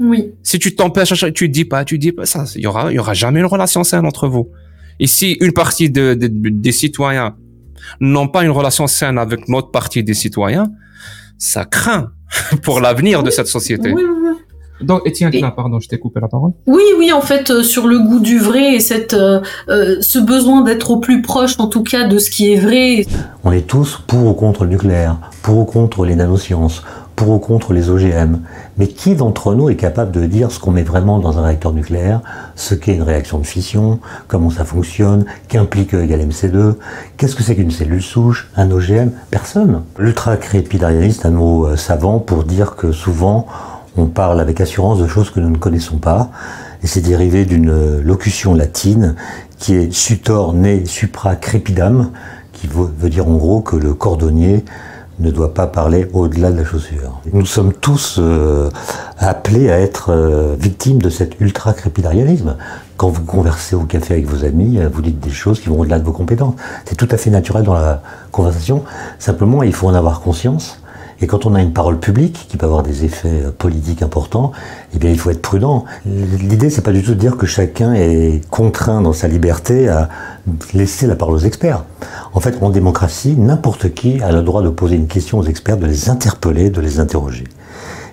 Oui. 0.01 0.33
Si 0.43 0.59
tu 0.59 0.75
t'empêches, 0.75 1.25
tu 1.35 1.49
dis 1.49 1.65
pas, 1.65 1.85
tu 1.85 1.99
dis 1.99 2.13
pas 2.13 2.27
ça, 2.27 2.45
il 2.57 2.63
y 2.63 2.67
aura, 2.67 2.91
il 2.91 2.97
y 2.97 2.99
aura 2.99 3.15
jamais 3.15 3.41
une 3.41 3.47
relation 3.47 3.85
saine 3.85 4.07
entre 4.07 4.29
vous. 4.29 4.51
Et 4.99 5.07
si 5.07 5.33
une 5.41 5.53
partie 5.53 5.91
de, 5.91 6.15
des 6.15 6.73
citoyens 6.73 7.37
n'ont 8.01 8.29
pas 8.29 8.45
une 8.45 8.51
relation 8.51 8.87
saine 8.87 9.19
avec 9.19 9.49
notre 9.49 9.71
partie 9.71 10.03
des 10.03 10.15
citoyens, 10.15 10.71
ça 11.39 11.65
craint 11.65 12.13
pour 12.63 12.81
l'avenir 12.81 13.23
de 13.23 13.31
cette 13.31 13.47
société. 13.47 13.93
Oui, 13.93 14.03
donc, 14.81 15.03
Étienne 15.05 15.31
pardon, 15.55 15.79
je 15.79 15.89
t'ai 15.89 15.99
coupé 15.99 16.21
la 16.21 16.29
parole. 16.29 16.53
Oui, 16.67 16.83
oui, 16.99 17.13
en 17.13 17.21
fait, 17.21 17.51
euh, 17.51 17.63
sur 17.63 17.87
le 17.87 18.01
goût 18.01 18.19
du 18.19 18.39
vrai 18.39 18.75
et 18.75 18.81
cette, 18.81 19.15
euh, 19.15 19.41
euh, 19.69 19.97
ce 20.01 20.19
besoin 20.19 20.63
d'être 20.63 20.91
au 20.91 20.99
plus 20.99 21.23
proche, 21.23 21.59
en 21.59 21.69
tout 21.69 21.85
cas, 21.85 22.09
de 22.09 22.19
ce 22.19 22.29
qui 22.29 22.53
est 22.53 22.57
vrai. 22.57 23.07
On 23.45 23.53
est 23.53 23.67
tous 23.67 24.03
pour 24.07 24.27
ou 24.27 24.33
contre 24.33 24.65
le 24.65 24.71
nucléaire, 24.71 25.17
pour 25.43 25.59
ou 25.59 25.65
contre 25.65 26.05
les 26.05 26.17
nanosciences, 26.17 26.83
pour 27.15 27.31
ou 27.31 27.39
contre 27.39 27.73
les 27.73 27.89
OGM. 27.89 28.41
Mais 28.77 28.89
qui 28.89 29.15
d'entre 29.15 29.55
nous 29.55 29.71
est 29.71 29.77
capable 29.77 30.11
de 30.11 30.27
dire 30.27 30.51
ce 30.51 30.59
qu'on 30.59 30.73
met 30.73 30.83
vraiment 30.83 31.21
dans 31.21 31.39
un 31.39 31.43
réacteur 31.43 31.73
nucléaire, 31.73 32.21
ce 32.57 32.75
qu'est 32.75 32.95
une 32.95 33.03
réaction 33.03 33.39
de 33.39 33.47
fission, 33.47 34.01
comment 34.27 34.51
ça 34.51 34.65
fonctionne, 34.65 35.25
qu'implique 35.47 35.95
E 35.95 36.03
égale 36.03 36.27
MC2, 36.27 36.75
qu'est-ce 37.17 37.37
que 37.37 37.45
c'est 37.45 37.55
qu'une 37.55 37.71
cellule 37.71 38.03
souche, 38.03 38.51
un 38.57 38.69
OGM 38.73 39.11
Personne. 39.31 39.83
L'ultra-crépidarianiste, 39.99 41.27
un 41.27 41.31
mot 41.31 41.77
savant 41.77 42.19
pour 42.19 42.43
dire 42.43 42.75
que 42.75 42.91
souvent, 42.91 43.47
on 43.97 44.07
parle 44.07 44.41
avec 44.41 44.61
assurance 44.61 44.99
de 44.99 45.07
choses 45.07 45.31
que 45.31 45.41
nous 45.41 45.51
ne 45.51 45.57
connaissons 45.57 45.99
pas, 45.99 46.31
et 46.83 46.87
c'est 46.87 47.01
dérivé 47.01 47.45
d'une 47.45 48.01
locution 48.01 48.55
latine 48.55 49.15
qui 49.59 49.75
est 49.75 49.93
sutor 49.93 50.53
ne 50.53 50.85
supra 50.85 51.37
crepidam, 51.37 52.11
qui 52.53 52.69
veut 52.69 53.11
dire 53.11 53.29
en 53.29 53.37
gros 53.37 53.61
que 53.61 53.77
le 53.77 53.95
cordonnier 53.95 54.65
ne 55.21 55.31
doit 55.31 55.55
pas 55.55 55.67
parler 55.67 56.09
au-delà 56.13 56.51
de 56.51 56.57
la 56.57 56.65
chaussure. 56.65 57.21
Nous 57.33 57.47
sommes 57.47 57.73
tous 57.73 58.17
euh, 58.19 58.69
appelés 59.19 59.71
à 59.71 59.79
être 59.79 60.11
euh, 60.11 60.57
victimes 60.59 61.01
de 61.01 61.09
cet 61.09 61.41
ultra-crépidarianisme. 61.41 62.57
Quand 62.97 63.09
vous 63.09 63.23
conversez 63.23 63.77
au 63.77 63.85
café 63.85 64.15
avec 64.15 64.27
vos 64.27 64.45
amis, 64.45 64.79
euh, 64.79 64.89
vous 64.93 65.03
dites 65.03 65.21
des 65.21 65.31
choses 65.31 65.61
qui 65.61 65.69
vont 65.69 65.79
au-delà 65.81 65.99
de 65.99 66.05
vos 66.05 66.13
compétences. 66.13 66.55
C'est 66.85 66.97
tout 66.97 67.09
à 67.11 67.17
fait 67.17 67.31
naturel 67.31 67.63
dans 67.63 67.75
la 67.75 68.03
conversation. 68.33 68.85
Simplement, 69.19 69.63
il 69.63 69.73
faut 69.73 69.87
en 69.87 69.95
avoir 69.95 70.21
conscience 70.21 70.81
et 71.25 71.27
quand 71.27 71.47
on 71.47 71.55
a 71.55 71.63
une 71.63 71.73
parole 71.73 71.99
publique 71.99 72.49
qui 72.51 72.59
peut 72.59 72.67
avoir 72.67 72.83
des 72.83 73.07
effets 73.07 73.45
euh, 73.47 73.51
politiques 73.51 74.03
importants, 74.03 74.53
eh 74.95 74.99
bien, 74.99 75.09
il 75.09 75.19
faut 75.19 75.31
être 75.31 75.41
prudent. 75.41 75.87
L'idée, 76.05 76.69
c'est 76.69 76.83
pas 76.83 76.93
du 76.93 77.03
tout 77.03 77.13
de 77.13 77.19
dire 77.19 77.39
que 77.39 77.47
chacun 77.47 77.95
est 77.95 78.43
contraint 78.51 79.01
dans 79.01 79.15
sa 79.15 79.27
liberté 79.27 79.89
à 79.89 80.11
laisser 80.75 81.07
la 81.07 81.17
parole 81.17 81.37
aux 81.37 81.47
experts. 81.47 81.87
En 82.35 82.41
fait, 82.41 82.63
en 82.63 82.69
démocratie, 82.69 83.37
n'importe 83.39 83.95
qui 83.95 84.21
a 84.21 84.33
le 84.33 84.43
droit 84.43 84.61
de 84.61 84.69
poser 84.69 84.97
une 84.97 85.07
question 85.07 85.39
aux 85.39 85.45
experts, 85.45 85.79
de 85.79 85.87
les 85.87 86.11
interpeller, 86.11 86.69
de 86.69 86.83
les 86.83 87.01
interroger. 87.01 87.45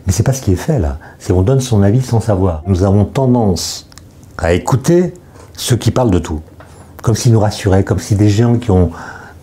Mais 0.08 0.14
c'est 0.14 0.24
pas 0.24 0.32
ce 0.32 0.42
qui 0.42 0.54
est 0.54 0.56
fait 0.56 0.80
là. 0.80 0.98
C'est 1.20 1.34
on 1.34 1.42
donne 1.42 1.60
son 1.60 1.84
avis 1.84 2.02
sans 2.02 2.22
savoir. 2.22 2.64
Nous 2.66 2.84
avons 2.84 3.04
tendance 3.04 3.90
à 4.38 4.54
écouter 4.54 5.14
ceux 5.58 5.76
qui 5.76 5.92
parlent 5.92 6.12
de 6.12 6.20
tout. 6.20 6.40
comme 7.02 7.16
s'ils 7.16 7.34
nous 7.34 7.42
rassuraient, 7.42 7.84
comme 7.84 8.00
si 8.00 8.16
des 8.16 8.30
gens 8.30 8.56
qui 8.56 8.72
ont 8.72 8.92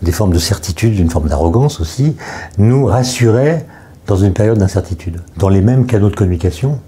des 0.01 0.11
formes 0.11 0.33
de 0.33 0.39
certitude, 0.39 0.97
une 0.97 1.09
forme 1.09 1.27
d'arrogance 1.27 1.79
aussi, 1.79 2.15
nous 2.57 2.85
rassuraient 2.85 3.65
dans 4.07 4.17
une 4.17 4.33
période 4.33 4.57
d'incertitude. 4.57 5.21
Dans 5.37 5.49
les 5.49 5.61
mêmes 5.61 5.85
canaux 5.85 6.09
de 6.09 6.15
communication 6.15 6.79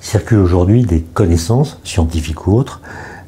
circulent 0.00 0.40
aujourd'hui 0.40 0.84
des 0.84 1.00
connaissances, 1.00 1.80
scientifiques 1.84 2.46
ou 2.46 2.52
autres, 2.52 2.80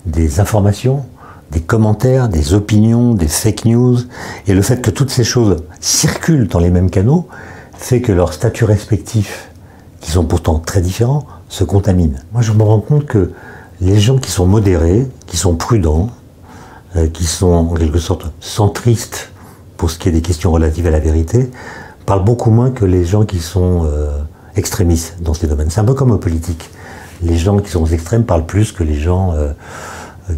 des 0.07 0.41
informations, 0.41 1.05
des 1.51 1.61
commentaires, 1.61 2.29
des 2.29 2.53
opinions, 2.53 3.15
des 3.15 3.29
fake 3.29 3.65
news, 3.65 3.99
et 4.47 4.55
le 4.55 4.63
fait 4.63 4.83
que 4.83 4.91
toutes 4.91 5.11
ces 5.11 5.25
choses 5.25 5.57
circulent 5.81 6.49
dans 6.49 6.59
les 6.59 6.71
mêmes 6.71 6.91
canaux 6.91 7.27
fait 7.73 8.01
que 8.01 8.13
leurs 8.13 8.33
statuts 8.33 8.65
respectifs, 8.65 9.49
qui 10.01 10.11
sont 10.11 10.25
pourtant 10.25 10.59
très 10.59 10.81
différents, 10.81 11.27
se 11.49 11.65
contaminent. 11.65 12.19
Moi 12.33 12.43
je 12.43 12.53
me 12.53 12.63
rends 12.63 12.81
compte 12.81 13.07
que 13.07 13.33
les 13.81 13.99
gens 13.99 14.19
qui 14.19 14.31
sont 14.31 14.47
modérés, 14.47 15.09
qui 15.27 15.37
sont 15.37 15.55
prudents, 15.55 16.11
qui 17.13 17.25
sont 17.25 17.53
en 17.53 17.75
quelque 17.75 17.99
sorte 17.99 18.27
centristes 18.41 19.31
pour 19.79 19.91
ce 19.91 19.99
qui 19.99 20.11
est 20.11 20.13
des 20.13 20.21
questions 20.21 20.53
relatives 20.53 20.87
à 20.87 20.91
la 20.91 20.99
vérité, 20.99 21.51
parlent 22.05 22.25
beaucoup 22.25 22.51
moins 22.51 22.71
que 22.71 22.85
les 22.85 23.05
gens 23.05 23.25
qui 23.25 23.39
sont 23.39 23.87
euh, 23.87 24.11
extrémistes 24.57 25.17
dans 25.21 25.33
ces 25.35 25.47
domaines. 25.47 25.71
C'est 25.71 25.81
un 25.81 25.85
peu 25.85 25.95
comme 25.95 26.11
en 26.11 26.19
politique. 26.19 26.69
Les 27.23 27.37
gens 27.37 27.59
qui 27.59 27.71
sont 27.71 27.83
aux 27.83 27.87
extrêmes 27.87 28.25
parlent 28.25 28.45
plus 28.45 28.73
que 28.73 28.83
les 28.83 28.97
gens 28.97 29.33
euh, 29.33 29.53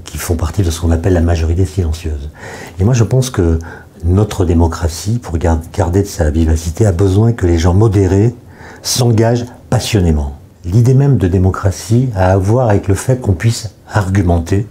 qui 0.05 0.18
font 0.18 0.36
partie 0.36 0.62
de 0.62 0.70
ce 0.70 0.81
qu'on 0.81 0.90
appelle 0.90 1.14
la 1.14 1.20
majorité 1.20 1.64
silencieuse. 1.64 2.31
Et 2.78 2.85
moi 2.85 2.94
je 2.94 3.02
pense 3.05 3.31
que 3.31 3.59
notre 4.05 4.44
démocratie, 4.44 5.18
pour 5.18 5.36
garder 5.39 6.02
de 6.02 6.06
sa 6.06 6.31
vivacité, 6.31 6.86
a 6.86 6.93
besoin 6.93 7.32
que 7.32 7.47
les 7.47 7.59
gens 7.59 7.74
modérés 7.74 8.35
s'engagent 8.82 9.47
passionnément. 9.68 10.36
L'idée 10.64 10.94
même 10.94 11.16
de 11.16 11.28
démocratie 11.28 12.09
a 12.14 12.32
à 12.32 12.36
voir 12.36 12.68
avec 12.68 12.89
le 12.89 12.94
fait 12.94 13.20
qu'on 13.20 13.32
puisse 13.32 13.70
argumenter 13.93 14.66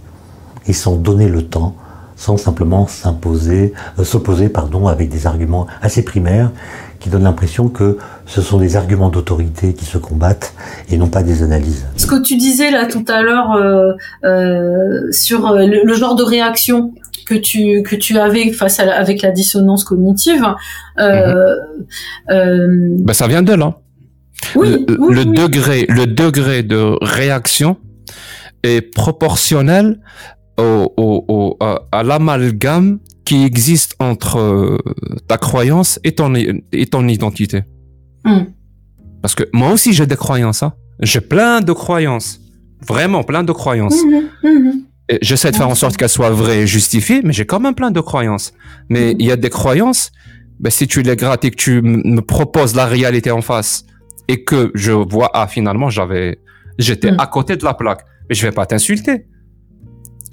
et 0.68 0.74
s'en 0.74 0.96
donner 0.96 1.28
le 1.28 1.44
temps, 1.44 1.76
sans 2.16 2.38
simplement 2.38 2.88
s'imposer, 2.88 3.74
euh, 3.98 4.04
s'opposer 4.04 4.50
pardon, 4.50 4.88
avec 4.88 5.10
des 5.10 5.26
arguments 5.26 5.68
assez 5.82 6.04
primaires 6.04 6.52
qui 7.00 7.10
donnent 7.10 7.24
l'impression 7.24 7.70
que 7.70 7.98
ce 8.26 8.42
sont 8.42 8.58
des 8.58 8.76
arguments 8.76 9.10
d'autorité 9.10 9.74
qui 9.74 9.86
se 9.86 9.98
combattent 9.98 10.54
et 10.92 10.98
non 10.98 11.08
pas 11.08 11.24
des 11.24 11.44
analyses. 11.44 11.88
Ce 11.96 12.06
que 12.06 12.22
tu 12.22 12.36
disais 12.36 12.72
là 12.72 12.88
tout 12.88 13.06
à 13.08 13.22
l'heure 13.22 13.54
euh, 13.54 13.94
euh, 14.26 15.10
sur 15.12 15.54
le, 15.54 15.86
le, 15.86 15.94
genre 15.94 16.16
de 16.16 16.24
réaction 16.24 16.94
que 17.26 17.36
tu 17.36 17.84
que 17.84 17.96
tu 17.96 18.18
avais 18.18 18.52
face 18.52 18.82
à 18.82 18.86
la, 18.86 19.00
avec 19.00 19.22
la 19.22 19.32
dissonance 19.32 19.86
cognitive, 19.86 20.46
ben, 20.98 21.56
ça 23.14 23.28
vient 23.28 23.44
de 23.44 23.54
là. 23.54 23.78
Oui, 24.56 24.86
le, 24.88 25.00
oui, 25.00 25.16
le 25.16 25.22
oui. 25.22 25.38
degré 25.38 25.86
le 25.88 26.06
degré 26.06 26.64
de 26.64 26.96
réaction 27.02 27.78
est 28.64 28.82
proportionnel 28.82 30.00
au, 30.60 30.94
au, 30.98 31.26
au, 31.28 31.58
à, 31.60 31.82
à 31.92 32.04
l'amalgame 32.04 33.00
qui 33.26 33.44
existe 33.44 33.96
entre 34.00 34.40
euh, 34.40 34.78
ta 35.28 35.38
croyance 35.38 36.00
et 36.04 36.14
ton, 36.14 36.34
et 36.36 36.86
ton 36.88 37.08
identité. 37.08 37.64
Mm. 38.26 38.46
Parce 39.22 39.36
que 39.36 39.44
moi 39.54 39.72
aussi 39.72 39.94
j'ai 39.94 40.08
des 40.08 40.16
croyances. 40.16 40.64
Hein. 40.64 40.74
J'ai 41.02 41.22
plein 41.22 41.62
de 41.62 41.74
croyances. 41.74 42.40
Vraiment 42.88 43.24
plein 43.24 43.44
de 43.44 43.52
croyances. 43.52 44.04
Mhm. 44.04 44.84
Et 45.10 45.20
J'essaie 45.22 45.52
de 45.52 45.56
faire 45.56 45.68
en 45.68 45.76
sorte 45.76 45.98
qu'elles 45.98 46.10
soient 46.10 46.30
vraies 46.30 46.60
et 46.60 46.68
justifiées, 46.68 47.22
mais 47.24 47.34
j'ai 47.34 47.46
quand 47.46 47.60
même 47.60 47.76
plein 47.76 47.92
de 47.92 48.00
croyances. 48.00 48.54
Mais 48.90 49.16
il 49.18 49.26
y 49.26 49.32
a 49.32 49.36
des 49.36 49.50
croyances, 49.50 50.12
ben, 50.60 50.70
si 50.70 50.88
tu 50.88 51.02
les 51.02 51.16
grattes 51.16 51.46
et 51.46 51.52
que 51.52 51.56
tu 51.56 51.82
me 51.82 52.22
proposes 52.22 52.76
la 52.76 52.86
réalité 52.86 53.32
en 53.32 53.42
face 53.42 53.86
et 54.28 54.44
que 54.44 54.72
je 54.76 54.92
vois, 54.92 55.32
ah, 55.34 55.48
finalement, 55.48 55.90
j'avais, 55.90 56.40
j'étais 56.78 57.12
à 57.18 57.26
côté 57.28 57.56
de 57.58 57.64
la 57.64 57.74
plaque, 57.74 58.02
mais 58.30 58.36
je 58.36 58.46
vais 58.46 58.52
pas 58.52 58.66
t'insulter. 58.66 59.26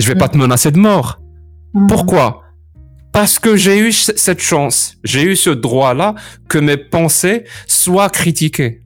Je 0.00 0.06
vais 0.08 0.14
Mm. 0.14 0.18
pas 0.18 0.28
te 0.28 0.38
menacer 0.38 0.70
de 0.70 0.78
mort. 0.78 1.20
Mhm. 1.74 1.86
Pourquoi? 1.88 2.42
Parce 3.12 3.38
que 3.38 3.56
j'ai 3.56 3.78
eu 3.78 3.92
cette 3.92 4.40
chance, 4.40 4.96
j'ai 5.04 5.22
eu 5.22 5.36
ce 5.36 5.50
droit-là 5.50 6.14
que 6.48 6.58
mes 6.58 6.76
pensées 6.76 7.44
soient 7.66 8.10
critiquées. 8.10 8.82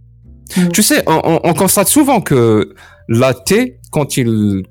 Mm. 0.56 0.68
Tu 0.68 0.82
sais, 0.82 1.02
on, 1.06 1.20
on- 1.24 1.40
on 1.44 1.54
constate 1.54 1.88
souvent 1.88 2.20
que 2.20 2.74
l'athée, 3.08 3.78
quand 3.90 4.16
il 4.16 4.62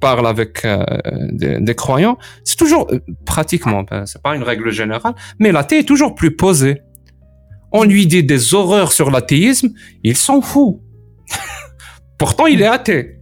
parle 0.00 0.26
avec 0.26 0.64
euh, 0.64 0.84
des, 1.32 1.60
des 1.60 1.74
croyants, 1.74 2.16
c'est 2.44 2.56
toujours 2.56 2.86
euh, 2.92 2.98
pratiquement, 3.26 3.82
ben, 3.82 4.06
c'est 4.06 4.22
pas 4.22 4.34
une 4.34 4.42
règle 4.42 4.70
générale, 4.70 5.14
mais 5.38 5.52
l'athée 5.52 5.78
est 5.80 5.84
toujours 5.88 6.14
plus 6.14 6.34
posé. 6.34 6.80
On 7.72 7.84
lui 7.84 8.06
dit 8.06 8.22
des 8.24 8.52
horreurs 8.54 8.92
sur 8.92 9.10
l'athéisme, 9.10 9.70
il 10.02 10.16
s'en 10.16 10.40
fout. 10.42 10.80
Pourtant, 12.18 12.46
il 12.46 12.60
est 12.62 12.66
athée. 12.66 13.18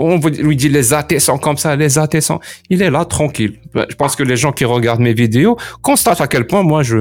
On 0.00 0.18
vous- 0.18 0.28
lui 0.28 0.56
dit 0.56 0.68
les 0.68 0.92
athées 0.94 1.18
sont 1.18 1.38
comme 1.38 1.56
ça, 1.56 1.74
les 1.76 1.98
athées 1.98 2.20
sont. 2.20 2.38
Il 2.70 2.82
est 2.82 2.90
là 2.90 3.04
tranquille. 3.04 3.54
Ben, 3.74 3.86
Je 3.90 3.94
pense 3.96 4.14
que 4.16 4.22
les 4.22 4.36
gens 4.36 4.52
qui 4.52 4.64
regardent 4.64 5.00
mes 5.00 5.14
vidéos 5.14 5.56
constatent 5.82 6.20
à 6.20 6.26
quel 6.28 6.46
point 6.46 6.62
moi 6.62 6.82
je 6.82 6.98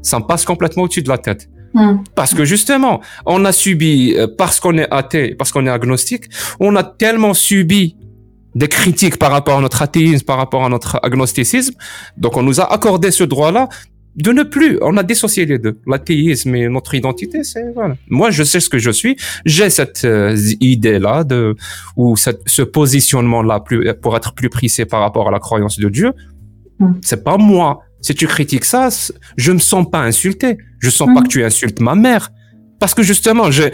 ça 0.00 0.18
me 0.18 0.24
passe 0.24 0.44
complètement 0.44 0.82
au-dessus 0.84 1.02
de 1.02 1.08
la 1.08 1.18
tête. 1.18 1.48
Mm. 1.74 1.98
Parce 2.14 2.34
que 2.34 2.44
justement, 2.44 3.00
on 3.24 3.44
a 3.44 3.52
subi, 3.52 4.14
euh, 4.16 4.26
parce 4.36 4.58
qu'on 4.60 4.76
est 4.78 4.88
athée, 4.92 5.34
parce 5.34 5.52
qu'on 5.52 5.64
est 5.66 5.70
agnostique, 5.70 6.24
on 6.60 6.74
a 6.76 6.82
tellement 6.82 7.34
subi 7.34 7.96
des 8.54 8.68
critiques 8.68 9.16
par 9.18 9.30
rapport 9.30 9.58
à 9.58 9.60
notre 9.62 9.80
athéisme, 9.80 10.24
par 10.26 10.36
rapport 10.36 10.64
à 10.64 10.68
notre 10.68 11.00
agnosticisme. 11.02 11.74
Donc 12.18 12.36
on 12.36 12.42
nous 12.42 12.60
a 12.60 12.70
accordé 12.70 13.10
ce 13.10 13.24
droit-là 13.24 13.68
de 14.16 14.30
ne 14.32 14.42
plus. 14.42 14.78
On 14.82 14.96
a 14.96 15.02
dissocié 15.02 15.46
les 15.46 15.58
deux. 15.58 15.78
L'athéisme 15.86 16.54
et 16.54 16.68
notre 16.68 16.94
identité, 16.94 17.44
c'est 17.44 17.72
voilà. 17.74 17.96
Moi, 18.08 18.30
je 18.30 18.42
sais 18.42 18.60
ce 18.60 18.68
que 18.68 18.78
je 18.78 18.90
suis. 18.90 19.16
J'ai 19.46 19.70
cette 19.70 20.04
euh, 20.04 20.36
idée-là 20.60 21.24
de 21.24 21.54
ou 21.96 22.16
cette, 22.16 22.42
ce 22.46 22.62
positionnement-là 22.62 23.60
plus 23.60 23.90
pour 24.02 24.16
être 24.16 24.34
plus 24.34 24.50
prissé 24.50 24.84
par 24.84 25.00
rapport 25.00 25.28
à 25.28 25.30
la 25.30 25.38
croyance 25.38 25.78
de 25.78 25.88
Dieu. 25.88 26.12
Mm. 26.78 26.92
C'est 27.02 27.24
pas 27.24 27.36
moi. 27.38 27.80
Si 28.00 28.14
tu 28.14 28.26
critiques 28.26 28.64
ça, 28.64 28.88
je 29.36 29.52
me 29.52 29.58
sens 29.58 29.88
pas 29.90 30.00
insulté. 30.00 30.58
Je 30.80 30.90
sens 30.90 31.08
Mm. 31.08 31.14
pas 31.14 31.22
que 31.22 31.28
tu 31.28 31.44
insultes 31.44 31.80
ma 31.80 31.94
mère. 31.94 32.30
Parce 32.80 32.94
que 32.94 33.02
justement, 33.02 33.50
j'ai 33.52 33.70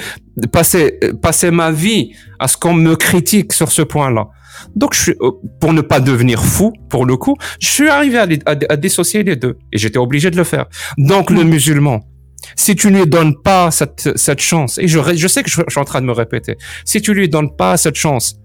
passé, 0.53 1.01
passé 1.23 1.51
ma 1.51 1.73
vie 1.73 2.13
à 2.39 2.47
ce 2.47 2.57
qu'on 2.59 2.75
me 2.75 2.95
critique 2.95 3.55
sur 3.55 3.73
ce 3.73 3.81
point-là. 3.83 4.29
Donc, 4.77 4.95
je 4.95 5.01
suis, 5.01 5.15
euh, 5.21 5.31
pour 5.61 5.73
ne 5.73 5.81
pas 5.81 6.01
devenir 6.01 6.45
fou, 6.45 6.73
pour 6.89 7.05
le 7.07 7.17
coup, 7.17 7.37
je 7.61 7.69
suis 7.69 7.89
arrivé 7.89 8.19
à, 8.19 8.27
les- 8.27 8.41
à- 8.47 8.57
à 8.69 8.77
dissocier 8.77 9.23
les 9.23 9.37
deux. 9.37 9.59
Et 9.73 9.79
j'étais 9.79 9.99
obligé 9.99 10.31
de 10.31 10.37
le 10.37 10.45
faire. 10.45 10.67
Donc, 10.97 11.31
le 11.31 11.45
musulman, 11.45 12.01
si 12.57 12.77
tu 12.77 12.91
lui 12.91 13.07
donnes 13.07 13.35
pas 13.43 13.71
cette, 13.71 14.17
cette 14.17 14.41
chance, 14.41 14.79
et 14.79 14.89
je, 14.89 15.29
sais 15.29 15.43
que 15.43 15.51
je, 15.51 15.57
je 15.67 15.71
suis 15.71 15.81
en 15.81 15.85
train 15.85 16.01
de 16.01 16.07
me 16.07 16.13
répéter, 16.13 16.57
si 16.85 17.01
tu 17.03 17.13
lui 17.15 17.29
donnes 17.29 17.55
pas 17.57 17.77
cette 17.77 17.97
chance, 17.97 18.37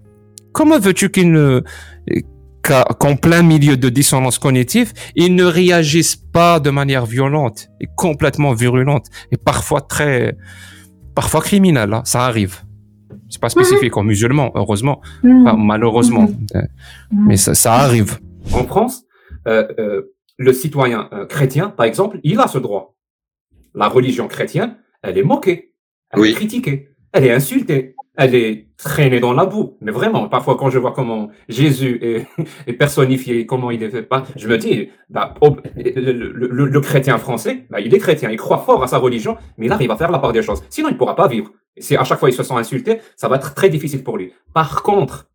comment 0.52 0.78
veux-tu 0.78 1.10
qu'il 1.10 1.30
ne, 1.32 1.62
qu'en 2.62 3.16
plein 3.16 3.42
milieu 3.42 3.76
de 3.76 3.88
dissonance 3.90 4.38
cognitive, 4.38 4.92
il 5.16 5.34
ne 5.34 5.44
réagisse 5.44 6.16
pas 6.16 6.60
de 6.60 6.70
manière 6.70 7.04
violente 7.06 7.68
et 7.80 7.86
complètement 7.94 8.52
virulente 8.54 9.06
et 9.32 9.36
parfois 9.36 9.82
très, 9.82 10.36
parfois 11.14 11.42
criminelle. 11.42 11.92
hein. 11.92 12.02
Ça 12.04 12.24
arrive. 12.24 12.56
C'est 13.30 13.40
pas 13.40 13.48
spécifique 13.48 13.96
aux 13.96 14.02
musulmans, 14.02 14.52
heureusement, 14.54 15.00
Mm. 15.22 15.46
Enfin, 15.46 15.56
malheureusement, 15.58 16.28
Euh, 16.54 16.60
Mm. 17.10 17.26
mais 17.28 17.36
ça, 17.36 17.54
ça 17.54 17.74
arrive. 17.74 18.18
En 18.52 18.64
France, 18.64 19.04
euh, 19.48 19.66
euh, 19.78 20.02
le 20.36 20.52
citoyen 20.52 21.08
euh, 21.12 21.26
chrétien, 21.26 21.68
par 21.70 21.86
exemple, 21.86 22.18
il 22.22 22.38
a 22.40 22.46
ce 22.48 22.58
droit. 22.58 22.94
La 23.74 23.88
religion 23.88 24.28
chrétienne, 24.28 24.76
elle 25.02 25.18
est 25.18 25.22
moquée, 25.22 25.72
elle 26.10 26.20
Oui. 26.20 26.30
est 26.30 26.34
critiquée, 26.34 26.88
elle 27.12 27.24
est 27.24 27.32
insultée, 27.32 27.94
elle 28.16 28.34
est 28.36 28.68
traînée 28.76 29.18
dans 29.20 29.32
la 29.32 29.46
boue. 29.46 29.76
Mais 29.80 29.90
vraiment, 29.90 30.28
parfois 30.28 30.56
quand 30.56 30.70
je 30.70 30.78
vois 30.78 30.92
comment 30.92 31.30
Jésus 31.48 31.98
est, 32.02 32.26
est 32.68 32.72
personnifié, 32.74 33.46
comment 33.46 33.70
il 33.72 33.82
est 33.82 33.90
fait, 33.90 34.06
bah, 34.08 34.22
je 34.36 34.46
me 34.48 34.56
dis, 34.58 34.88
bah, 35.10 35.34
oh, 35.40 35.56
le, 35.76 36.12
le- 36.12 36.48
le- 36.48 36.66
le 36.66 36.80
chrétien 36.80 37.18
français, 37.18 37.66
bah, 37.70 37.80
il 37.80 37.92
est 37.94 37.98
chrétien, 37.98 38.30
il 38.30 38.36
croit 38.36 38.58
fort 38.58 38.82
à 38.82 38.86
sa 38.86 38.98
religion, 38.98 39.36
mais 39.58 39.66
il 39.66 39.72
arrive 39.72 39.90
à 39.90 39.96
faire 39.96 40.10
la 40.12 40.18
part 40.20 40.32
des 40.32 40.42
choses. 40.42 40.62
Sinon, 40.68 40.88
il 40.90 40.96
pourra 40.96 41.16
pas 41.16 41.26
vivre. 41.26 41.50
Si 41.78 41.96
à 41.96 42.04
chaque 42.04 42.18
fois 42.18 42.30
il 42.30 42.32
se 42.34 42.42
sent 42.42 42.54
insulté, 42.54 43.00
ça 43.16 43.28
va 43.28 43.36
être 43.36 43.54
très 43.54 43.68
difficile 43.68 44.04
pour 44.04 44.16
lui. 44.16 44.32
Par 44.52 44.82
contre, 44.82 45.26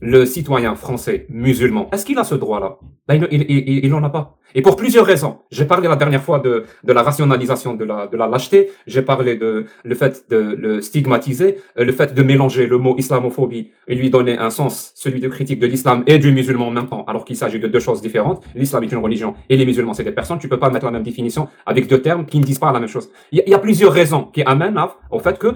le 0.00 0.24
citoyen 0.24 0.74
français 0.74 1.26
musulman, 1.28 1.88
est-ce 1.92 2.04
qu'il 2.06 2.18
a 2.18 2.24
ce 2.24 2.34
droit-là? 2.34 2.78
Ben, 3.06 3.26
Il 3.30 3.42
il, 3.48 3.50
il, 3.68 3.84
il 3.86 3.92
a 3.92 4.08
pas. 4.08 4.36
Et 4.54 4.62
pour 4.62 4.74
plusieurs 4.76 5.06
raisons. 5.06 5.38
J'ai 5.50 5.64
parlé 5.64 5.86
la 5.88 5.94
dernière 5.96 6.22
fois 6.22 6.38
de, 6.40 6.64
de 6.82 6.92
la 6.92 7.02
rationalisation 7.02 7.74
de 7.74 7.84
la, 7.84 8.06
de 8.08 8.16
la 8.16 8.26
lâcheté. 8.26 8.70
J'ai 8.86 9.02
parlé 9.02 9.36
de 9.36 9.66
le 9.84 9.94
fait 9.94 10.24
de 10.30 10.56
le 10.58 10.80
stigmatiser, 10.80 11.58
euh, 11.78 11.84
le 11.84 11.92
fait 11.92 12.14
de 12.14 12.22
mélanger 12.22 12.66
le 12.66 12.78
mot 12.78 12.96
islamophobie 12.98 13.70
et 13.86 13.94
lui 13.94 14.10
donner 14.10 14.38
un 14.38 14.50
sens, 14.50 14.92
celui 14.96 15.20
de 15.20 15.28
critique 15.28 15.60
de 15.60 15.66
l'islam 15.66 16.02
et 16.06 16.18
du 16.18 16.32
musulman 16.32 16.68
en 16.68 16.72
même 16.72 16.88
temps, 16.88 17.04
alors 17.06 17.24
qu'il 17.24 17.36
s'agit 17.36 17.60
de 17.60 17.68
deux 17.68 17.78
choses 17.80 18.00
différentes. 18.02 18.42
L'islam 18.54 18.82
est 18.84 18.90
une 18.92 18.98
religion 18.98 19.34
et 19.48 19.56
les 19.56 19.66
musulmans 19.66 19.94
c'est 19.94 20.04
des 20.04 20.12
personnes. 20.12 20.38
Tu 20.38 20.48
peux 20.48 20.58
pas 20.58 20.70
mettre 20.70 20.86
la 20.86 20.92
même 20.92 21.02
définition 21.04 21.46
avec 21.66 21.86
deux 21.86 22.00
termes 22.02 22.24
qui 22.26 22.38
ne 22.40 22.44
disent 22.44 22.58
pas 22.58 22.72
la 22.72 22.80
même 22.80 22.88
chose. 22.88 23.10
Il 23.32 23.42
y 23.46 23.50
y 23.50 23.54
a 23.54 23.58
plusieurs 23.58 23.92
raisons 23.92 24.24
qui 24.24 24.42
amènent 24.42 24.78
à- 24.78 24.96
au 25.10 25.20
fait 25.20 25.38
que 25.38 25.54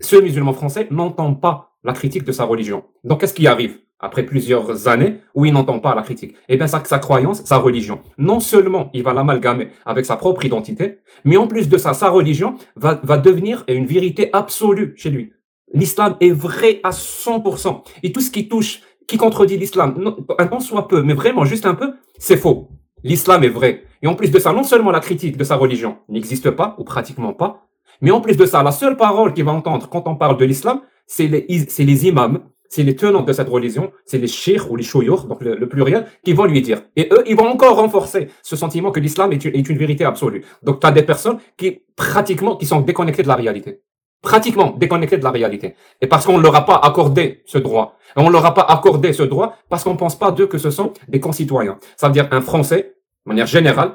ce 0.00 0.16
musulman 0.16 0.52
français 0.52 0.86
n'entend 0.90 1.34
pas 1.34 1.73
la 1.84 1.92
critique 1.92 2.24
de 2.24 2.32
sa 2.32 2.44
religion. 2.44 2.84
Donc, 3.04 3.20
qu'est-ce 3.20 3.34
qui 3.34 3.46
arrive 3.46 3.78
après 4.00 4.24
plusieurs 4.24 4.88
années 4.88 5.18
où 5.34 5.44
il 5.44 5.52
n'entend 5.52 5.78
pas 5.78 5.94
la 5.94 6.02
critique? 6.02 6.34
Eh 6.48 6.56
bien, 6.56 6.66
sa, 6.66 6.82
sa 6.84 6.98
croyance, 6.98 7.44
sa 7.44 7.58
religion. 7.58 8.00
Non 8.18 8.40
seulement 8.40 8.90
il 8.94 9.02
va 9.02 9.12
l'amalgamer 9.12 9.68
avec 9.86 10.04
sa 10.04 10.16
propre 10.16 10.44
identité, 10.44 10.98
mais 11.24 11.36
en 11.36 11.46
plus 11.46 11.68
de 11.68 11.78
ça, 11.78 11.94
sa 11.94 12.08
religion 12.08 12.56
va, 12.74 13.00
va 13.02 13.18
devenir 13.18 13.64
une 13.68 13.86
vérité 13.86 14.30
absolue 14.32 14.94
chez 14.96 15.10
lui. 15.10 15.32
L'islam 15.72 16.16
est 16.20 16.30
vrai 16.30 16.80
à 16.82 16.90
100%. 16.90 17.82
Et 18.02 18.12
tout 18.12 18.20
ce 18.20 18.30
qui 18.30 18.48
touche 18.48 18.80
qui 19.06 19.16
contredit 19.16 19.58
l'islam, 19.58 20.14
un 20.38 20.46
tant 20.46 20.60
soit 20.60 20.88
peu, 20.88 21.02
mais 21.02 21.14
vraiment 21.14 21.44
juste 21.44 21.66
un 21.66 21.74
peu, 21.74 21.94
c'est 22.18 22.36
faux. 22.36 22.68
L'islam 23.02 23.44
est 23.44 23.48
vrai. 23.48 23.84
Et 24.02 24.06
en 24.06 24.14
plus 24.14 24.30
de 24.30 24.38
ça, 24.38 24.52
non 24.52 24.62
seulement 24.62 24.90
la 24.90 25.00
critique 25.00 25.36
de 25.36 25.44
sa 25.44 25.56
religion 25.56 25.98
n'existe 26.08 26.50
pas, 26.50 26.74
ou 26.78 26.84
pratiquement 26.84 27.34
pas, 27.34 27.66
mais 28.00 28.10
en 28.10 28.20
plus 28.20 28.36
de 28.36 28.46
ça, 28.46 28.62
la 28.62 28.72
seule 28.72 28.96
parole 28.96 29.34
qu'il 29.34 29.44
va 29.44 29.52
entendre 29.52 29.88
quand 29.88 30.08
on 30.08 30.16
parle 30.16 30.36
de 30.36 30.44
l'islam, 30.44 30.80
c'est 31.06 31.26
les, 31.26 31.46
c'est 31.68 31.84
les 31.84 32.06
imams, 32.06 32.40
c'est 32.68 32.82
les 32.82 32.96
tenants 32.96 33.22
de 33.22 33.32
cette 33.32 33.48
religion, 33.48 33.92
c'est 34.04 34.18
les 34.18 34.26
chirs 34.26 34.70
ou 34.70 34.76
les 34.76 34.82
chouyours, 34.82 35.26
donc 35.26 35.42
le, 35.42 35.68
pluriel, 35.68 36.06
qui 36.24 36.32
vont 36.32 36.44
lui 36.44 36.60
dire. 36.60 36.82
Et 36.96 37.08
eux, 37.12 37.22
ils 37.26 37.36
vont 37.36 37.46
encore 37.46 37.76
renforcer 37.76 38.28
ce 38.42 38.56
sentiment 38.56 38.90
que 38.90 39.00
l'islam 39.00 39.32
est, 39.32 39.46
est 39.46 39.68
une, 39.68 39.78
vérité 39.78 40.04
absolue. 40.04 40.44
Donc 40.62 40.80
tu 40.80 40.86
as 40.86 40.90
des 40.90 41.02
personnes 41.02 41.38
qui, 41.56 41.82
pratiquement, 41.94 42.56
qui 42.56 42.66
sont 42.66 42.80
déconnectées 42.80 43.22
de 43.22 43.28
la 43.28 43.36
réalité 43.36 43.80
pratiquement 44.24 44.74
déconnectés 44.76 45.18
de 45.18 45.22
la 45.22 45.30
réalité. 45.30 45.76
Et 46.00 46.06
parce 46.08 46.26
qu'on 46.26 46.38
ne 46.38 46.42
leur 46.42 46.56
a 46.56 46.64
pas 46.64 46.76
accordé 46.76 47.42
ce 47.46 47.58
droit. 47.58 47.98
On 48.16 48.24
ne 48.24 48.30
leur 48.30 48.44
a 48.44 48.54
pas 48.54 48.62
accordé 48.62 49.12
ce 49.12 49.22
droit 49.22 49.56
parce 49.68 49.84
qu'on 49.84 49.92
ne 49.92 49.98
pense 49.98 50.18
pas 50.18 50.32
d'eux 50.32 50.46
que 50.46 50.58
ce 50.58 50.70
sont 50.70 50.92
des 51.06 51.20
concitoyens. 51.20 51.78
Ça 51.96 52.08
veut 52.08 52.14
dire 52.14 52.28
un 52.32 52.40
Français, 52.40 52.94
de 53.26 53.28
manière 53.28 53.46
générale, 53.46 53.92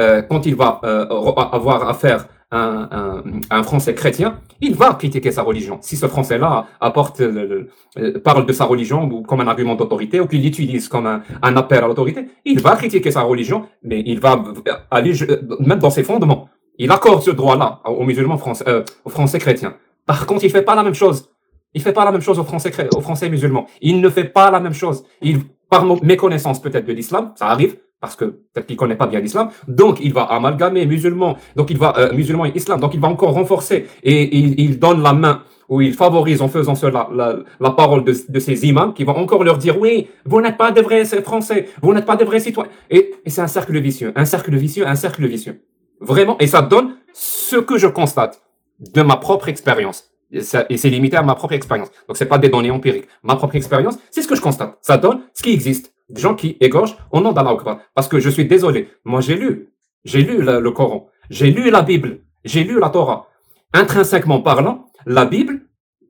euh, 0.00 0.22
quand 0.22 0.46
il 0.46 0.54
va 0.54 0.80
euh, 0.84 1.04
avoir 1.52 1.88
affaire 1.88 2.28
à 2.52 2.88
un, 2.92 3.24
un, 3.50 3.62
Français 3.62 3.94
chrétien, 3.94 4.38
il 4.60 4.74
va 4.74 4.94
critiquer 4.94 5.32
sa 5.32 5.42
religion. 5.42 5.78
Si 5.80 5.96
ce 5.96 6.06
Français-là 6.06 6.66
apporte, 6.80 7.20
euh, 7.20 7.66
parle 8.22 8.44
de 8.46 8.52
sa 8.52 8.66
religion 8.66 9.04
ou 9.04 9.22
comme 9.22 9.40
un 9.40 9.48
argument 9.48 9.74
d'autorité 9.74 10.20
ou 10.20 10.26
qu'il 10.26 10.42
l'utilise 10.42 10.88
comme 10.88 11.06
un, 11.06 11.22
un 11.40 11.56
appel 11.56 11.82
à 11.82 11.88
l'autorité, 11.88 12.28
il 12.44 12.60
va 12.60 12.76
critiquer 12.76 13.10
sa 13.10 13.22
religion, 13.22 13.66
mais 13.82 14.02
il 14.04 14.20
va 14.20 14.42
aller 14.90 15.14
même 15.60 15.78
dans 15.78 15.90
ses 15.90 16.04
fondements. 16.04 16.48
Il 16.78 16.90
accorde 16.90 17.22
ce 17.22 17.30
droit-là 17.30 17.80
aux 17.84 18.04
musulmans 18.04 18.38
français, 18.38 18.64
euh, 18.68 18.84
aux 19.04 19.10
français 19.10 19.38
chrétiens. 19.38 19.74
Par 20.06 20.26
contre, 20.26 20.44
il 20.44 20.50
fait 20.50 20.62
pas 20.62 20.74
la 20.74 20.82
même 20.82 20.94
chose. 20.94 21.30
Il 21.74 21.80
fait 21.80 21.92
pas 21.92 22.04
la 22.04 22.12
même 22.12 22.20
chose 22.20 22.38
aux 22.38 22.44
français, 22.44 22.70
aux 22.94 23.00
français 23.00 23.30
musulmans. 23.30 23.66
Il 23.80 24.00
ne 24.00 24.10
fait 24.10 24.24
pas 24.24 24.50
la 24.50 24.60
même 24.60 24.74
chose. 24.74 25.04
Il, 25.22 25.40
par 25.70 25.86
méconnaissance 26.02 26.60
peut-être 26.60 26.84
de 26.84 26.92
l'islam, 26.92 27.32
ça 27.34 27.46
arrive, 27.46 27.76
parce 28.02 28.16
que 28.16 28.24
peut-être 28.24 28.66
qu'il 28.66 28.76
connaît 28.76 28.96
pas 28.96 29.06
bien 29.06 29.20
l'islam. 29.20 29.50
Donc, 29.68 29.98
il 30.02 30.12
va 30.12 30.24
amalgamer 30.24 30.86
musulmans. 30.86 31.36
Donc, 31.54 31.70
il 31.70 31.78
va, 31.78 31.94
euh, 31.96 32.12
musulmans 32.12 32.44
et 32.46 32.52
islam. 32.54 32.80
Donc, 32.80 32.94
il 32.94 33.00
va 33.00 33.06
encore 33.06 33.32
renforcer. 33.32 33.86
Et 34.02 34.36
il, 34.36 34.58
il 34.58 34.80
donne 34.80 35.00
la 35.02 35.12
main 35.12 35.44
ou 35.68 35.80
il 35.80 35.94
favorise 35.94 36.42
en 36.42 36.48
faisant 36.48 36.74
cela 36.74 37.08
la, 37.14 37.36
la 37.60 37.70
parole 37.70 38.02
de, 38.02 38.12
de, 38.28 38.40
ces 38.40 38.66
imams 38.66 38.92
qui 38.92 39.04
vont 39.04 39.16
encore 39.16 39.44
leur 39.44 39.56
dire 39.56 39.80
oui, 39.80 40.08
vous 40.24 40.40
n'êtes 40.40 40.56
pas 40.56 40.72
des 40.72 40.82
vrais 40.82 41.04
Français, 41.04 41.68
vous 41.80 41.94
n'êtes 41.94 42.04
pas 42.04 42.16
des 42.16 42.24
vrais 42.24 42.40
citoyens. 42.40 42.72
Et, 42.90 43.14
et 43.24 43.30
c'est 43.30 43.40
un 43.40 43.46
cercle 43.46 43.78
vicieux, 43.78 44.12
un 44.16 44.24
cercle 44.24 44.56
vicieux, 44.56 44.84
un 44.84 44.96
cercle 44.96 45.24
vicieux. 45.26 45.62
Vraiment, 46.00 46.36
et 46.40 46.48
ça 46.48 46.60
donne 46.60 46.96
ce 47.12 47.54
que 47.56 47.78
je 47.78 47.86
constate 47.86 48.42
de 48.80 49.02
ma 49.02 49.16
propre 49.16 49.48
expérience. 49.48 50.10
Et 50.32 50.40
c'est 50.42 50.90
limité 50.90 51.16
à 51.16 51.22
ma 51.22 51.36
propre 51.36 51.52
expérience. 51.52 51.90
Donc 52.08 52.16
c'est 52.16 52.26
pas 52.26 52.38
des 52.38 52.48
données 52.48 52.70
empiriques. 52.72 53.06
Ma 53.22 53.36
propre 53.36 53.54
expérience, 53.54 53.96
c'est 54.10 54.22
ce 54.22 54.28
que 54.28 54.34
je 54.34 54.40
constate. 54.40 54.76
Ça 54.80 54.96
donne 54.96 55.20
ce 55.34 55.42
qui 55.42 55.52
existe. 55.52 55.91
Des 56.12 56.20
gens 56.20 56.34
qui 56.34 56.58
égorgent 56.60 56.96
au 57.10 57.20
nom 57.20 57.32
d'Allah 57.32 57.56
Parce 57.94 58.06
que 58.06 58.20
je 58.20 58.28
suis 58.28 58.44
désolé. 58.44 58.88
Moi 59.04 59.22
j'ai 59.22 59.34
lu, 59.34 59.70
j'ai 60.04 60.22
lu 60.22 60.42
le, 60.42 60.70
Coran, 60.70 61.08
j'ai 61.30 61.50
lu 61.50 61.70
la 61.70 61.80
Bible, 61.82 62.20
j'ai 62.44 62.64
lu 62.64 62.78
la 62.78 62.90
Torah. 62.90 63.28
Intrinsèquement 63.72 64.40
parlant, 64.40 64.86
la 65.06 65.24
Bible, 65.24 65.62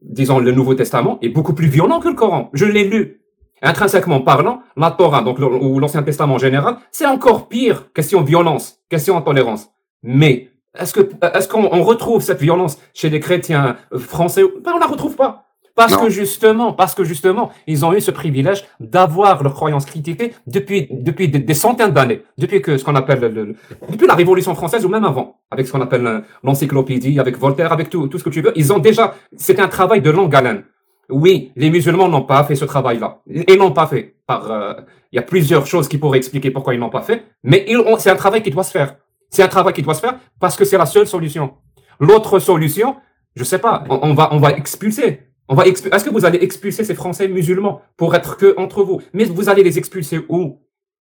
disons 0.02 0.40
le 0.40 0.50
Nouveau 0.50 0.74
Testament, 0.74 1.18
est 1.22 1.28
beaucoup 1.28 1.54
plus 1.54 1.68
violent 1.68 2.00
que 2.00 2.08
le 2.08 2.14
Coran. 2.14 2.50
Je 2.52 2.64
l'ai 2.64 2.84
lu. 2.84 3.20
Intrinsèquement 3.62 4.20
parlant, 4.20 4.62
la 4.76 4.90
Torah, 4.90 5.22
donc 5.22 5.38
ou 5.38 5.78
l'Ancien 5.78 6.02
Testament 6.02 6.34
en 6.34 6.38
général, 6.38 6.78
c'est 6.90 7.06
encore 7.06 7.48
pire. 7.48 7.92
Question 7.92 8.22
violence, 8.22 8.80
question 8.88 9.16
intolérance. 9.16 9.70
Mais 10.02 10.50
est-ce 10.76 10.92
que 10.92 11.08
est-ce 11.36 11.46
qu'on 11.46 11.82
retrouve 11.84 12.22
cette 12.22 12.40
violence 12.40 12.76
chez 12.92 13.08
les 13.08 13.20
chrétiens 13.20 13.76
français? 13.96 14.42
Ben, 14.64 14.72
On 14.74 14.78
la 14.78 14.86
retrouve 14.86 15.14
pas. 15.14 15.46
Parce 15.74 15.96
que 15.96 16.10
justement, 16.10 16.72
parce 16.72 16.94
que 16.94 17.04
justement, 17.04 17.50
ils 17.66 17.84
ont 17.84 17.92
eu 17.94 18.00
ce 18.00 18.10
privilège 18.10 18.64
d'avoir 18.78 19.42
leur 19.42 19.54
croyance 19.54 19.86
critiquée 19.86 20.34
depuis 20.46 20.88
depuis 20.90 21.28
des, 21.28 21.54
centaines 21.54 21.92
d'années, 21.92 22.22
depuis 22.36 22.60
que 22.60 22.76
ce 22.76 22.84
qu'on 22.84 22.94
appelle 22.94 23.20
le, 23.20 23.54
depuis 23.88 24.06
la 24.06 24.14
Révolution 24.14 24.54
française 24.54 24.84
ou 24.84 24.88
même 24.88 25.04
avant, 25.04 25.40
avec 25.50 25.66
ce 25.66 25.72
qu'on 25.72 25.80
appelle 25.80 26.24
l'encyclopédie, 26.42 27.18
avec 27.18 27.38
Voltaire, 27.38 27.72
avec 27.72 27.88
tout 27.88 28.06
tout 28.08 28.18
ce 28.18 28.24
que 28.24 28.30
tu 28.30 28.42
veux, 28.42 28.52
ils 28.54 28.72
ont 28.72 28.78
déjà, 28.78 29.14
c'était 29.36 29.62
un 29.62 29.68
travail 29.68 30.02
de 30.02 30.10
longue 30.10 30.34
haleine. 30.34 30.64
Oui, 31.08 31.52
les 31.56 31.70
musulmans 31.70 32.08
n'ont 32.08 32.22
pas 32.22 32.44
fait 32.44 32.54
ce 32.54 32.64
travail-là 32.64 33.20
et 33.28 33.56
n'ont 33.56 33.72
pas 33.72 33.86
fait. 33.86 34.16
Par, 34.26 34.50
euh, 34.50 34.74
il 35.10 35.16
y 35.16 35.18
a 35.18 35.22
plusieurs 35.22 35.66
choses 35.66 35.88
qui 35.88 35.98
pourraient 35.98 36.18
expliquer 36.18 36.50
pourquoi 36.50 36.74
ils 36.74 36.80
n'ont 36.80 36.90
pas 36.90 37.02
fait, 37.02 37.24
mais 37.42 37.66
c'est 37.98 38.10
un 38.10 38.16
travail 38.16 38.42
qui 38.42 38.50
doit 38.50 38.64
se 38.64 38.70
faire. 38.70 38.96
C'est 39.28 39.42
un 39.42 39.48
travail 39.48 39.74
qui 39.74 39.82
doit 39.82 39.94
se 39.94 40.00
faire 40.00 40.18
parce 40.38 40.56
que 40.56 40.64
c'est 40.64 40.78
la 40.78 40.86
seule 40.86 41.06
solution. 41.06 41.54
L'autre 42.00 42.38
solution, 42.38 42.96
je 43.34 43.44
sais 43.44 43.58
pas, 43.58 43.84
on, 43.88 44.14
va, 44.14 44.28
on 44.32 44.38
va 44.38 44.52
expulser. 44.52 45.31
Est-ce 45.60 46.04
que 46.04 46.10
vous 46.10 46.24
allez 46.24 46.38
expulser 46.42 46.84
ces 46.84 46.94
Français 46.94 47.28
musulmans 47.28 47.82
pour 47.96 48.14
être 48.14 48.36
que 48.36 48.54
entre 48.56 48.82
vous? 48.82 49.00
Mais 49.12 49.24
vous 49.24 49.48
allez 49.48 49.62
les 49.62 49.78
expulser 49.78 50.20
où? 50.28 50.58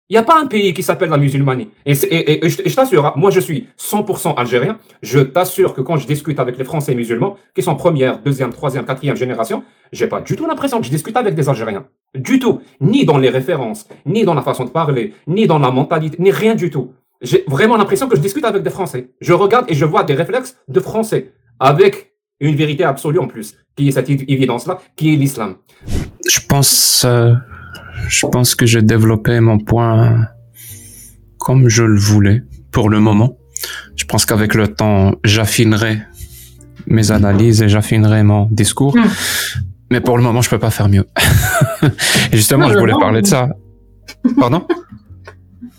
Il 0.09 0.15
n'y 0.15 0.19
a 0.19 0.25
pas 0.25 0.41
un 0.41 0.47
pays 0.47 0.75
qui 0.75 0.83
s'appelle 0.83 1.11
la 1.11 1.19
musulmanie. 1.19 1.69
Et, 1.87 1.93
et, 1.93 2.49
je 2.49 2.75
t'assure, 2.75 3.07
hein, 3.07 3.13
moi 3.15 3.31
je 3.31 3.39
suis 3.39 3.69
100% 3.79 4.35
algérien. 4.37 4.79
Je 5.03 5.21
t'assure 5.21 5.73
que 5.73 5.83
quand 5.83 5.99
je 5.99 6.07
discute 6.09 6.41
avec 6.41 6.59
les 6.59 6.65
Français 6.65 6.97
musulmans, 6.97 7.37
qui 7.55 7.63
sont 7.63 7.77
première, 7.77 8.21
deuxième, 8.21 8.51
troisième, 8.51 8.85
quatrième 8.85 9.15
génération, 9.15 9.63
j'ai 9.93 10.09
pas 10.09 10.21
du 10.21 10.35
tout 10.35 10.47
l'impression 10.47 10.81
que 10.81 10.87
je 10.87 10.91
discute 10.91 11.17
avec 11.17 11.37
des 11.37 11.49
Algériens. 11.49 11.87
Du 12.17 12.41
tout. 12.41 12.61
Ni 12.81 13.05
dans 13.05 13.19
les 13.19 13.29
références, 13.29 13.87
ni 14.05 14.25
dans 14.25 14.35
la 14.35 14.43
façon 14.43 14.65
de 14.65 14.71
parler, 14.71 15.15
ni 15.29 15.47
dans 15.47 15.61
la 15.61 15.71
mentalité, 15.71 16.17
ni 16.19 16.33
rien 16.33 16.57
du 16.57 16.71
tout 16.71 16.93
j'ai 17.21 17.45
vraiment 17.47 17.77
l'impression 17.77 18.09
que 18.09 18.17
je 18.17 18.21
discute 18.21 18.45
avec 18.45 18.63
des 18.63 18.71
Français. 18.71 19.11
Je 19.21 19.33
regarde 19.33 19.67
et 19.69 19.75
je 19.75 19.85
vois 19.85 20.05
des 20.05 20.15
réflexes 20.15 20.57
de 20.69 20.81
Français 20.81 21.33
avec 21.59 22.10
une 22.41 22.57
vérité 22.57 22.85
absolue 22.85 23.19
en 23.19 23.29
plus, 23.29 23.55
qui 23.77 23.89
est 23.89 23.93
cette 23.93 24.11
évidence-là, 24.11 24.79
qui 24.97 25.13
est 25.13 25.17
l'islam. 25.17 25.57
Je 26.29 26.41
pense, 26.49 27.05
euh, 27.07 27.35
je 28.09 28.27
pense 28.27 28.55
que 28.55 28.67
j'ai 28.67 28.83
développé 28.83 29.41
mon 29.41 29.59
point 29.59 30.27
comme 31.39 31.69
je 31.69 31.83
le 31.83 31.99
voulais 31.99 32.43
pour 32.71 32.89
le 32.89 33.01
moment. 33.01 33.37
Je 33.97 34.05
pense 34.05 34.25
qu'avec 34.25 34.55
le 34.55 34.69
temps, 34.69 35.15
j'affinerai 35.25 36.01
mes 36.87 37.11
analyses 37.11 37.63
et 37.63 37.69
j'affinerai 37.69 38.23
mon 38.23 38.47
discours. 38.51 38.97
Hmm. 38.97 39.09
Mais 39.91 40.01
pour 40.01 40.17
le 40.17 40.23
moment, 40.23 40.41
je 40.41 40.49
peux 40.49 40.59
pas 40.59 40.71
faire 40.71 40.89
mieux. 40.89 41.05
et 41.83 42.37
justement, 42.37 42.69
je 42.71 42.79
voulais 42.79 42.95
parler 42.99 43.23
de 43.23 43.27
ça. 43.27 43.49
Pardon? 44.39 44.67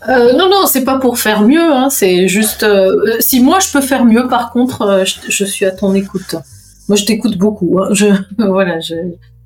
Euh, 0.08 0.32
non, 0.32 0.48
non, 0.48 0.66
c'est 0.66 0.84
pas 0.84 0.98
pour 0.98 1.18
faire 1.18 1.42
mieux, 1.42 1.72
hein, 1.72 1.88
c'est 1.88 2.26
juste. 2.26 2.64
Euh, 2.64 3.16
si 3.20 3.40
moi 3.40 3.58
je 3.60 3.70
peux 3.70 3.80
faire 3.80 4.04
mieux, 4.04 4.26
par 4.26 4.50
contre, 4.50 4.82
euh, 4.82 5.04
je, 5.28 5.44
suis 5.44 5.64
à 5.64 5.70
ton 5.70 5.94
écoute. 5.94 6.34
Moi, 6.88 6.96
je 6.96 7.04
t'écoute 7.04 7.36
beaucoup. 7.38 7.78
Hein, 7.78 7.88
je, 7.92 8.06
voilà, 8.38 8.80
je, 8.80 8.94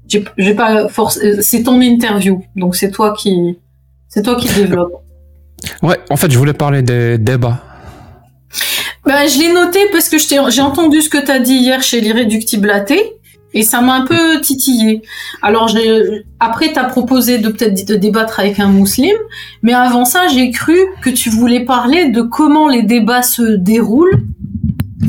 j'ai 0.09 0.55
pas 0.55 0.89
force. 0.89 1.19
C'est 1.41 1.65
ton 1.65 1.81
interview, 1.81 2.43
donc 2.55 2.77
c'est 2.77 2.91
toi 2.91 3.15
qui, 3.17 3.59
c'est 4.09 4.23
toi 4.23 4.37
qui 4.37 4.49
développe. 4.55 4.93
Ouais, 5.83 5.99
en 6.11 6.17
fait, 6.17 6.31
je 6.31 6.39
voulais 6.39 6.53
parler 6.53 6.83
des 6.83 7.19
débats. 7.19 7.61
Ben, 9.05 9.27
je 9.27 9.39
l'ai 9.39 9.53
noté 9.53 9.81
parce 9.91 10.09
que 10.09 10.17
j'ai 10.19 10.61
entendu 10.61 11.01
ce 11.01 11.09
que 11.09 11.25
tu 11.25 11.31
as 11.31 11.39
dit 11.39 11.55
hier 11.55 11.83
chez 11.83 12.01
l'irréductible 12.01 12.71
athée. 12.71 13.15
Et 13.55 13.63
ça 13.63 13.81
m'a 13.81 13.95
un 13.95 14.05
peu 14.05 14.41
titillé. 14.43 15.03
Alors 15.41 15.75
après, 16.41 16.73
tu 16.73 16.79
as 16.79 16.85
proposé 16.85 17.39
de 17.39 17.49
peut-être 17.49 17.89
de 17.89 17.97
débattre 17.97 18.39
avec 18.39 18.61
un 18.61 18.69
musulman, 18.69 19.15
mais 19.63 19.73
avant 19.73 20.05
ça, 20.05 20.29
j'ai 20.29 20.51
cru 20.51 20.77
que 21.01 21.09
tu 21.09 21.31
voulais 21.31 21.65
parler 21.65 22.11
de 22.11 22.21
comment 22.21 22.69
les 22.69 22.83
débats 22.83 23.23
se 23.23 23.57
déroulent. 23.57 24.25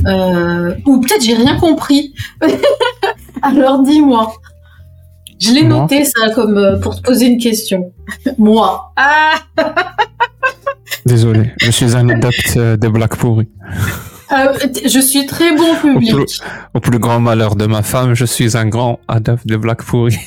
Euh, 0.05 0.75
ou 0.85 0.99
peut-être 0.99 1.23
j'ai 1.23 1.35
rien 1.35 1.57
compris. 1.57 2.13
Alors 3.41 3.83
dis-moi. 3.83 4.33
Je 5.39 5.51
l'ai 5.51 5.63
noté 5.63 6.03
ça 6.03 6.31
comme 6.33 6.57
euh, 6.57 6.79
pour 6.79 6.95
te 6.95 7.01
poser 7.01 7.27
une 7.27 7.37
question. 7.37 7.93
Moi. 8.37 8.91
Ah 8.95 9.35
Désolé, 11.05 11.51
je 11.61 11.71
suis 11.71 11.95
un 11.95 12.09
adepte 12.09 12.57
euh, 12.57 12.75
des 12.75 12.89
blagues 12.89 13.15
pourries. 13.15 13.49
Euh, 14.31 14.53
je 14.85 14.99
suis 14.99 15.25
très 15.25 15.55
bon 15.55 15.75
public. 15.75 16.13
Au 16.73 16.81
plus, 16.81 16.99
grand 16.99 17.21
malheur 17.21 17.55
de 17.55 17.65
ma 17.65 17.81
femme, 17.81 18.13
je 18.13 18.25
suis 18.25 18.57
un 18.57 18.65
grand 18.65 18.99
adepte 19.07 19.47
de 19.47 19.55
Black 19.55 19.83
pourri. 19.83 20.17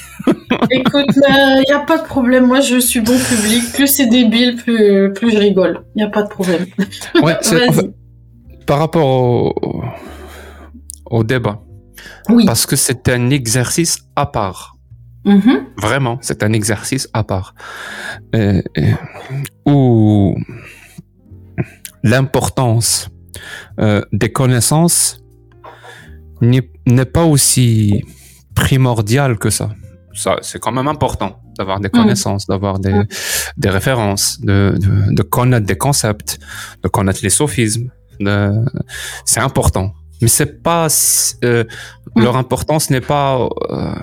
Écoute, 0.71 1.05
il 1.17 1.65
n'y 1.67 1.73
a 1.73 1.81
pas 1.81 1.99
de 1.99 2.05
problème. 2.05 2.47
Moi, 2.47 2.63
je 2.63 2.79
suis 2.79 3.01
bon 3.01 3.19
public. 3.19 3.73
Plus 3.75 3.89
c'est 3.89 4.07
débile, 4.07 4.57
plus, 4.57 5.13
plus 5.13 5.33
je 5.33 5.37
rigole. 5.37 5.83
Il 5.95 5.99
n'y 5.99 6.05
a 6.05 6.11
pas 6.11 6.23
de 6.23 6.29
problème. 6.29 6.65
Ouais, 7.23 7.37
par 8.71 8.79
rapport 8.79 9.09
au, 9.09 9.83
au 11.07 11.25
débat. 11.25 11.61
Oui. 12.29 12.47
Parce 12.47 12.67
que 12.67 12.77
c'est 12.77 13.09
un 13.09 13.31
exercice 13.31 13.99
à 14.15 14.27
part. 14.27 14.77
Mm-hmm. 15.25 15.59
Vraiment, 15.77 16.19
c'est 16.21 16.45
un 16.45 16.53
exercice 16.53 17.09
à 17.13 17.25
part. 17.25 17.53
Euh, 18.37 18.63
euh, 18.79 18.93
où 19.67 20.37
l'importance 22.05 23.09
euh, 23.81 24.03
des 24.13 24.31
connaissances 24.31 25.19
n'est 26.41 27.05
pas 27.13 27.25
aussi 27.25 28.05
primordial 28.55 29.37
que 29.37 29.51
ça. 29.51 29.71
Ça, 30.15 30.37
c'est 30.43 30.61
quand 30.61 30.71
même 30.71 30.87
important 30.87 31.43
d'avoir 31.59 31.81
des 31.81 31.89
mm. 31.89 31.99
connaissances, 31.99 32.47
d'avoir 32.47 32.79
des, 32.79 32.93
mm. 32.93 33.07
des 33.57 33.69
références, 33.69 34.41
de, 34.41 34.79
de, 35.11 35.23
connaître 35.23 35.67
des 35.67 35.77
concepts, 35.77 36.39
de 36.85 36.89
connaître 36.89 37.19
les 37.25 37.31
sophismes. 37.31 37.91
C'est 39.25 39.41
important. 39.41 39.93
Mais 40.23 40.29
c'est 40.29 40.63
pas 40.63 40.89
euh, 41.45 41.65
mm. 42.15 42.23
leur 42.23 42.37
importance 42.37 42.91
n'est 42.91 43.01
pas 43.01 43.49
euh, 43.71 43.95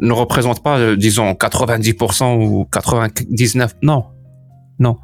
ne 0.00 0.12
représente 0.12 0.62
pas, 0.62 0.78
euh, 0.78 0.96
disons, 0.96 1.32
90% 1.32 2.44
ou 2.44 2.68
99%. 2.70 3.70
Non, 3.82 4.06
non. 4.78 4.98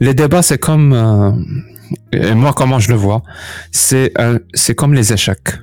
Les 0.00 0.14
débats, 0.14 0.42
c'est 0.42 0.58
comme, 0.58 0.92
euh, 0.92 1.32
et 2.12 2.34
moi, 2.34 2.52
comment 2.52 2.78
je 2.78 2.90
le 2.90 2.96
vois, 2.96 3.22
c'est 3.70 4.12
c'est 4.54 4.74
comme 4.74 4.94
les 4.94 5.12
échecs. 5.12 5.60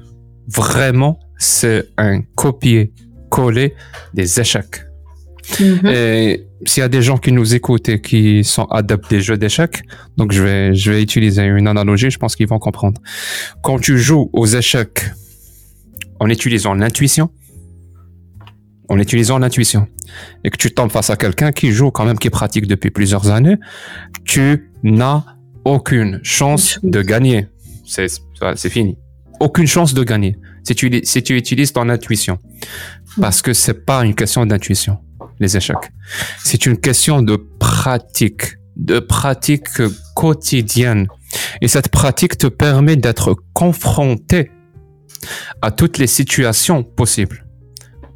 Vraiment, 0.47 1.19
c'est 1.37 1.89
un 1.97 2.21
copier-coller 2.21 3.75
des 4.13 4.39
échecs. 4.39 4.85
Mhm. 5.59 5.87
Et 5.87 6.47
s'il 6.65 6.81
y 6.81 6.83
a 6.83 6.89
des 6.89 7.01
gens 7.01 7.17
qui 7.17 7.31
nous 7.31 7.55
écoutent 7.55 7.89
et 7.89 8.01
qui 8.01 8.43
sont 8.43 8.65
adeptes 8.65 9.09
des 9.09 9.21
jeux 9.21 9.37
d'échecs, 9.37 9.83
donc 10.17 10.31
je 10.31 10.43
vais, 10.43 10.75
je 10.75 10.91
vais 10.91 11.01
utiliser 11.01 11.43
une 11.43 11.67
analogie, 11.67 12.09
je 12.09 12.17
pense 12.17 12.35
qu'ils 12.35 12.47
vont 12.47 12.59
comprendre. 12.59 13.01
Quand 13.63 13.79
tu 13.79 13.97
joues 13.97 14.29
aux 14.33 14.47
échecs 14.47 15.11
en 16.19 16.29
utilisant 16.29 16.73
l'intuition, 16.73 17.29
en 18.89 18.99
utilisant 18.99 19.39
l'intuition, 19.39 19.87
et 20.43 20.49
que 20.49 20.57
tu 20.57 20.71
tombes 20.71 20.91
face 20.91 21.09
à 21.09 21.15
quelqu'un 21.15 21.51
qui 21.51 21.71
joue 21.71 21.91
quand 21.91 22.05
même, 22.05 22.17
qui 22.17 22.29
pratique 22.29 22.67
depuis 22.67 22.91
plusieurs 22.91 23.29
années, 23.29 23.57
tu 24.25 24.71
n'as 24.83 25.23
aucune 25.65 26.19
chance 26.23 26.79
de 26.83 27.01
gagner. 27.01 27.47
C'est, 27.85 28.07
c'est 28.55 28.69
fini. 28.69 28.97
Aucune 29.39 29.67
chance 29.67 29.93
de 29.93 30.03
gagner 30.03 30.37
si 30.63 30.75
tu, 30.75 31.01
si 31.03 31.23
tu 31.23 31.37
utilises 31.37 31.73
ton 31.73 31.89
intuition. 31.89 32.39
Parce 33.19 33.41
que 33.41 33.53
c'est 33.53 33.85
pas 33.85 34.03
une 34.05 34.15
question 34.15 34.45
d'intuition, 34.45 34.97
les 35.39 35.57
échecs. 35.57 35.91
C'est 36.43 36.65
une 36.65 36.77
question 36.77 37.21
de 37.21 37.35
pratique, 37.35 38.57
de 38.75 38.99
pratique 38.99 39.67
quotidienne. 40.15 41.07
Et 41.61 41.67
cette 41.67 41.89
pratique 41.89 42.37
te 42.37 42.47
permet 42.47 42.95
d'être 42.95 43.35
confronté 43.53 44.51
à 45.61 45.71
toutes 45.71 45.97
les 45.97 46.07
situations 46.07 46.83
possibles. 46.83 47.45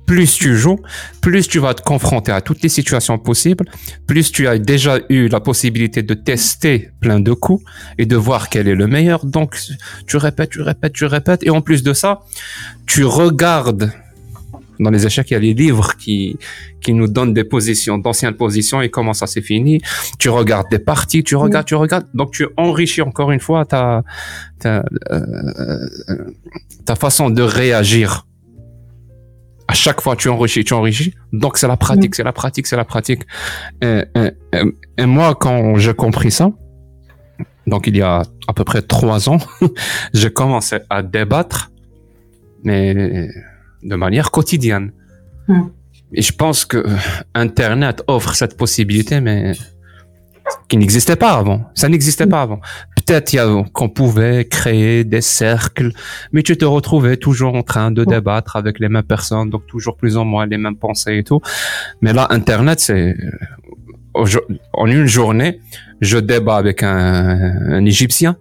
Plus 0.06 0.38
tu 0.38 0.56
joues, 0.56 0.80
plus 1.22 1.50
tu 1.50 1.60
vas 1.60 1.74
te 1.74 1.82
confronter 1.82 2.32
à 2.32 2.40
toutes 2.40 2.62
les 2.62 2.70
situations 2.70 3.18
possibles, 3.18 3.66
plus 4.08 4.32
tu 4.32 4.48
as 4.48 4.58
déjà 4.58 5.00
eu 5.10 5.28
la 5.28 5.42
possibilité 5.42 6.02
de 6.02 6.14
tester 6.14 6.92
plein 7.02 7.20
de 7.20 7.34
coups 7.34 7.62
et 7.98 8.06
de 8.06 8.16
voir 8.16 8.48
quel 8.48 8.70
est 8.70 8.76
le 8.76 8.88
meilleur. 8.88 9.26
Donc, 9.26 9.58
tu 10.08 10.16
répètes, 10.16 10.52
tu 10.52 10.62
répètes, 10.62 10.94
tu 10.94 11.04
répètes. 11.04 11.44
Et 11.44 11.50
en 11.50 11.60
plus 11.60 11.84
de 11.84 11.92
ça, 11.92 12.22
tu 12.86 13.04
regardes 13.04 13.92
dans 14.80 14.90
les 14.92 15.06
échecs, 15.06 15.30
il 15.32 15.34
y 15.34 15.38
a 15.38 15.40
les 15.40 15.54
livres 15.54 15.96
qui, 15.98 16.38
qui 16.82 16.94
nous 16.94 17.08
donnent 17.08 17.34
des 17.34 17.44
positions, 17.44 17.98
d'anciennes 17.98 18.36
positions 18.36 18.82
et 18.82 18.90
comment 18.90 19.14
ça 19.14 19.28
s'est 19.28 19.42
fini. 19.42 19.80
Tu 20.20 20.30
regardes 20.30 20.70
des 20.70 20.80
parties, 20.80 21.24
tu 21.24 21.36
regardes, 21.36 21.66
tu 21.66 21.76
regardes. 21.76 22.06
Donc, 22.14 22.32
tu 22.32 22.46
enrichis 22.58 23.02
encore 23.02 23.32
une 23.32 23.40
fois 23.40 23.66
ta, 23.66 24.04
ta, 24.60 24.84
euh, 25.12 25.88
ta 26.86 26.96
façon 26.96 27.30
de 27.30 27.42
réagir. 27.42 28.26
À 29.70 29.74
chaque 29.74 30.00
fois, 30.02 30.16
tu 30.16 30.30
enrichis, 30.30 30.64
tu 30.64 30.74
enrichis. 30.74 31.14
Donc, 31.34 31.58
c'est 31.58 31.68
la 31.68 31.76
pratique, 31.76 32.16
c'est 32.16 32.24
la 32.24 32.32
pratique, 32.32 32.68
c'est 32.68 32.78
la 32.78 32.86
pratique. 32.86 33.24
Et- 33.82 34.04
et 34.98 35.06
moi, 35.06 35.36
quand 35.36 35.76
j'ai 35.78 35.94
compris 35.94 36.32
ça, 36.32 36.52
donc 37.68 37.86
il 37.88 37.98
y 37.98 38.02
a 38.02 38.22
à 38.48 38.54
peu 38.54 38.64
près 38.64 38.82
trois 38.82 39.28
ans, 39.28 39.40
j'ai 40.14 40.32
commencé 40.32 40.78
à 40.90 41.04
débattre, 41.04 41.72
mais 42.64 43.28
de 43.84 43.96
manière 43.96 44.32
quotidienne. 44.32 44.92
Hmm. 45.48 45.68
Et 46.14 46.22
je 46.22 46.34
pense 46.34 46.66
que 46.66 46.78
euh, 46.78 46.96
Internet 47.34 48.04
offre 48.08 48.34
cette 48.34 48.58
possibilité, 48.58 49.20
mais 49.20 49.54
qui 50.70 50.78
n'existait 50.78 51.16
pas 51.16 51.34
avant. 51.34 51.66
Ça 51.74 51.90
n'existait 51.90 52.26
pas 52.26 52.42
avant. 52.42 52.60
Peut-être 52.96 53.72
qu'on 53.72 53.90
pouvait 53.90 54.46
créer 54.46 55.04
des 55.04 55.22
cercles, 55.22 55.92
mais 56.32 56.44
tu 56.44 56.58
te 56.58 56.66
retrouvais 56.66 57.18
toujours 57.18 57.56
en 57.56 57.64
train 57.64 57.92
de 57.92 58.04
débattre 58.04 58.56
avec 58.56 58.80
les 58.80 58.90
mêmes 58.90 59.04
personnes, 59.04 59.50
donc 59.50 59.66
toujours 59.68 59.98
plus 59.98 60.18
ou 60.18 60.24
moins 60.24 60.46
les 60.46 60.58
mêmes 60.58 60.78
pensées 60.78 61.18
et 61.18 61.24
tout. 61.24 61.42
Mais 62.02 62.14
là, 62.14 62.28
Internet, 62.30 62.80
c'est 62.80 63.16
euh, 64.14 64.26
en 64.74 64.88
une 64.88 65.06
journée, 65.06 65.60
je 66.02 66.18
débat 66.18 66.58
avec 66.58 66.84
un, 66.84 66.90
un 66.90 67.86
Égyptien 67.86 68.38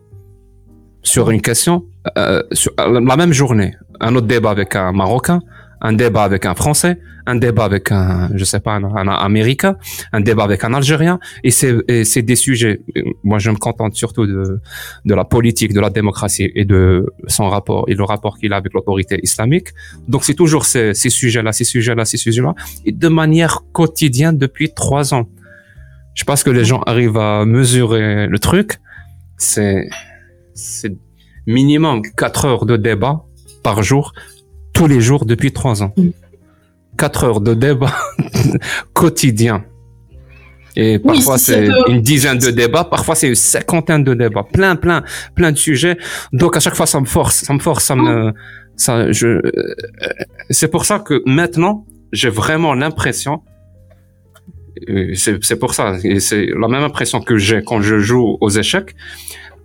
sur 1.07 1.31
une 1.31 1.41
question, 1.41 1.85
euh, 2.19 2.43
sur 2.53 2.73
la 2.77 3.17
même 3.17 3.33
journée, 3.33 3.75
un 4.01 4.15
autre 4.17 4.27
débat 4.27 4.51
avec 4.51 4.75
un 4.75 4.91
Marocain, 4.93 5.41
un 5.81 5.93
débat 5.93 6.25
avec 6.25 6.47
un 6.47 6.55
Français, 6.55 6.99
un 7.27 7.37
débat 7.37 7.65
avec 7.65 7.93
un, 7.93 8.31
je 8.35 8.45
sais 8.45 8.59
pas, 8.59 8.73
un, 8.73 9.09
Américain, 9.09 9.77
un 10.13 10.21
débat 10.21 10.43
avec 10.43 10.65
un 10.65 10.75
Algérien, 10.75 11.21
et 11.45 11.53
c'est, 11.53 11.77
et 11.87 12.05
c'est 12.05 12.23
des 12.23 12.35
sujets. 12.35 12.81
Moi, 13.23 13.39
je 13.39 13.51
me 13.51 13.57
contente 13.57 13.95
surtout 13.95 14.27
de, 14.27 14.61
de 15.05 15.15
la 15.15 15.25
politique, 15.25 15.73
de 15.73 15.81
la 15.81 15.91
démocratie 15.91 16.51
et 16.55 16.65
de 16.65 17.07
son 17.29 17.49
rapport 17.49 17.85
et 17.89 17.95
le 17.95 18.03
rapport 18.03 18.37
qu'il 18.39 18.53
a 18.53 18.57
avec 18.57 18.73
l'autorité 18.73 19.21
islamique. 19.23 19.69
Donc, 20.09 20.25
c'est 20.25 20.35
toujours 20.35 20.65
ces, 20.65 20.93
ces 20.95 21.11
sujets-là, 21.11 21.53
ces 21.53 21.65
sujets-là, 21.65 22.05
ces 22.05 22.17
sujets-là, 22.17 22.55
et 22.85 22.93
de 22.93 23.09
manière 23.09 23.61
quotidienne 23.73 24.39
depuis 24.39 24.73
trois 24.73 25.15
ans. 25.15 25.29
Je 26.15 26.25
pense 26.25 26.43
que 26.43 26.51
les 26.51 26.65
gens 26.65 26.81
arrivent 26.81 27.19
à 27.19 27.45
mesurer 27.45 28.27
le 28.27 28.39
truc. 28.39 28.79
C'est, 29.37 29.89
c'est 30.57 30.97
minimum 31.47 32.03
quatre 32.17 32.47
heures 32.47 32.67
de 32.67 32.77
débat 32.77 33.23
par 33.63 33.83
jour, 33.83 34.13
tous 34.73 34.87
les 34.87 35.01
jours 35.01 35.25
depuis 35.25 35.53
trois 35.53 35.83
ans. 35.83 35.93
Mm. 35.97 36.09
Quatre 36.99 37.25
heures 37.25 37.41
de 37.41 37.55
débat 37.55 37.95
quotidien. 38.95 39.65
Et 40.79 40.99
parfois 40.99 41.39
c'est 41.39 41.69
une 41.89 42.03
dizaine 42.03 42.39
de 42.39 42.51
débats, 42.51 42.85
parfois 42.85 43.15
c'est 43.15 43.29
une 43.29 43.35
cinquantaine 43.35 44.05
de 44.05 44.13
débats, 44.13 44.43
plein, 44.43 44.77
plein, 44.77 45.05
plein 45.35 45.53
de 45.53 45.57
sujets. 45.57 45.97
Donc 46.33 46.57
à 46.57 46.61
chaque 46.61 46.75
fois 46.75 46.87
ça 46.87 47.01
me 47.01 47.07
force, 47.07 47.37
ça 47.45 47.55
me 47.55 47.59
force, 47.59 47.85
ça 47.85 47.97
me, 47.97 48.33
ça, 48.77 49.11
je, 49.11 49.27
euh, 49.27 49.53
c'est 50.51 50.69
pour 50.69 50.85
ça 50.85 50.99
que 50.99 51.23
maintenant 51.25 51.87
j'ai 52.13 52.29
vraiment 52.29 52.75
l'impression, 52.75 53.43
euh, 54.91 55.15
c'est 55.15 55.43
c'est 55.43 55.59
pour 55.59 55.73
ça, 55.73 55.97
et 56.05 56.21
c'est 56.21 56.45
la 56.47 56.69
même 56.69 56.83
impression 56.83 57.21
que 57.23 57.39
j'ai 57.39 57.63
quand 57.65 57.81
je 57.81 57.99
joue 57.99 58.37
aux 58.43 58.51
échecs, 58.51 58.95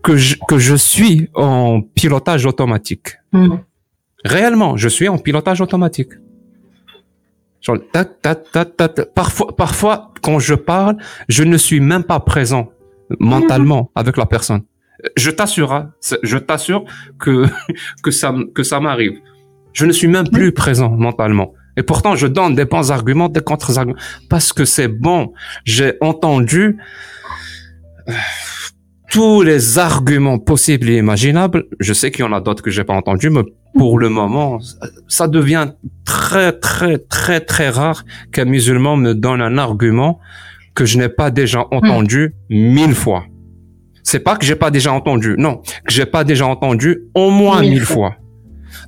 que 0.03 0.17
je, 0.17 0.35
que 0.47 0.57
je 0.57 0.75
suis 0.75 1.29
en 1.33 1.81
pilotage 1.81 2.45
automatique. 2.45 3.17
Mhm. 3.33 3.59
Réellement, 4.23 4.77
je 4.77 4.87
suis 4.87 5.07
en 5.07 5.17
pilotage 5.17 5.61
automatique. 5.61 6.11
Genre. 7.61 7.77
Parfois, 9.13 9.55
parfois, 9.55 10.13
quand 10.21 10.39
je 10.39 10.55
parle, 10.55 10.97
je 11.29 11.43
ne 11.43 11.57
suis 11.57 11.79
même 11.79 12.03
pas 12.03 12.19
présent 12.19 12.71
mentalement 13.19 13.91
avec 13.95 14.17
la 14.17 14.25
personne. 14.25 14.63
Je 15.15 15.31
t'assure, 15.31 15.73
hein, 15.73 15.91
je 16.23 16.37
t'assure 16.37 16.85
que 17.19 17.45
que 18.03 18.11
ça 18.11 18.33
que 18.53 18.63
ça 18.63 18.79
m'arrive. 18.79 19.19
Je 19.73 19.85
ne 19.85 19.91
suis 19.91 20.07
même 20.07 20.27
plus 20.27 20.51
présent 20.51 20.89
mentalement. 20.89 21.53
Et 21.77 21.83
pourtant, 21.83 22.15
je 22.15 22.27
donne 22.27 22.55
des 22.55 22.65
bons 22.65 22.91
arguments, 22.91 23.29
des 23.29 23.39
contre-arguments, 23.39 23.97
parce 24.29 24.51
que 24.51 24.65
c'est 24.65 24.89
bon. 24.89 25.33
J'ai 25.63 25.93
entendu 26.01 26.77
tous 29.11 29.41
les 29.41 29.77
arguments 29.77 30.39
possibles 30.39 30.89
et 30.89 30.97
imaginables. 30.97 31.65
Je 31.79 31.93
sais 31.93 32.11
qu'il 32.11 32.21
y 32.23 32.27
en 32.27 32.31
a 32.31 32.39
d'autres 32.39 32.63
que 32.63 32.71
j'ai 32.71 32.85
pas 32.85 32.93
entendus, 32.93 33.29
mais 33.29 33.43
pour 33.77 33.99
le 33.99 34.07
moment, 34.07 34.59
ça 35.09 35.27
devient 35.27 35.73
très, 36.05 36.53
très, 36.53 36.97
très, 36.97 37.41
très 37.41 37.69
rare 37.69 38.05
qu'un 38.31 38.45
musulman 38.45 38.95
me 38.95 39.13
donne 39.13 39.41
un 39.41 39.57
argument 39.57 40.19
que 40.75 40.85
je 40.85 40.97
n'ai 40.97 41.09
pas 41.09 41.29
déjà 41.29 41.65
entendu 41.71 42.33
mille 42.49 42.95
fois. 42.95 43.25
C'est 44.03 44.19
pas 44.19 44.37
que 44.37 44.45
j'ai 44.45 44.55
pas 44.55 44.71
déjà 44.71 44.93
entendu, 44.93 45.35
non, 45.37 45.57
que 45.85 45.93
j'ai 45.93 46.05
pas 46.05 46.23
déjà 46.23 46.47
entendu 46.47 47.01
au 47.13 47.29
moins 47.29 47.61
Mille 47.61 47.71
mille 47.71 47.85
fois. 47.85 48.15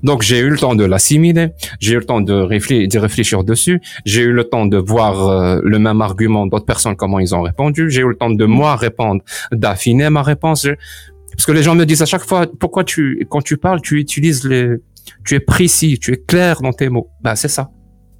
Donc 0.03 0.22
j'ai 0.22 0.39
eu 0.39 0.49
le 0.49 0.57
temps 0.57 0.76
de 0.76 0.85
l'assimiler, 0.85 1.49
j'ai 1.80 1.93
eu 1.93 1.97
le 1.97 2.05
temps 2.05 2.22
de 2.22 2.34
réfléchir, 2.34 3.01
réfléchir 3.01 3.43
dessus, 3.43 3.81
j'ai 4.05 4.22
eu 4.22 4.31
le 4.31 4.43
temps 4.43 4.65
de 4.65 4.77
voir 4.77 5.30
euh, 5.30 5.60
le 5.64 5.80
même 5.80 6.01
argument 6.01 6.45
d'autres 6.45 6.65
personnes 6.65 6.95
comment 6.95 7.19
ils 7.19 7.34
ont 7.35 7.41
répondu, 7.41 7.89
j'ai 7.89 8.01
eu 8.01 8.10
le 8.10 8.15
temps 8.15 8.30
de 8.30 8.45
moi 8.45 8.76
répondre, 8.76 9.22
d'affiner 9.51 10.10
ma 10.10 10.23
réponse. 10.23 10.68
Parce 11.31 11.45
que 11.45 11.51
les 11.51 11.64
gens 11.64 11.76
me 11.76 11.85
disent 11.85 12.01
à 12.01 12.05
chaque 12.05 12.26
fois 12.26 12.45
pourquoi 12.60 12.84
tu 12.84 13.26
quand 13.30 13.41
tu 13.41 13.57
parles 13.57 13.81
tu 13.81 13.99
utilises 13.99 14.43
les 14.43 14.76
tu 15.26 15.35
es 15.35 15.39
précis, 15.39 15.99
tu 15.99 16.14
es 16.14 16.18
clair 16.18 16.61
dans 16.61 16.73
tes 16.73 16.89
mots. 16.89 17.10
Bah 17.22 17.35
c'est 17.35 17.47
ça. 17.47 17.69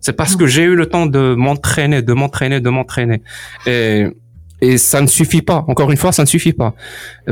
C'est 0.02 0.14
parce 0.14 0.36
que 0.36 0.48
j'ai 0.48 0.64
eu 0.64 0.76
le 0.76 0.88
temps 0.88 1.06
de 1.06 1.34
m'entraîner, 1.34 2.02
de 2.02 2.12
m'entraîner, 2.12 2.60
de 2.60 2.70
m'entraîner. 2.70 3.22
Et 3.66 4.08
et 4.64 4.78
ça 4.78 5.02
ne 5.02 5.08
suffit 5.08 5.42
pas. 5.42 5.66
Encore 5.68 5.92
une 5.92 5.98
fois, 5.98 6.14
ça 6.14 6.24
ne 6.24 6.28
suffit 6.28 6.54
pas. 6.54 6.74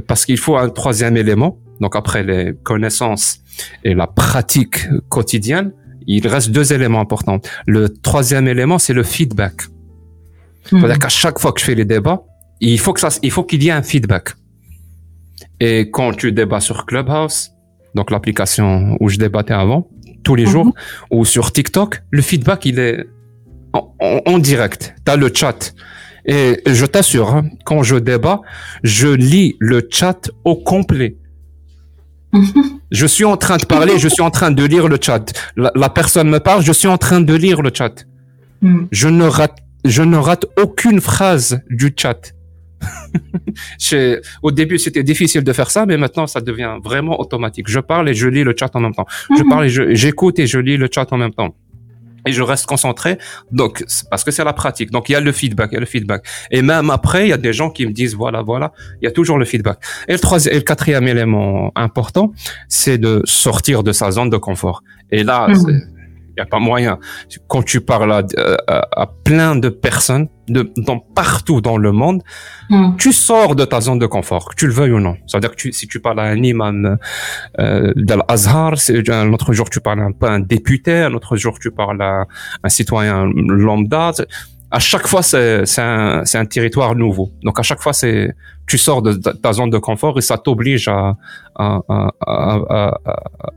Parce 0.05 0.25
qu'il 0.25 0.37
faut 0.37 0.57
un 0.57 0.67
troisième 0.69 1.15
élément. 1.15 1.59
Donc 1.79 1.95
après 1.95 2.23
les 2.23 2.53
connaissances 2.63 3.39
et 3.83 3.93
la 3.93 4.07
pratique 4.07 4.87
quotidienne, 5.09 5.71
il 6.07 6.27
reste 6.27 6.49
deux 6.51 6.73
éléments 6.73 6.99
importants. 7.01 7.39
Le 7.67 7.89
troisième 7.89 8.47
élément, 8.47 8.79
c'est 8.79 8.93
le 8.93 9.03
feedback. 9.03 9.53
C'est-à-dire 10.65 10.99
qu'à 10.99 11.09
chaque 11.09 11.39
fois 11.39 11.51
que 11.53 11.59
je 11.59 11.65
fais 11.65 11.75
les 11.75 11.85
débats, 11.85 12.23
il 12.59 12.79
faut 12.79 12.93
que 12.93 12.99
ça, 12.99 13.09
il 13.23 13.31
faut 13.31 13.43
qu'il 13.43 13.63
y 13.63 13.67
ait 13.69 13.71
un 13.71 13.81
feedback. 13.83 14.29
Et 15.59 15.89
quand 15.91 16.13
tu 16.13 16.31
débats 16.31 16.59
sur 16.59 16.85
Clubhouse, 16.85 17.51
donc 17.95 18.11
l'application 18.11 18.95
où 18.99 19.09
je 19.09 19.17
débattais 19.17 19.53
avant, 19.53 19.89
tous 20.23 20.35
les 20.35 20.45
Mhm. 20.45 20.51
jours, 20.51 20.73
ou 21.11 21.25
sur 21.25 21.51
TikTok, 21.51 22.01
le 22.11 22.21
feedback, 22.21 22.65
il 22.65 22.79
est 22.79 23.05
en, 23.73 23.93
en- 23.99 24.19
en 24.25 24.39
direct. 24.39 24.93
T'as 25.03 25.15
le 25.15 25.31
chat. 25.33 25.73
Et 26.25 26.61
je 26.67 26.85
t'assure, 26.85 27.33
hein, 27.35 27.49
quand 27.65 27.81
je 27.81 27.95
débat, 27.95 28.41
je 28.83 29.07
lis 29.07 29.55
le 29.59 29.87
chat 29.89 30.29
au 30.45 30.55
complet. 30.55 31.17
Je 32.91 33.05
suis 33.05 33.25
en 33.25 33.37
train 33.37 33.57
de 33.57 33.65
parler, 33.65 33.99
je 33.99 34.07
suis 34.07 34.21
en 34.21 34.31
train 34.31 34.51
de 34.51 34.63
lire 34.65 34.87
le 34.87 34.97
chat. 35.01 35.23
La, 35.55 35.71
la 35.75 35.89
personne 35.89 36.29
me 36.29 36.39
parle, 36.39 36.63
je 36.63 36.71
suis 36.71 36.87
en 36.87 36.97
train 36.97 37.21
de 37.21 37.33
lire 37.33 37.61
le 37.61 37.71
chat. 37.73 38.05
Mm. 38.61 38.85
Je 38.91 39.07
ne 39.07 39.25
rate, 39.25 39.57
je 39.85 40.01
ne 40.03 40.17
rate 40.17 40.45
aucune 40.61 41.01
phrase 41.01 41.61
du 41.69 41.93
chat. 41.97 42.33
Au 44.41 44.51
début, 44.51 44.77
c'était 44.77 45.03
difficile 45.03 45.43
de 45.43 45.53
faire 45.53 45.69
ça, 45.69 45.85
mais 45.85 45.97
maintenant, 45.97 46.27
ça 46.27 46.41
devient 46.41 46.77
vraiment 46.83 47.19
automatique. 47.19 47.67
Je 47.69 47.79
parle 47.79 48.09
et 48.09 48.13
je 48.13 48.27
lis 48.27 48.43
le 48.43 48.53
chat 48.57 48.69
en 48.75 48.79
même 48.79 48.93
temps. 48.93 49.05
Je 49.37 49.43
Mhm. 49.43 49.49
parle 49.49 49.65
et 49.65 49.95
j'écoute 49.95 50.39
et 50.39 50.47
je 50.47 50.59
lis 50.59 50.77
le 50.77 50.87
chat 50.93 51.11
en 51.11 51.17
même 51.17 51.33
temps. 51.33 51.55
Et 52.27 52.31
je 52.31 52.41
reste 52.41 52.65
concentré. 52.65 53.17
Donc, 53.51 53.83
parce 54.09 54.23
que 54.23 54.31
c'est 54.31 54.43
la 54.43 54.53
pratique. 54.53 54.91
Donc, 54.91 55.09
il 55.09 55.13
y 55.13 55.15
a 55.15 55.19
le 55.19 55.31
feedback, 55.31 55.69
il 55.71 55.75
y 55.75 55.77
a 55.77 55.79
le 55.79 55.85
feedback. 55.85 56.23
Et 56.51 56.61
même 56.61 56.89
après, 56.89 57.25
il 57.25 57.29
y 57.29 57.33
a 57.33 57.37
des 57.37 57.53
gens 57.53 57.69
qui 57.69 57.85
me 57.85 57.91
disent, 57.91 58.15
voilà, 58.15 58.41
voilà, 58.41 58.71
il 59.01 59.05
y 59.05 59.07
a 59.07 59.11
toujours 59.11 59.37
le 59.37 59.45
feedback. 59.45 59.77
Et 60.07 60.13
le 60.13 60.19
troisième, 60.19 60.53
et 60.53 60.57
le 60.57 60.63
quatrième 60.63 61.07
élément 61.07 61.71
important, 61.75 62.31
c'est 62.67 62.97
de 62.97 63.21
sortir 63.25 63.83
de 63.83 63.91
sa 63.91 64.11
zone 64.11 64.29
de 64.29 64.37
confort. 64.37 64.83
Et 65.11 65.23
là, 65.23 65.47
Mhm. 65.49 65.81
N'y 66.37 66.41
a 66.41 66.45
pas 66.45 66.59
moyen. 66.59 66.97
Quand 67.47 67.63
tu 67.63 67.81
parles 67.81 68.11
à, 68.11 68.23
à- 68.67 68.87
à 69.03 69.07
plein 69.23 69.55
de 69.55 69.69
personnes, 69.69 70.27
de, 70.47 70.71
dans, 70.77 70.99
partout 70.99 71.61
dans 71.61 71.77
le 71.77 71.91
monde, 71.91 72.21
Mm. 72.69 72.95
tu 72.97 73.11
sors 73.13 73.55
de 73.55 73.65
ta 73.65 73.79
zone 73.81 73.99
de 73.99 74.05
confort, 74.05 74.49
que 74.49 74.55
tu 74.55 74.65
le 74.67 74.73
veuilles 74.73 74.91
ou 74.91 74.99
non. 74.99 75.15
C'est-à-dire 75.27 75.51
que 75.51 75.55
tu- 75.55 75.71
si 75.73 75.87
tu 75.87 75.99
parles 75.99 76.19
à 76.19 76.23
un 76.23 76.41
imam 76.41 76.97
euh, 77.59 77.93
d'Al-Azhar, 77.95 78.77
c'est- 78.77 79.09
un 79.09 79.31
autre 79.33 79.51
jour 79.53 79.69
tu 79.69 79.79
parles 79.81 79.99
à 80.01 80.03
un, 80.03 80.13
à 80.27 80.31
un 80.33 80.39
député, 80.39 80.93
un 81.03 81.13
autre 81.13 81.35
jour 81.35 81.59
tu 81.59 81.71
parles 81.71 82.01
à 82.01 82.25
un 82.63 82.69
citoyen 82.69 83.29
lambda. 83.35 84.11
À 84.73 84.79
chaque 84.79 85.05
fois, 85.07 85.21
c'est 85.21 85.63
un, 85.79 86.23
un 86.33 86.45
territoire 86.45 86.95
nouveau. 86.95 87.31
Donc 87.43 87.59
à 87.59 87.63
chaque 87.63 87.81
fois, 87.81 87.91
c'est 87.93 88.33
tu 88.67 88.77
sors 88.77 89.01
de 89.01 89.13
ta- 89.13 89.51
zone 89.51 89.69
de 89.69 89.77
confort 89.77 90.17
et 90.17 90.21
ça 90.21 90.37
t'oblige 90.37 90.87
à, 90.87 91.17
à, 91.55 91.81
à, 92.25 92.93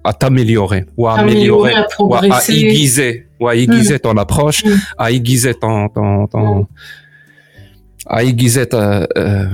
à, 0.02 0.12
t'améliorer 0.12 0.86
ou 0.96 1.06
à 1.06 1.14
améliorer 1.20 1.72
ou 2.00 2.14
à, 2.16 2.20
aiguiser, 2.48 3.28
ou 3.38 3.46
à 3.46 3.54
aiguiser 3.54 4.00
ton 4.00 4.16
approche, 4.16 4.64
Mm. 4.64 4.70
à 4.98 5.12
aiguiser 5.12 5.54
ton, 5.54 5.88
ton, 5.88 6.26
ton 6.26 6.66
à 8.06 8.24
aiguiser 8.24 8.66
ta, 8.66 9.06
euh, 9.16 9.46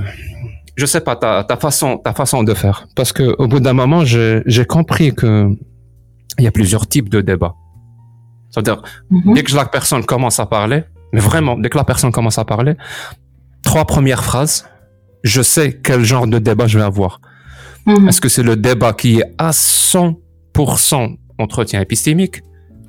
je 0.75 0.85
sais 0.85 1.01
pas, 1.01 1.15
ta, 1.15 1.43
ta 1.43 1.57
façon, 1.57 1.97
ta 1.97 2.13
façon 2.13 2.43
de 2.43 2.53
faire. 2.55 2.87
Parce 2.95 3.13
que 3.13 3.35
au 3.37 3.47
bout 3.47 3.59
d'un 3.59 3.73
moment, 3.73 4.03
j'ai 4.03 4.65
compris 4.67 5.13
que 5.13 5.47
il 6.39 6.43
y 6.43 6.47
a 6.47 6.51
plusieurs 6.51 6.87
types 6.87 7.09
de 7.09 7.21
débats. 7.21 7.53
C'est-à-dire, 8.49 8.81
Mhm. 9.09 9.33
dès 9.35 9.43
que 9.43 9.55
la 9.55 9.65
personne 9.65 10.03
commence 10.05 10.39
à 10.39 10.45
parler, 10.47 10.83
mais 11.13 11.19
vraiment, 11.19 11.57
dès 11.57 11.69
que 11.69 11.77
la 11.77 11.83
personne 11.83 12.11
commence 12.11 12.37
à 12.37 12.45
parler, 12.45 12.73
trois 13.63 13.85
premières 13.85 14.23
phrases, 14.23 14.65
je 15.23 15.41
sais 15.41 15.79
quel 15.83 16.03
genre 16.03 16.27
de 16.27 16.39
débat 16.39 16.67
je 16.67 16.77
vais 16.79 16.83
avoir. 16.85 17.19
Mhm. 17.85 18.07
Est-ce 18.09 18.21
que 18.21 18.29
c'est 18.29 18.43
le 18.43 18.55
débat 18.55 18.93
qui 18.93 19.19
est 19.19 19.33
à 19.37 19.51
100% 19.51 21.15
entretien 21.39 21.81
épistémique, 21.81 22.41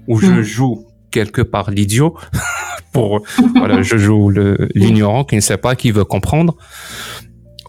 où 0.08 0.18
je 0.20 0.26
Mm. 0.30 0.42
joue 0.42 0.86
quelque 1.10 1.42
part 1.42 1.70
l'idiot, 1.70 2.16
pour, 2.92 3.22
voilà, 3.56 3.82
je 3.82 3.96
joue 3.96 4.30
l'ignorant 4.74 5.24
qui 5.24 5.36
ne 5.36 5.40
sait 5.40 5.56
pas, 5.56 5.74
qui 5.76 5.90
veut 5.90 6.04
comprendre, 6.04 6.56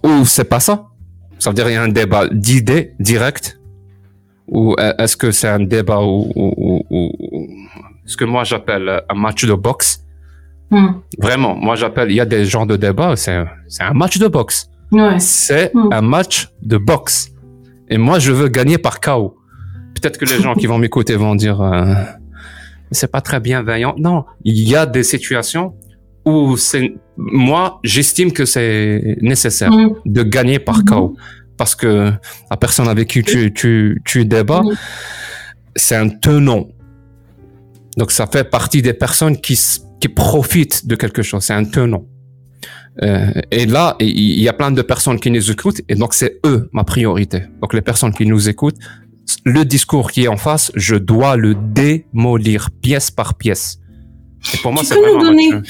ou 0.03 0.25
c'est 0.25 0.43
pas 0.45 0.59
ça? 0.59 0.87
Ça 1.39 1.49
veut 1.49 1.55
dire 1.55 1.69
il 1.69 1.73
y 1.73 1.75
a 1.77 1.83
un 1.83 1.87
débat 1.89 2.27
d'idées 2.29 2.93
direct, 2.99 3.59
ou 4.47 4.73
euh, 4.79 4.93
est-ce 4.97 5.15
que 5.17 5.31
c'est 5.31 5.47
un 5.47 5.59
débat 5.63 6.01
où- 6.01 6.31
où- 6.35 6.83
ce 8.05 8.17
que 8.17 8.25
moi 8.25 8.43
j'appelle 8.43 9.01
un 9.09 9.15
match 9.15 9.45
de 9.45 9.53
boxe? 9.53 10.02
Mm. 10.73 11.01
Vraiment, 11.19 11.55
moi 11.55 11.75
j'appelle, 11.75 12.09
il 12.11 12.15
y 12.15 12.19
a 12.21 12.25
des 12.25 12.43
genres 12.45 12.65
de 12.73 12.75
débats, 12.77 13.15
c'est 13.15 13.43
c'est 13.67 13.83
un 13.83 13.93
match 13.93 14.17
de 14.17 14.27
boxe 14.27 14.69
Ouais. 14.91 15.19
c'est 15.19 15.73
Mm. 15.73 15.89
un 15.91 16.01
match 16.01 16.49
de 16.61 16.77
boxe. 16.77 17.29
Et 17.89 17.97
moi, 17.97 18.17
je 18.19 18.31
veux 18.31 18.47
gagner 18.47 18.77
par 18.77 18.99
KO. 18.99 19.35
Peut-être 19.95 20.17
que 20.17 20.25
les 20.25 20.39
gens 20.41 20.55
qui 20.55 20.67
vont 20.67 20.77
m'écouter 20.79 21.15
vont 21.15 21.35
dire, 21.35 21.61
euh, 21.61 21.93
c'est 22.91 23.11
pas 23.11 23.21
très 23.21 23.39
bienveillant. 23.39 23.93
Non, 23.97 24.25
il 24.43 24.57
y 24.67 24.75
a 24.75 24.85
des 24.85 25.03
situations 25.03 25.73
où 26.25 26.57
c'est, 26.57 26.95
moi, 27.17 27.79
j'estime 27.83 28.31
que 28.31 28.45
c'est 28.45 29.17
nécessaire 29.21 29.71
Mm. 29.71 29.95
de 30.05 30.23
gagner 30.23 30.59
par. 30.59 30.83
KO. 30.85 31.15
Parce 31.57 31.75
que 31.75 32.11
la 32.51 32.57
personne 32.57 32.87
avec 32.87 33.07
qui 33.09 33.21
tu, 33.23 33.53
tu, 33.53 34.01
tu 34.05 34.25
débats, 34.25 34.63
c'est 35.75 35.95
un 35.95 36.09
tenant. 36.09 36.67
Donc, 37.97 38.11
ça 38.11 38.25
fait 38.25 38.43
partie 38.49 38.81
des 38.81 38.93
personnes 38.93 39.37
qui, 39.37 39.53
s- 39.53 39.81
qui 40.03 40.09
profitent 40.09 40.85
de 40.91 40.95
quelque 41.01 41.21
chose. 41.29 41.41
C'est 41.47 41.53
un 41.63 41.63
tenant. 41.77 42.03
Euh, 43.01 43.31
et 43.59 43.65
là, 43.65 43.95
il 44.01 44.41
y 44.47 44.49
a 44.53 44.53
plein 44.61 44.71
de 44.79 44.81
personnes 44.93 45.19
qui 45.23 45.31
nous 45.31 45.45
écoutent, 45.53 45.81
et 45.91 45.95
donc 46.01 46.13
c'est 46.13 46.33
eux 46.45 46.59
ma 46.77 46.83
priorité. 46.83 47.39
Donc 47.61 47.73
les 47.73 47.81
personnes 47.89 48.13
qui 48.13 48.25
nous 48.25 48.43
écoutent, 48.53 48.79
le 49.45 49.63
discours 49.75 50.11
qui 50.11 50.19
est 50.25 50.27
en 50.27 50.35
face, 50.47 50.65
je 50.75 50.95
dois 51.11 51.33
le 51.45 51.55
démolir 51.55 52.69
pièce 52.85 53.09
par 53.11 53.29
pièce. 53.43 53.79
Et 54.53 54.57
pour 54.61 54.71
moi, 54.73 54.81
Tu 54.81 54.87
c'est 54.89 54.95
peux 54.95 55.05
nous 55.07 55.19
vraiment 55.19 55.29
donner- 55.31 55.61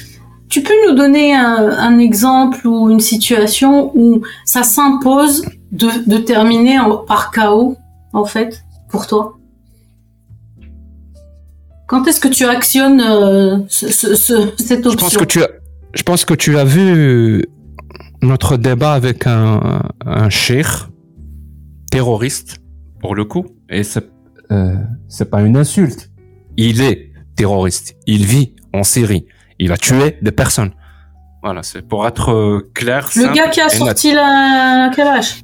Tu 0.50 0.60
peux 0.64 0.78
nous 0.88 0.96
donner 0.96 1.28
un, 1.36 1.70
un 1.90 1.96
exemple 2.00 2.68
ou 2.68 2.90
une 2.90 3.00
situation 3.14 3.72
où 3.96 4.22
ça 4.54 4.64
s'impose 4.64 5.46
de, 5.72 5.90
de 6.14 6.18
terminer 6.18 6.80
en- 6.80 6.98
par 6.98 7.30
chaos, 7.32 7.78
en 8.14 8.26
fait, 8.26 8.52
pour 8.92 9.06
toi? 9.08 9.24
Quand 11.88 12.08
est-ce 12.08 12.20
que 12.20 12.28
tu 12.30 12.46
actionnes 12.46 13.02
euh, 13.02 13.58
ce- 13.68 13.92
ce- 13.92 14.16
ce- 14.16 14.52
cette 14.58 14.84
Je 14.84 14.90
option 14.90 14.98
pense 15.08 15.18
que 15.18 15.26
tu 15.26 15.44
as, 15.44 15.50
je 15.94 16.04
pense 16.04 16.26
que 16.26 16.34
tu 16.34 16.58
as 16.58 16.64
vu 16.66 17.44
notre 18.22 18.58
débat 18.58 18.94
avec 18.94 19.28
un, 19.28 19.84
un 20.06 20.30
terroriste, 21.92 22.58
pour 23.02 23.16
le 23.16 23.26
coup, 23.26 23.46
et 23.70 23.84
c'est, 23.84 24.06
euh, 24.52 24.76
pas 25.30 25.42
une 25.42 25.58
insulte. 25.58 26.10
Il 26.58 26.82
est 26.82 27.12
terroriste. 27.36 27.96
Il 28.08 28.26
vit 28.26 28.56
en 28.74 28.84
Syrie. 28.84 29.26
Il 29.60 29.72
a 29.72 29.78
tué 29.78 30.18
des 30.22 30.32
personnes. 30.32 30.72
Voilà, 31.44 31.62
c'est 31.64 31.82
pour 31.82 32.08
être 32.08 32.32
euh, 32.32 32.72
clair. 32.74 33.10
Le 33.16 33.34
gars 33.34 33.50
qui 33.50 33.60
a 33.62 33.70
sorti 33.70 34.14
la 34.14 34.90
calache. 34.96 35.42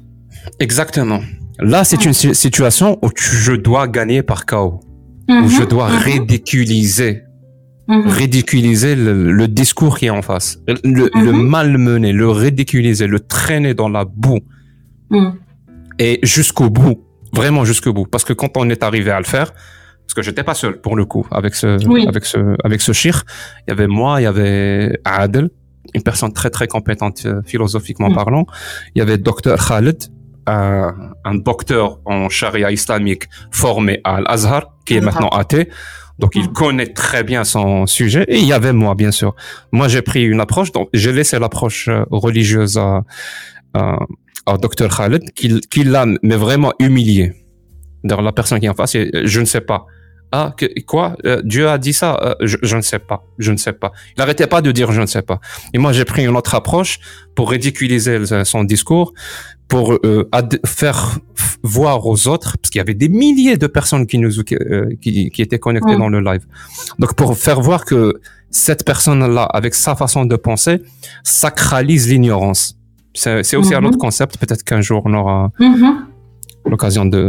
Exactement. 0.58 1.20
Là, 1.58 1.84
c'est 1.84 2.04
une 2.06 2.14
si- 2.14 2.34
situation 2.34 2.98
où 3.02 3.10
tu- 3.12 3.36
je 3.36 3.52
dois 3.52 3.86
gagner 3.86 4.22
par 4.22 4.46
chaos, 4.46 4.80
où 5.28 5.32
Mhm, 5.32 5.48
je 5.48 5.64
dois 5.64 5.88
mhm, 5.90 5.96
ridiculiser 5.98 7.22
mhm. 7.88 8.08
ridiculiser 8.08 8.94
le, 8.96 9.32
le 9.32 9.48
discours 9.48 9.98
qui 9.98 10.06
est 10.06 10.10
en 10.10 10.22
face, 10.22 10.58
le, 10.84 11.08
le 11.14 11.32
malmener, 11.32 12.12
le 12.12 12.28
ridiculiser, 12.28 13.06
le 13.06 13.20
traîner 13.20 13.74
dans 13.74 13.88
la 13.88 14.04
boue. 14.04 14.40
Et 15.98 16.18
jusqu'au 16.22 16.70
bout, 16.70 17.04
vraiment 17.32 17.64
jusqu'au 17.64 17.92
bout. 17.92 18.06
Parce 18.06 18.24
que 18.24 18.32
quand 18.32 18.56
on 18.56 18.68
est 18.70 18.82
arrivé 18.82 19.10
à 19.10 19.18
le 19.18 19.24
faire, 19.24 19.52
parce 19.52 20.14
que 20.14 20.22
j'étais 20.22 20.42
pas 20.44 20.54
seul 20.54 20.80
pour 20.80 20.96
le 20.96 21.04
coup 21.04 21.26
avec 21.30 21.54
ce 21.54 21.84
Oui. 21.86 22.04
avec 22.08 22.24
ce 22.24 22.56
avec 22.64 22.80
ce 22.80 22.92
shir, 22.92 23.24
il 23.66 23.70
y 23.70 23.72
avait 23.72 23.86
moi, 23.86 24.20
il 24.20 24.24
y 24.24 24.26
avait 24.26 24.98
Adel, 25.04 25.50
une 25.94 26.02
personne 26.02 26.32
très 26.32 26.50
très 26.50 26.66
compétente 26.66 27.22
euh, 27.26 27.42
philosophiquement 27.44 28.10
parlant, 28.12 28.46
il 28.94 28.98
y 28.98 29.02
avait 29.02 29.18
Dr 29.18 29.56
Khalid, 29.68 29.98
un, 30.46 30.94
un 31.24 31.34
docteur 31.34 31.98
en 32.04 32.28
charia 32.28 32.70
islamique 32.70 33.24
formé 33.50 34.00
à 34.04 34.16
Al-Azhar, 34.16 34.74
qui 34.86 34.94
est 34.96 35.00
maintenant 35.00 35.28
athée. 35.28 35.68
Donc, 36.18 36.32
il 36.34 36.42
Mhm. 36.48 36.52
connaît 36.52 36.92
très 36.92 37.24
bien 37.24 37.44
son 37.44 37.86
sujet. 37.86 38.24
Et 38.28 38.38
il 38.38 38.46
y 38.46 38.52
avait 38.52 38.72
moi, 38.74 38.94
bien 38.94 39.10
sûr. 39.10 39.34
Moi, 39.72 39.88
j'ai 39.88 40.02
pris 40.02 40.22
une 40.24 40.40
approche. 40.40 40.70
Donc, 40.72 40.88
j'ai 40.92 41.12
laissé 41.12 41.38
l'approche 41.38 41.88
euh, 41.88 42.04
religieuse 42.10 42.76
à, 42.76 43.02
à, 43.74 43.96
à 44.46 44.56
Dr 44.58 44.88
Khaled, 44.94 45.22
qui, 45.34 45.60
qui 45.70 45.84
l'a, 45.84 46.04
mais 46.22 46.36
vraiment 46.36 46.72
humilié. 46.78 47.32
D'ailleurs, 48.04 48.22
la 48.22 48.32
personne 48.32 48.60
qui 48.60 48.66
est 48.66 48.68
en 48.68 48.74
face, 48.74 48.96
euh, 48.96 49.08
je 49.24 49.40
ne 49.40 49.46
sais 49.46 49.62
pas. 49.62 49.86
Ah, 50.32 50.52
que, 50.56 50.66
quoi 50.82 51.16
Euh, 51.24 51.40
Dieu 51.42 51.68
a 51.68 51.76
dit 51.78 51.92
ça 51.92 52.16
Euh, 52.22 52.34
je, 52.42 52.56
je 52.62 52.76
ne 52.76 52.82
sais 52.82 52.98
pas. 53.00 53.24
Je 53.38 53.50
ne 53.50 53.56
sais 53.56 53.72
pas. 53.72 53.90
Il 54.14 54.20
n'arrêtait 54.20 54.46
pas 54.46 54.60
de 54.60 54.70
dire 54.72 54.92
je 54.92 55.00
ne 55.00 55.06
sais 55.06 55.22
pas. 55.22 55.40
Et 55.74 55.78
moi, 55.78 55.92
j'ai 55.92 56.04
pris 56.04 56.24
une 56.24 56.36
autre 56.36 56.54
approche 56.54 57.00
pour 57.34 57.50
ridiculiser 57.50 58.44
son 58.44 58.62
discours, 58.64 59.12
pour 59.70 59.84
euh, 60.04 60.28
faire 60.66 61.18
voir 61.62 62.06
aux 62.06 62.20
autres, 62.28 62.50
parce 62.58 62.70
qu'il 62.70 62.80
y 62.80 62.86
avait 62.86 62.94
des 63.04 63.08
milliers 63.08 63.56
de 63.56 63.66
personnes 63.78 64.06
qui 64.06 64.18
nous 64.18 64.32
euh, 64.40 64.90
qui, 65.00 65.30
qui 65.30 65.40
étaient 65.46 65.58
connectées 65.66 65.96
Mm. 65.96 66.02
dans 66.04 66.08
le 66.16 66.20
live. 66.20 66.44
Donc, 66.98 67.14
pour 67.14 67.30
faire 67.46 67.60
voir 67.68 67.84
que 67.90 68.20
cette 68.50 68.84
personne-là, 68.84 69.44
avec 69.44 69.72
sa 69.74 69.94
façon 70.02 70.24
de 70.32 70.36
penser, 70.36 70.76
sacralise 71.22 72.04
l'ignorance. 72.12 72.62
C'est 73.14 73.42
c'est 73.48 73.56
aussi 73.60 73.74
un 73.74 73.80
Mhm. 73.80 73.86
autre 73.88 73.98
concept. 74.06 74.32
Peut-être 74.42 74.62
qu'un 74.68 74.82
jour 74.88 75.00
on 75.08 75.14
aura 75.20 75.50
Mhm. 75.58 75.90
l'occasion 76.72 77.04
de, 77.14 77.22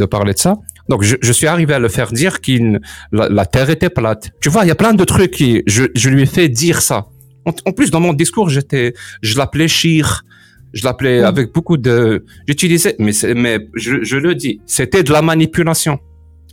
de 0.00 0.04
parler 0.16 0.34
de 0.38 0.38
ça. 0.46 0.52
Donc, 0.88 1.00
je, 1.08 1.16
je 1.20 1.32
suis 1.38 1.46
arrivé 1.54 1.72
à 1.74 1.80
le 1.86 1.88
faire 1.88 2.10
dire 2.12 2.40
qu'il 2.40 2.80
la, 3.12 3.28
la 3.38 3.44
terre 3.54 3.68
était 3.76 3.90
plate. 3.90 4.30
Tu 4.40 4.48
vois, 4.52 4.64
il 4.64 4.68
y 4.68 4.70
a 4.70 4.80
plein 4.84 4.94
de 4.94 5.04
trucs 5.04 5.32
qui 5.38 5.62
je, 5.66 5.84
je 5.94 6.08
lui 6.08 6.22
ai 6.22 6.26
fait 6.26 6.48
dire 6.48 6.80
ça. 6.80 6.98
En, 7.44 7.52
en 7.68 7.72
plus, 7.72 7.90
dans 7.90 8.00
mon 8.00 8.14
discours, 8.22 8.48
j'étais, 8.48 8.94
je 9.22 9.36
l'appelais 9.38 9.68
Shir. 9.78 10.24
Je 10.72 10.84
l'appelais 10.84 11.20
avec 11.22 11.52
beaucoup 11.52 11.76
de, 11.76 12.24
j'utilisais, 12.46 12.94
mais 12.98 13.12
mais 13.34 13.58
je, 13.74 14.02
je 14.02 14.16
le 14.16 14.34
dis, 14.34 14.60
c'était 14.66 15.02
de 15.02 15.12
la 15.12 15.22
manipulation. 15.22 15.98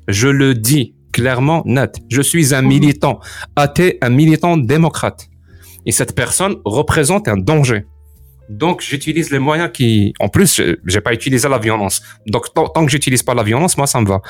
Je 0.08 0.28
le 0.28 0.54
dis 0.54 0.94
clairement, 1.12 1.64
net. 1.66 1.98
Je 2.10 2.22
suis 2.22 2.54
un 2.54 2.62
Mhm. 2.62 2.68
militant 2.68 3.20
athée, 3.56 3.98
un 4.02 4.10
militant 4.10 4.58
démocrate. 4.58 5.28
Et 5.86 5.92
cette 5.92 6.16
personne 6.16 6.56
représente 6.66 7.28
un 7.28 7.38
danger. 7.38 7.86
Donc, 8.50 8.82
j'utilise 8.82 9.32
les 9.32 9.40
moyens 9.40 9.72
qui, 9.74 10.14
en 10.20 10.28
plus, 10.30 10.62
j'ai- 10.86 11.02
pas 11.02 11.14
utilisé 11.14 11.48
la 11.50 11.58
violence. 11.58 12.02
Donc, 12.28 12.54
tant, 12.54 12.68
tant 12.68 12.86
que 12.86 12.92
j'utilise 12.92 13.24
pas 13.24 13.34
la 13.34 13.42
violence, 13.44 13.76
moi, 13.78 13.88
ça 13.88 14.00
me 14.02 14.08
va. 14.08 14.22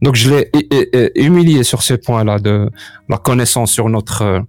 Donc, 0.00 0.14
je 0.16 0.30
l'ai 0.30 0.48
hu- 0.54 0.66
hu- 0.72 0.88
hu- 0.94 1.10
humilié 1.16 1.62
sur 1.64 1.82
ce 1.82 1.92
point-là 1.94 2.38
de 2.38 2.70
la 3.10 3.18
connaissance 3.18 3.70
sur 3.72 3.88
notre, 3.90 4.42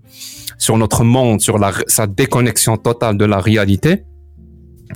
sur 0.57 0.77
notre 0.77 1.03
monde, 1.03 1.41
sur 1.41 1.57
la, 1.59 1.73
sa 1.87 2.07
déconnexion 2.07 2.77
totale 2.77 3.17
de 3.17 3.25
la 3.25 3.39
réalité. 3.39 4.03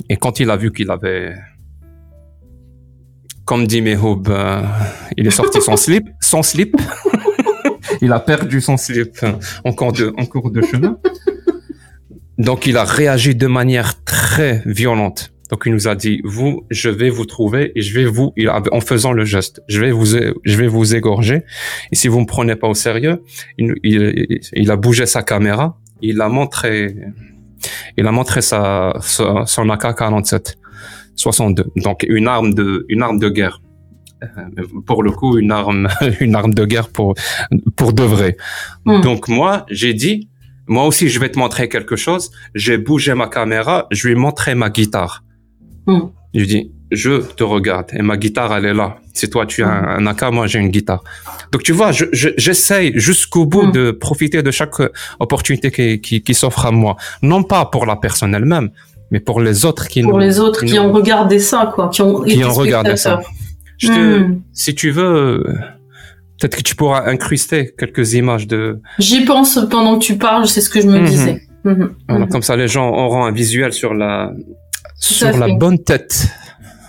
Et 0.08 0.16
quand 0.16 0.40
il 0.40 0.50
a 0.50 0.56
vu 0.56 0.72
qu'il 0.72 0.90
avait, 0.90 1.34
comme 3.44 3.66
dit 3.66 3.82
Mehoub, 3.82 4.28
euh, 4.28 4.62
il 5.16 5.26
est 5.26 5.30
sorti 5.30 5.60
son 5.60 5.76
slip, 5.76 6.08
son 6.20 6.42
slip. 6.42 6.76
il 8.00 8.12
a 8.12 8.20
perdu 8.20 8.60
son 8.60 8.76
slip 8.76 9.24
en 9.64 9.72
cours 9.72 9.92
de, 9.92 10.12
en 10.16 10.50
de 10.50 10.62
chemin. 10.62 10.98
Donc, 12.38 12.66
il 12.66 12.76
a 12.76 12.84
réagi 12.84 13.34
de 13.34 13.46
manière 13.46 14.02
très 14.04 14.62
violente. 14.66 15.32
Donc, 15.50 15.62
il 15.66 15.72
nous 15.72 15.88
a 15.88 15.94
dit, 15.94 16.20
vous, 16.24 16.64
je 16.70 16.88
vais 16.88 17.10
vous 17.10 17.26
trouver 17.26 17.70
et 17.76 17.82
je 17.82 17.94
vais 17.94 18.06
vous, 18.06 18.32
en 18.72 18.80
faisant 18.80 19.12
le 19.12 19.24
geste, 19.24 19.62
je 19.68 19.80
vais 19.80 19.92
vous, 19.92 20.06
je 20.06 20.56
vais 20.56 20.66
vous 20.66 20.94
égorger. 20.94 21.42
Et 21.92 21.96
si 21.96 22.08
vous 22.08 22.20
me 22.20 22.26
prenez 22.26 22.56
pas 22.56 22.66
au 22.66 22.74
sérieux, 22.74 23.22
il, 23.58 23.74
il 24.52 24.70
a 24.70 24.76
bougé 24.76 25.06
sa 25.06 25.22
caméra, 25.22 25.78
il 26.00 26.20
a 26.20 26.28
montré, 26.28 26.96
il 27.96 28.06
a 28.06 28.12
montré 28.12 28.40
sa, 28.42 28.94
sa- 29.00 29.44
son 29.46 29.68
AK-47 29.68 30.54
62. 31.16 31.66
Donc, 31.76 32.04
une 32.08 32.26
arme 32.28 32.54
de, 32.54 32.84
une 32.88 33.02
arme 33.02 33.18
de 33.18 33.28
guerre. 33.28 33.60
Euh, 34.22 34.26
Pour 34.86 35.02
le 35.02 35.10
coup, 35.12 35.38
une 35.38 35.52
arme, 35.52 35.88
une 36.20 36.34
arme 36.34 36.54
de 36.54 36.64
guerre 36.64 36.88
pour, 36.88 37.14
pour 37.76 37.92
de 37.92 38.02
vrai. 38.02 38.36
Hmm. 38.84 39.00
Donc, 39.00 39.28
moi, 39.28 39.64
j'ai 39.70 39.94
dit, 39.94 40.28
moi 40.66 40.86
aussi, 40.86 41.08
je 41.08 41.20
vais 41.20 41.28
te 41.30 41.38
montrer 41.38 41.68
quelque 41.68 41.94
chose. 41.96 42.30
J'ai 42.54 42.78
bougé 42.78 43.14
ma 43.14 43.28
caméra, 43.28 43.86
je 43.90 44.06
lui 44.08 44.12
ai 44.14 44.16
montré 44.18 44.54
ma 44.54 44.70
guitare. 44.70 45.22
Hmm. 45.86 46.08
Je 46.34 46.40
lui 46.40 46.46
dis, 46.48 46.72
je 46.90 47.22
te 47.22 47.42
regarde 47.44 47.86
et 47.94 48.02
ma 48.02 48.16
guitare, 48.16 48.56
elle 48.56 48.66
est 48.66 48.74
là. 48.74 48.96
Si 49.14 49.28
toi, 49.30 49.46
tu 49.46 49.62
as 49.64 49.68
un, 49.68 49.98
un 49.98 50.06
AK, 50.06 50.22
moi, 50.32 50.46
j'ai 50.46 50.58
une 50.58 50.68
guitare. 50.68 51.02
Donc, 51.52 51.62
tu 51.62 51.72
vois, 51.72 51.92
je- 51.92 52.04
je- 52.12 52.30
j'essaye 52.36 52.92
jusqu'au 52.94 53.46
bout 53.46 53.70
de 53.70 53.90
profiter 53.90 54.42
de 54.42 54.50
chaque 54.50 54.80
euh, 54.80 54.88
opportunité 55.20 55.70
qui, 55.70 56.00
qui, 56.00 56.22
qui 56.22 56.34
s'offre 56.34 56.66
à 56.66 56.70
moi. 56.70 56.96
Non 57.22 57.42
pas 57.42 57.64
pour 57.66 57.86
la 57.86 57.96
personne 57.96 58.34
elle-même, 58.34 58.70
mais 59.10 59.20
pour 59.20 59.40
les 59.40 59.64
autres 59.64 59.88
qui 59.88 60.02
Pour 60.02 60.12
nous- 60.14 60.18
les 60.18 60.38
autres 60.40 60.64
qui 60.64 60.74
nous- 60.74 60.82
ont 60.82 60.92
regardé 60.92 61.38
ça, 61.38 61.70
quoi, 61.74 61.88
qui 61.88 62.02
ont, 62.02 62.22
qui 62.22 62.44
ont 62.44 62.52
regardé 62.52 62.96
ça. 62.96 63.20
Je 63.78 63.88
te- 63.88 64.18
Hmm. 64.18 64.40
Si 64.52 64.74
tu 64.74 64.90
veux, 64.90 65.44
peut-être 66.38 66.56
que 66.56 66.62
tu 66.62 66.74
pourras 66.76 67.08
incruster 67.08 67.72
quelques 67.78 68.14
images 68.14 68.46
de, 68.46 68.80
J'y 68.98 69.24
pense 69.24 69.58
pendant 69.70 69.98
que 69.98 70.04
tu 70.04 70.16
parles, 70.16 70.46
c'est 70.46 70.60
ce 70.60 70.70
que 70.70 70.80
je 70.80 70.86
me 70.86 70.98
Mhm. 71.00 71.04
disais. 71.06 71.40
Mhm. 71.64 71.94
Voilà, 72.08 72.26
comme 72.26 72.42
ça, 72.42 72.56
les 72.56 72.68
gens 72.68 72.88
auront 72.90 73.24
un 73.24 73.32
visuel 73.32 73.72
sur 73.72 73.94
la, 73.94 74.32
sur 74.98 75.36
la 75.36 75.48
bonne 75.54 75.78
tête, 75.82 76.26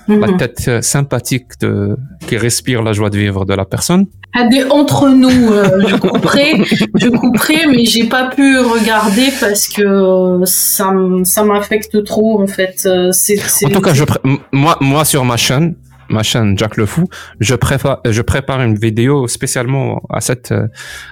la 0.08 0.28
Mhm. 0.28 0.38
tête 0.38 0.64
euh, 0.68 0.82
sympathique 0.82 1.48
de, 1.62 1.98
qui 2.28 2.38
respire 2.38 2.82
la 2.84 2.94
joie 2.94 3.10
de 3.10 3.18
vivre 3.18 3.46
de 3.46 3.54
la 3.54 3.66
personne. 3.66 4.06
Ah, 4.38 4.48
entre 4.70 5.10
nous, 5.10 5.52
euh, 5.54 5.88
je 5.88 5.96
couperai, 6.08 6.62
je 6.96 7.08
couperai, 7.10 7.68
mais 7.68 7.86
j'ai 7.86 8.04
pas 8.06 8.30
pu 8.30 8.60
regarder 8.60 9.30
parce 9.40 9.68
que 9.68 9.82
euh, 9.82 10.46
ça, 10.46 10.92
ça 11.24 11.44
m'affecte 11.44 12.04
trop 12.04 12.42
en 12.42 12.48
fait. 12.48 12.84
Euh, 12.86 13.12
C'est, 13.12 13.38
c'est- 13.38 13.66
En 13.66 13.70
tout 13.70 13.82
cas, 13.82 13.94
je, 13.94 14.04
moi, 14.52 14.78
moi, 14.82 15.06
sur 15.06 15.24
ma 15.26 15.38
chaîne, 15.38 15.76
ma 16.10 16.22
chaîne 16.22 16.58
Jack 16.58 16.78
le 16.78 16.86
Fou, 16.86 17.06
je 17.40 17.56
prépare, 17.56 18.02
je 18.08 18.22
prépare 18.22 18.62
une 18.62 18.76
vidéo 18.76 19.28
spécialement 19.28 20.02
à 20.10 20.22
cette, 20.22 20.52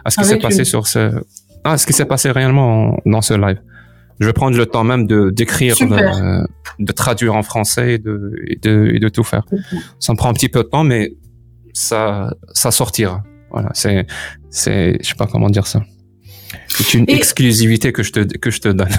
à 0.05 0.09
ce 0.09 0.17
qui 0.17 0.23
s'est 0.25 0.31
Avec 0.31 0.43
passé 0.43 0.65
sur 0.65 0.85
ce, 0.87 1.11
ah, 1.63 1.77
ce 1.77 1.85
qui 1.87 1.93
s'est 1.93 2.05
passé 2.05 2.29
réellement 2.29 2.89
en- 2.89 2.97
dans 3.05 3.21
ce 3.21 3.33
live. 3.35 3.59
Je 4.19 4.25
vais 4.27 4.33
prendre 4.33 4.57
le 4.57 4.65
temps 4.65 4.83
même 4.83 5.07
de 5.07 5.29
d'écrire, 5.31 5.75
le- 5.85 6.45
de 6.79 6.91
traduire 6.91 7.35
en 7.35 7.43
français 7.43 7.93
et 7.95 7.97
de, 7.97 8.33
et 8.47 8.55
de, 8.61 8.91
et 8.95 8.99
de 8.99 9.09
tout 9.09 9.23
faire. 9.23 9.43
Ça 9.99 10.13
me 10.13 10.17
prend 10.17 10.29
un 10.29 10.33
petit 10.33 10.49
peu 10.49 10.63
de 10.63 10.67
temps, 10.69 10.83
mais 10.83 11.13
ça, 11.73 12.33
ça 12.53 12.71
sortira. 12.71 13.23
Voilà, 13.51 13.69
c'est, 13.73 14.05
c'est, 14.49 14.97
je 15.01 15.07
sais 15.09 15.15
pas 15.15 15.27
comment 15.27 15.49
dire 15.49 15.67
ça. 15.67 15.81
C'est 16.67 16.93
une 16.95 17.05
Et- 17.07 17.15
exclusivité 17.15 17.91
que 17.91 18.03
je 18.03 18.11
te, 18.11 18.19
que 18.37 18.49
je 18.51 18.61
te 18.61 18.69
donne. 18.69 18.89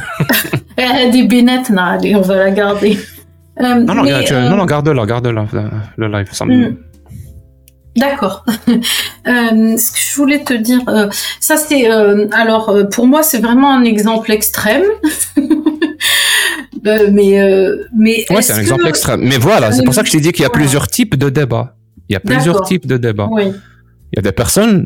Des 1.12 1.27
bénettes, 1.27 1.70
on 1.70 2.20
va 2.20 2.36
la 2.36 2.51
garder. 2.51 2.99
Euh, 3.61 3.62
Non, 3.62 3.95
non, 3.95 4.03
mais, 4.03 4.12
regarde, 4.12 4.24
tu- 4.27 4.35
euh, 4.35 4.49
non, 4.49 4.57
non, 4.57 4.65
garde-la, 4.66 5.07
garde-la, 5.07 5.47
le, 5.53 6.07
le 6.09 6.12
live. 6.12 6.28
Ça 6.32 6.45
me- 6.45 6.70
Hmm. 6.70 6.77
D'accord. 7.96 8.44
Euh, 9.26 9.78
ce 9.78 9.90
que 9.92 9.98
je 9.98 10.16
voulais 10.16 10.44
te 10.44 10.52
dire, 10.52 10.80
euh, 10.88 11.08
ça 11.40 11.56
c'est, 11.56 11.90
euh, 11.90 12.26
alors 12.32 12.68
euh, 12.68 12.84
pour 12.84 13.06
moi 13.06 13.22
c'est 13.22 13.38
vraiment 13.38 13.72
un 13.74 13.84
exemple 13.84 14.30
extrême, 14.32 14.82
Euh, 16.86 17.08
mais 17.10 17.40
euh, 17.40 17.82
mais 17.96 18.26
Ouais, 18.28 18.42
c'est 18.42 18.52
un 18.52 18.56
que- 18.56 18.60
exemple 18.60 18.86
extrême. 18.86 19.22
Mais 19.22 19.38
voilà, 19.38 19.72
c'est 19.72 19.82
pour 19.84 19.94
ça 19.94 20.02
que 20.02 20.08
je 20.08 20.12
t'ai 20.12 20.20
dit 20.20 20.32
qu'il 20.32 20.42
y 20.42 20.44
a 20.44 20.48
Voilà. 20.48 20.62
plusieurs 20.64 20.86
types 20.88 21.16
de 21.16 21.30
débats. 21.30 21.76
Il 22.10 22.12
y 22.12 22.16
a 22.16 22.20
plusieurs 22.20 22.60
types 22.60 22.86
de 22.86 22.98
débats. 22.98 23.28
Oui. 23.30 23.44
Il 23.46 24.16
y 24.16 24.18
a 24.18 24.22
des 24.22 24.32
personnes, 24.32 24.84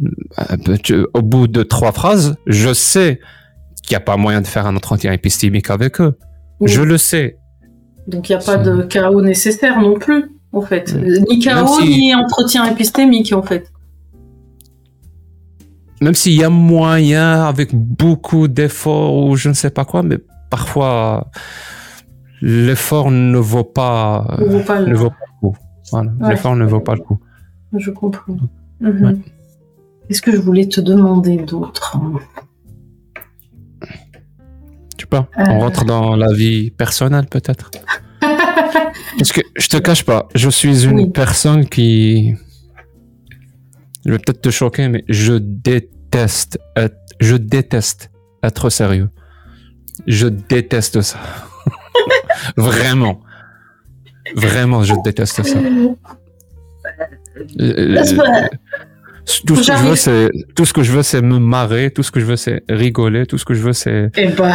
au 1.13 1.23
bout 1.23 1.49
de 1.49 1.65
trois 1.65 1.91
phrases, 1.91 2.37
je 2.47 2.73
sais 2.73 3.19
qu'il 3.83 3.95
n'y 3.95 3.97
a 3.97 4.01
pas 4.01 4.17
moyen 4.17 4.41
de 4.43 4.47
faire 4.47 4.67
un 4.69 4.77
entretien 4.77 5.13
épistémique 5.13 5.71
avec 5.71 6.01
eux. 6.01 6.17
Oui. 6.61 6.71
Je 6.71 6.83
le 6.83 6.99
sais. 6.99 7.37
Donc 8.07 8.29
il 8.29 8.37
n'y 8.37 8.41
a 8.41 8.45
pas 8.45 8.59
de 8.59 8.83
chaos 8.83 9.21
nécessaire 9.21 9.81
non 9.81 9.95
plus, 9.99 10.27
en 10.59 10.63
fait. 10.63 10.93
Mm. 10.95 10.99
Euh, 11.05 11.19
Ni 11.31 11.39
chaos, 11.39 11.81
si- 11.81 11.89
ni 11.89 12.15
entretien 12.15 12.65
épistémique, 12.67 13.33
en 13.33 13.43
fait. 13.43 13.71
Même 16.01 16.15
s'il 16.15 16.35
y 16.35 16.45
a 16.45 16.51
moyen, 16.51 17.43
avec 17.45 17.75
beaucoup 17.75 18.47
d'efforts 18.47 19.17
ou 19.17 19.35
je 19.37 19.49
ne 19.49 19.55
sais 19.55 19.71
pas 19.71 19.85
quoi, 19.85 20.03
mais 20.05 20.19
parfois, 20.51 21.31
l'effort 22.41 23.11
ne 23.11 23.39
vaut 23.39 23.65
pas, 23.65 24.37
Ne 24.39 24.45
vaut 24.47 24.61
pas 24.61 24.79
le- 24.81 24.87
ne 24.91 24.95
vaut 24.95 25.11
pas 25.11 25.17
le 25.27 25.41
coup. 25.41 25.57
Voilà. 25.91 26.13
Ouais. 26.21 26.29
L'effort 26.31 26.55
ne 26.55 26.65
vaut 26.67 26.81
pas 26.81 26.95
le 26.95 27.01
coup. 27.01 27.19
Je 27.77 27.91
comprends. 27.91 28.37
Mhm. 28.81 29.21
Qu'est-ce 30.07 30.23
que 30.23 30.31
je 30.33 30.37
voulais 30.41 30.67
te 30.69 30.81
demander 30.81 31.37
d'autre? 31.39 31.99
Tu 34.97 35.07
peux. 35.07 35.17
Euh. 35.17 35.23
On 35.37 35.59
rentre 35.61 35.85
dans 35.85 36.15
la 36.17 36.33
vie 36.33 36.71
personnelle, 36.71 37.27
peut-être. 37.27 37.71
Parce 39.17 39.33
que 39.33 39.41
je 39.57 39.69
te 39.69 39.77
cache 39.79 40.05
pas, 40.05 40.29
je 40.35 40.49
suis 40.51 40.85
une 40.85 41.01
Oui. 41.01 41.11
personne 41.11 41.67
qui. 41.69 42.35
Je 44.05 44.13
vais 44.13 44.19
peut-être 44.19 44.41
te 44.43 44.51
choquer, 44.51 44.89
mais 44.89 45.05
je 45.09 45.35
déteste 45.35 46.59
être, 46.77 46.97
je 47.21 47.37
déteste 47.37 48.11
être 48.43 48.71
sérieux. 48.71 49.11
Je 50.07 50.29
déteste 50.29 51.01
ça. 51.01 51.19
Vraiment. 52.57 53.21
Vraiment, 54.35 54.83
je 54.83 54.95
déteste 55.05 55.43
ça. 55.43 55.59
Euh, 57.61 58.03
Tout 59.47 59.57
ce, 59.57 59.71
que 59.71 59.77
je 59.77 59.83
veux, 59.85 59.95
c'est, 59.97 60.31
tout 60.57 60.65
ce 60.65 60.73
que 60.73 60.83
je 60.83 60.91
veux, 60.91 61.03
c'est 61.03 61.21
me 61.21 61.39
marrer. 61.39 61.91
Tout 61.91 62.03
ce 62.03 62.11
que 62.11 62.19
je 62.19 62.25
veux, 62.25 62.37
c'est 62.37 62.63
rigoler. 62.69 63.27
Tout 63.27 63.37
ce 63.37 63.45
que 63.45 63.53
je 63.53 63.61
veux, 63.61 63.75
c'est 63.75 64.11
Eh 64.17 64.29
ben, 64.29 64.55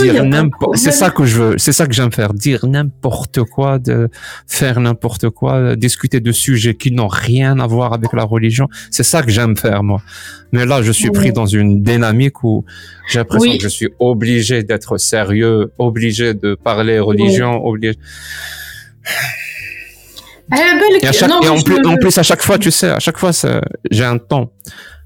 dire 0.00 0.24
n'importe. 0.24 0.76
C'est 0.76 0.92
ça 0.92 1.10
que 1.10 1.24
je 1.24 1.42
veux. 1.42 1.54
C'est 1.58 1.72
ça 1.72 1.86
que 1.86 1.92
j'aime 1.92 2.12
faire. 2.12 2.32
Dire 2.32 2.64
n'importe 2.66 3.42
quoi, 3.42 3.78
de 3.80 4.08
faire 4.46 4.78
n'importe 4.80 5.30
quoi, 5.30 5.74
discuter 5.74 6.20
de 6.20 6.30
sujets 6.30 6.74
qui 6.74 6.92
n'ont 6.92 7.08
rien 7.08 7.58
à 7.58 7.66
voir 7.66 7.92
avec 7.92 8.12
la 8.12 8.22
religion. 8.22 8.68
C'est 8.90 9.02
ça 9.02 9.20
que 9.22 9.32
j'aime 9.32 9.56
faire, 9.56 9.82
moi. 9.82 10.00
Mais 10.52 10.64
là, 10.64 10.80
je 10.82 10.92
suis 10.92 11.08
Oui. 11.08 11.18
pris 11.18 11.32
dans 11.32 11.46
une 11.46 11.82
dynamique 11.82 12.44
où 12.44 12.64
j'ai 13.10 13.18
l'impression 13.18 13.50
Oui. 13.50 13.58
que 13.58 13.64
je 13.64 13.68
suis 13.68 13.88
obligé 13.98 14.62
d'être 14.62 14.96
sérieux, 14.98 15.72
obligé 15.78 16.34
de 16.34 16.54
parler 16.54 17.00
religion, 17.00 17.64
obligé. 17.66 17.94
Eh, 20.52 20.56
belle- 20.56 21.02
Et, 21.02 21.06
à 21.06 21.12
chaque- 21.12 21.28
non, 21.30 21.40
et 21.40 21.44
mais 21.44 21.48
en, 21.50 21.62
plus, 21.62 21.86
en 21.86 21.96
plus, 21.96 22.18
à 22.18 22.22
chaque 22.22 22.42
fois, 22.42 22.58
tu 22.58 22.70
sais, 22.70 22.90
à 22.90 22.98
chaque 23.00 23.18
fois, 23.18 23.30
j'ai 23.90 24.04
un 24.04 24.18
temps. 24.18 24.52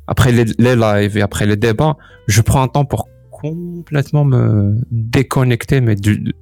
Après 0.06 0.32
les, 0.32 0.44
les 0.58 0.74
lives 0.74 1.16
et 1.18 1.22
après 1.22 1.46
les 1.46 1.56
débats, 1.56 1.96
je 2.26 2.40
prends 2.40 2.62
un 2.62 2.68
temps 2.68 2.84
pour 2.84 3.08
complètement 3.30 4.24
me 4.24 4.74
déconnecter, 4.90 5.80
mais 5.80 5.94
du, 5.96 6.32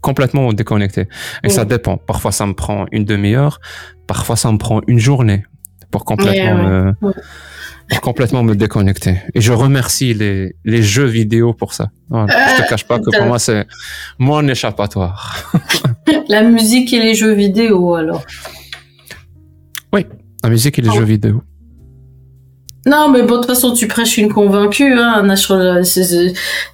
complètement 0.00 0.48
me 0.48 0.52
déconnecter. 0.52 1.08
Et 1.42 1.48
ça 1.48 1.64
dépend. 1.64 1.96
Parfois, 1.96 2.30
ça 2.32 2.46
me 2.46 2.52
prend 2.54 2.86
une 2.92 3.04
demi-heure. 3.04 3.60
Parfois, 4.06 4.36
ça 4.36 4.52
me 4.52 4.58
prend 4.58 4.80
une 4.86 4.98
journée 4.98 5.44
pour 5.90 6.04
complètement, 6.04 6.56
me, 6.56 6.94
complètement 8.02 8.42
me 8.42 8.54
déconnecter. 8.54 9.20
Et 9.34 9.40
je 9.40 9.52
remercie 9.52 10.14
les, 10.14 10.56
les 10.64 10.82
jeux 10.82 11.04
vidéo 11.06 11.52
pour 11.52 11.74
ça. 11.74 11.90
Voilà. 12.08 12.48
je 12.52 12.56
te 12.56 12.62
Euh, 12.62 12.68
cache 12.68 12.84
pas 12.84 12.98
que 12.98 13.10
pour 13.16 13.26
moi, 13.26 13.38
c'est 13.38 13.66
mon 14.18 14.46
échappatoire. 14.48 15.52
La 16.28 16.42
musique 16.42 16.92
et 16.92 16.98
les 17.00 17.14
jeux 17.14 17.32
vidéo, 17.34 17.94
alors. 17.94 18.22
La 20.42 20.50
musique 20.50 20.78
et 20.78 20.82
les 20.82 20.90
Oh. 20.90 20.94
jeux 20.96 21.04
vidéo. 21.04 21.42
Non, 22.86 23.08
mais 23.08 23.22
bon, 23.22 23.36
de 23.36 23.38
toute 23.38 23.46
façon, 23.46 23.72
tu 23.72 23.88
prêches 23.88 24.18
une 24.18 24.30
convaincue, 24.30 24.92
hein, 24.98 25.22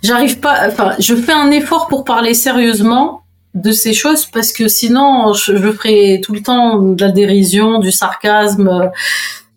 J'arrive 0.02 0.40
pas, 0.40 0.66
enfin, 0.66 0.96
je 0.98 1.14
fais 1.14 1.32
un 1.32 1.52
effort 1.52 1.86
pour 1.86 2.02
parler 2.02 2.34
sérieusement 2.34 3.22
de 3.54 3.70
ces 3.70 3.92
choses 3.92 4.26
parce 4.26 4.52
que 4.52 4.66
sinon, 4.66 5.32
je, 5.34 5.56
je 5.56 5.70
ferai 5.72 6.20
tout 6.20 6.32
le 6.32 6.40
temps 6.42 6.80
de 6.82 7.04
la 7.04 7.12
dérision, 7.12 7.78
du 7.78 7.92
sarcasme. 7.92 8.90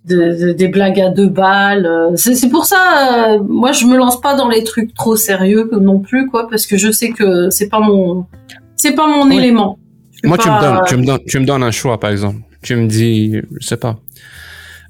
De- 0.06 0.48
de- 0.48 0.52
des 0.54 0.68
blagues 0.68 1.00
à 1.00 1.10
deux 1.10 1.30
balles. 1.30 1.86
euh, 1.86 2.12
C'est 2.16 2.50
pour 2.50 2.66
ça, 2.66 3.36
euh, 3.36 3.40
moi 3.48 3.72
je 3.72 3.86
me 3.86 3.98
lance 3.98 4.20
pas 4.22 4.36
dans 4.36 4.50
les 4.50 4.64
trucs 4.64 4.94
trop 4.94 5.16
sérieux 5.16 5.70
non 5.80 6.00
plus, 6.00 6.28
quoi, 6.30 6.48
parce 6.50 6.66
que 6.68 6.78
je 6.78 6.92
sais 6.92 7.10
que 7.12 7.50
c'est 7.50 7.70
pas 7.70 7.80
mon, 7.80 8.26
c'est 8.76 8.94
pas 8.94 9.08
mon 9.08 9.28
Oui. 9.30 9.38
élément. 9.38 9.80
Moi, 10.26 10.38
tu 10.38 10.50
me, 10.50 10.60
donnes, 10.62 10.82
tu, 10.88 10.96
me 10.98 11.06
donnes, 11.06 11.20
tu 11.28 11.40
me 11.40 11.46
donnes 11.46 11.64
un 11.64 11.72
choix, 11.72 12.00
par 12.00 12.10
exemple. 12.10 12.40
Tu 12.62 12.76
me 12.78 12.88
dis, 12.88 13.36
je 13.60 13.66
sais 13.68 13.76
pas, 13.76 13.98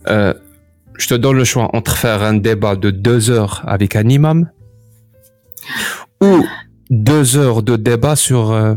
euh, 0.08 0.34
je 0.98 1.08
te 1.08 1.16
donne 1.16 1.38
le 1.38 1.44
choix 1.44 1.70
entre 1.76 1.98
faire 1.98 2.22
un 2.22 2.36
débat 2.36 2.76
de 2.76 2.92
deux 2.92 3.32
heures 3.32 3.64
avec 3.66 3.96
un 3.96 4.08
imam 4.10 4.48
ou 6.22 6.44
deux 6.92 7.36
heures 7.38 7.64
de 7.64 7.76
débat 7.78 8.16
sur, 8.16 8.52
euh, 8.52 8.76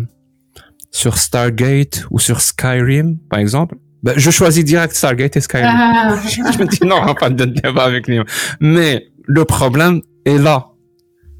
sur 0.93 1.19
Stargate 1.19 2.07
ou 2.11 2.19
sur 2.19 2.41
Skyrim, 2.41 3.19
par 3.29 3.39
exemple. 3.39 3.77
Ben, 4.07 4.15
je 4.17 4.31
choisis 4.31 4.65
direct 4.65 4.95
Stargate 4.95 5.37
et 5.37 5.41
Skyrim. 5.41 5.67
Ah, 5.69 6.15
je 6.29 6.41
me 6.59 6.67
dis 6.67 6.79
non, 6.87 7.13
pas 7.15 7.29
de 7.29 7.45
débat 7.45 7.83
avec 7.83 8.07
l'imam. 8.07 8.25
Mais 8.61 9.09
le 9.25 9.45
problème 9.45 10.01
est 10.25 10.39
là. 10.39 10.69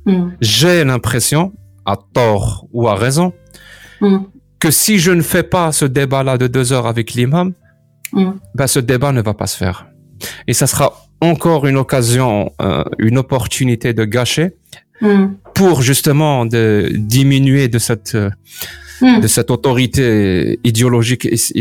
hmm, 0.05 0.31
J'ai 0.41 0.83
l'impression, 0.83 1.53
à 1.85 1.95
tort 2.13 2.67
ou 2.73 2.89
à 2.89 2.97
raison, 2.97 3.33
hmm, 4.01 4.19
que 4.59 4.73
si 4.73 4.99
je 4.99 5.13
ne 5.13 5.23
fais 5.23 5.45
pas 5.45 5.71
ce 5.71 5.85
débat-là 5.85 6.39
de 6.39 6.49
deux 6.49 6.73
heures 6.73 6.89
avec 6.89 7.13
l'imam, 7.13 7.53
ben 8.55 8.67
ce 8.67 8.81
débat 8.81 9.13
ne 9.13 9.23
va 9.23 9.35
pas 9.35 9.47
se 9.47 9.57
faire. 9.57 9.87
Et 10.49 10.53
ça 10.53 10.67
sera 10.67 10.93
encore 11.21 11.67
une 11.67 11.77
occasion, 11.77 12.51
euh, 12.61 12.83
une 12.99 13.19
opportunité 13.19 13.93
de 13.95 14.05
gâcher 14.05 14.57
Hmm, 15.03 15.35
pour 15.55 15.83
justement 15.83 16.47
de 16.47 16.91
diminuer 16.95 17.69
de 17.69 17.79
cette 17.79 18.15
euh, 18.15 18.31
hmm. 19.01 19.21
de 19.21 19.27
cette 19.27 19.51
autorité 19.51 20.59
idéologique 20.65 21.25
is- 21.25 21.53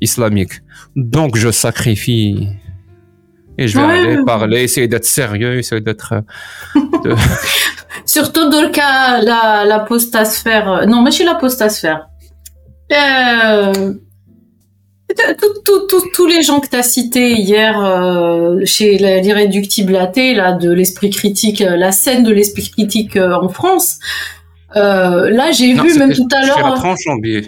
islamique. 0.00 0.54
Donc 0.96 1.36
je 1.36 1.50
sacrifie 1.50 2.48
et 3.58 3.66
je 3.68 3.78
vais 3.78 3.84
Ouais. 3.86 3.98
aller 3.98 4.24
parler, 4.24 4.62
essayer 4.62 4.88
d'être 4.88 5.04
sérieux, 5.04 5.58
essayer 5.58 5.80
d'être 5.80 6.12
euh, 6.14 6.80
de- 7.04 7.14
Surtout 8.06 8.48
dans 8.50 8.62
le 8.62 8.70
cas 8.70 9.20
la 9.22 9.64
l'apostasphère. 9.64 10.70
euh, 10.72 10.86
Non, 10.86 11.02
mais 11.02 11.10
chez 11.10 11.24
l'apostasphère. 11.24 12.08
Euh, 12.92 13.94
tout- 15.38 15.62
tout- 15.64 15.86
tout- 15.88 16.08
tous 16.14 16.26
les 16.26 16.42
gens 16.42 16.60
que 16.60 16.68
tu 16.68 16.76
as 16.76 16.82
cités 16.82 17.32
hier 17.32 17.78
euh, 17.84 18.60
chez 18.64 18.98
la- 18.98 19.20
l'irréductible 19.20 19.96
athée, 19.96 20.34
là, 20.34 20.52
de 20.52 20.70
l'esprit 20.70 21.10
critique, 21.10 21.60
euh, 21.62 21.76
la 21.76 21.92
scène 21.92 22.22
de 22.24 22.32
l'esprit 22.32 22.70
critique 22.70 23.16
euh, 23.16 23.34
en 23.34 23.48
France, 23.48 23.98
euh, 24.76 25.30
là, 25.30 25.50
j'ai 25.52 25.74
Non, 25.74 25.82
vu 25.84 25.98
même 25.98 26.12
tout 26.12 26.28
à 26.36 26.42
Chez 26.42 26.48
la 26.48 26.56
l'heure. 26.68 26.74
tranche 26.74 27.06
en 27.08 27.16
biais. 27.16 27.42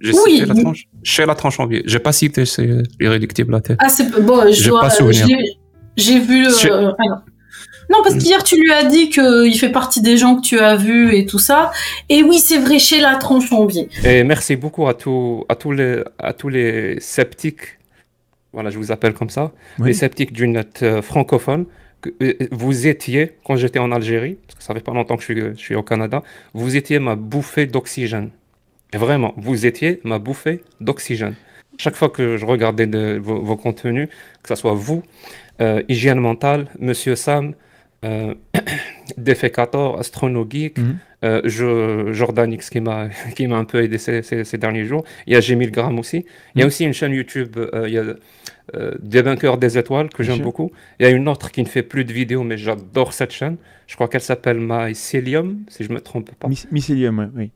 J'ai 0.00 0.12
Oui. 0.12 0.32
cité 0.38 0.46
la 0.46 0.54
tranche. 0.54 0.84
Chez 1.02 1.26
la 1.26 1.34
tranche 1.34 1.60
en 1.60 1.66
biais. 1.66 1.82
J'ai 1.86 1.98
pas 1.98 2.12
cité 2.12 2.44
c'est 2.44 2.68
irréductible 3.00 3.54
à 3.54 3.60
tête. 3.60 3.78
Ah, 3.80 3.88
c'est 3.88 4.10
bon, 4.20 4.50
je 4.52 4.68
dois- 4.68 4.80
pas 4.82 4.90
souvenir. 4.90 5.38
J'ai 5.96 6.18
vu. 6.20 6.46
euh, 6.46 6.92
non. 7.90 7.98
Parce 8.02 8.16
qu'hier 8.16 8.42
tu 8.44 8.56
lui 8.60 8.72
as 8.72 8.84
dit 8.84 9.08
qu'il 9.10 9.56
fait 9.58 9.70
partie 9.70 10.02
des 10.02 10.16
gens 10.16 10.36
que 10.36 10.42
tu 10.42 10.58
as 10.58 10.76
vus 10.76 11.14
et 11.14 11.24
tout 11.26 11.38
ça. 11.38 11.70
Et 12.08 12.22
oui, 12.22 12.38
c'est 12.38 12.58
vrai, 12.58 12.78
chez 12.78 13.00
la 13.00 13.16
tranche 13.16 13.50
en 13.52 13.64
biais. 13.64 13.88
Et 14.04 14.24
merci 14.24 14.56
beaucoup 14.56 14.86
à 14.88 14.94
tous, 14.94 15.44
à 15.48 15.54
tous 15.54 15.72
les, 15.72 16.02
à 16.18 16.32
tous 16.34 16.48
les 16.50 16.98
sceptiques. 17.00 17.78
Voilà, 18.52 18.70
je 18.70 18.78
vous 18.78 18.92
appelle 18.92 19.14
comme 19.14 19.30
ça. 19.30 19.52
Oui. 19.78 19.88
Les 19.88 19.94
sceptiques 19.94 20.32
du 20.32 20.46
net 20.48 20.80
euh, 20.82 21.00
francophone. 21.02 21.64
Que, 22.10 22.10
euh, 22.22 22.34
vous 22.52 22.86
étiez, 22.86 23.32
quand 23.44 23.56
j'étais 23.56 23.78
en 23.78 23.90
Algérie, 23.92 24.36
parce 24.46 24.58
que 24.58 24.62
ça 24.64 24.74
fait 24.74 24.80
pas 24.84 24.92
longtemps 24.92 25.16
que 25.16 25.22
je 25.22 25.32
suis, 25.32 25.40
je 25.40 25.54
suis 25.58 25.74
au 25.74 25.82
Canada, 25.82 26.22
vous 26.52 26.76
étiez 26.76 26.98
ma 26.98 27.16
bouffée 27.16 27.66
d'oxygène. 27.66 28.30
Vraiment, 28.94 29.34
vous 29.36 29.66
étiez 29.66 30.00
ma 30.04 30.18
bouffée 30.18 30.62
d'oxygène. 30.80 31.34
Chaque 31.78 31.96
fois 31.96 32.08
que 32.10 32.36
je 32.36 32.44
regardais 32.46 32.86
de- 32.86 33.18
vos, 33.20 33.40
vos 33.42 33.56
contenus, 33.56 34.08
que 34.42 34.48
ce 34.48 34.54
soit 34.54 34.74
vous, 34.74 35.02
euh, 35.60 35.82
Hygiène 35.88 36.20
Mentale, 36.20 36.68
Monsieur 36.78 37.16
Sam, 37.16 37.54
euh, 38.04 38.34
Defecator, 39.18 39.98
Astronogeek, 39.98 40.78
Mhm. 40.78 40.98
euh, 41.24 41.40
je, 41.44 42.12
Jordan 42.12 42.52
X 42.52 42.70
qui 42.70 42.80
m'a 42.80 43.08
un 43.38 43.64
peu 43.64 43.82
aidé 43.82 43.98
ces, 43.98 44.22
ces- 44.22 44.44
ces 44.44 44.58
derniers 44.58 44.84
jours. 44.84 45.04
Il 45.26 45.32
y 45.32 45.36
a 45.36 45.40
G1000 45.40 45.70
grammes 45.70 45.98
aussi. 45.98 46.24
Il 46.54 46.58
y 46.60 46.62
a 46.62 46.64
Mhm. 46.64 46.68
aussi 46.68 46.84
une 46.84 46.92
chaîne 46.92 47.12
YouTube, 47.12 47.56
euh, 47.58 47.88
il 47.88 47.94
y 47.94 47.98
a 47.98 48.04
euh, 48.74 48.92
Des 49.00 49.22
vainqueurs 49.22 49.58
des 49.58 49.76
étoiles 49.78 50.08
que 50.08 50.22
j'aime 50.22 50.40
beaucoup. 50.40 50.70
Il 50.98 51.04
y 51.04 51.06
a 51.06 51.10
une 51.10 51.28
autre 51.28 51.50
qui 51.50 51.62
ne 51.62 51.68
fait 51.68 51.82
plus 51.82 52.04
de 52.04 52.12
vidéos, 52.12 52.42
mais 52.44 52.56
j'adore 52.56 53.12
cette 53.12 53.32
chaîne. 53.32 53.56
Je 53.86 53.94
crois 53.94 54.08
qu'elle 54.08 54.22
s'appelle 54.22 54.58
Mycelium, 54.60 55.58
si 55.68 55.84
je 55.84 55.92
me 55.92 56.00
trompe 56.00 56.30
pas. 56.34 56.48
Myc- 56.48 56.66
Mycélium, 56.72 57.18
ouais, 57.18 57.28
oui. 57.36 57.50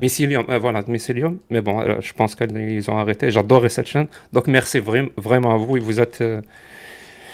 Mycelium, 0.00 0.44
euh, 0.48 0.58
voilà, 0.58 0.82
Mycelium. 0.88 1.38
Mais 1.50 1.60
bon, 1.60 1.80
euh, 1.80 1.96
je 2.00 2.12
pense 2.14 2.34
qu'ils 2.34 2.90
ont 2.90 2.96
arrêté. 2.96 3.30
J'adorais 3.30 3.68
cette 3.68 3.86
chaîne. 3.86 4.06
Donc 4.32 4.46
merci 4.46 4.78
vra- 4.78 5.10
vraiment 5.18 5.54
à 5.54 5.58
vous. 5.58 5.76
Et 5.76 5.80
vous 5.80 6.00
êtes, 6.00 6.20
euh, 6.22 6.40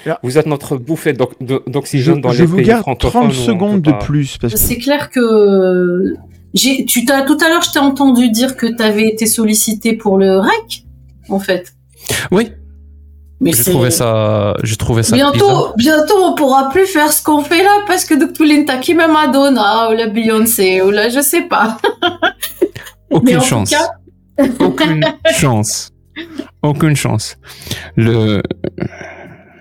Alors- 0.04 0.18
vous 0.24 0.36
êtes 0.36 0.46
notre 0.46 0.76
bouffée 0.76 1.12
d'oxygène 1.12 2.20
dans 2.20 2.32
je 2.32 2.40
les 2.40 2.46
vous 2.46 2.56
pays 2.56 2.66
garde 2.66 2.82
francophones. 2.82 3.28
30 3.30 3.32
où 3.36 3.40
on 3.40 3.44
secondes 3.46 3.82
de 3.82 3.90
pas- 3.92 3.98
plus 3.98 4.36
parce 4.38 4.52
que 4.54 4.58
C'est 4.58 4.76
clair 4.78 5.08
que 5.10 6.14
tu 6.54 7.04
t'as 7.04 7.22
tout 7.22 7.38
à 7.40 7.48
l'heure, 7.48 7.62
je 7.62 7.70
t'ai 7.70 7.78
entendu 7.78 8.28
dire 8.30 8.56
que 8.56 8.66
tu 8.66 8.82
avais 8.82 9.06
été 9.08 9.26
sollicité 9.26 9.94
pour 9.94 10.18
le 10.18 10.38
REC, 10.38 10.84
en 11.28 11.38
fait. 11.38 11.72
Oui, 12.32 12.50
j'ai 13.42 13.64
trouvé 13.64 13.90
ça, 13.90 14.54
j'ai 14.62 14.76
trouvé 14.76 15.02
ça 15.02 15.16
Bientôt, 15.16 15.38
bizarre. 15.38 15.74
bientôt, 15.76 16.14
on 16.24 16.34
pourra 16.34 16.68
plus 16.70 16.86
faire 16.86 17.10
ce 17.12 17.22
qu'on 17.22 17.42
fait 17.42 17.62
là 17.62 17.70
parce 17.86 18.04
que 18.04 18.14
les 18.44 18.64
Taki 18.66 18.94
même 18.94 19.12
Madonna 19.12 19.90
ou 19.90 19.94
la 19.94 20.08
Beyoncé 20.08 20.82
ou 20.82 20.90
la 20.90 21.08
je 21.08 21.20
sais 21.20 21.42
pas. 21.42 21.78
Aucune 23.10 23.40
chance. 23.40 23.70
cas- 23.70 23.90
Aucune 24.58 25.04
chance. 25.38 25.90
Aucune 26.62 26.96
chance. 26.96 27.36
Le 27.96 28.42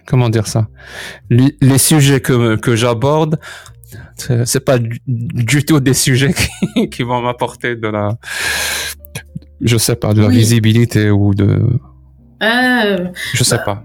comment 0.06 0.30
dire 0.30 0.48
ça? 0.48 0.68
Les, 1.30 1.56
les 1.62 1.78
sujets 1.78 2.20
que, 2.22 2.56
que 2.58 2.76
j'aborde, 2.76 3.40
c'est 4.18 4.46
c'est 4.46 4.60
pas 4.60 4.78
du, 4.78 5.00
du 5.08 5.64
tout 5.66 5.80
des 5.80 5.94
sujets 5.94 6.34
qui, 6.76 6.90
qui 6.90 7.04
vont 7.04 7.22
m'apporter 7.22 7.76
de 7.76 7.88
la 7.88 8.18
je 9.62 9.78
sais 9.78 9.96
pas 9.96 10.14
de 10.14 10.22
la 10.22 10.28
Oui. 10.28 10.36
visibilité 10.38 11.10
ou 11.10 11.34
de 11.34 11.62
Euh, 12.44 13.08
je 13.34 13.44
sais 13.44 13.60
pas. 13.66 13.84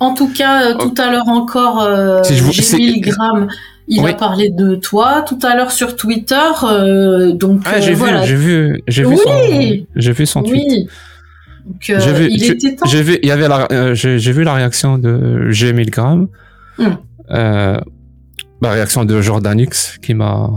en 0.00 0.14
tout 0.14 0.28
cas, 0.32 0.70
euh, 0.70 0.74
tout 0.74 0.94
à 0.98 1.10
l'heure 1.10 1.28
encore, 1.28 1.82
euh, 1.82 2.22
Si 2.22 2.36
je 2.36 2.42
vous- 2.44 2.52
j'ai 2.52 2.62
c'est- 2.62 2.76
1000 2.76 3.00
grammes. 3.00 3.48
Il 3.90 4.02
Oui. 4.02 4.10
a 4.10 4.14
parlé 4.14 4.50
de 4.50 4.74
toi 4.74 5.22
tout 5.26 5.38
à 5.42 5.56
l'heure 5.56 5.72
sur 5.72 5.96
Twitter, 5.96 6.36
euh, 6.62 7.32
donc 7.32 7.62
Ah, 7.64 7.76
euh, 7.76 7.80
j'ai 7.80 7.94
voilà. 7.94 8.20
vu 8.20 8.26
j'ai 8.26 8.36
vu 8.36 8.82
j'ai 8.86 9.02
vu 9.02 9.08
Oui. 9.08 9.18
son 9.24 9.86
j'ai 9.96 10.12
vu 10.12 10.26
son 10.26 10.42
tweet. 10.42 10.62
Oui. 10.68 10.88
Donc, 11.66 11.90
euh, 11.90 12.00
J'ai 12.00 12.12
vu, 12.12 12.28
il 12.30 12.44
était 12.44 12.76
temps. 12.76 12.86
j'ai 12.86 13.02
vu, 13.02 13.18
il 13.22 13.28
y 13.28 13.32
avait 13.32 13.48
la, 13.48 13.66
euh, 13.72 13.94
j'ai 13.94 14.32
vu 14.32 14.42
la 14.44 14.54
réaction 14.54 14.98
de 14.98 15.50
G 15.50 15.72
1000 15.72 15.90
grammes, 15.90 16.28
Hmm. 16.78 16.84
euh, 17.30 17.78
la 18.62 18.70
réaction 18.70 19.04
de 19.04 19.20
Jordan 19.22 19.58
X 19.58 19.98
qui 20.02 20.12
m'a, 20.14 20.50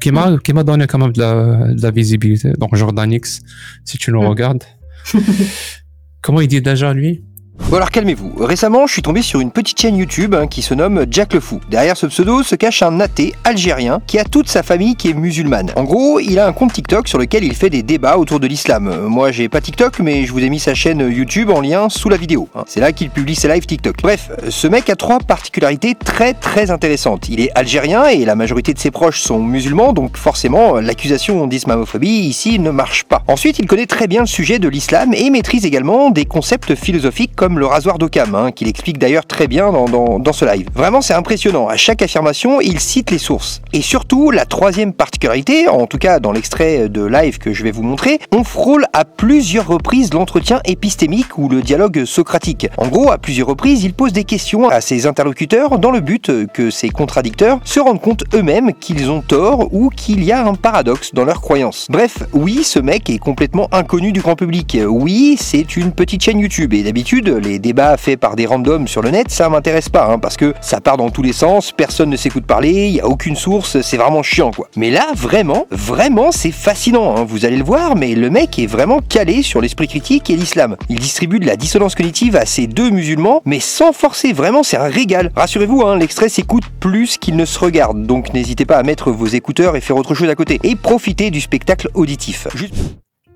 qui 0.00 0.10
m'a, 0.12 0.36
qui 0.44 0.52
m'a 0.52 0.62
donné 0.64 0.86
quand 0.86 0.98
même 0.98 1.12
de 1.12 1.20
la, 1.20 1.72
de 1.74 1.82
la 1.82 1.90
visibilité. 1.90 2.52
Donc 2.58 2.74
Jordan 2.76 3.10
X, 3.12 3.40
si 3.84 3.96
tu 3.98 4.10
nous 4.12 4.22
Hmm. 4.22 4.26
regardes, 4.28 4.64
comment 6.24 6.40
il 6.40 6.48
dit 6.48 6.62
déjà 6.62 6.94
lui? 6.94 7.22
Bon 7.56 7.76
alors 7.76 7.90
calmez-vous. 7.92 8.32
Récemment, 8.40 8.86
je 8.88 8.92
suis 8.92 9.02
tombé 9.02 9.22
sur 9.22 9.40
une 9.40 9.52
petite 9.52 9.80
chaîne 9.80 9.96
YouTube 9.96 10.34
hein, 10.34 10.48
qui 10.48 10.60
se 10.60 10.74
nomme 10.74 11.06
Jack 11.08 11.32
le 11.34 11.40
Fou. 11.40 11.60
Derrière 11.70 11.96
ce 11.96 12.06
pseudo 12.06 12.42
se 12.42 12.56
cache 12.56 12.82
un 12.82 12.98
athée 12.98 13.32
algérien 13.44 14.00
qui 14.08 14.18
a 14.18 14.24
toute 14.24 14.48
sa 14.48 14.64
famille 14.64 14.96
qui 14.96 15.10
est 15.10 15.14
musulmane. 15.14 15.70
En 15.76 15.84
gros, 15.84 16.18
il 16.18 16.38
a 16.40 16.48
un 16.48 16.52
compte 16.52 16.72
TikTok 16.72 17.06
sur 17.06 17.16
lequel 17.16 17.44
il 17.44 17.54
fait 17.54 17.70
des 17.70 17.84
débats 17.84 18.18
autour 18.18 18.40
de 18.40 18.48
l'islam. 18.48 18.88
Euh, 18.88 19.08
Moi, 19.08 19.30
j'ai 19.30 19.48
pas 19.48 19.60
TikTok, 19.60 20.00
mais 20.00 20.26
je 20.26 20.32
vous 20.32 20.40
ai 20.40 20.50
mis 20.50 20.58
sa 20.58 20.74
chaîne 20.74 20.98
YouTube 21.08 21.48
en 21.50 21.60
lien 21.60 21.88
sous 21.88 22.08
la 22.08 22.16
vidéo. 22.16 22.48
hein. 22.56 22.64
C'est 22.66 22.80
là 22.80 22.90
qu'il 22.90 23.08
publie 23.10 23.36
ses 23.36 23.46
lives 23.48 23.66
TikTok. 23.66 24.02
Bref, 24.02 24.30
ce 24.48 24.66
mec 24.66 24.90
a 24.90 24.96
trois 24.96 25.20
particularités 25.20 25.94
très 25.94 26.34
très 26.34 26.72
intéressantes. 26.72 27.28
Il 27.28 27.40
est 27.40 27.50
algérien 27.54 28.06
et 28.06 28.24
la 28.24 28.34
majorité 28.34 28.74
de 28.74 28.80
ses 28.80 28.90
proches 28.90 29.20
sont 29.20 29.38
musulmans, 29.40 29.92
donc 29.92 30.16
forcément, 30.16 30.80
l'accusation 30.80 31.46
d'islamophobie 31.46 32.08
ici 32.26 32.58
ne 32.58 32.70
marche 32.70 33.04
pas. 33.04 33.22
Ensuite, 33.28 33.60
il 33.60 33.66
connaît 33.66 33.86
très 33.86 34.08
bien 34.08 34.22
le 34.22 34.26
sujet 34.26 34.58
de 34.58 34.68
l'islam 34.68 35.14
et 35.14 35.30
maîtrise 35.30 35.64
également 35.64 36.10
des 36.10 36.24
concepts 36.24 36.74
philosophiques 36.74 37.32
comme 37.36 37.43
le 37.58 37.66
rasoir 37.66 37.98
d'Occam, 37.98 38.34
hein, 38.34 38.50
qu'il 38.50 38.68
explique 38.68 38.98
d'ailleurs 38.98 39.26
très 39.26 39.46
bien 39.46 39.70
dans, 39.72 40.18
dans- 40.18 40.32
ce 40.32 40.44
live. 40.44 40.68
Vraiment, 40.74 41.00
c'est 41.00 41.14
impressionnant. 41.14 41.68
À 41.68 41.76
chaque 41.76 42.02
affirmation, 42.02 42.60
il 42.60 42.80
cite 42.80 43.10
les 43.12 43.18
sources. 43.18 43.60
Et 43.72 43.82
surtout, 43.82 44.30
la 44.32 44.46
troisième 44.46 44.92
particularité, 44.92 45.68
en 45.68 45.86
tout 45.86 45.98
cas 45.98 46.18
dans 46.18 46.32
l'extrait 46.32 46.88
de 46.88 47.04
live 47.04 47.38
que 47.38 47.52
je 47.52 47.62
vais 47.62 47.70
vous 47.70 47.82
montrer, 47.84 48.18
on 48.32 48.42
frôle 48.42 48.86
à 48.92 49.04
plusieurs 49.04 49.66
reprises 49.68 50.12
l'entretien 50.12 50.60
épistémique 50.64 51.38
ou 51.38 51.48
le 51.48 51.62
dialogue 51.62 52.04
socratique. 52.04 52.66
En 52.78 52.88
gros, 52.88 53.10
à 53.12 53.18
plusieurs 53.18 53.46
reprises, 53.48 53.84
il 53.84 53.94
pose 53.94 54.12
des 54.12 54.24
questions 54.24 54.68
à 54.68 54.80
ses 54.80 55.06
interlocuteurs 55.06 55.78
dans 55.78 55.90
le 55.92 56.00
but 56.00 56.32
que 56.52 56.70
ces 56.70 56.88
contradicteurs 56.88 57.60
se 57.64 57.78
rendent 57.80 58.00
compte 58.00 58.24
eux-mêmes 58.34 58.72
qu'ils 58.80 59.10
ont 59.10 59.20
tort 59.20 59.68
ou 59.72 59.90
qu'il 59.90 60.24
y 60.24 60.32
a 60.32 60.44
un 60.44 60.54
paradoxe 60.54 61.12
dans 61.14 61.24
leurs 61.24 61.40
croyances. 61.40 61.86
Bref, 61.90 62.18
oui, 62.32 62.64
ce 62.64 62.78
mec 62.80 63.08
est 63.10 63.18
complètement 63.18 63.68
inconnu 63.72 64.10
du 64.12 64.20
grand 64.20 64.36
public. 64.36 64.76
Oui, 64.88 65.36
c'est 65.38 65.76
une 65.76 65.92
petite 65.92 66.22
chaîne 66.22 66.38
YouTube 66.40 66.74
et 66.74 66.82
d'habitude, 66.82 67.28
les 67.38 67.58
débats 67.58 67.96
faits 67.96 68.18
par 68.18 68.36
des 68.36 68.46
randoms 68.46 68.86
sur 68.86 69.02
le 69.02 69.10
net, 69.10 69.30
ça 69.30 69.48
m'intéresse 69.48 69.88
pas, 69.88 70.06
hein, 70.06 70.18
parce 70.18 70.36
que 70.36 70.54
ça 70.60 70.80
part 70.80 70.96
dans 70.96 71.10
tous 71.10 71.22
les 71.22 71.32
sens, 71.32 71.72
personne 71.72 72.10
ne 72.10 72.16
s'écoute 72.16 72.46
parler, 72.46 72.88
il 72.88 72.94
y 72.94 73.00
a 73.00 73.06
aucune 73.06 73.36
source, 73.36 73.80
c'est 73.80 73.96
vraiment 73.96 74.22
chiant 74.22 74.50
quoi. 74.50 74.68
Mais 74.76 74.90
là, 74.90 75.06
vraiment, 75.14 75.66
vraiment, 75.70 76.32
c'est 76.32 76.52
fascinant. 76.52 77.16
hein, 77.16 77.24
vous 77.26 77.44
allez 77.44 77.56
le 77.56 77.64
voir, 77.64 77.96
mais 77.96 78.14
le 78.14 78.30
mec 78.30 78.58
est 78.58 78.66
vraiment 78.66 79.00
calé 79.00 79.42
sur 79.42 79.60
l'esprit 79.60 79.88
critique 79.88 80.30
et 80.30 80.36
l'islam. 80.36 80.76
Il 80.88 80.98
distribue 80.98 81.38
de 81.38 81.46
la 81.46 81.56
dissonance 81.56 81.94
cognitive 81.94 82.36
à 82.36 82.46
ces 82.46 82.66
deux 82.66 82.90
musulmans, 82.90 83.42
mais 83.44 83.60
sans 83.60 83.92
forcer. 83.92 84.32
Vraiment, 84.32 84.62
c'est 84.62 84.76
un 84.76 84.88
régal. 84.88 85.30
Rassurez-vous, 85.36 85.82
hein, 85.82 85.96
l'extrait 85.98 86.28
s'écoute 86.28 86.64
plus 86.80 87.18
qu'il 87.18 87.36
ne 87.36 87.44
se 87.44 87.58
regarde, 87.58 88.06
donc 88.06 88.32
n'hésitez 88.32 88.64
pas 88.64 88.76
à 88.76 88.82
mettre 88.82 89.10
vos 89.10 89.26
écouteurs 89.26 89.76
et 89.76 89.80
faire 89.80 89.96
autre 89.96 90.14
chose 90.14 90.28
à 90.28 90.34
côté. 90.34 90.60
Et 90.62 90.76
profitez 90.76 91.30
du 91.30 91.40
spectacle 91.40 91.88
auditif. 91.94 92.48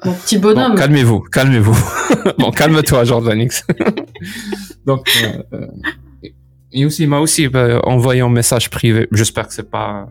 Mon 0.04 0.12
petit 0.14 0.38
Bon, 0.38 0.52
bonhomme. 0.54 0.74
calmez-vous, 0.76 1.20
calmez-vous. 1.20 1.76
bon, 2.38 2.50
calme-toi, 2.50 3.04
Jordanix. 3.04 3.64
Donc, 4.86 5.08
euh, 5.24 5.42
euh, 5.54 5.66
et 6.72 6.84
aussi, 6.84 7.02
il 7.04 7.08
m'a 7.08 7.18
aussi 7.18 7.48
euh, 7.52 7.80
envoyé 7.82 8.20
un 8.20 8.28
message 8.28 8.70
privé. 8.70 9.08
J'espère 9.12 9.48
que 9.48 9.54
c'est 9.54 9.70
pas 9.70 10.08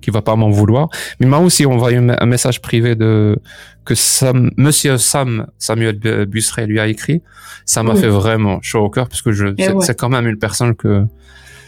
qu'il 0.00 0.12
va 0.12 0.22
pas 0.22 0.34
m'en 0.34 0.50
vouloir, 0.50 0.88
mais 1.20 1.26
il 1.26 1.28
m'a 1.28 1.38
aussi 1.38 1.64
envoyé 1.64 1.98
un 1.98 2.26
message 2.26 2.60
privé 2.60 2.96
de 2.96 3.38
que 3.84 3.94
Sam, 3.94 4.50
Monsieur 4.56 4.98
Sam 4.98 5.46
Samuel 5.58 5.96
Bu- 5.98 6.26
Busseret 6.26 6.66
lui 6.66 6.80
a 6.80 6.88
écrit. 6.88 7.22
Ça 7.66 7.82
m'a 7.84 7.94
Oui. 7.94 8.00
fait 8.00 8.08
vraiment 8.08 8.60
chaud 8.62 8.80
au 8.80 8.90
cœur 8.90 9.08
parce 9.08 9.22
que 9.22 9.30
je 9.30 9.46
Eh 9.58 9.62
c'est 9.64 9.72
ouais. 9.72 9.84
c'est 9.86 9.96
quand 9.96 10.08
même 10.08 10.26
une 10.26 10.38
personne 10.38 10.74
que 10.74 11.04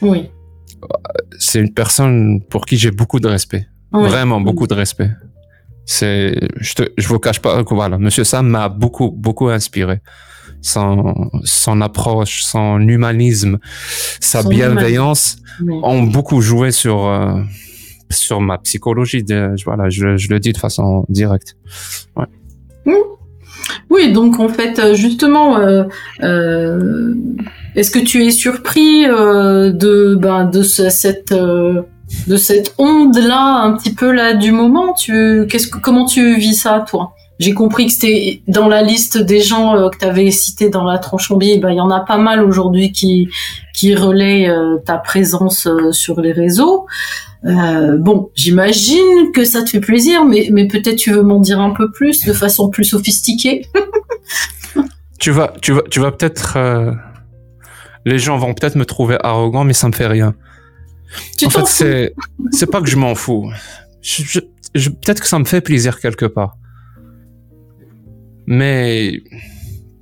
Oui. 0.03 0.31
c'est 1.39 1.61
une 1.61 1.73
personne 1.73 2.41
pour 2.51 2.67
qui 2.67 2.77
j'ai 2.77 2.91
beaucoup 2.91 3.21
de 3.21 3.29
respect. 3.29 3.69
oui. 3.93 4.09
Vraiment 4.09 4.41
beaucoup 4.41 4.67
de 4.67 4.75
respect. 4.75 5.11
C'est, 5.87 6.35
je 6.61 6.75
te, 6.75 6.83
je 6.97 7.07
vous 7.09 7.19
cache 7.19 7.41
pas 7.41 7.63
que 7.65 7.75
voilà, 7.75 7.99
Monsieur 7.99 8.25
Sam 8.25 8.49
m'a 8.49 8.69
beaucoup, 8.69 9.11
beaucoup 9.11 9.49
inspiré. 9.49 10.01
Son, 10.63 11.31
son 11.45 11.81
approche, 11.83 12.43
son 12.43 12.81
humanisme, 12.89 13.59
sa 14.21 14.43
Son 14.43 14.49
bienveillance 14.49 15.37
ont 15.83 16.03
beaucoup 16.05 16.41
joué 16.41 16.71
sur, 16.73 17.07
euh, 17.07 17.43
sur 18.11 18.41
ma 18.41 18.57
psychologie. 18.59 19.23
De, 19.23 19.55
voilà, 19.67 19.91
je, 19.91 20.17
je 20.17 20.29
le 20.31 20.41
dis 20.41 20.53
de 20.55 20.59
façon 20.59 21.05
directe. 21.11 21.57
Oui, 23.91 24.13
donc 24.13 24.41
en 24.41 24.49
fait, 24.49 24.79
euh, 24.79 24.95
justement, 24.95 25.59
euh, 25.59 25.85
euh, 26.23 27.15
est-ce 27.77 27.91
que 27.91 27.99
tu 27.99 28.25
es 28.25 28.31
surpris 28.31 29.07
euh, 29.07 29.73
de 29.73 30.15
ben, 30.17 30.45
de 30.47 30.63
ce- 30.63 30.91
cette 30.91 31.33
de 32.27 32.37
cette 32.37 32.75
onde 32.79 33.17
là, 33.17 33.63
un 33.63 33.73
petit 33.77 33.95
peu 33.95 34.13
là 34.13 34.35
du 34.35 34.51
moment 34.51 34.93
Tu 34.95 35.47
qu'est-ce 35.49 35.69
que 35.69 35.79
comment 35.79 36.07
tu 36.07 36.37
vis 36.37 36.55
ça, 36.55 36.85
toi? 36.89 37.15
J'ai 37.41 37.53
compris 37.53 37.87
que 37.87 37.93
c'était 37.93 38.43
dans 38.47 38.69
la 38.69 38.83
liste 38.83 39.19
des 39.19 39.41
gens 39.41 39.75
euh, 39.75 39.89
que 39.89 39.99
tu 39.99 40.05
avais 40.05 40.31
cités 40.31 40.71
dans 40.71 40.85
la 40.85 40.99
tranche 40.99 41.29
combi, 41.29 41.59
ben 41.59 41.71
il 41.71 41.77
y 41.77 41.81
en 41.81 41.91
a 41.91 42.01
pas 42.01 42.17
mal 42.17 42.41
aujourd'hui 42.43 42.93
qui 42.93 43.29
qui 43.75 43.95
relaient 43.95 44.49
euh, 44.49 44.77
ta 44.85 44.99
présence 44.99 45.67
euh, 45.67 45.91
sur 45.91 46.21
les 46.21 46.33
réseaux. 46.33 46.87
Bon, 47.43 48.31
j'imagine 48.35 49.31
que 49.35 49.45
ça 49.45 49.63
te 49.63 49.69
fait 49.69 49.81
plaisir, 49.81 50.25
mais, 50.25 50.49
mais 50.51 50.67
peut-être 50.67 50.97
tu 50.97 51.13
veux 51.13 51.23
m'en 51.23 51.41
dire 51.41 51.61
un 51.61 51.73
peu 51.73 51.91
plus, 51.91 52.25
de 52.25 52.33
façon 52.33 52.71
plus 52.71 52.85
sophistiquée. 52.85 53.67
Tu 55.21 55.31
vas, 55.31 55.55
tu 55.63 55.73
vas, 55.73 55.81
tu 55.91 56.01
vas 56.01 56.13
peut-être, 56.13 56.59
les 58.05 58.19
gens 58.19 58.37
vont 58.37 58.53
peut-être 58.53 58.75
me 58.75 58.85
trouver 58.85 59.17
arrogant, 59.23 59.65
mais 59.65 59.73
ça 59.73 59.87
me 59.89 59.93
fait 59.93 60.07
rien. 60.07 60.35
Tu 61.39 61.47
en 61.47 61.51
fait, 61.51 61.67
c'est, 61.67 62.15
c'est 62.51 62.71
pas 62.71 62.81
que 62.81 62.89
je 62.89 62.97
m'en 62.97 63.15
fous. 63.15 63.51
Je- 64.03 64.23
je- 64.25 64.41
je- 64.75 64.91
peut-être 64.91 65.21
que 65.21 65.29
ça 65.29 65.39
me 65.39 65.45
fait 65.45 65.61
plaisir 65.61 66.01
quelque 66.01 66.27
part. 66.27 66.57
Mais 68.47 69.23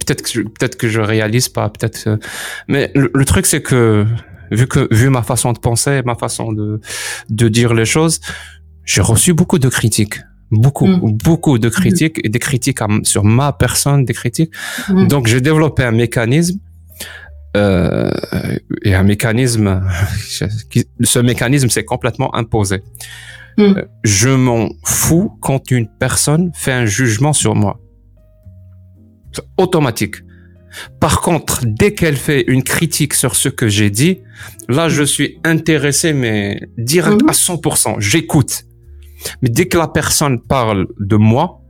peut-être 0.01 0.23
que 0.23 0.29
je, 0.31 0.41
peut-être 0.43 0.77
que 0.77 0.89
je 0.89 1.01
réalise 1.01 1.49
pas, 1.49 1.69
peut-être. 1.69 2.09
euh, 2.09 2.17
mais 2.69 2.91
le, 2.95 3.11
le 3.15 3.25
truc 3.25 3.47
c'est 3.47 3.63
que 3.63 4.05
vu 4.51 4.67
que 4.67 4.89
vu 4.95 5.09
ma 5.11 5.23
façon 5.23 5.53
de 5.53 5.59
penser, 5.59 6.03
ma 6.05 6.15
façon 6.17 6.53
de 6.53 6.81
de 7.31 7.49
dire 7.49 7.73
les 7.75 7.85
choses, 7.85 8.21
j'ai 8.85 9.01
reçu 9.01 9.33
beaucoup 9.33 9.59
de 9.61 9.69
critiques, 9.69 10.19
beaucoup, 10.51 10.87
Mm. 10.89 11.13
beaucoup 11.13 11.59
de 11.59 11.69
critiques 11.69 12.21
et 12.25 12.29
des 12.29 12.41
critiques 12.41 12.83
à 12.83 12.89
sur 13.05 13.25
ma 13.25 13.53
personne, 13.53 14.05
des 14.05 14.13
critiques. 14.15 14.53
Mm. 14.89 15.07
Donc 15.07 15.27
j'ai 15.29 15.41
développé 15.41 15.85
un 15.85 15.93
mécanisme. 15.93 16.59
Euh, 17.57 18.11
et 18.83 18.95
un 18.95 19.03
mécanisme, 19.03 19.83
ce 21.03 21.19
mécanisme 21.19 21.69
s'est 21.69 21.85
complètement 21.85 22.35
imposé. 22.35 22.83
Mm. 23.59 23.63
Euh, 23.63 23.85
Je 24.05 24.31
m'en 24.31 24.71
fous 24.85 25.37
quand 25.41 25.71
une 25.71 25.87
personne 25.89 26.51
fait 26.55 26.73
un 26.73 26.87
jugement 26.87 27.33
sur 27.35 27.55
moi. 27.55 27.79
C'est 29.33 29.45
automatique. 29.59 30.17
Par 31.01 31.21
contre, 31.21 31.61
dès 31.67 31.93
qu'elle 31.93 32.17
fait 32.17 32.43
une 32.49 32.63
critique 32.63 33.13
sur 33.13 33.37
ce 33.37 33.51
que 33.51 33.69
j'ai 33.69 33.91
dit, 33.91 34.21
là, 34.71 34.89
je 34.89 35.03
suis 35.03 35.39
intéressé, 35.45 36.15
mais 36.15 36.61
direct 36.79 37.23
Mhm. 37.23 37.29
à 37.29 37.33
100%. 37.35 37.97
J'écoute. 38.01 38.65
Mais 39.43 39.51
dès 39.51 39.67
que 39.69 39.77
la 39.77 39.89
personne 39.89 40.41
parle 40.41 40.87
de 40.99 41.17
moi, 41.17 41.61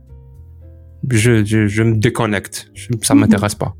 je, 1.11 1.43
je, 1.43 1.67
je 1.67 1.83
me 1.83 1.95
déconnecte. 1.97 2.71
Je- 2.73 2.87
ça 3.01 3.13
Mhm. 3.13 3.19
m'intéresse 3.21 3.55
pas. 3.55 3.75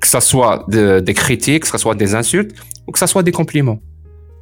Que 0.00 0.06
ça 0.06 0.20
soit 0.20 0.64
de- 0.68 1.00
des 1.00 1.14
critiques, 1.14 1.62
que 1.62 1.68
ça 1.68 1.78
soit 1.78 1.94
des 1.94 2.14
insultes, 2.14 2.52
ou 2.86 2.92
que 2.92 2.98
ça 2.98 3.06
soit 3.06 3.22
des 3.22 3.32
compliments. 3.32 3.80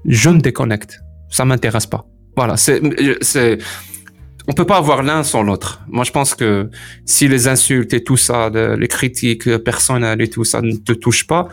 Je 0.04 0.28
me 0.30 0.40
déconnecte. 0.40 1.00
Ça 1.30 1.44
m'intéresse 1.44 1.86
pas. 1.86 2.04
Voilà, 2.36 2.56
c'est, 2.56 2.80
c'est, 3.22 3.58
on 4.46 4.52
peut 4.52 4.66
pas 4.66 4.76
avoir 4.76 5.02
l'un 5.02 5.22
sans 5.24 5.42
l'autre. 5.42 5.80
Moi, 5.88 6.04
je 6.04 6.12
pense 6.12 6.34
que 6.34 6.68
si 7.06 7.26
les 7.28 7.48
insultes 7.48 7.92
et 7.94 8.04
tout 8.04 8.18
ça, 8.18 8.50
les 8.78 8.88
critiques 8.88 9.56
personnelles 9.58 10.20
et 10.20 10.28
tout 10.28 10.44
ça 10.44 10.60
ne 10.60 10.76
te 10.76 10.92
touchent 10.92 11.26
pas, 11.26 11.48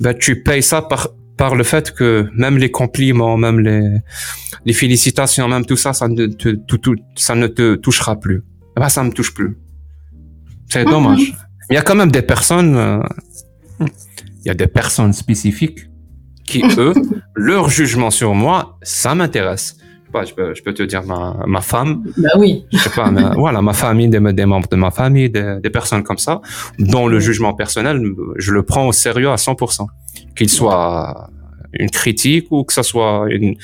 ben, 0.00 0.12
tu 0.12 0.42
payes 0.42 0.62
ça 0.62 0.82
par, 0.82 1.08
par 1.36 1.54
le 1.54 1.62
fait 1.64 1.92
que 1.94 2.28
même 2.34 2.58
les 2.58 2.70
compliments, 2.70 3.36
même 3.36 3.60
les, 3.60 3.88
les 4.66 4.72
félicitations, 4.72 5.46
même 5.48 5.64
tout 5.64 5.76
ça, 5.76 5.92
ça 5.92 6.08
ne 6.08 6.26
te, 6.26 6.48
tout- 6.48 6.78
tout- 6.78 6.96
ça 7.14 7.34
ne 7.36 7.46
te 7.46 7.76
touchera 7.76 8.16
plus. 8.18 8.42
Eh 8.76 8.80
ben, 8.80 8.88
ça 8.88 9.04
me 9.04 9.10
touche 9.12 9.32
plus. 9.32 9.56
C'est 10.68 10.84
Mhm. 10.84 10.90
dommage. 10.90 11.32
Il 11.70 11.74
y 11.74 11.76
a 11.76 11.82
quand 11.82 11.94
même 11.94 12.10
des 12.12 12.22
personnes, 12.22 12.76
euh, 12.76 13.00
il 13.80 14.46
y 14.46 14.50
a 14.50 14.54
des 14.54 14.66
personnes 14.68 15.12
spécifiques 15.12 15.80
qui, 16.44 16.62
eux, 16.78 16.94
leur 17.34 17.68
jugement 17.68 18.10
sur 18.10 18.34
moi, 18.34 18.78
ça 18.82 19.14
m'intéresse. 19.14 19.76
Je 20.26 20.32
peux, 20.32 20.54
je 20.54 20.62
peux 20.62 20.72
te 20.72 20.82
dire 20.82 21.02
ma, 21.04 21.36
ma 21.46 21.60
femme, 21.60 22.02
Bah 22.16 22.30
oui. 22.38 22.64
je 22.72 22.78
sais 22.78 22.88
pas, 22.88 23.10
mais, 23.10 23.20
voilà, 23.34 23.60
ma 23.60 23.74
famille, 23.74 24.08
des, 24.08 24.18
des 24.32 24.46
membres 24.46 24.66
de 24.68 24.76
ma 24.76 24.90
famille, 24.90 25.28
des, 25.28 25.58
des 25.62 25.68
personnes 25.68 26.02
comme 26.04 26.16
ça, 26.16 26.40
dont 26.78 27.06
le 27.06 27.20
jugement 27.20 27.52
personnel, 27.52 28.00
je 28.38 28.52
le 28.52 28.62
prends 28.62 28.86
au 28.88 28.92
sérieux 28.92 29.28
à 29.28 29.34
100%. 29.34 29.86
Qu'il 30.34 30.48
soit 30.48 31.28
une 31.74 31.90
critique 31.90 32.46
ou 32.50 32.64
que 32.64 32.72
ça 32.72 32.82
soit 32.82 33.26
une, 33.28 33.56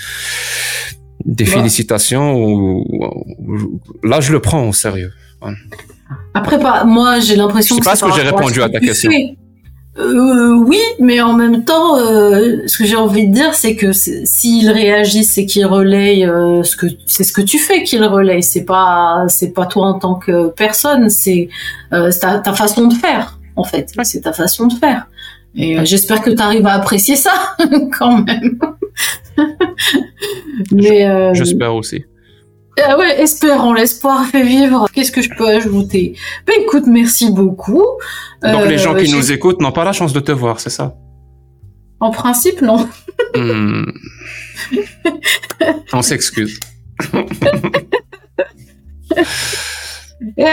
des 1.24 1.44
Ouais. 1.44 1.50
félicitations 1.50 2.34
ou, 2.34 2.84
ou- 2.86 3.80
là, 4.04 4.20
je 4.20 4.32
le 4.32 4.40
prends 4.40 4.68
au 4.68 4.74
sérieux. 4.74 5.12
Après, 6.34 6.58
pas, 6.58 6.84
moi, 6.84 7.20
j'ai 7.20 7.36
l'impression 7.36 7.76
Je 7.76 7.80
sais 7.80 7.84
que 7.84 7.90
pas 7.90 7.96
c'est 7.96 8.06
ce 8.06 8.10
que 8.10 8.16
j'ai 8.16 8.28
répondu 8.28 8.62
à 8.62 8.68
que 8.68 8.72
ta 8.74 8.80
question. 8.80 9.10
Euh, 9.98 10.54
oui, 10.66 10.78
mais 11.00 11.20
en 11.20 11.34
même 11.34 11.64
temps, 11.64 11.98
euh, 11.98 12.62
ce 12.66 12.78
que 12.78 12.84
j'ai 12.86 12.96
envie 12.96 13.28
de 13.28 13.34
dire, 13.34 13.54
c'est 13.54 13.76
que 13.76 13.92
c'est- 13.92 14.24
s'ils 14.24 14.70
réagissent 14.70 15.36
et 15.36 15.44
qu'ils 15.44 15.66
relayent 15.66 16.24
euh, 16.24 16.62
ce 16.62 16.76
que 16.76 16.86
c'est 17.04 17.24
ce 17.24 17.32
que 17.34 17.42
tu 17.42 17.58
fais 17.58 17.82
qu'ils 17.82 18.02
relayent. 18.04 18.42
C'est 18.42 18.64
pas 18.64 19.26
c'est 19.28 19.52
pas 19.52 19.66
toi 19.66 19.88
en 19.88 19.98
tant 19.98 20.14
que 20.14 20.48
personne, 20.48 21.10
c'est 21.10 21.50
euh, 21.92 22.10
c'est 22.10 22.20
ta, 22.20 22.38
ta 22.38 22.54
façon 22.54 22.86
de 22.86 22.94
faire 22.94 23.38
en 23.54 23.64
fait. 23.64 23.90
C'est 24.04 24.22
ta 24.22 24.32
façon 24.32 24.66
de 24.66 24.72
faire. 24.72 25.08
Et 25.54 25.78
euh, 25.78 25.84
j'espère 25.84 26.22
que 26.22 26.30
tu 26.30 26.40
arrives 26.40 26.66
à 26.66 26.72
apprécier 26.72 27.16
ça 27.16 27.34
quand 27.98 28.22
même. 28.24 28.58
mais 30.70 31.06
euh, 31.06 31.34
J'espère 31.34 31.74
aussi. 31.74 32.04
Ah 32.84 32.98
ouais, 32.98 33.20
espérons, 33.20 33.72
l'espoir 33.74 34.24
fait 34.26 34.42
vivre. 34.42 34.86
Qu'est-ce 34.92 35.12
que 35.12 35.20
je 35.22 35.30
peux 35.36 35.48
ajouter? 35.48 36.16
Ben 36.46 36.54
écoute, 36.62 36.84
merci 36.86 37.30
beaucoup. 37.30 37.84
Donc, 38.42 38.66
les 38.66 38.74
Euh, 38.74 38.78
gens 38.78 38.94
qui 38.94 39.06
j'ai- 39.06 39.16
nous 39.16 39.32
écoutent 39.32 39.60
n'ont 39.60 39.72
pas 39.72 39.84
la 39.84 39.92
chance 39.92 40.12
de 40.12 40.20
te 40.20 40.32
voir, 40.32 40.58
c'est 40.60 40.70
ça? 40.70 40.94
En 42.00 42.10
principe, 42.10 42.62
non. 42.62 42.88
Hmm. 43.36 43.84
On 45.92 46.02
s'excuse. 46.02 46.58
Eh, 50.38 50.44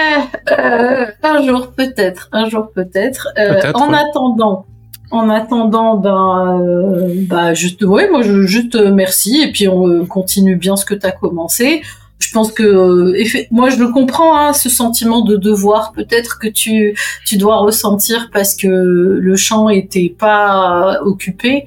euh, 0.52 1.06
un 1.22 1.46
jour 1.46 1.72
peut-être, 1.74 2.28
un 2.32 2.50
jour 2.50 2.72
peut-être. 2.74 3.28
Euh, 3.38 3.54
Peut-être, 3.62 3.80
en 3.80 3.92
ouais. 3.92 3.98
attendant, 4.00 4.66
en 5.12 5.30
attendant, 5.30 5.96
ben, 5.98 6.60
euh, 6.60 7.14
bah 7.30 7.54
juste, 7.54 7.84
ouais, 7.84 8.10
moi 8.10 8.24
je 8.24 8.42
juste 8.48 8.76
euh, 8.76 8.92
merci 8.92 9.42
et 9.42 9.52
puis 9.52 9.68
on 9.68 9.88
euh, 9.88 10.06
continue 10.06 10.56
bien 10.56 10.76
ce 10.76 10.86
que 10.86 10.96
tu 10.96 11.06
as 11.06 11.12
commencé. 11.12 11.84
Je 12.20 12.32
pense 12.34 12.52
que, 12.52 12.64
euh, 12.64 13.24
moi 13.50 13.70
je 13.70 13.78
le 13.78 13.90
comprends, 13.92 14.38
hein, 14.38 14.54
ce 14.54 14.70
sentiment 14.70 15.22
de 15.22 15.38
devoir. 15.38 15.94
Peut-être 15.94 16.38
que 16.40 16.48
tu 16.48 16.98
tu 17.26 17.38
dois 17.38 17.58
ressentir 17.58 18.30
parce 18.34 18.56
que 18.56 18.68
le 18.68 19.36
champ 19.36 19.70
était 19.70 20.14
pas 20.18 21.00
occupé 21.04 21.66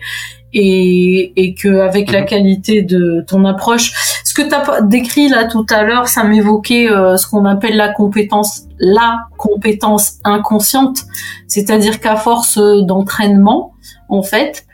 et, 0.52 1.32
et 1.36 1.54
que 1.54 1.80
avec 1.80 2.12
la 2.12 2.20
Mhm. 2.20 2.26
qualité 2.26 2.82
de 2.82 3.24
ton 3.26 3.44
approche, 3.46 3.92
ce 4.24 4.34
que 4.34 4.42
tu 4.42 4.54
as 4.54 4.82
décrit 4.82 5.28
là 5.28 5.44
tout 5.44 5.64
à 5.70 5.82
l'heure, 5.84 6.08
ça 6.08 6.24
m'évoquait 6.24 6.90
euh, 6.90 7.16
ce 7.16 7.26
qu'on 7.26 7.46
appelle 7.46 7.76
la 7.76 7.88
compétence, 7.88 8.64
la 8.78 9.20
compétence 9.38 10.18
inconsciente, 10.24 10.98
c'est-à-dire 11.46 12.00
qu'à 12.00 12.16
force 12.16 12.58
d'entraînement, 12.58 13.72
en 14.10 14.22
fait, 14.22 14.66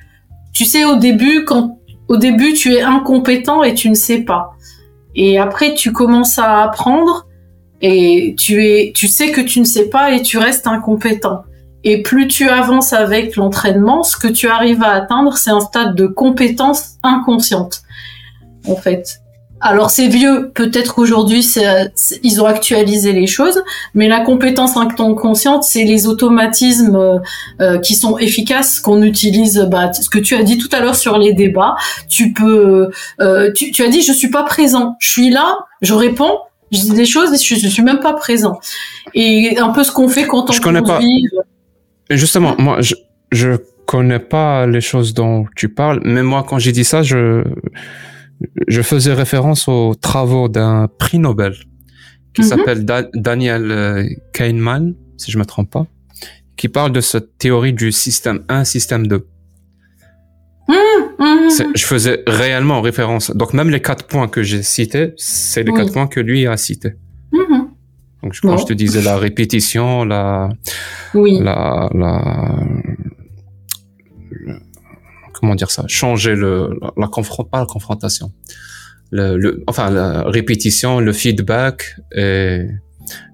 tu 0.52 0.64
sais 0.64 0.84
au 0.84 0.96
début 0.96 1.44
quand 1.44 1.78
au 2.08 2.16
début 2.16 2.54
tu 2.54 2.74
es 2.74 2.82
incompétent 2.82 3.62
et 3.62 3.74
tu 3.74 3.88
ne 3.90 3.94
sais 3.94 4.22
pas, 4.22 4.56
et 5.14 5.38
après 5.38 5.74
tu 5.74 5.92
commences 5.92 6.38
à 6.38 6.62
apprendre 6.62 7.26
et 7.80 8.34
tu 8.38 8.64
es, 8.64 8.92
tu 8.94 9.08
sais 9.08 9.30
que 9.30 9.40
tu 9.40 9.60
ne 9.60 9.64
sais 9.64 9.88
pas 9.88 10.12
et 10.12 10.22
tu 10.22 10.38
restes 10.38 10.66
incompétent. 10.66 11.44
Et 11.84 12.02
plus 12.02 12.26
tu 12.26 12.48
avances 12.48 12.92
avec 12.92 13.36
l'entraînement, 13.36 14.02
ce 14.02 14.16
que 14.16 14.26
tu 14.26 14.48
arrives 14.48 14.82
à 14.82 14.92
atteindre, 14.92 15.36
c'est 15.36 15.50
un 15.50 15.60
stade 15.60 15.94
de 15.94 16.06
compétence 16.06 16.96
inconsciente, 17.02 17.82
en 18.66 18.74
fait. 18.74 19.20
Alors 19.60 19.90
c'est 19.90 20.08
vieux, 20.08 20.50
peut-être 20.54 20.94
qu'aujourd'hui 20.94 21.44
ils 22.22 22.42
ont 22.42 22.46
actualisé 22.46 23.12
les 23.12 23.26
choses, 23.26 23.60
mais 23.94 24.08
la 24.08 24.20
compétence 24.20 24.76
inconsciente, 24.76 25.64
c'est 25.64 25.84
les 25.84 26.06
automatismes 26.06 26.94
euh, 26.94 27.18
euh, 27.60 27.78
qui 27.80 27.94
sont 27.94 28.18
efficaces 28.18 28.78
qu'on 28.78 29.02
utilise. 29.02 29.66
Bah, 29.70 29.92
ce 29.92 30.08
que 30.08 30.18
tu 30.18 30.34
as 30.36 30.42
dit 30.42 30.58
tout 30.58 30.68
à 30.72 30.80
l'heure 30.80 30.94
sur 30.94 31.18
les 31.18 31.32
débats, 31.32 31.74
tu 32.08 32.32
peux, 32.32 32.90
euh, 33.20 33.52
tu, 33.52 33.72
tu 33.72 33.82
as 33.82 33.88
dit 33.88 34.02
je 34.02 34.12
suis 34.12 34.30
pas 34.30 34.44
présent, 34.44 34.96
je 35.00 35.10
suis 35.10 35.30
là, 35.30 35.58
je 35.82 35.94
réponds, 35.94 36.38
je 36.70 36.78
dis 36.78 36.90
des 36.90 37.06
choses 37.06 37.30
je, 37.42 37.54
je 37.56 37.68
suis 37.68 37.82
même 37.82 38.00
pas 38.00 38.14
présent. 38.14 38.60
Et 39.14 39.58
un 39.58 39.70
peu 39.70 39.82
ce 39.82 39.90
qu'on 39.90 40.08
fait 40.08 40.26
quand 40.26 40.48
on 40.48 40.52
Je 40.52 40.60
connais 40.60 40.82
pas. 40.82 41.00
Et 42.10 42.16
Justement, 42.16 42.54
moi, 42.58 42.80
je, 42.80 42.94
je 43.32 43.56
connais 43.86 44.18
pas 44.18 44.66
les 44.66 44.80
choses 44.80 45.14
dont 45.14 45.46
tu 45.56 45.68
parles, 45.68 46.00
mais 46.04 46.22
moi, 46.22 46.44
quand 46.48 46.58
j'ai 46.58 46.72
dit 46.72 46.84
ça, 46.84 47.02
je, 47.02 47.42
je 48.68 48.82
faisais 48.82 49.12
référence 49.14 49.68
aux 49.68 49.94
travaux 49.94 50.48
d'un 50.48 50.88
prix 50.98 51.18
Nobel 51.18 51.54
qui 52.34 52.42
Mhm. 52.42 52.46
s'appelle 52.48 52.84
Da- 52.84 53.08
Daniel 53.14 53.70
euh, 53.70 54.04
Kahneman, 54.32 54.94
si 55.16 55.30
je 55.30 55.38
me 55.38 55.44
trompe 55.44 55.70
pas, 55.70 55.86
qui 56.56 56.68
parle 56.68 56.92
de 56.92 57.00
cette 57.00 57.38
théorie 57.38 57.72
du 57.72 57.90
système 57.92 58.44
1, 58.48 58.64
système 58.64 59.06
2. 59.06 59.26
Mhm. 60.68 61.50
C'est- 61.50 61.66
Je 61.74 61.84
faisais 61.84 62.22
réellement 62.26 62.80
référence. 62.80 63.30
Donc, 63.34 63.54
même 63.54 63.70
les 63.70 63.80
quatre 63.80 64.06
points 64.06 64.28
que 64.28 64.42
j'ai 64.42 64.62
cités, 64.62 65.14
c'est 65.16 65.62
les 65.62 65.70
Oui. 65.72 65.78
quatre 65.78 65.92
points 65.92 66.06
que 66.06 66.20
lui 66.20 66.46
a 66.46 66.56
cités. 66.56 66.92
Mhm. 67.32 67.68
Donc, 68.22 68.36
quand 68.42 68.48
Bon. 68.50 68.56
je 68.58 68.66
te 68.66 68.72
disais 68.72 69.00
la 69.02 69.16
répétition, 69.16 70.04
la, 70.04 70.48
Oui. 71.14 71.38
la, 71.40 71.88
la, 71.94 72.54
comment 75.38 75.54
dire 75.54 75.70
ça, 75.70 75.84
changer 75.88 76.34
le, 76.34 76.78
la, 76.96 77.08
pas 77.50 77.58
la 77.60 77.66
confrontation, 77.66 78.32
le, 79.10 79.36
le, 79.36 79.62
enfin 79.66 79.90
la 79.90 80.24
répétition, 80.24 81.00
le 81.00 81.12
feedback 81.12 81.96
et 82.14 82.66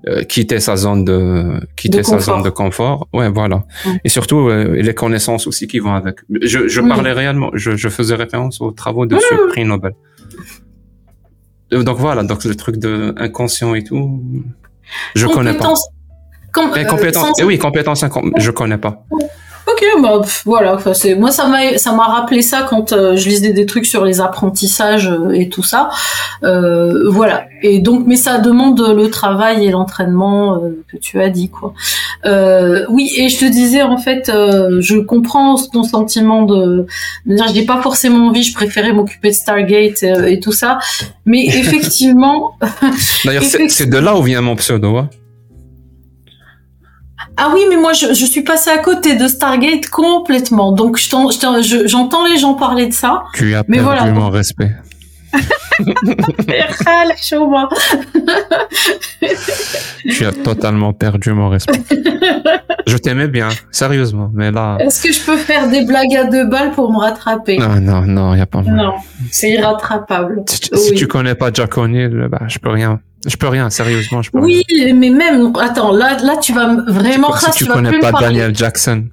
euh, 0.09 0.23
quitter 0.23 0.61
sa 0.61 0.77
zone 0.77 1.05
de 1.05 1.61
quitter 1.77 1.99
De 1.99 2.03
sa 2.05 2.17
confort. 2.17 2.35
zone 2.37 2.45
de 2.45 2.51
confort. 2.51 3.09
Ouais, 3.13 3.29
voilà. 3.29 3.65
Et 4.05 4.09
surtout 4.09 4.49
euh, 4.49 4.81
les 4.81 4.95
connaissances 4.95 5.47
aussi 5.49 5.67
qui 5.67 5.81
vont 5.81 5.95
avec. 5.95 6.17
Je, 6.43 6.69
je 6.69 6.81
parlais 6.81 7.13
réellement, 7.13 7.51
je, 7.55 7.75
je 7.77 7.89
faisais 7.89 8.15
référence 8.15 8.61
aux 8.61 8.71
travaux 8.71 9.05
de 9.07 9.17
ce 9.19 9.49
prix 9.51 9.65
Nobel. 9.65 9.95
Euh, 11.73 11.83
Donc 11.83 11.99
voilà, 11.99 12.23
donc 12.23 12.45
le 12.45 12.55
truc 12.55 12.77
de 12.77 13.15
inconscient 13.17 13.75
et 13.75 13.83
tout, 13.83 14.23
je 15.15 15.27
connais 15.27 15.55
pas. 15.55 15.65
Compétence- 15.65 15.89
Com- 16.53 16.71
euh, 16.77 16.85
compétence, 16.85 17.27
sans- 17.37 17.43
eh 17.43 17.45
oui, 17.45 17.59
compétence, 17.59 18.05
je 18.39 18.51
connais 18.53 18.79
pas. 18.79 19.05
Ok, 19.67 19.83
bah 20.03 20.21
voilà. 20.45 20.79
c'est 20.93 21.15
moi 21.15 21.31
ça 21.31 21.47
m'a 21.49 21.79
ça 21.79 21.93
m'a 21.93 22.05
rappelé 22.05 22.43
ça 22.43 22.67
quand 22.69 22.93
euh, 22.93 23.17
je 23.17 23.29
lisais 23.29 23.53
des 23.53 23.65
trucs 23.65 23.87
sur 23.87 24.05
les 24.05 24.21
apprentissages 24.21 25.09
euh, 25.09 25.31
et 25.31 25.49
tout 25.49 25.63
ça. 25.63 25.91
Euh, 26.43 27.09
voilà. 27.11 27.47
Et 27.63 27.79
donc, 27.79 28.05
mais 28.07 28.17
ça 28.17 28.39
demande 28.39 28.79
le 28.81 29.09
travail 29.09 29.65
et 29.65 29.71
l'entraînement 29.71 30.57
euh, 30.57 30.85
que 30.91 30.99
tu 30.99 31.21
as 31.21 31.31
dit 31.31 31.49
quoi. 31.49 31.73
Euh, 32.27 32.85
oui, 32.91 33.11
et 33.17 33.29
je 33.29 33.39
te 33.39 33.45
disais 33.47 33.83
en 33.83 33.97
fait, 33.97 34.29
euh, 34.29 34.81
je 34.81 34.97
comprends 34.97 35.57
ton 35.73 35.83
sentiment 35.83 36.43
de, 36.43 36.87
dire 37.27 37.47
j'ai 37.55 37.65
pas 37.65 37.81
forcément 37.81 38.29
envie, 38.29 38.43
je 38.43 38.55
préférais 38.55 38.93
m'occuper 38.93 39.29
de 39.29 39.35
Stargate 39.35 40.03
euh, 40.03 40.27
et 40.27 40.41
tout 40.41 40.53
ça. 40.53 40.79
Mais 41.25 41.47
effectivement, 41.47 42.59
D'ailleurs, 43.25 43.43
c'est 43.43 43.89
de 43.89 43.99
là 43.99 44.17
où 44.17 44.23
vient 44.23 44.41
mon 44.41 44.57
pseudo. 44.57 44.97
Hein. 44.97 45.09
Ah 47.37 47.51
oui, 47.55 47.63
mais 47.69 47.77
moi 47.77 47.93
je, 47.93 48.15
je 48.15 48.25
suis 48.25 48.43
passée 48.43 48.71
à 48.71 48.79
côté 48.79 49.17
de 49.17 49.27
Stargate 49.29 49.89
complètement. 49.89 50.73
Donc 50.73 50.97
je 50.99 51.11
t'en- 51.11 51.31
je 51.31 51.63
je- 51.63 51.87
j'entends 51.87 52.25
les 52.27 52.39
gens 52.39 52.55
parler 52.55 52.87
de 52.87 52.93
ça. 52.93 53.25
Tu 53.35 53.55
as 53.55 53.65
Mais 53.69 53.79
perdu 53.79 53.99
voilà. 54.01 54.13
mon 54.13 54.31
respect. 54.31 54.71
Tu 60.09 60.25
as 60.27 60.33
totalement 60.33 60.93
perdu 60.93 61.33
mon 61.33 61.49
respect. 61.49 61.81
Je 62.87 62.97
t'aimais 62.99 63.29
bien, 63.29 63.49
sérieusement, 63.71 64.31
mais 64.35 64.51
là. 64.51 64.77
Est-ce 64.81 65.03
que 65.03 65.13
je 65.13 65.21
peux 65.25 65.37
faire 65.37 65.69
des 65.69 65.85
blagues 65.85 66.15
à 66.17 66.25
deux 66.25 66.47
balles 66.47 66.73
pour 66.73 66.93
me 66.93 66.99
rattraper? 66.99 67.59
Non, 67.59 67.81
non, 67.81 68.03
non, 68.03 68.33
il 68.33 68.37
n'y 68.37 68.43
a 68.43 68.47
pas 68.47 68.61
moyen. 68.63 68.77
Non, 68.77 68.93
c'est 69.31 69.51
irrattrapable. 69.51 70.43
Si, 70.49 70.61
tu- 70.61 70.77
si 70.77 70.95
tu 70.95 71.07
connais 71.07 71.35
pas 71.35 71.51
Jack 71.53 71.77
O'Neill, 71.79 72.29
bah, 72.31 72.43
je 72.49 72.59
peux 72.59 72.71
rien. 72.71 73.01
Je 73.27 73.37
peux 73.37 73.49
rien, 73.49 73.71
sérieusement, 73.71 74.21
je 74.21 74.31
peux 74.31 74.39
Oui, 74.39 74.63
mais 74.95 75.09
même, 75.09 75.51
attends, 75.59 75.93
là, 75.93 76.19
là, 76.23 76.37
tu 76.37 76.53
vas 76.53 76.67
me- 76.69 76.83
vraiment, 76.93 77.29
rien. 77.29 77.39
Si 77.39 77.47
Ras, 77.47 77.53
tu 77.53 77.65
vas 77.65 77.75
connais 77.75 77.89
plus 77.91 78.01
pas 78.01 78.11
parler. 78.13 78.27
Daniel 78.27 78.55
Jackson, 78.55 79.05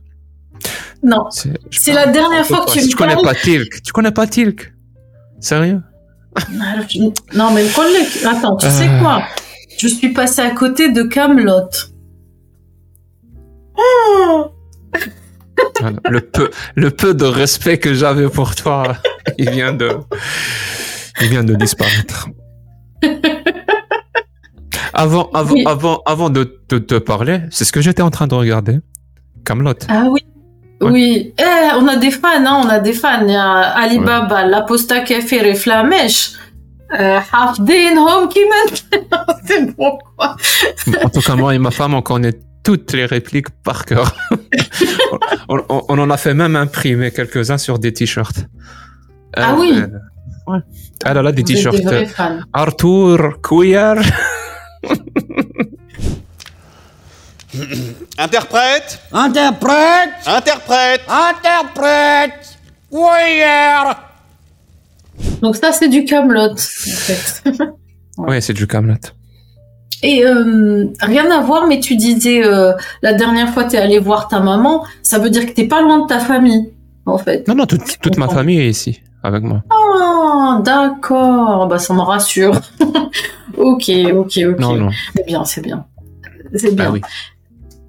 Non, 1.04 1.26
c'est 1.32 1.94
la 1.94 2.08
dernière 2.08 2.46
fois 2.46 2.66
que 2.66 2.72
tu 2.74 2.80
si 2.80 2.86
me 2.86 2.90
tu 2.92 2.96
connais 2.98 3.16
pas 3.16 3.34
Tilk, 3.34 3.82
tu 3.84 3.92
connais 3.94 4.12
pas 4.12 4.28
Tilk. 4.28 4.74
Sérieux? 5.40 5.82
Non, 7.34 7.52
mais 7.54 7.66
collègue, 7.74 8.06
attends, 8.30 8.56
tu 8.58 8.68
sais 8.70 8.88
Euh. 8.88 9.00
quoi? 9.00 9.24
Je 9.78 9.88
suis 9.88 10.10
passée 10.10 10.42
à 10.42 10.52
côté 10.52 10.92
de 10.92 11.04
Camelot. 11.04 11.70
Le 16.10 16.22
peu, 16.22 16.50
le 16.76 16.92
peu 16.92 17.14
de 17.14 17.26
respect 17.26 17.78
que 17.78 17.94
j'avais 17.94 18.30
pour 18.30 18.56
toi, 18.56 18.96
il 19.38 19.50
vient 19.50 19.74
de, 19.74 19.92
il 21.22 21.28
vient 21.30 21.44
de 21.44 21.56
disparaître. 21.56 22.28
Avant, 24.94 25.30
avant, 25.34 25.54
Oui. 25.54 25.64
avant, 25.66 26.02
avant 26.06 26.30
de 26.30 26.44
te, 26.44 26.98
parler, 26.98 27.42
c'est 27.50 27.66
ce 27.66 27.72
que 27.72 27.82
j'étais 27.82 28.02
en 28.02 28.12
train 28.12 28.28
de 28.28 28.36
regarder. 28.36 28.80
Camelot. 29.46 29.74
Ah 29.88 30.06
oui. 30.10 30.22
Ouais. 30.82 30.92
Oui, 30.92 31.34
eh, 31.38 31.76
on 31.78 31.88
a 31.88 31.96
des 31.96 32.10
fans, 32.12 32.28
hein, 32.46 32.62
on 32.66 32.68
a 32.68 32.80
des 32.80 32.94
fans. 32.94 33.22
Il 33.22 33.32
y 33.32 33.36
a 33.36 33.52
Alibaba, 33.54 34.46
l'aposta 34.46 35.02
qui 35.02 35.14
a 35.14 35.22
fait. 35.22 35.40
Euh, 37.00 37.20
Hafdin, 37.32 37.98
Home 37.98 38.28
Kimen. 38.28 38.76
C'est 39.46 39.76
bon, 39.78 39.98
quoi. 40.18 40.36
En 41.04 41.10
tout 41.10 41.22
cas, 41.22 41.36
moi 41.36 41.56
et 41.56 41.60
ma 41.60 41.72
femme, 41.72 41.94
on 41.94 42.02
connaît 42.02 42.34
toutes 42.64 42.94
les 42.94 43.06
répliques 43.06 43.50
par 43.64 43.86
cœur. 43.86 44.16
on, 45.50 45.58
on- 45.70 45.86
on 45.90 46.00
en 46.00 46.10
a 46.10 46.18
fait 46.18 46.34
même 46.34 46.56
imprimer 46.56 47.12
quelques-uns 47.12 47.58
sur 47.58 47.80
des 47.80 47.94
t-shirts. 47.94 48.46
Ah 49.36 49.50
Elle- 49.54 49.60
oui. 49.60 49.72
elle- 49.76 50.02
ouais. 50.48 50.60
Elle 51.06 51.18
a 51.18 51.22
là 51.22 51.32
des 51.32 51.44
t-shirts. 51.44 51.78
Arthur 52.54 53.40
Queer. 53.42 53.96
Interprète 58.18 59.00
Interprète 59.12 60.10
Interprète 60.26 61.02
Interprète 61.08 62.58
Warrior 62.90 63.96
Donc 65.42 65.56
ça, 65.56 65.72
c'est 65.74 65.90
du 65.90 66.06
Camelot, 66.06 66.52
en 66.52 66.56
fait. 66.58 67.44
Oui, 68.18 68.42
c'est 68.42 68.54
du 68.54 68.68
Camelot. 68.68 68.96
Et 70.04 70.26
euh, 70.26 70.86
rien 71.02 71.30
à 71.30 71.42
voir, 71.42 71.68
mais 71.68 71.80
tu 71.80 71.96
disais 71.96 72.44
euh, 72.44 72.74
la 73.02 73.14
dernière 73.14 73.50
fois 73.54 73.66
t'es 73.66 73.78
allé 73.78 74.00
voir 74.00 74.28
ta 74.28 74.40
maman, 74.40 74.84
ça 75.04 75.20
veut 75.20 75.30
dire 75.30 75.46
que 75.46 75.52
t'es 75.52 75.68
pas 75.68 75.82
loin 75.82 76.04
de 76.04 76.08
ta 76.08 76.20
famille, 76.20 76.72
en 77.06 77.18
fait. 77.18 77.48
Non, 77.48 77.56
non, 77.56 77.66
toute, 77.66 78.00
toute 78.02 78.18
ma 78.18 78.28
famille 78.28 78.60
est 78.60 78.70
ici, 78.70 79.02
avec 79.24 79.44
moi. 79.44 79.64
Ah, 79.70 80.62
d'accord, 80.64 81.68
bah 81.68 81.78
ça 81.78 81.94
me 81.94 82.02
rassure. 82.02 82.60
ok, 83.58 83.92
ok, 84.14 84.40
ok. 84.50 84.60
Non, 84.60 84.76
non. 84.76 84.90
C'est 85.16 85.26
bien, 85.26 85.46
c'est 85.46 85.62
bien. 85.62 85.86
C'est 86.56 86.76
bien. 86.76 86.86
Ah 86.88 86.92
oui. 86.92 87.02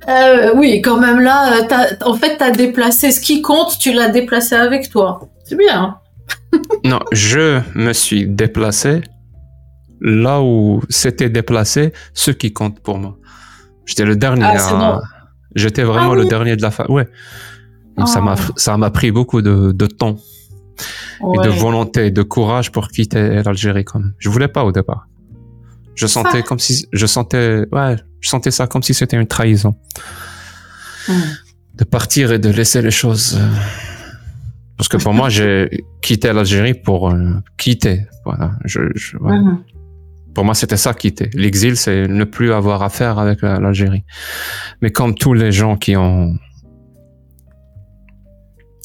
Euh, 0.09 0.53
oui, 0.57 0.83
quand 0.83 0.99
même 0.99 1.21
là, 1.21 1.63
en 2.05 2.15
fait, 2.15 2.37
t'as 2.37 2.51
déplacé 2.51 3.13
ce 3.13 3.21
qui 3.21 3.41
compte, 3.41 3.79
tu 3.79 3.93
l'as 3.93 4.09
déplacé 4.09 4.55
avec 4.55 4.91
toi. 4.91 5.21
C'est 5.45 5.57
bien. 5.57 5.97
Non, 6.85 7.01
je 7.13 7.61
me 7.75 7.93
suis 7.93 8.27
déplacé 8.27 9.03
là 10.03 10.43
où 10.43 10.83
s'était 10.89 11.31
déplacé 11.31 11.93
ce 12.15 12.31
qui 12.31 12.53
compte 12.53 12.81
pour 12.81 12.99
moi. 12.99 13.17
J'étais 13.87 14.05
le 14.05 14.17
dernier. 14.17 14.45
Ah, 14.45 14.99
bon. 15.01 15.07
J'étais 15.55 15.83
vraiment 15.83 16.13
Ah 16.13 16.17
le 16.17 16.23
oui. 16.23 16.29
dernier 16.29 16.57
de 16.57 16.63
la 16.63 16.71
famille. 16.71 16.93
Ouais. 16.95 17.09
Donc, 17.97 18.09
Ça 18.09 18.21
m'a 18.21 18.37
ça 18.57 18.77
m'a 18.79 18.91
pris 18.91 19.11
beaucoup 19.13 19.43
de, 19.43 19.73
de 19.73 19.87
temps 19.87 20.17
et 21.35 21.39
de 21.45 21.51
volonté, 21.51 22.11
de 22.11 22.23
courage 22.23 22.73
pour 22.73 22.89
quitter 22.89 23.43
l'Algérie 23.45 23.85
quand 23.85 23.99
même. 24.01 24.15
Je 24.19 24.29
voulais 24.31 24.49
pas 24.49 24.65
au 24.65 24.73
départ. 24.73 25.07
Je 25.95 26.07
sentais 26.07 26.39
Ah. 26.39 26.43
comme 26.43 26.59
si 26.59 26.87
je 26.93 27.07
sentais 27.07 27.67
ouais, 27.71 27.97
je 28.21 28.29
sentais 28.31 28.51
ça 28.51 28.67
comme 28.67 28.83
si 28.83 28.95
c'était 28.95 29.17
une 29.17 29.27
trahison 29.27 29.75
Hmm. 31.09 31.13
de 31.75 31.85
partir 31.85 32.31
et 32.33 32.39
de 32.39 32.49
laisser 32.49 32.81
les 32.81 32.93
choses 32.93 33.37
euh, 33.37 33.49
Parce 34.77 34.89
que 34.89 34.97
pour 34.97 35.13
moi, 35.13 35.29
j'ai 35.29 35.85
quitté 36.01 36.33
l'Algérie 36.33 36.75
pour 36.75 37.11
euh, 37.11 37.35
quitter. 37.59 38.07
Voilà. 38.25 38.53
Je, 38.65 38.81
je- 38.95 39.17
voilà. 39.19 39.41
Mhm. 39.41 39.59
Pour 40.35 40.45
moi, 40.45 40.55
c'était 40.55 40.77
ça, 40.79 40.95
quitter. 40.95 41.29
L'exil, 41.35 41.77
c'est 41.77 42.09
ne 42.09 42.25
plus 42.25 42.53
avoir 42.53 42.83
affaire 42.83 43.19
avec 43.19 43.43
la- 43.43 43.59
l'Algérie. 43.61 44.05
Mais 44.81 44.91
comme 44.91 45.15
tous 45.15 45.35
les 45.35 45.53
gens 45.53 45.77
qui 45.77 45.97
ont 45.97 46.35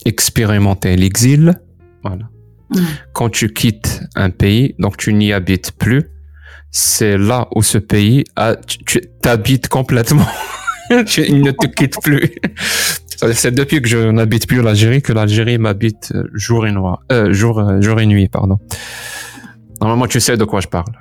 expérimenté 0.05 0.95
l'exil, 0.95 1.53
voilà. 2.03 2.25
Mm. 2.69 2.79
Quand 3.13 3.29
tu 3.29 3.53
quittes 3.53 4.01
un 4.15 4.29
pays, 4.29 4.75
donc 4.79 4.97
tu 4.97 5.13
n'y 5.13 5.31
habites 5.33 5.71
plus, 5.71 6.03
c'est 6.71 7.17
là 7.17 7.47
où 7.55 7.61
ce 7.63 7.77
pays, 7.77 8.25
a, 8.35 8.55
tu, 8.55 9.01
t'habites 9.21 9.67
complètement. 9.69 10.27
tu, 11.07 11.21
il 11.27 11.41
ne 11.41 11.51
te 11.51 11.65
quitte 11.67 11.95
plus. 12.01 12.31
C'est 13.33 13.53
depuis 13.53 13.81
que 13.81 13.87
je 13.87 13.97
n'habite 14.11 14.47
plus 14.47 14.61
l'Algérie 14.61 15.01
que 15.01 15.11
l'Algérie 15.11 15.57
m'habite 15.57 16.11
euh, 16.13 16.23
jour 16.33 16.67
et 16.67 16.71
nuit. 16.71 16.81
Euh, 17.11 17.33
jour, 17.33 17.59
euh, 17.59 17.81
jour 17.81 17.99
et 17.99 18.05
nuit, 18.05 18.27
pardon. 18.27 18.57
Normalement, 19.81 20.07
tu 20.07 20.19
sais 20.19 20.37
de 20.37 20.43
quoi 20.43 20.59
je 20.59 20.67
parle. 20.67 20.91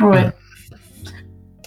Ouais. 0.00 0.30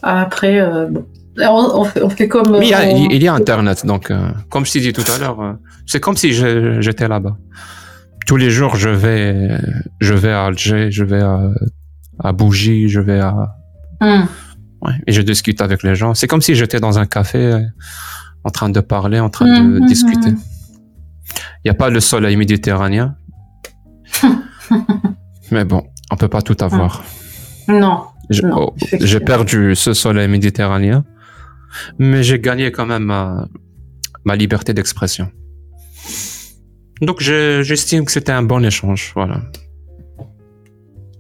Après, 0.01 0.59
euh, 0.59 0.87
bon. 0.87 1.05
on, 1.39 1.79
on 1.81 1.83
fait, 1.85 2.01
on 2.03 2.09
fait 2.09 2.27
comme. 2.27 2.51
Mais 2.59 2.65
il 2.67 2.69
y 2.69 2.73
a, 2.73 2.81
on- 2.83 2.95
il 3.09 3.13
il 3.13 3.23
y 3.23 3.27
a 3.27 3.33
Internet, 3.33 3.85
donc 3.85 4.11
euh, 4.11 4.29
comme 4.49 4.65
je 4.65 4.71
t'ai 4.73 4.79
dit 4.81 4.91
tout 4.93 5.09
à 5.13 5.17
l'heure, 5.19 5.39
euh, 5.41 5.53
c'est 5.85 5.99
comme 5.99 6.17
si 6.17 6.33
j'étais 6.33 7.07
là-bas. 7.07 7.37
Tous 8.25 8.37
les 8.37 8.49
jours, 8.49 8.75
je 8.75 8.89
vais, 8.89 9.49
je 9.99 10.13
vais 10.13 10.31
à 10.31 10.45
Alger, 10.45 10.91
je 10.91 11.03
vais 11.03 11.21
à, 11.21 11.51
à 12.19 12.31
Bougie, 12.33 12.89
je 12.89 12.99
vais 12.99 13.19
à, 13.19 13.55
Mhm. 14.01 14.25
ouais, 14.81 14.93
et 15.07 15.11
je 15.13 15.21
discute 15.21 15.61
avec 15.61 15.83
les 15.83 15.95
gens. 15.95 16.13
C'est 16.13 16.27
comme 16.27 16.41
si 16.41 16.55
j'étais 16.55 16.79
dans 16.79 16.97
un 16.99 17.05
café, 17.05 17.37
euh, 17.37 17.59
en 18.43 18.49
train 18.49 18.69
de 18.69 18.79
parler, 18.81 19.19
en 19.19 19.29
train 19.29 19.45
de 19.45 19.79
Mhm, 19.79 19.85
discuter. 19.85 20.31
Il 21.63 21.65
n'y 21.65 21.71
a 21.71 21.75
pas 21.75 21.89
le 21.89 21.99
soleil 22.01 22.35
méditerranéen, 22.35 23.15
mais 25.51 25.63
bon, 25.65 25.83
on 26.13 26.17
peut 26.17 26.27
pas 26.27 26.41
tout 26.41 26.55
avoir. 26.61 27.03
Non. 27.67 28.03
Oh, 28.55 28.73
j'ai 28.99 29.19
perdu 29.19 29.75
ce 29.75 29.93
soleil 29.93 30.27
méditerranéen, 30.27 31.03
mais 31.97 32.23
j'ai 32.23 32.39
gagné 32.39 32.71
quand 32.71 32.85
même 32.85 33.03
ma, 33.03 33.47
ma 34.25 34.35
liberté 34.35 34.73
d'expression. 34.73 35.29
Donc 37.01 37.17
je- 37.21 37.61
j'estime 37.63 38.05
que 38.05 38.11
c'était 38.11 38.31
un 38.31 38.43
bon 38.43 38.63
échange, 38.63 39.11
voilà. 39.15 39.41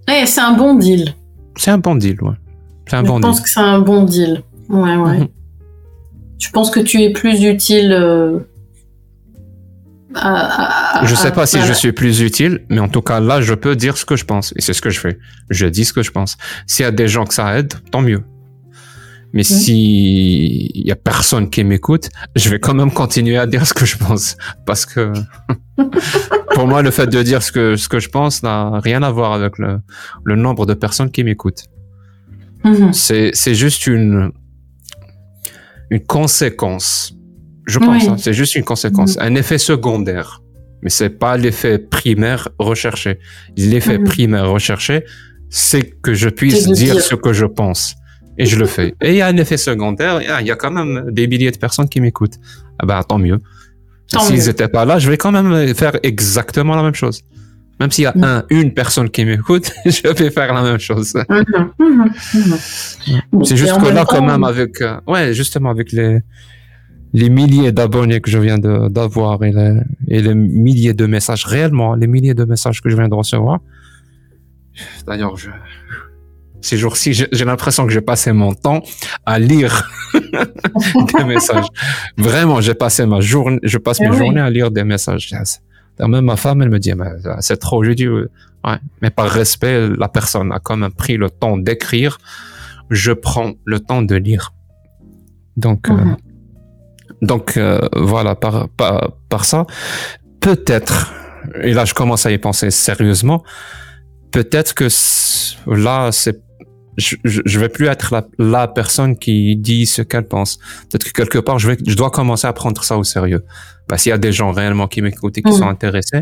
Eh, 0.09 0.25
c'est 0.25 0.41
un 0.41 0.53
bon 0.53 0.75
deal. 0.75 1.13
C'est 1.55 1.71
un 1.71 1.77
bon 1.77 1.95
deal, 1.95 2.21
ouais. 2.21 2.35
C'est 2.87 2.95
un 2.97 3.03
Je 3.03 3.07
bon 3.07 3.19
pense 3.19 3.35
deal. 3.37 3.43
que 3.43 3.49
c'est 3.49 3.59
un 3.59 3.79
bon 3.79 4.03
deal. 4.03 4.43
Ouais, 4.69 4.95
ouais. 4.95 5.19
Mhm. 5.19 5.27
Je 6.39 6.49
pense 6.51 6.69
que 6.71 6.79
tu 6.79 7.01
es 7.01 7.11
plus 7.11 7.43
utile. 7.43 7.91
euh, 7.93 8.39
Je 10.15 11.15
sais 11.15 11.27
à- 11.29 11.31
pas 11.31 11.45
si 11.45 11.59
je 11.61 11.73
suis 11.73 11.91
plus 11.91 12.21
utile, 12.21 12.65
mais 12.69 12.79
en 12.79 12.87
tout 12.89 13.01
cas 13.01 13.19
là, 13.19 13.41
je 13.41 13.53
peux 13.53 13.75
dire 13.75 13.97
ce 13.97 14.05
que 14.05 14.15
je 14.15 14.25
pense 14.25 14.53
et 14.55 14.61
c'est 14.61 14.73
ce 14.73 14.81
que 14.81 14.89
je 14.89 14.99
fais. 14.99 15.17
Je 15.49 15.65
dis 15.65 15.85
ce 15.85 15.93
que 15.93 16.03
je 16.03 16.11
pense. 16.11 16.37
S'il 16.67 16.83
y 16.83 16.87
a 16.87 16.91
des 16.91 17.07
gens 17.07 17.25
que 17.25 17.33
ça 17.33 17.57
aide, 17.57 17.73
tant 17.91 18.01
mieux. 18.01 18.23
Mais 19.35 19.41
si 19.41 20.69
il 20.75 20.85
y 20.87 20.91
a 20.91 20.95
personne 20.95 21.49
qui 21.49 21.63
m'écoute, 21.63 22.09
je 22.35 22.49
vais 22.49 22.59
quand 22.59 22.75
même 22.75 22.91
continuer 22.91 23.37
à 23.39 23.47
dire 23.47 23.65
ce 23.65 23.73
que 23.73 23.83
je 23.85 23.97
pense 23.97 24.37
parce 24.67 24.85
que 24.85 25.11
pour 26.53 26.67
moi, 26.67 26.83
le 26.83 26.91
fait 26.91 27.07
de 27.07 27.23
dire 27.23 27.41
ce 27.41 27.51
que 27.51 27.75
ce 27.75 27.89
que 27.89 27.99
je 27.99 28.09
pense 28.09 28.43
n'a 28.43 28.79
rien 28.79 29.01
à 29.01 29.09
voir 29.09 29.33
avec 29.33 29.57
le, 29.57 29.79
le 30.23 30.35
nombre 30.35 30.67
de 30.67 30.75
personnes 30.75 31.09
qui 31.09 31.23
m'écoutent. 31.23 31.63
Mhm. 32.63 32.93
C'est 32.93 33.31
c'est 33.33 33.55
juste 33.55 33.87
une 33.87 34.31
une 35.89 36.05
conséquence. 36.05 37.13
Je 37.65 37.79
pense. 37.79 38.03
Oui. 38.03 38.09
hein, 38.09 38.15
c'est 38.17 38.33
juste 38.33 38.55
une 38.55 38.63
conséquence, 38.63 39.17
un 39.19 39.35
effet 39.35 39.57
secondaire. 39.57 40.41
Mais 40.81 40.89
c'est 40.89 41.09
pas 41.09 41.37
l'effet 41.37 41.79
primaire 41.79 42.49
recherché. 42.59 43.19
L'effet 43.55 43.97
Mhm. 43.97 44.03
primaire 44.03 44.49
recherché, 44.49 45.05
c'est 45.49 45.83
que 46.01 46.13
je 46.13 46.27
puisse 46.29 46.65
dire 46.67 46.95
dire. 46.95 47.01
ce 47.01 47.15
que 47.15 47.31
je 47.31 47.45
pense. 47.45 47.95
Et 48.37 48.45
je 48.45 48.57
le 48.57 48.65
fais. 48.65 48.95
Et 49.01 49.11
il 49.11 49.15
y 49.15 49.21
a 49.21 49.27
un 49.27 49.37
effet 49.37 49.57
secondaire. 49.57 50.19
Il 50.21 50.27
y 50.27 50.31
a- 50.31 50.41
il 50.41 50.47
y 50.47 50.51
a 50.51 50.55
quand 50.55 50.71
même 50.71 51.05
des 51.11 51.27
milliers 51.27 51.51
de 51.51 51.57
personnes 51.57 51.87
qui 51.87 52.01
m'écoutent. 52.01 52.37
Ah 52.79 52.85
ben, 52.85 53.01
tant 53.03 53.19
mieux. 53.19 53.39
S'ils 54.07 54.45
n'étaient 54.45 54.67
pas 54.67 54.85
là, 54.85 54.99
je 54.99 55.09
vais 55.09 55.17
quand 55.17 55.31
même 55.31 55.73
faire 55.75 55.97
exactement 56.03 56.75
la 56.75 56.83
même 56.83 56.95
chose. 56.95 57.21
Même 57.79 57.91
s'il 57.91 58.03
y 58.03 58.07
a 58.07 58.13
Mhm. 58.15 58.23
un, 58.23 58.43
une 58.49 58.73
personne 58.73 59.09
qui 59.09 59.23
m'écoute, 59.25 59.71
je 59.85 60.07
vais 60.13 60.29
faire 60.31 60.53
la 60.53 60.61
même 60.63 60.79
chose. 60.79 61.13
Mhm, 61.29 61.71
mhm, 61.79 62.11
mhm. 62.33 63.21
Bon, 63.31 63.43
C'est 63.45 63.55
juste 63.57 63.79
que 63.79 63.87
là, 63.87 64.01
temps, 64.01 64.17
quand 64.17 64.25
même, 64.25 64.43
avec, 64.43 64.81
euh, 64.81 64.97
ouais, 65.07 65.33
justement, 65.33 65.69
avec 65.69 65.91
les, 65.91 66.19
les 67.13 67.29
milliers 67.29 67.71
d'abonnés 67.71 68.21
que 68.21 68.29
je 68.31 68.39
viens 68.39 68.57
d'avoir 68.57 69.43
et 69.43 69.51
les, 69.51 69.77
et 70.07 70.21
les 70.21 70.33
milliers 70.35 70.93
de 70.93 71.05
messages, 71.05 71.45
réellement, 71.45 71.93
les 71.95 72.07
milliers 72.07 72.33
de 72.33 72.43
messages 72.45 72.81
que 72.81 72.89
je 72.89 72.95
viens 72.95 73.07
de 73.07 73.13
recevoir. 73.13 73.59
D'ailleurs, 75.05 75.37
je, 75.37 75.49
ces 76.61 76.77
jours-ci, 76.77 77.13
j'ai 77.13 77.27
j'ai 77.31 77.45
l'impression 77.45 77.85
que 77.85 77.93
j'ai 77.93 78.01
passé 78.01 78.31
mon 78.31 78.53
temps 78.53 78.81
à 79.25 79.37
lire 79.37 79.73
des 81.17 81.23
messages. 81.23 81.67
Vraiment, 82.17 82.61
j'ai 82.61 82.73
passé 82.73 83.05
ma 83.05 83.19
journée, 83.19 83.59
je 83.63 83.77
passe 83.77 83.97
Eh 84.01 84.05
mes 84.05 84.11
oui. 84.11 84.17
journées 84.17 84.41
à 84.41 84.49
lire 84.49 84.71
des 84.71 84.83
messages. 84.83 85.31
Même 85.99 86.25
ma 86.25 86.37
femme, 86.37 86.61
elle 86.63 86.69
me 86.71 86.79
dit, 86.79 86.93
Mais, 86.95 87.05
euh, 87.25 87.35
c'est 87.41 87.57
trop, 87.57 87.83
je 87.83 87.91
dis, 87.91 88.05
euh, 88.07 88.29
ouais. 88.65 88.77
Mais 89.03 89.11
par 89.11 89.29
respect, 89.29 89.89
la 89.89 90.07
personne 90.07 90.51
a 90.51 90.59
quand 90.59 90.77
même 90.77 90.91
pris 90.93 91.17
le 91.17 91.29
temps 91.29 91.57
d'écrire. 91.57 92.17
Je 92.89 93.11
prends 93.11 93.51
le 93.65 93.79
temps 93.79 94.01
de 94.01 94.15
lire. 94.15 94.53
Donc, 95.57 95.89
euh, 95.89 95.93
Mhm. 95.93 96.17
Donc 97.31 97.57
euh, 97.57 97.79
voilà, 97.95 98.35
par, 98.35 98.69
par, 98.69 99.13
par 99.29 99.43
ça, 99.45 99.65
peut-être, 100.39 101.11
et 101.61 101.73
là 101.73 101.83
je 101.85 101.93
commence 101.93 102.25
à 102.27 102.31
y 102.31 102.37
penser 102.37 102.69
sérieusement, 102.71 103.43
peut-être 104.31 104.73
que 104.75 104.87
là, 105.67 106.11
c'est 106.11 106.37
je, 106.97 107.15
je 107.23 107.41
je 107.43 107.59
vais 107.59 107.69
plus 107.69 107.87
être 107.87 108.13
la, 108.13 108.23
la 108.37 108.67
personne 108.67 109.17
qui 109.17 109.55
dit 109.55 109.87
ce 109.87 110.03
qu'elle 110.03 110.27
pense. 110.27 110.57
Peut-être 110.91 111.05
que 111.05 111.11
quelque 111.11 111.39
part, 111.39 111.57
je, 111.57 111.67
vais, 111.69 111.77
je 111.87 111.95
dois 111.95 112.11
commencer 112.11 112.45
à 112.45 112.53
prendre 112.53 112.83
ça 112.83 112.97
au 112.99 113.03
sérieux. 113.03 113.43
Parce 113.87 114.03
qu'il 114.03 114.11
y 114.11 114.13
a 114.13 114.19
des 114.19 114.31
gens 114.31 114.51
réellement 114.51 114.87
qui 114.87 115.01
m'écoutent 115.01 115.37
et 115.39 115.41
qui 115.41 115.51
Mhm. 115.51 115.57
sont 115.57 115.67
intéressés. 115.77 116.21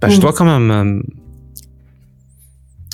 Ben, 0.00 0.08
Je 0.08 0.14
Mhm. 0.14 0.20
dois 0.22 0.32
quand 0.32 0.46
même 0.46 0.70
euh, 0.70 1.02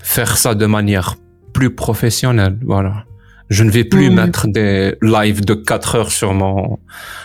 faire 0.02 0.36
ça 0.36 0.54
de 0.56 0.66
manière 0.66 1.14
plus 1.52 1.74
professionnelle. 1.74 2.58
Voilà. 2.64 3.04
Je 3.48 3.62
ne 3.62 3.70
vais 3.70 3.84
plus 3.84 4.08
Mhm. 4.10 4.14
mettre 4.16 4.46
des 4.48 4.94
lives 5.02 5.44
de 5.44 5.54
4 5.54 5.94
heures 5.94 6.10
sur 6.10 6.34
mon, 6.34 6.78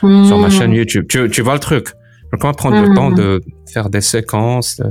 Mhm. 0.03 0.25
sur 0.27 0.37
ma 0.39 0.49
chaîne 0.49 0.71
YouTube. 0.73 1.05
Tu, 1.09 1.29
tu 1.29 1.41
vois 1.41 1.53
le 1.53 1.59
truc? 1.59 1.87
Je 2.31 2.37
vais 2.47 2.53
prendre 2.53 2.81
le 2.81 2.95
temps 2.95 3.11
de 3.11 3.41
faire 3.73 3.89
des 3.89 4.01
séquences, 4.01 4.79
euh, 4.79 4.89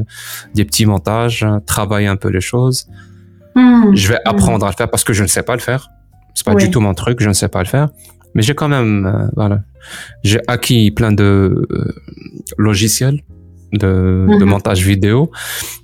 des 0.55 0.65
petits 0.65 0.86
montages, 0.86 1.43
euh, 1.43 1.59
travailler 1.65 2.07
un 2.09 2.16
peu 2.16 2.28
les 2.28 2.40
choses. 2.40 2.86
Je 3.94 4.09
vais 4.09 4.19
apprendre 4.24 4.65
à 4.66 4.70
le 4.70 4.74
faire 4.77 4.90
parce 4.90 5.05
que 5.05 5.12
je 5.12 5.23
ne 5.23 5.28
sais 5.28 5.43
pas 5.43 5.55
le 5.55 5.61
faire. 5.61 5.89
C'est 6.35 6.44
pas 6.44 6.55
Oui. 6.55 6.65
du 6.65 6.70
tout 6.70 6.81
mon 6.81 6.94
truc, 6.94 7.20
je 7.20 7.28
ne 7.28 7.32
sais 7.35 7.48
pas 7.48 7.61
le 7.62 7.69
faire. 7.69 7.89
Mais 8.35 8.43
j'ai 8.43 8.55
quand 8.55 8.69
même, 8.69 9.07
euh, 9.07 9.27
voilà, 9.36 9.61
j'ai 10.23 10.40
acquis 10.48 10.90
plein 10.93 11.12
de 11.12 11.66
euh, 11.70 11.94
logiciels 12.59 13.20
de, 13.73 14.27
de 14.28 14.44
Mhm. 14.44 14.44
montage 14.44 14.82
vidéo. 14.85 15.31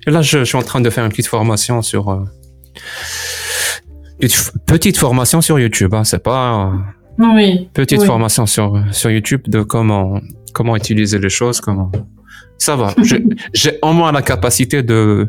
Et 0.05 0.11
là, 0.11 0.21
je, 0.21 0.39
je 0.39 0.43
suis 0.43 0.57
en 0.57 0.61
train 0.63 0.79
de 0.81 0.89
faire 0.89 1.03
une 1.05 1.11
petite 1.11 1.27
formation 1.27 1.81
sur 1.81 2.09
euh, 2.09 2.23
une 4.19 4.29
petite 4.65 4.97
formation 4.97 5.41
sur 5.41 5.59
YouTube. 5.59 5.93
Hein, 5.93 6.03
c'est 6.03 6.23
pas 6.23 6.71
euh, 7.19 7.25
Oui. 7.35 7.69
petite 7.73 7.99
oui. 8.01 8.05
formation 8.05 8.45
sur 8.45 8.81
sur 8.91 9.09
YouTube 9.11 9.41
de 9.47 9.61
comment 9.61 10.19
comment 10.53 10.75
utiliser 10.75 11.19
les 11.19 11.29
choses, 11.29 11.61
comment 11.61 11.91
ça 12.57 12.75
va. 12.75 12.93
J'ai- 13.53 13.77
au 13.81 13.93
moins 13.93 14.11
la 14.11 14.21
capacité 14.21 14.81
de 14.83 15.27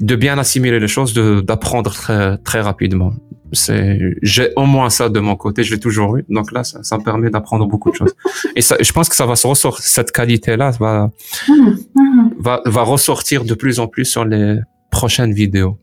de 0.00 0.16
bien 0.16 0.38
assimiler 0.38 0.80
les 0.80 0.88
choses, 0.88 1.12
de 1.14 1.40
d'apprendre 1.40 1.90
très 1.92 2.38
très 2.38 2.60
rapidement. 2.60 3.12
C'est 3.52 3.98
j'ai 4.22 4.48
au 4.56 4.66
moins 4.66 4.90
ça 4.90 5.08
de 5.08 5.20
mon 5.20 5.36
côté, 5.36 5.62
je 5.62 5.72
l'ai 5.74 5.78
toujours 5.80 6.16
eu. 6.16 6.24
Donc 6.28 6.50
là, 6.50 6.64
ça, 6.64 6.82
ça 6.82 6.98
me 6.98 7.04
permet 7.04 7.30
d'apprendre 7.30 7.66
beaucoup 7.66 7.90
de 7.92 7.94
choses. 7.96 8.12
Et 8.56 8.62
ça, 8.62 8.76
je 8.80 8.90
pense 8.92 9.08
que 9.08 9.14
ça 9.14 9.26
va 9.26 9.36
se 9.36 9.46
ressortir 9.46 9.84
cette 9.84 10.10
qualité 10.10 10.56
là 10.56 10.70
va 10.80 11.10
Mhm, 11.48 11.76
mhm. 11.94 12.30
va 12.40 12.62
va 12.64 12.82
ressortir 12.82 13.44
de 13.44 13.54
plus 13.54 13.78
en 13.78 13.86
plus 13.86 14.06
sur 14.06 14.24
les 14.24 14.58
prochaines 14.90 15.32
vidéos. 15.32 15.78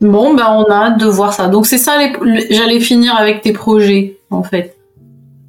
Bon, 0.00 0.34
ben 0.34 0.46
on 0.50 0.64
a 0.64 0.74
hâte 0.86 0.98
de 0.98 1.06
voir 1.06 1.32
ça. 1.32 1.48
Donc 1.48 1.66
c'est 1.66 1.78
ça, 1.78 1.98
j'allais 2.50 2.80
finir 2.80 3.16
avec 3.16 3.40
tes 3.42 3.52
projets, 3.52 4.18
en 4.30 4.42
fait. 4.42 4.76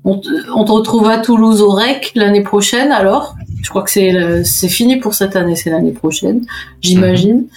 On 0.08 0.20
te, 0.20 0.72
retrouve 0.72 1.10
à 1.10 1.18
Toulouse 1.18 1.62
au 1.64 1.72
REC 1.72 2.12
l'année 2.16 2.44
prochaine, 2.44 2.92
alors. 2.92 3.36
Je 3.64 3.70
crois 3.72 3.82
que 3.82 3.90
c'est 3.90 4.70
fini 4.70 4.98
pour 4.98 5.16
cette 5.16 5.36
année, 5.36 5.56
c'est 5.56 5.72
l'année 5.72 5.92
prochaine, 5.94 6.46
j'imagine. 6.80 7.48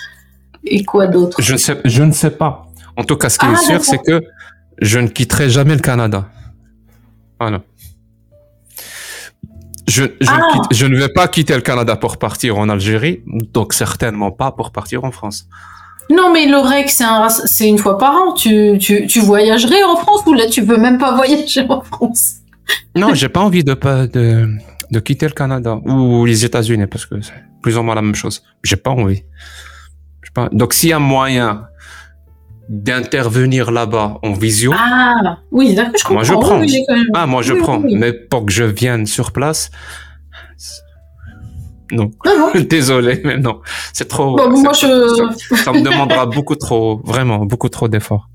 Et 0.64 0.82
quoi 0.82 1.06
d'autre? 1.06 1.40
Je 1.42 1.52
ne 1.52 1.58
sais 1.58 1.78
je 1.84 2.02
ne 2.02 2.12
sais 2.12 2.30
pas. 2.30 2.66
En 2.96 3.04
tout 3.04 3.16
cas, 3.16 3.28
ce 3.28 3.38
qui 3.38 3.44
Ah, 3.46 3.52
est 3.52 3.56
sûr, 3.64 3.84
c'est 3.84 3.98
que 3.98 4.22
je 4.80 4.98
ne 4.98 5.08
quitterai 5.08 5.50
jamais 5.50 5.74
le 5.74 5.80
Canada. 5.82 6.26
Voilà. 7.38 7.60
Je, 9.86 10.04
je, 10.20 10.28
Ah. 10.30 10.38
ne 10.38 10.52
quitte- 10.52 10.74
je 10.78 10.86
ne 10.86 10.98
vais 10.98 11.08
pas 11.08 11.28
quitter 11.28 11.54
le 11.54 11.60
Canada 11.60 11.96
pour 11.96 12.16
partir 12.18 12.58
en 12.58 12.68
Algérie, 12.70 13.22
donc 13.26 13.72
certainement 13.74 14.30
pas 14.30 14.52
pour 14.52 14.70
partir 14.70 15.04
en 15.04 15.10
France. 15.10 15.46
Non, 16.10 16.32
mais 16.32 16.46
le 16.46 16.58
REC, 16.58 16.88
c'est 16.90 17.04
un... 17.04 17.28
une 17.60 17.78
fois 17.78 17.98
par 17.98 18.14
an. 18.14 18.32
Tu, 18.32 18.78
tu, 18.80 19.06
tu 19.06 19.20
voyagerais 19.20 19.82
en 19.84 19.96
France 19.96 20.22
ou 20.26 20.32
là, 20.34 20.46
tu 20.46 20.64
peux 20.64 20.76
même 20.78 20.98
pas 20.98 21.14
voyager 21.14 21.64
en 21.68 21.80
France? 21.82 22.36
Non, 22.96 23.14
j'ai 23.14 23.28
pas 23.28 23.40
envie 23.40 23.64
de 23.64 23.74
de. 24.16 24.48
de 24.90 25.00
quitter 25.00 25.26
le 25.26 25.32
Canada 25.32 25.76
ou 25.84 26.24
les 26.24 26.44
États-Unis 26.44 26.86
parce 26.86 27.04
que 27.06 27.20
c'est 27.20 27.32
plus 27.62 27.76
ou 27.76 27.82
moins 27.82 27.94
la 27.94 28.02
même 28.02 28.14
chose. 28.14 28.42
J'ai 28.62 28.76
pas 28.76 28.90
envie. 28.90 29.22
Pas- 30.34 30.48
Donc 30.52 30.74
s'il 30.74 30.90
y 30.90 30.92
a 30.92 30.98
moyen 30.98 31.64
d'intervenir 32.68 33.70
là-bas 33.70 34.18
en 34.22 34.32
visio, 34.34 34.72
Ah, 34.76 35.38
oui, 35.50 35.74
d'accord, 35.74 35.94
je 35.96 36.04
comprends. 36.04 36.14
moi 36.14 36.24
je 36.24 36.32
prends. 36.34 36.60
oui, 36.60 36.68
j'ai 36.68 36.84
quand 36.86 36.94
même- 36.96 37.06
Ah, 37.14 37.26
moi 37.26 37.42
je 37.42 37.54
Oui, 37.54 37.60
prends. 37.60 37.80
Mais 37.80 38.12
pour 38.12 38.44
que 38.46 38.52
je 38.52 38.64
vienne 38.64 39.06
sur 39.06 39.32
place, 39.32 39.70
non. 41.92 42.10
Non. 42.26 42.50
Désolé, 42.68 43.20
mais 43.24 43.38
non. 43.38 43.60
C'est 43.92 44.08
trop. 44.08 44.36
Bon, 44.36 44.54
c'est- 44.54 44.62
moi, 44.62 44.72
je- 44.72 45.56
Ça, 45.56 45.64
ça 45.64 45.72
me 45.72 45.82
demandera 45.82 46.26
beaucoup 46.26 46.56
trop, 46.56 47.00
vraiment, 47.04 47.44
beaucoup 47.46 47.68
trop 47.68 47.88
d'efforts. 47.88 48.28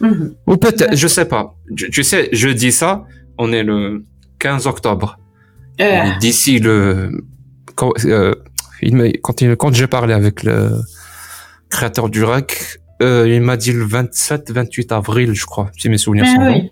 Mhm. 0.00 0.34
Ou 0.46 0.56
peut-être, 0.56 0.96
je 0.96 1.08
sais 1.08 1.26
pas. 1.26 1.54
Tu, 1.76 1.90
tu 1.90 2.02
sais, 2.02 2.28
je 2.32 2.48
dis 2.48 2.72
ça, 2.72 3.04
on 3.38 3.52
est 3.52 3.62
le 3.62 4.04
15 4.38 4.66
octobre. 4.66 5.18
Euh, 5.80 6.02
D'ici 6.20 6.58
le. 6.58 7.10
Quand, 7.74 7.92
euh, 8.04 8.34
il 8.82 9.20
quand, 9.22 9.40
il- 9.42 9.56
quand 9.56 9.72
j'ai 9.74 9.86
parlé 9.86 10.12
avec 10.14 10.42
le 10.42 10.70
créateur 11.70 12.08
du 12.08 12.24
REC, 12.24 12.78
euh, 13.02 13.26
il 13.28 13.40
m'a 13.40 13.56
dit 13.56 13.72
le 13.72 13.84
27-28 13.86 14.92
avril, 14.92 15.32
je 15.34 15.46
crois, 15.46 15.70
si 15.78 15.88
mes 15.88 15.96
souvenirs 15.98 16.24
Ah 16.28 16.34
sont 16.34 16.46
oui. 16.46 16.62
bons. 16.62 16.70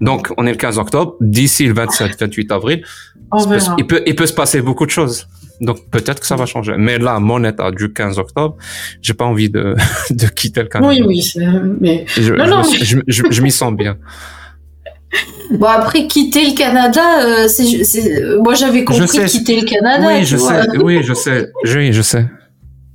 Donc, 0.00 0.32
on 0.36 0.46
est 0.46 0.50
le 0.50 0.56
15 0.56 0.78
octobre. 0.78 1.14
D'ici 1.20 1.66
le 1.66 1.74
27-28 1.74 2.50
avril, 2.52 2.84
on 3.30 3.38
il 3.38 3.44
peut, 3.48 3.50
verra. 3.56 3.76
il, 3.78 3.86
peut, 3.86 4.02
il 4.06 4.14
peut 4.16 4.26
se 4.26 4.32
passer 4.34 4.60
beaucoup 4.60 4.84
de 4.84 4.90
choses. 4.90 5.26
Donc, 5.60 5.88
peut-être 5.90 6.20
que 6.20 6.26
ça 6.26 6.36
va 6.36 6.46
changer. 6.46 6.74
Mais 6.76 6.98
là, 6.98 7.18
mon 7.20 7.42
état 7.44 7.70
du 7.70 7.92
15 7.92 8.18
octobre, 8.18 8.56
j'ai 9.00 9.14
pas 9.14 9.24
envie 9.24 9.50
de, 9.50 9.74
de 10.10 10.26
quitter 10.26 10.62
le 10.62 10.68
Canada. 10.68 10.92
Oui, 10.92 11.02
oui, 11.06 11.32
mais 11.80 12.04
Je, 12.08 12.32
Non, 12.34 12.44
je 12.44 12.50
non, 12.50 12.62
je, 12.62 12.98
je- 13.06 13.22
je 13.30 13.42
m'y 13.42 13.50
sens 13.50 13.72
bien. 13.72 13.96
bon 15.50 15.66
après 15.66 16.06
quitter 16.06 16.46
le 16.50 16.56
Canada, 16.56 17.22
euh, 17.24 17.48
c'est, 17.48 17.84
c'est- 17.84 18.20
euh, 18.22 18.40
moi 18.42 18.54
j'avais 18.54 18.84
compris 18.84 19.06
sais. 19.06 19.24
quitter 19.26 19.60
le 19.60 19.66
Canada. 19.66 20.06
oui, 20.08 20.24
je 20.24 20.36
sais. 20.36 20.78
Oui, 20.82 21.02
je 21.02 21.14
sais. 21.14 21.50
Je- 21.64 21.78
Oui, 21.78 21.92
je 21.92 22.02
sais. 22.02 22.26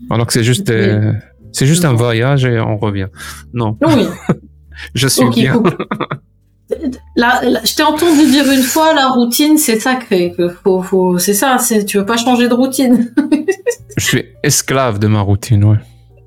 Alors 0.09 0.25
que 0.27 0.33
c'est 0.33 0.43
juste, 0.43 0.67
des- 0.67 1.11
c'est 1.53 1.65
juste 1.65 1.85
un 1.85 1.93
voyage 1.93 2.43
et 2.45 2.59
on 2.59 2.77
revient. 2.77 3.07
Non, 3.53 3.77
Oui. 3.81 4.05
je 4.93 5.07
suis 5.07 5.29
bien. 5.29 5.53
cool. 5.53 5.77
Je 6.69 7.75
t'ai 7.75 7.83
entendu 7.83 8.25
dire 8.29 8.49
une 8.51 8.61
fois, 8.61 8.93
la 8.93 9.07
routine, 9.07 9.57
c'est 9.57 9.79
sacré. 9.79 10.33
Que 10.37 10.49
faut, 10.49 10.81
faut, 10.81 11.17
c'est 11.17 11.33
ça, 11.33 11.57
c'est, 11.57 11.85
tu 11.85 11.97
veux 11.97 12.05
pas 12.05 12.17
changer 12.17 12.47
de 12.47 12.53
routine. 12.53 13.13
Je 13.97 14.05
suis 14.05 14.25
esclave 14.43 14.99
de 14.99 15.07
ma 15.07 15.21
routine, 15.21 15.63
ouais. 15.63 15.77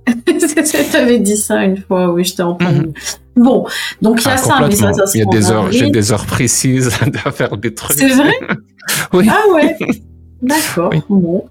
T'avais 0.93 1.21
dit 1.21 1.37
ça 1.37 1.63
une 1.65 1.77
fois, 1.77 2.13
oui, 2.13 2.25
je 2.25 2.35
t'ai 2.35 2.43
entendu. 2.43 2.89
Bon, 3.37 3.67
donc 4.03 4.21
il 4.21 4.27
y 4.27 4.31
a 4.31 4.35
Ah, 4.35 4.37
ça, 4.37 4.59
mais 4.61 4.75
ça, 4.75 4.93
ça 4.93 5.07
se 5.07 5.17
Il 5.17 5.21
y 5.21 5.23
a 5.23 5.27
des 5.27 5.51
heures, 5.51 5.71
j'ai 5.71 5.91
des 5.91 6.13
heures 6.13 6.27
précises 6.27 6.91
à 7.25 7.31
faire 7.31 7.57
des 7.57 7.73
trucs. 7.73 7.99
C'est 7.99 8.09
vrai? 8.09 8.33
Oui. 9.13 9.29
Ah 9.31 9.45
ouais 9.55 9.77
D'accord. 10.43 10.93
Bon. 11.09 11.45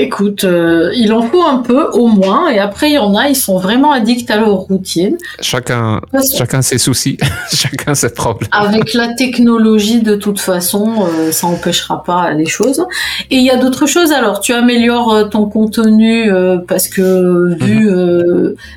Écoute, 0.00 0.44
euh, 0.44 0.92
il 0.94 1.12
en 1.12 1.22
faut 1.22 1.42
un 1.42 1.56
peu 1.58 1.88
au 1.92 2.06
moins, 2.06 2.48
et 2.50 2.60
après 2.60 2.88
il 2.90 2.92
y 2.94 2.98
en 2.98 3.16
a, 3.16 3.28
ils 3.28 3.34
sont 3.34 3.58
vraiment 3.58 3.90
addicts 3.90 4.30
à 4.30 4.36
leur 4.36 4.50
routine. 4.54 5.16
Chacun, 5.40 6.00
chacun 6.36 6.62
ses 6.62 6.78
soucis, 6.78 7.18
chacun 7.52 7.96
ses 7.96 8.10
problèmes. 8.14 8.48
Avec 8.52 8.94
la 8.94 9.14
technologie, 9.14 10.00
de 10.00 10.14
toute 10.14 10.38
façon, 10.38 11.04
euh, 11.04 11.32
ça 11.32 11.48
empêchera 11.48 12.04
pas 12.04 12.30
les 12.32 12.46
choses. 12.46 12.86
Et 13.32 13.36
il 13.38 13.42
y 13.42 13.50
a 13.50 13.56
d'autres 13.56 13.86
choses. 13.86 14.12
Alors, 14.12 14.38
tu 14.38 14.52
améliores 14.52 15.12
euh, 15.12 15.24
ton 15.24 15.46
contenu 15.46 16.30
euh, 16.32 16.58
parce 16.68 16.86
que 16.86 17.56
vu 17.60 17.88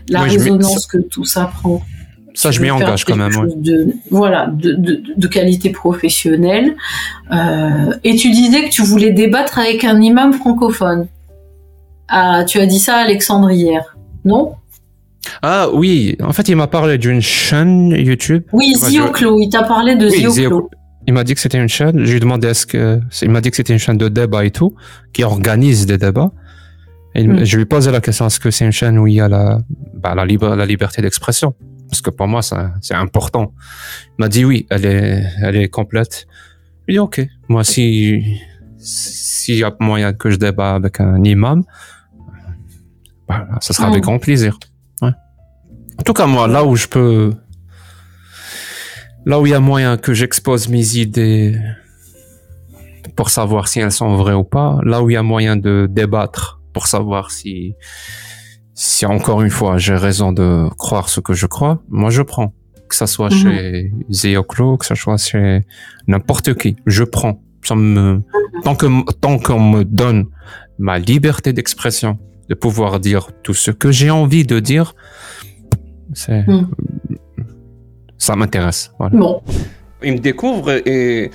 la 0.09 0.21
Mhm. 0.21 0.25
Oui, 0.25 0.37
m'y- 0.37 0.37
résonance 0.37 0.87
que 0.87 0.97
tout 0.97 1.23
ça 1.25 1.51
prend, 1.61 1.83
Ça, 2.33 2.51
je 2.51 2.61
m'y 2.61 2.71
engage 2.71 3.03
quand 3.05 3.15
même. 3.15 3.35
ouais. 3.35 3.49
De, 3.55 3.93
voilà, 4.09 4.47
de, 4.53 4.71
de, 4.73 5.01
de 5.15 5.27
qualité 5.27 5.69
professionnelle. 5.69 6.75
Euh, 7.33 7.93
et 8.03 8.15
tu 8.15 8.31
disais 8.31 8.63
que 8.65 8.69
tu 8.69 8.81
voulais 8.83 9.11
débattre 9.11 9.59
avec 9.59 9.83
un 9.83 9.99
imam 10.01 10.33
francophone. 10.33 11.07
Ah, 12.07 12.43
tu 12.45 12.59
as 12.59 12.65
dit 12.65 12.79
ça 12.79 12.95
à 12.97 12.99
Alexandre 13.01 13.51
hier, 13.51 13.95
non? 14.25 14.53
Ah 15.41 15.67
oui, 15.73 16.17
en 16.21 16.33
fait, 16.33 16.49
il 16.49 16.55
m'a 16.55 16.67
parlé 16.67 16.97
d'une 16.97 17.21
chaîne 17.21 17.91
YouTube. 17.91 18.43
Oui, 18.53 18.73
Ouais, 18.75 18.79
je- 18.87 18.91
Zioclo. 18.91 19.39
Il 19.39 19.49
t'a 19.49 19.63
parlé 19.63 19.95
de 19.95 20.05
Oui, 20.07 20.11
Zioclo. 20.17 20.31
Zioclo. 20.33 20.69
Il 21.07 21.13
m'a 21.13 21.23
dit 21.23 21.33
que 21.33 21.39
c'était 21.39 21.57
une 21.59 21.67
chaîne. 21.69 22.03
Je 22.05 22.09
lui 22.11 22.17
ai 22.17 22.19
demandé 22.19 22.47
est-ce 22.47 22.65
que. 22.65 22.99
Il 23.21 23.29
m'a 23.29 23.41
dit 23.41 23.49
que 23.49 23.55
c'était 23.55 23.73
une 23.73 23.79
chaîne 23.79 23.97
de 23.97 24.07
débat 24.07 24.45
et 24.45 24.51
tout, 24.51 24.75
qui 25.13 25.23
organise 25.23 25.85
des 25.85 25.97
débats. 25.97 26.31
Et 27.15 27.25
Mm. 27.27 27.43
je 27.43 27.55
lui 27.55 27.63
ai 27.63 27.65
posé 27.65 27.91
la 27.91 27.99
question 28.01 28.27
est-ce 28.27 28.39
que 28.39 28.51
c'est 28.51 28.65
une 28.65 28.71
chaîne 28.71 28.97
où 28.97 29.05
il 29.07 29.15
y 29.15 29.19
a 29.21 29.27
la, 29.27 29.59
bah, 29.95 30.15
la, 30.15 30.25
libre, 30.25 30.55
la 30.55 30.65
liberté 30.65 31.01
d'expression? 31.01 31.53
Parce 31.91 32.01
que 32.01 32.09
pour 32.09 32.27
moi, 32.27 32.41
c'est 32.41 32.95
important. 32.95 33.53
Il 34.17 34.21
m'a 34.21 34.29
dit 34.29 34.45
oui, 34.45 34.65
elle 34.69 34.85
est, 34.85 35.23
elle 35.43 35.57
est 35.57 35.67
complète. 35.67 36.25
Je 36.81 36.85
lui 36.87 36.93
ai 36.93 36.95
dit 36.95 36.99
ok. 36.99 37.21
Moi, 37.49 37.65
si 37.65 38.39
s'il 38.77 39.57
y 39.57 39.63
a 39.63 39.75
moyen 39.79 40.13
que 40.13 40.31
je 40.31 40.37
débat 40.37 40.73
avec 40.75 41.01
un 41.01 41.21
imam, 41.23 41.63
bah, 43.27 43.47
ça 43.59 43.73
sera 43.73 43.89
avec 43.89 44.03
grand 44.03 44.19
plaisir. 44.19 44.57
Ouais. 45.01 45.11
En 45.99 46.03
tout 46.03 46.13
cas, 46.13 46.25
moi, 46.25 46.47
là 46.47 46.63
où 46.63 46.77
je 46.77 46.87
peux 46.87 47.33
là 49.25 49.39
où 49.39 49.45
il 49.45 49.49
y 49.49 49.53
a 49.53 49.59
moyen 49.59 49.97
que 49.97 50.13
j'expose 50.13 50.69
mes 50.69 50.95
idées 50.95 51.59
pour 53.15 53.29
savoir 53.29 53.67
si 53.67 53.81
elles 53.81 53.91
sont 53.91 54.15
vraies 54.15 54.33
ou 54.33 54.45
pas, 54.45 54.79
là 54.83 55.03
où 55.03 55.09
il 55.09 55.13
y 55.13 55.17
a 55.17 55.23
moyen 55.23 55.57
de 55.57 55.87
débattre 55.89 56.61
pour 56.73 56.87
savoir 56.87 57.31
si, 57.31 57.75
si 58.73 59.05
encore 59.05 59.41
une 59.41 59.49
fois 59.49 59.77
j'ai 59.77 59.95
raison 59.95 60.31
de 60.31 60.67
croire 60.77 61.09
ce 61.09 61.19
que 61.19 61.33
je 61.33 61.45
crois, 61.47 61.81
moi 61.89 62.09
je 62.09 62.21
prends. 62.21 62.53
Que 62.89 62.95
ça 62.95 63.07
soit 63.07 63.29
Mhm. 63.31 63.37
chez 63.41 63.91
Zeoclo, 64.11 64.77
que 64.77 64.85
ça 64.85 64.95
soit 64.95 65.17
chez 65.17 65.61
n'importe 66.07 66.53
qui, 66.55 66.75
je 66.85 67.03
prends. 67.05 67.41
Ça 67.63 67.75
me, 67.75 68.21
tant 68.63 68.75
que, 68.75 68.87
tant 69.13 69.37
qu'on 69.39 69.61
me 69.61 69.83
donne 69.85 70.25
ma 70.77 70.99
liberté 70.99 71.53
d'expression, 71.53 72.17
de 72.49 72.55
pouvoir 72.55 72.99
dire 72.99 73.29
tout 73.43 73.53
ce 73.53 73.71
que 73.71 73.91
j'ai 73.91 74.09
envie 74.09 74.45
de 74.45 74.59
dire, 74.59 74.93
c'est, 76.13 76.45
Mhm. 76.47 76.69
ça 78.17 78.35
m'intéresse. 78.35 78.91
Voilà. 78.99 79.17
Bon. 79.17 79.41
Il 80.03 80.13
me 80.13 80.17
découvre 80.19 80.71
et 80.87 81.31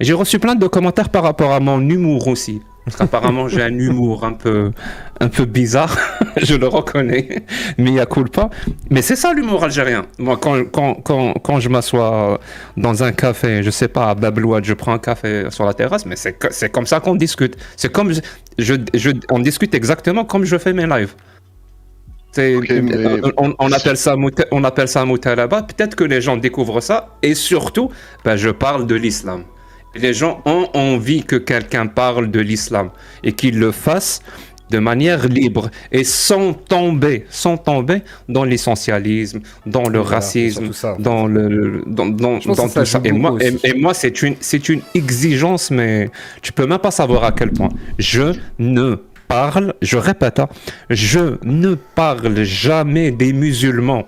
j'ai 0.00 0.12
reçu 0.12 0.38
plein 0.38 0.54
de 0.54 0.66
commentaires 0.66 1.08
par 1.08 1.22
rapport 1.22 1.52
à 1.52 1.60
mon 1.60 1.80
humour 1.80 2.28
aussi. 2.28 2.60
Parce 2.84 2.96
qu'apparemment 2.96 3.46
j'ai 3.46 3.62
un 3.62 3.78
humour 3.78 4.24
un 4.24 4.32
peu, 4.32 4.72
un 5.20 5.28
peu 5.28 5.44
bizarre, 5.44 5.96
je 6.36 6.54
le 6.54 6.66
reconnais, 6.66 7.44
mais 7.78 7.90
il 7.90 7.94
y 7.94 8.00
a 8.00 8.06
cool 8.06 8.30
pas. 8.30 8.48
Mais 8.90 9.02
c'est 9.02 9.16
ça 9.16 9.32
l'humour 9.34 9.62
algérien. 9.62 10.06
Moi, 10.18 10.36
quand, 10.38 10.64
quand, 10.72 10.94
quand, 10.94 11.34
quand 11.42 11.60
je 11.60 11.68
m'assois 11.68 12.40
dans 12.76 13.02
un 13.04 13.12
café, 13.12 13.62
je 13.62 13.70
sais 13.70 13.88
pas, 13.88 14.10
à 14.10 14.14
Bablouad, 14.14 14.64
je 14.64 14.72
prends 14.74 14.94
un 14.94 14.98
café 14.98 15.44
sur 15.50 15.66
la 15.66 15.74
terrasse, 15.74 16.06
mais 16.06 16.16
c'est 16.16 16.72
comme 16.72 16.86
ça 16.86 17.00
qu'on 17.00 17.14
discute. 17.14 17.56
C'est 17.76 17.92
comme, 17.92 18.12
je, 18.12 18.20
je, 18.58 18.74
je- 18.94 19.10
on 19.30 19.38
discute 19.38 19.74
exactement 19.74 20.24
comme 20.24 20.44
je 20.44 20.56
fais 20.58 20.72
mes 20.72 20.86
lives. 20.86 21.14
Mais- 22.80 23.20
on, 23.36 23.54
on 23.58 23.72
appelle 23.72 23.96
ça 23.96 24.14
mouta- 24.16 24.46
on 24.52 24.62
appelle 24.64 24.88
ça. 24.88 25.04
Peut-être 25.04 25.96
que 25.96 26.04
les 26.04 26.20
gens 26.20 26.36
découvrent 26.36 26.80
ça 26.80 27.16
et 27.22 27.34
surtout, 27.34 27.90
ben, 28.24 28.36
je 28.36 28.50
parle 28.50 28.86
de 28.86 28.94
l'islam. 28.94 29.44
Les 29.94 30.14
gens 30.14 30.40
ont 30.44 30.68
envie 30.74 31.24
que 31.24 31.36
quelqu'un 31.36 31.86
parle 31.86 32.30
de 32.30 32.40
l'islam 32.40 32.90
et 33.24 33.32
qu'il 33.32 33.58
le 33.58 33.72
fasse 33.72 34.20
de 34.70 34.78
manière 34.78 35.26
libre 35.26 35.68
et 35.90 36.04
sans 36.04 36.52
tomber, 36.52 37.26
sans 37.28 37.56
tomber 37.56 38.02
dans 38.28 38.44
l'essentialisme, 38.44 39.40
dans 39.66 39.88
le 39.88 39.98
Voilà, 39.98 40.16
racisme, 40.16 40.72
ça. 40.72 40.96
dans 40.98 41.26
le, 41.26 41.82
dans, 41.86 42.06
dans, 42.06 42.40
ça 42.40 42.80
tout 42.80 42.84
ça. 42.86 43.00
Et 43.04 43.12
moi, 43.12 43.36
et 43.64 43.74
moi, 43.74 43.94
c'est 43.94 44.22
une, 44.22 44.36
c'est 44.40 44.68
une 44.68 44.80
exigence, 44.94 45.70
mais 45.70 46.08
tu 46.40 46.52
peux 46.52 46.66
même 46.66 46.78
pas 46.78 46.92
savoir 46.92 47.24
à 47.24 47.32
quel 47.32 47.50
point. 47.50 47.70
Je 47.98 48.32
ne 48.58 48.94
parle, 49.26 49.74
je 49.82 49.96
répète, 49.96 50.38
hein, 50.38 50.48
je 50.88 51.36
ne 51.42 51.74
parle 51.74 52.42
jamais 52.44 53.10
des 53.10 53.32
musulmans. 53.32 54.06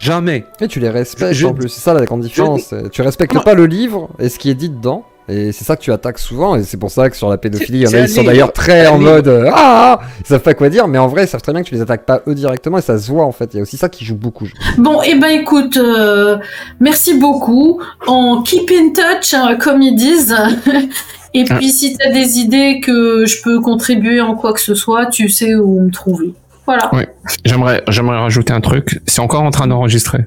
Jamais. 0.00 0.46
Et 0.60 0.66
tu 0.66 0.80
les 0.80 0.88
respectes 0.88 1.34
Je- 1.34 1.46
en 1.46 1.54
plus, 1.54 1.68
c'est 1.68 1.80
ça 1.80 1.94
la 1.94 2.04
grande 2.04 2.22
différence. 2.22 2.74
Tu 2.90 3.02
respectes 3.02 3.34
Non. 3.34 3.42
pas 3.42 3.54
le 3.54 3.66
livre 3.66 4.08
et 4.18 4.28
ce 4.28 4.38
qui 4.38 4.50
est 4.50 4.54
dit 4.54 4.70
dedans. 4.70 5.04
Et 5.28 5.52
c'est 5.52 5.64
ça 5.64 5.76
que 5.76 5.82
tu 5.82 5.92
attaques 5.92 6.18
souvent, 6.18 6.56
et 6.56 6.64
c'est 6.64 6.76
pour 6.78 6.90
ça 6.90 7.08
que 7.08 7.16
sur 7.16 7.28
la 7.28 7.36
pédophilie, 7.38 7.82
il 7.82 7.82
y 7.82 7.86
en 7.86 7.92
a 8.02 8.04
qui 8.06 8.12
sont 8.12 8.24
d'ailleurs 8.24 8.52
très 8.52 8.88
en 8.88 8.98
mode 8.98 9.28
euh, 9.28 9.48
ah, 9.54 10.00
ah 10.00 10.06
ils 10.18 10.26
savent 10.26 10.40
pas 10.40 10.54
quoi 10.54 10.68
dire, 10.70 10.88
mais 10.88 10.98
en 10.98 11.06
vrai, 11.06 11.22
ils 11.24 11.28
savent 11.28 11.40
très 11.42 11.52
bien 11.52 11.62
que 11.62 11.68
tu 11.68 11.74
les 11.76 11.80
attaques 11.82 12.04
pas 12.04 12.22
eux 12.26 12.34
directement, 12.34 12.78
et 12.78 12.82
ça 12.82 12.98
se 12.98 13.08
voit 13.12 13.24
en 13.24 13.30
fait. 13.30 13.48
Il 13.52 13.58
y 13.58 13.60
a 13.60 13.62
aussi 13.62 13.76
ça 13.76 13.88
qui 13.88 14.04
joue 14.04 14.16
beaucoup. 14.16 14.46
je. 14.46 14.54
Bon, 14.82 15.00
et 15.02 15.14
ben 15.14 15.28
écoute, 15.28 15.76
euh, 15.76 16.38
merci 16.80 17.14
beaucoup. 17.16 17.80
On 18.08 18.42
keep 18.42 18.72
in 18.72 18.88
touch, 18.92 19.32
hein, 19.34 19.54
comme 19.60 19.82
ils 19.82 19.94
disent. 19.94 20.34
et 21.34 21.44
Ah. 21.48 21.54
puis, 21.54 21.68
si 21.70 21.96
tu 21.96 22.04
as 22.04 22.10
des 22.10 22.38
idées 22.40 22.80
que 22.80 23.24
je 23.24 23.40
peux 23.42 23.60
contribuer 23.60 24.20
en 24.20 24.34
quoi 24.34 24.52
que 24.52 24.60
ce 24.60 24.74
soit, 24.74 25.06
tu 25.06 25.28
sais 25.28 25.54
où 25.54 25.80
me 25.80 25.92
trouver. 25.92 26.34
Voilà. 26.70 26.88
Oui. 26.92 27.02
J'aimerais, 27.44 27.82
j'aimerais 27.88 28.18
rajouter 28.18 28.52
un 28.52 28.60
truc. 28.60 29.00
C'est 29.06 29.20
encore 29.20 29.42
en 29.42 29.50
train 29.50 29.66
d'enregistrer. 29.66 30.26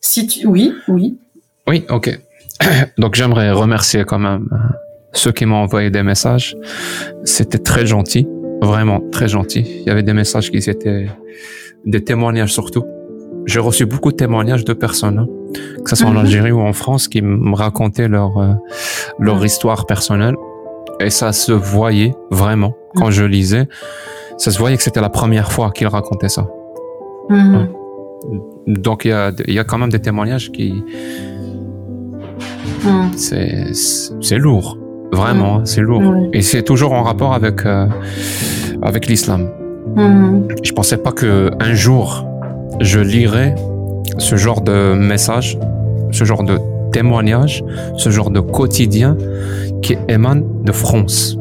Si 0.00 0.26
tu... 0.26 0.46
Oui, 0.46 0.72
oui. 0.88 1.18
Oui, 1.68 1.84
ok. 1.90 2.18
Donc 2.98 3.14
j'aimerais 3.14 3.50
remercier 3.52 4.04
quand 4.04 4.18
même 4.18 4.48
euh, 4.52 4.56
ceux 5.12 5.32
qui 5.32 5.44
m'ont 5.44 5.56
envoyé 5.62 5.90
des 5.90 6.02
messages. 6.02 6.56
C'était 7.24 7.58
très 7.58 7.84
gentil, 7.86 8.26
vraiment 8.62 9.00
très 9.12 9.28
gentil. 9.28 9.60
Il 9.80 9.86
y 9.86 9.90
avait 9.90 10.02
des 10.02 10.14
messages 10.14 10.50
qui 10.50 10.56
étaient 10.58 11.08
des 11.84 12.02
témoignages 12.02 12.52
surtout. 12.52 12.84
J'ai 13.44 13.58
reçu 13.60 13.84
beaucoup 13.86 14.12
de 14.12 14.16
témoignages 14.16 14.64
de 14.64 14.72
personnes, 14.72 15.18
hein, 15.18 15.26
que 15.84 15.90
ce 15.90 15.96
soit 15.96 16.08
en 16.08 16.12
Mhm. 16.12 16.18
Algérie 16.20 16.52
ou 16.52 16.60
en 16.60 16.72
France, 16.72 17.08
qui 17.08 17.20
me 17.22 17.54
racontaient 17.54 18.08
leur 18.08 18.38
euh, 18.38 18.54
leur 19.18 19.44
histoire 19.44 19.84
personnelle. 19.86 20.36
et 21.00 21.10
ça 21.10 21.32
se 21.32 21.52
voyait 21.52 22.14
vraiment 22.30 22.74
quand 22.94 23.10
je 23.10 23.24
lisais. 23.24 23.66
Ça 24.38 24.50
se 24.50 24.58
voyait 24.58 24.76
que 24.76 24.82
c'était 24.82 25.00
la 25.00 25.10
première 25.10 25.52
fois 25.52 25.70
qu'il 25.70 25.86
racontait 25.86 26.28
ça. 26.28 26.46
Mhm. 27.28 27.68
Donc 28.66 29.04
il 29.04 29.08
y 29.08 29.12
a, 29.12 29.30
il 29.46 29.54
y 29.54 29.58
a 29.58 29.64
quand 29.64 29.78
même 29.78 29.90
des 29.90 30.00
témoignages 30.00 30.50
qui 30.52 30.84
Mhm. 32.84 33.10
c'est 33.16 33.66
c'est 34.20 34.38
lourd, 34.38 34.76
vraiment, 35.12 35.56
hein, 35.58 35.62
c'est 35.64 35.80
lourd. 35.80 36.02
Ouais. 36.02 36.30
Et 36.32 36.42
c'est 36.42 36.62
toujours 36.62 36.92
en 36.92 37.02
rapport 37.02 37.32
avec 37.34 37.64
euh, 37.66 37.86
avec 38.82 39.06
l'islam. 39.06 39.48
Je 40.62 40.72
pensais 40.72 40.96
pas 40.96 41.12
que 41.12 41.50
un 41.60 41.74
jour 41.74 42.24
je 42.80 42.98
lirais 42.98 43.54
ce 44.18 44.36
genre 44.36 44.60
de 44.62 44.94
message, 44.94 45.58
ce 46.10 46.24
genre 46.24 46.42
de 46.44 46.58
témoignage, 46.92 47.62
ce 47.96 48.10
genre 48.10 48.30
de 48.30 48.40
quotidien 48.40 49.16
qui 49.82 49.96
émane 50.08 50.44
de 50.64 50.72
France. 50.72 51.36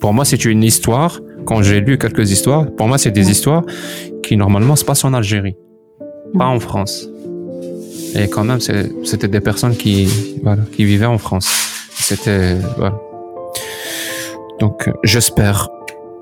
Pour 0.00 0.12
moi, 0.12 0.24
c'est 0.24 0.44
une 0.44 0.62
histoire. 0.62 1.20
Quand 1.46 1.62
j'ai 1.62 1.80
lu 1.80 1.96
quelques 1.98 2.30
histoires, 2.30 2.66
pour 2.76 2.88
moi, 2.88 2.98
c'est 2.98 3.10
des 3.12 3.30
histoires 3.30 3.62
qui 4.22 4.36
normalement 4.36 4.76
se 4.76 4.84
passent 4.84 5.04
en 5.04 5.14
Algérie, 5.14 5.56
pas 6.38 6.46
en 6.46 6.60
France. 6.60 7.08
Et 8.14 8.28
quand 8.28 8.44
même, 8.44 8.60
c'était 8.60 9.28
des 9.28 9.40
personnes 9.40 9.76
qui, 9.76 10.08
voilà, 10.42 10.62
qui 10.72 10.84
vivaient 10.84 11.06
en 11.06 11.18
France. 11.18 11.48
C'était, 11.90 12.54
voilà. 12.76 12.98
Donc, 14.60 14.90
j'espère 15.04 15.68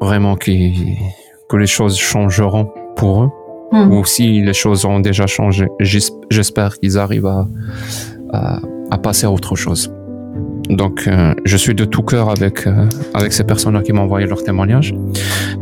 vraiment 0.00 0.34
qu'il- 0.36 0.96
que 1.48 1.56
les 1.56 1.66
choses 1.66 1.96
changeront 1.96 2.68
pour 2.96 3.24
eux. 3.24 3.30
Mhm. 3.72 3.92
Ou 3.92 4.04
si 4.04 4.42
les 4.42 4.52
choses 4.54 4.84
ont 4.84 5.00
déjà 5.00 5.26
changé, 5.26 5.66
j'es- 5.80 6.12
j'espère 6.30 6.78
qu'ils 6.78 6.98
arrivent 6.98 7.26
à, 7.26 7.46
à, 8.32 8.60
à 8.90 8.98
passer 8.98 9.26
à 9.26 9.30
autre 9.30 9.56
chose. 9.56 9.90
Donc, 10.70 11.06
euh, 11.06 11.34
je 11.44 11.56
suis 11.56 11.74
de 11.74 11.84
tout 11.84 12.02
cœur 12.02 12.30
avec, 12.30 12.66
euh, 12.66 12.86
avec 13.12 13.32
ces 13.32 13.44
personnes-là 13.44 13.82
qui 13.82 13.92
m'ont 13.92 14.02
envoyé 14.02 14.26
leurs 14.26 14.42
témoignages. 14.42 14.94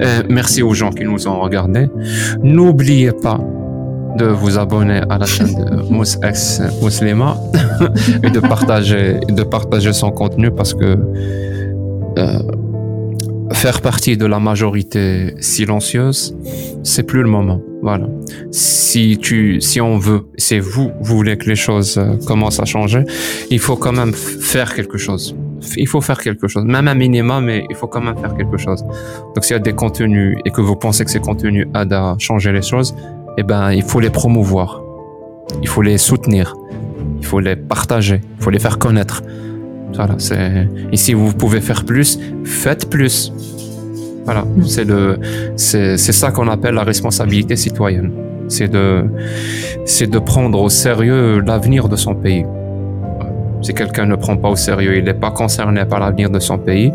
Euh, 0.01 0.23
merci 0.29 0.63
aux 0.63 0.75
gens 0.75 0.91
qui 0.91 1.05
nous 1.05 1.27
ont 1.27 1.41
regardés. 1.41 1.89
N'oubliez 2.43 3.13
pas 3.13 3.41
de 4.17 4.27
vous 4.27 4.59
abonner 4.59 5.01
à 5.09 5.19
la 5.19 5.27
chaîne 5.27 5.55
de 5.55 5.83
Mous 5.91 6.17
Ex 6.23 6.61
Muslima 6.83 7.37
et 8.23 8.31
de 8.31 8.41
partager, 8.41 9.19
de 9.29 9.43
partager 9.43 9.93
son 9.93 10.11
contenu 10.11 10.51
parce 10.51 10.75
que 10.75 10.99
euh, 12.19 12.39
faire 13.53 13.81
partie 13.81 14.17
de 14.17 14.27
la 14.27 14.39
majorité 14.39 15.35
silencieuse, 15.41 16.37
c'est 16.83 17.03
plus 17.03 17.23
le 17.23 17.29
moment. 17.29 17.61
Voilà. 17.83 18.07
Si 18.53 19.19
tu, 19.21 19.61
si 19.61 19.81
on 19.81 19.99
veut, 19.99 20.23
si 20.37 20.59
vous, 20.61 20.93
vous 21.01 21.17
voulez 21.17 21.37
que 21.37 21.49
les 21.49 21.57
choses 21.57 21.99
euh, 21.99 22.17
commencent 22.27 22.61
à 22.61 22.65
changer, 22.65 23.05
il 23.51 23.59
faut 23.59 23.77
quand 23.77 23.93
même 23.93 24.13
faire 24.13 24.75
quelque 24.75 24.99
chose. 24.99 25.35
Il 25.77 25.89
faut 25.89 26.01
faire 26.01 26.21
quelque 26.21 26.49
chose, 26.49 26.65
même 26.65 26.89
un 26.89 26.95
minimum, 26.95 27.45
mais 27.45 27.65
il 27.71 27.77
faut 27.77 27.89
quand 27.89 28.01
même 28.01 28.17
faire 28.17 28.35
quelque 28.37 28.57
chose. 28.57 28.85
Donc, 29.35 29.45
s'il 29.45 29.55
y 29.55 29.57
a 29.57 29.63
des 29.63 29.73
contenus 29.73 30.37
et 30.45 30.51
que 30.51 30.61
vous 30.61 30.77
pensez 30.77 31.05
que 31.05 31.11
ces 31.11 31.21
contenus 31.21 31.67
aident 31.75 31.93
à 31.93 32.17
changer 32.19 32.53
les 32.53 32.63
choses, 32.63 32.95
eh 33.39 33.43
ben, 33.43 33.73
il 33.73 33.83
faut 33.83 34.01
les 34.01 34.11
promouvoir. 34.11 34.83
Il 35.61 35.69
faut 35.69 35.83
les 35.83 35.99
soutenir. 35.99 36.55
Il 37.19 37.27
faut 37.27 37.41
les 37.41 37.57
partager. 37.57 38.21
Il 38.39 38.43
faut 38.43 38.51
les 38.51 38.59
faire 38.59 38.79
connaître. 38.79 39.23
Voilà, 39.95 40.15
c'est, 40.19 40.69
et 40.91 40.97
si 40.97 41.15
vous 41.15 41.33
pouvez 41.33 41.61
faire 41.61 41.85
plus, 41.85 42.19
faites 42.45 42.89
plus. 42.89 43.33
Voilà, 44.25 44.45
c'est 44.65 44.85
le, 44.85 45.19
c'est, 45.57 45.97
c'est 45.97 46.13
ça 46.13 46.31
qu'on 46.31 46.49
appelle 46.49 46.75
la 46.75 46.85
responsabilité 46.85 47.57
citoyenne. 47.57 48.13
C'est 48.49 48.69
de, 48.69 49.05
c'est 49.85 50.09
de 50.09 50.19
prendre 50.19 50.61
au 50.61 50.69
sérieux 50.69 51.41
l'avenir 51.41 51.89
de 51.89 51.97
son 51.97 52.15
pays. 52.15 52.45
Si 53.63 53.73
quelqu'un 53.75 54.07
ne 54.07 54.17
prend 54.17 54.37
pas 54.37 54.49
au 54.49 54.57
sérieux, 54.57 54.97
il 54.99 55.05
n'est 55.05 55.15
pas 55.15 55.31
concerné 55.31 55.85
par 55.85 56.01
l'avenir 56.01 56.31
de 56.31 56.39
son 56.39 56.59
pays, 56.59 56.93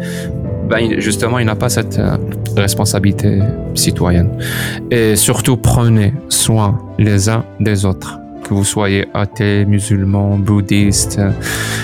ben, 0.69 0.99
justement, 0.99 1.39
il 1.39 1.45
n'a 1.45 1.55
pas 1.55 1.69
cette 1.69 1.97
euh, 1.97 2.17
responsabilité 2.57 3.39
citoyenne. 3.73 4.29
Et 4.91 5.15
surtout, 5.15 5.55
prenez 5.55 6.13
soin 6.27 6.77
les 6.99 7.29
uns 7.29 7.45
des 7.59 7.85
autres. 7.85 8.19
Que 8.47 8.53
vous 8.53 8.63
soyez 8.63 9.07
athée, 9.13 9.65
musulman, 9.65 10.37
bouddhiste, 10.37 11.19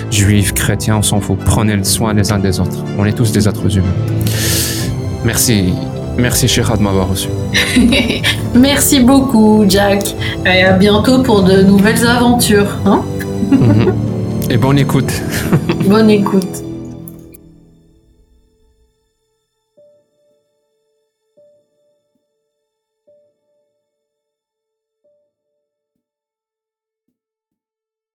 juif, 0.10 0.54
chrétien, 0.54 0.98
on 0.98 1.02
s'en 1.02 1.20
fout. 1.20 1.38
Prenez 1.46 1.76
le 1.76 1.84
soin 1.84 2.14
les 2.14 2.32
uns 2.32 2.40
des 2.40 2.60
autres. 2.60 2.86
On 2.98 3.06
est 3.06 3.12
tous 3.12 3.34
des 3.34 3.48
êtres 3.50 3.78
humains. 3.78 3.88
Merci. 5.26 5.74
Merci, 6.18 6.48
Chira, 6.48 6.78
de 6.78 6.84
m'avoir 6.84 7.10
reçu. 7.10 7.28
Merci 8.56 9.02
beaucoup, 9.02 9.66
Jack. 9.68 10.16
Et 10.46 10.64
à 10.64 10.74
bientôt 10.74 11.22
pour 11.22 11.44
de 11.44 11.64
nouvelles 11.64 12.06
aventures. 12.06 12.78
Hein? 12.86 13.02
Mhm. 13.52 13.94
Et 14.50 14.58
bonne 14.58 14.80
écoute. 14.80 15.12
Bonne 15.88 16.10
écoute. 16.10 16.64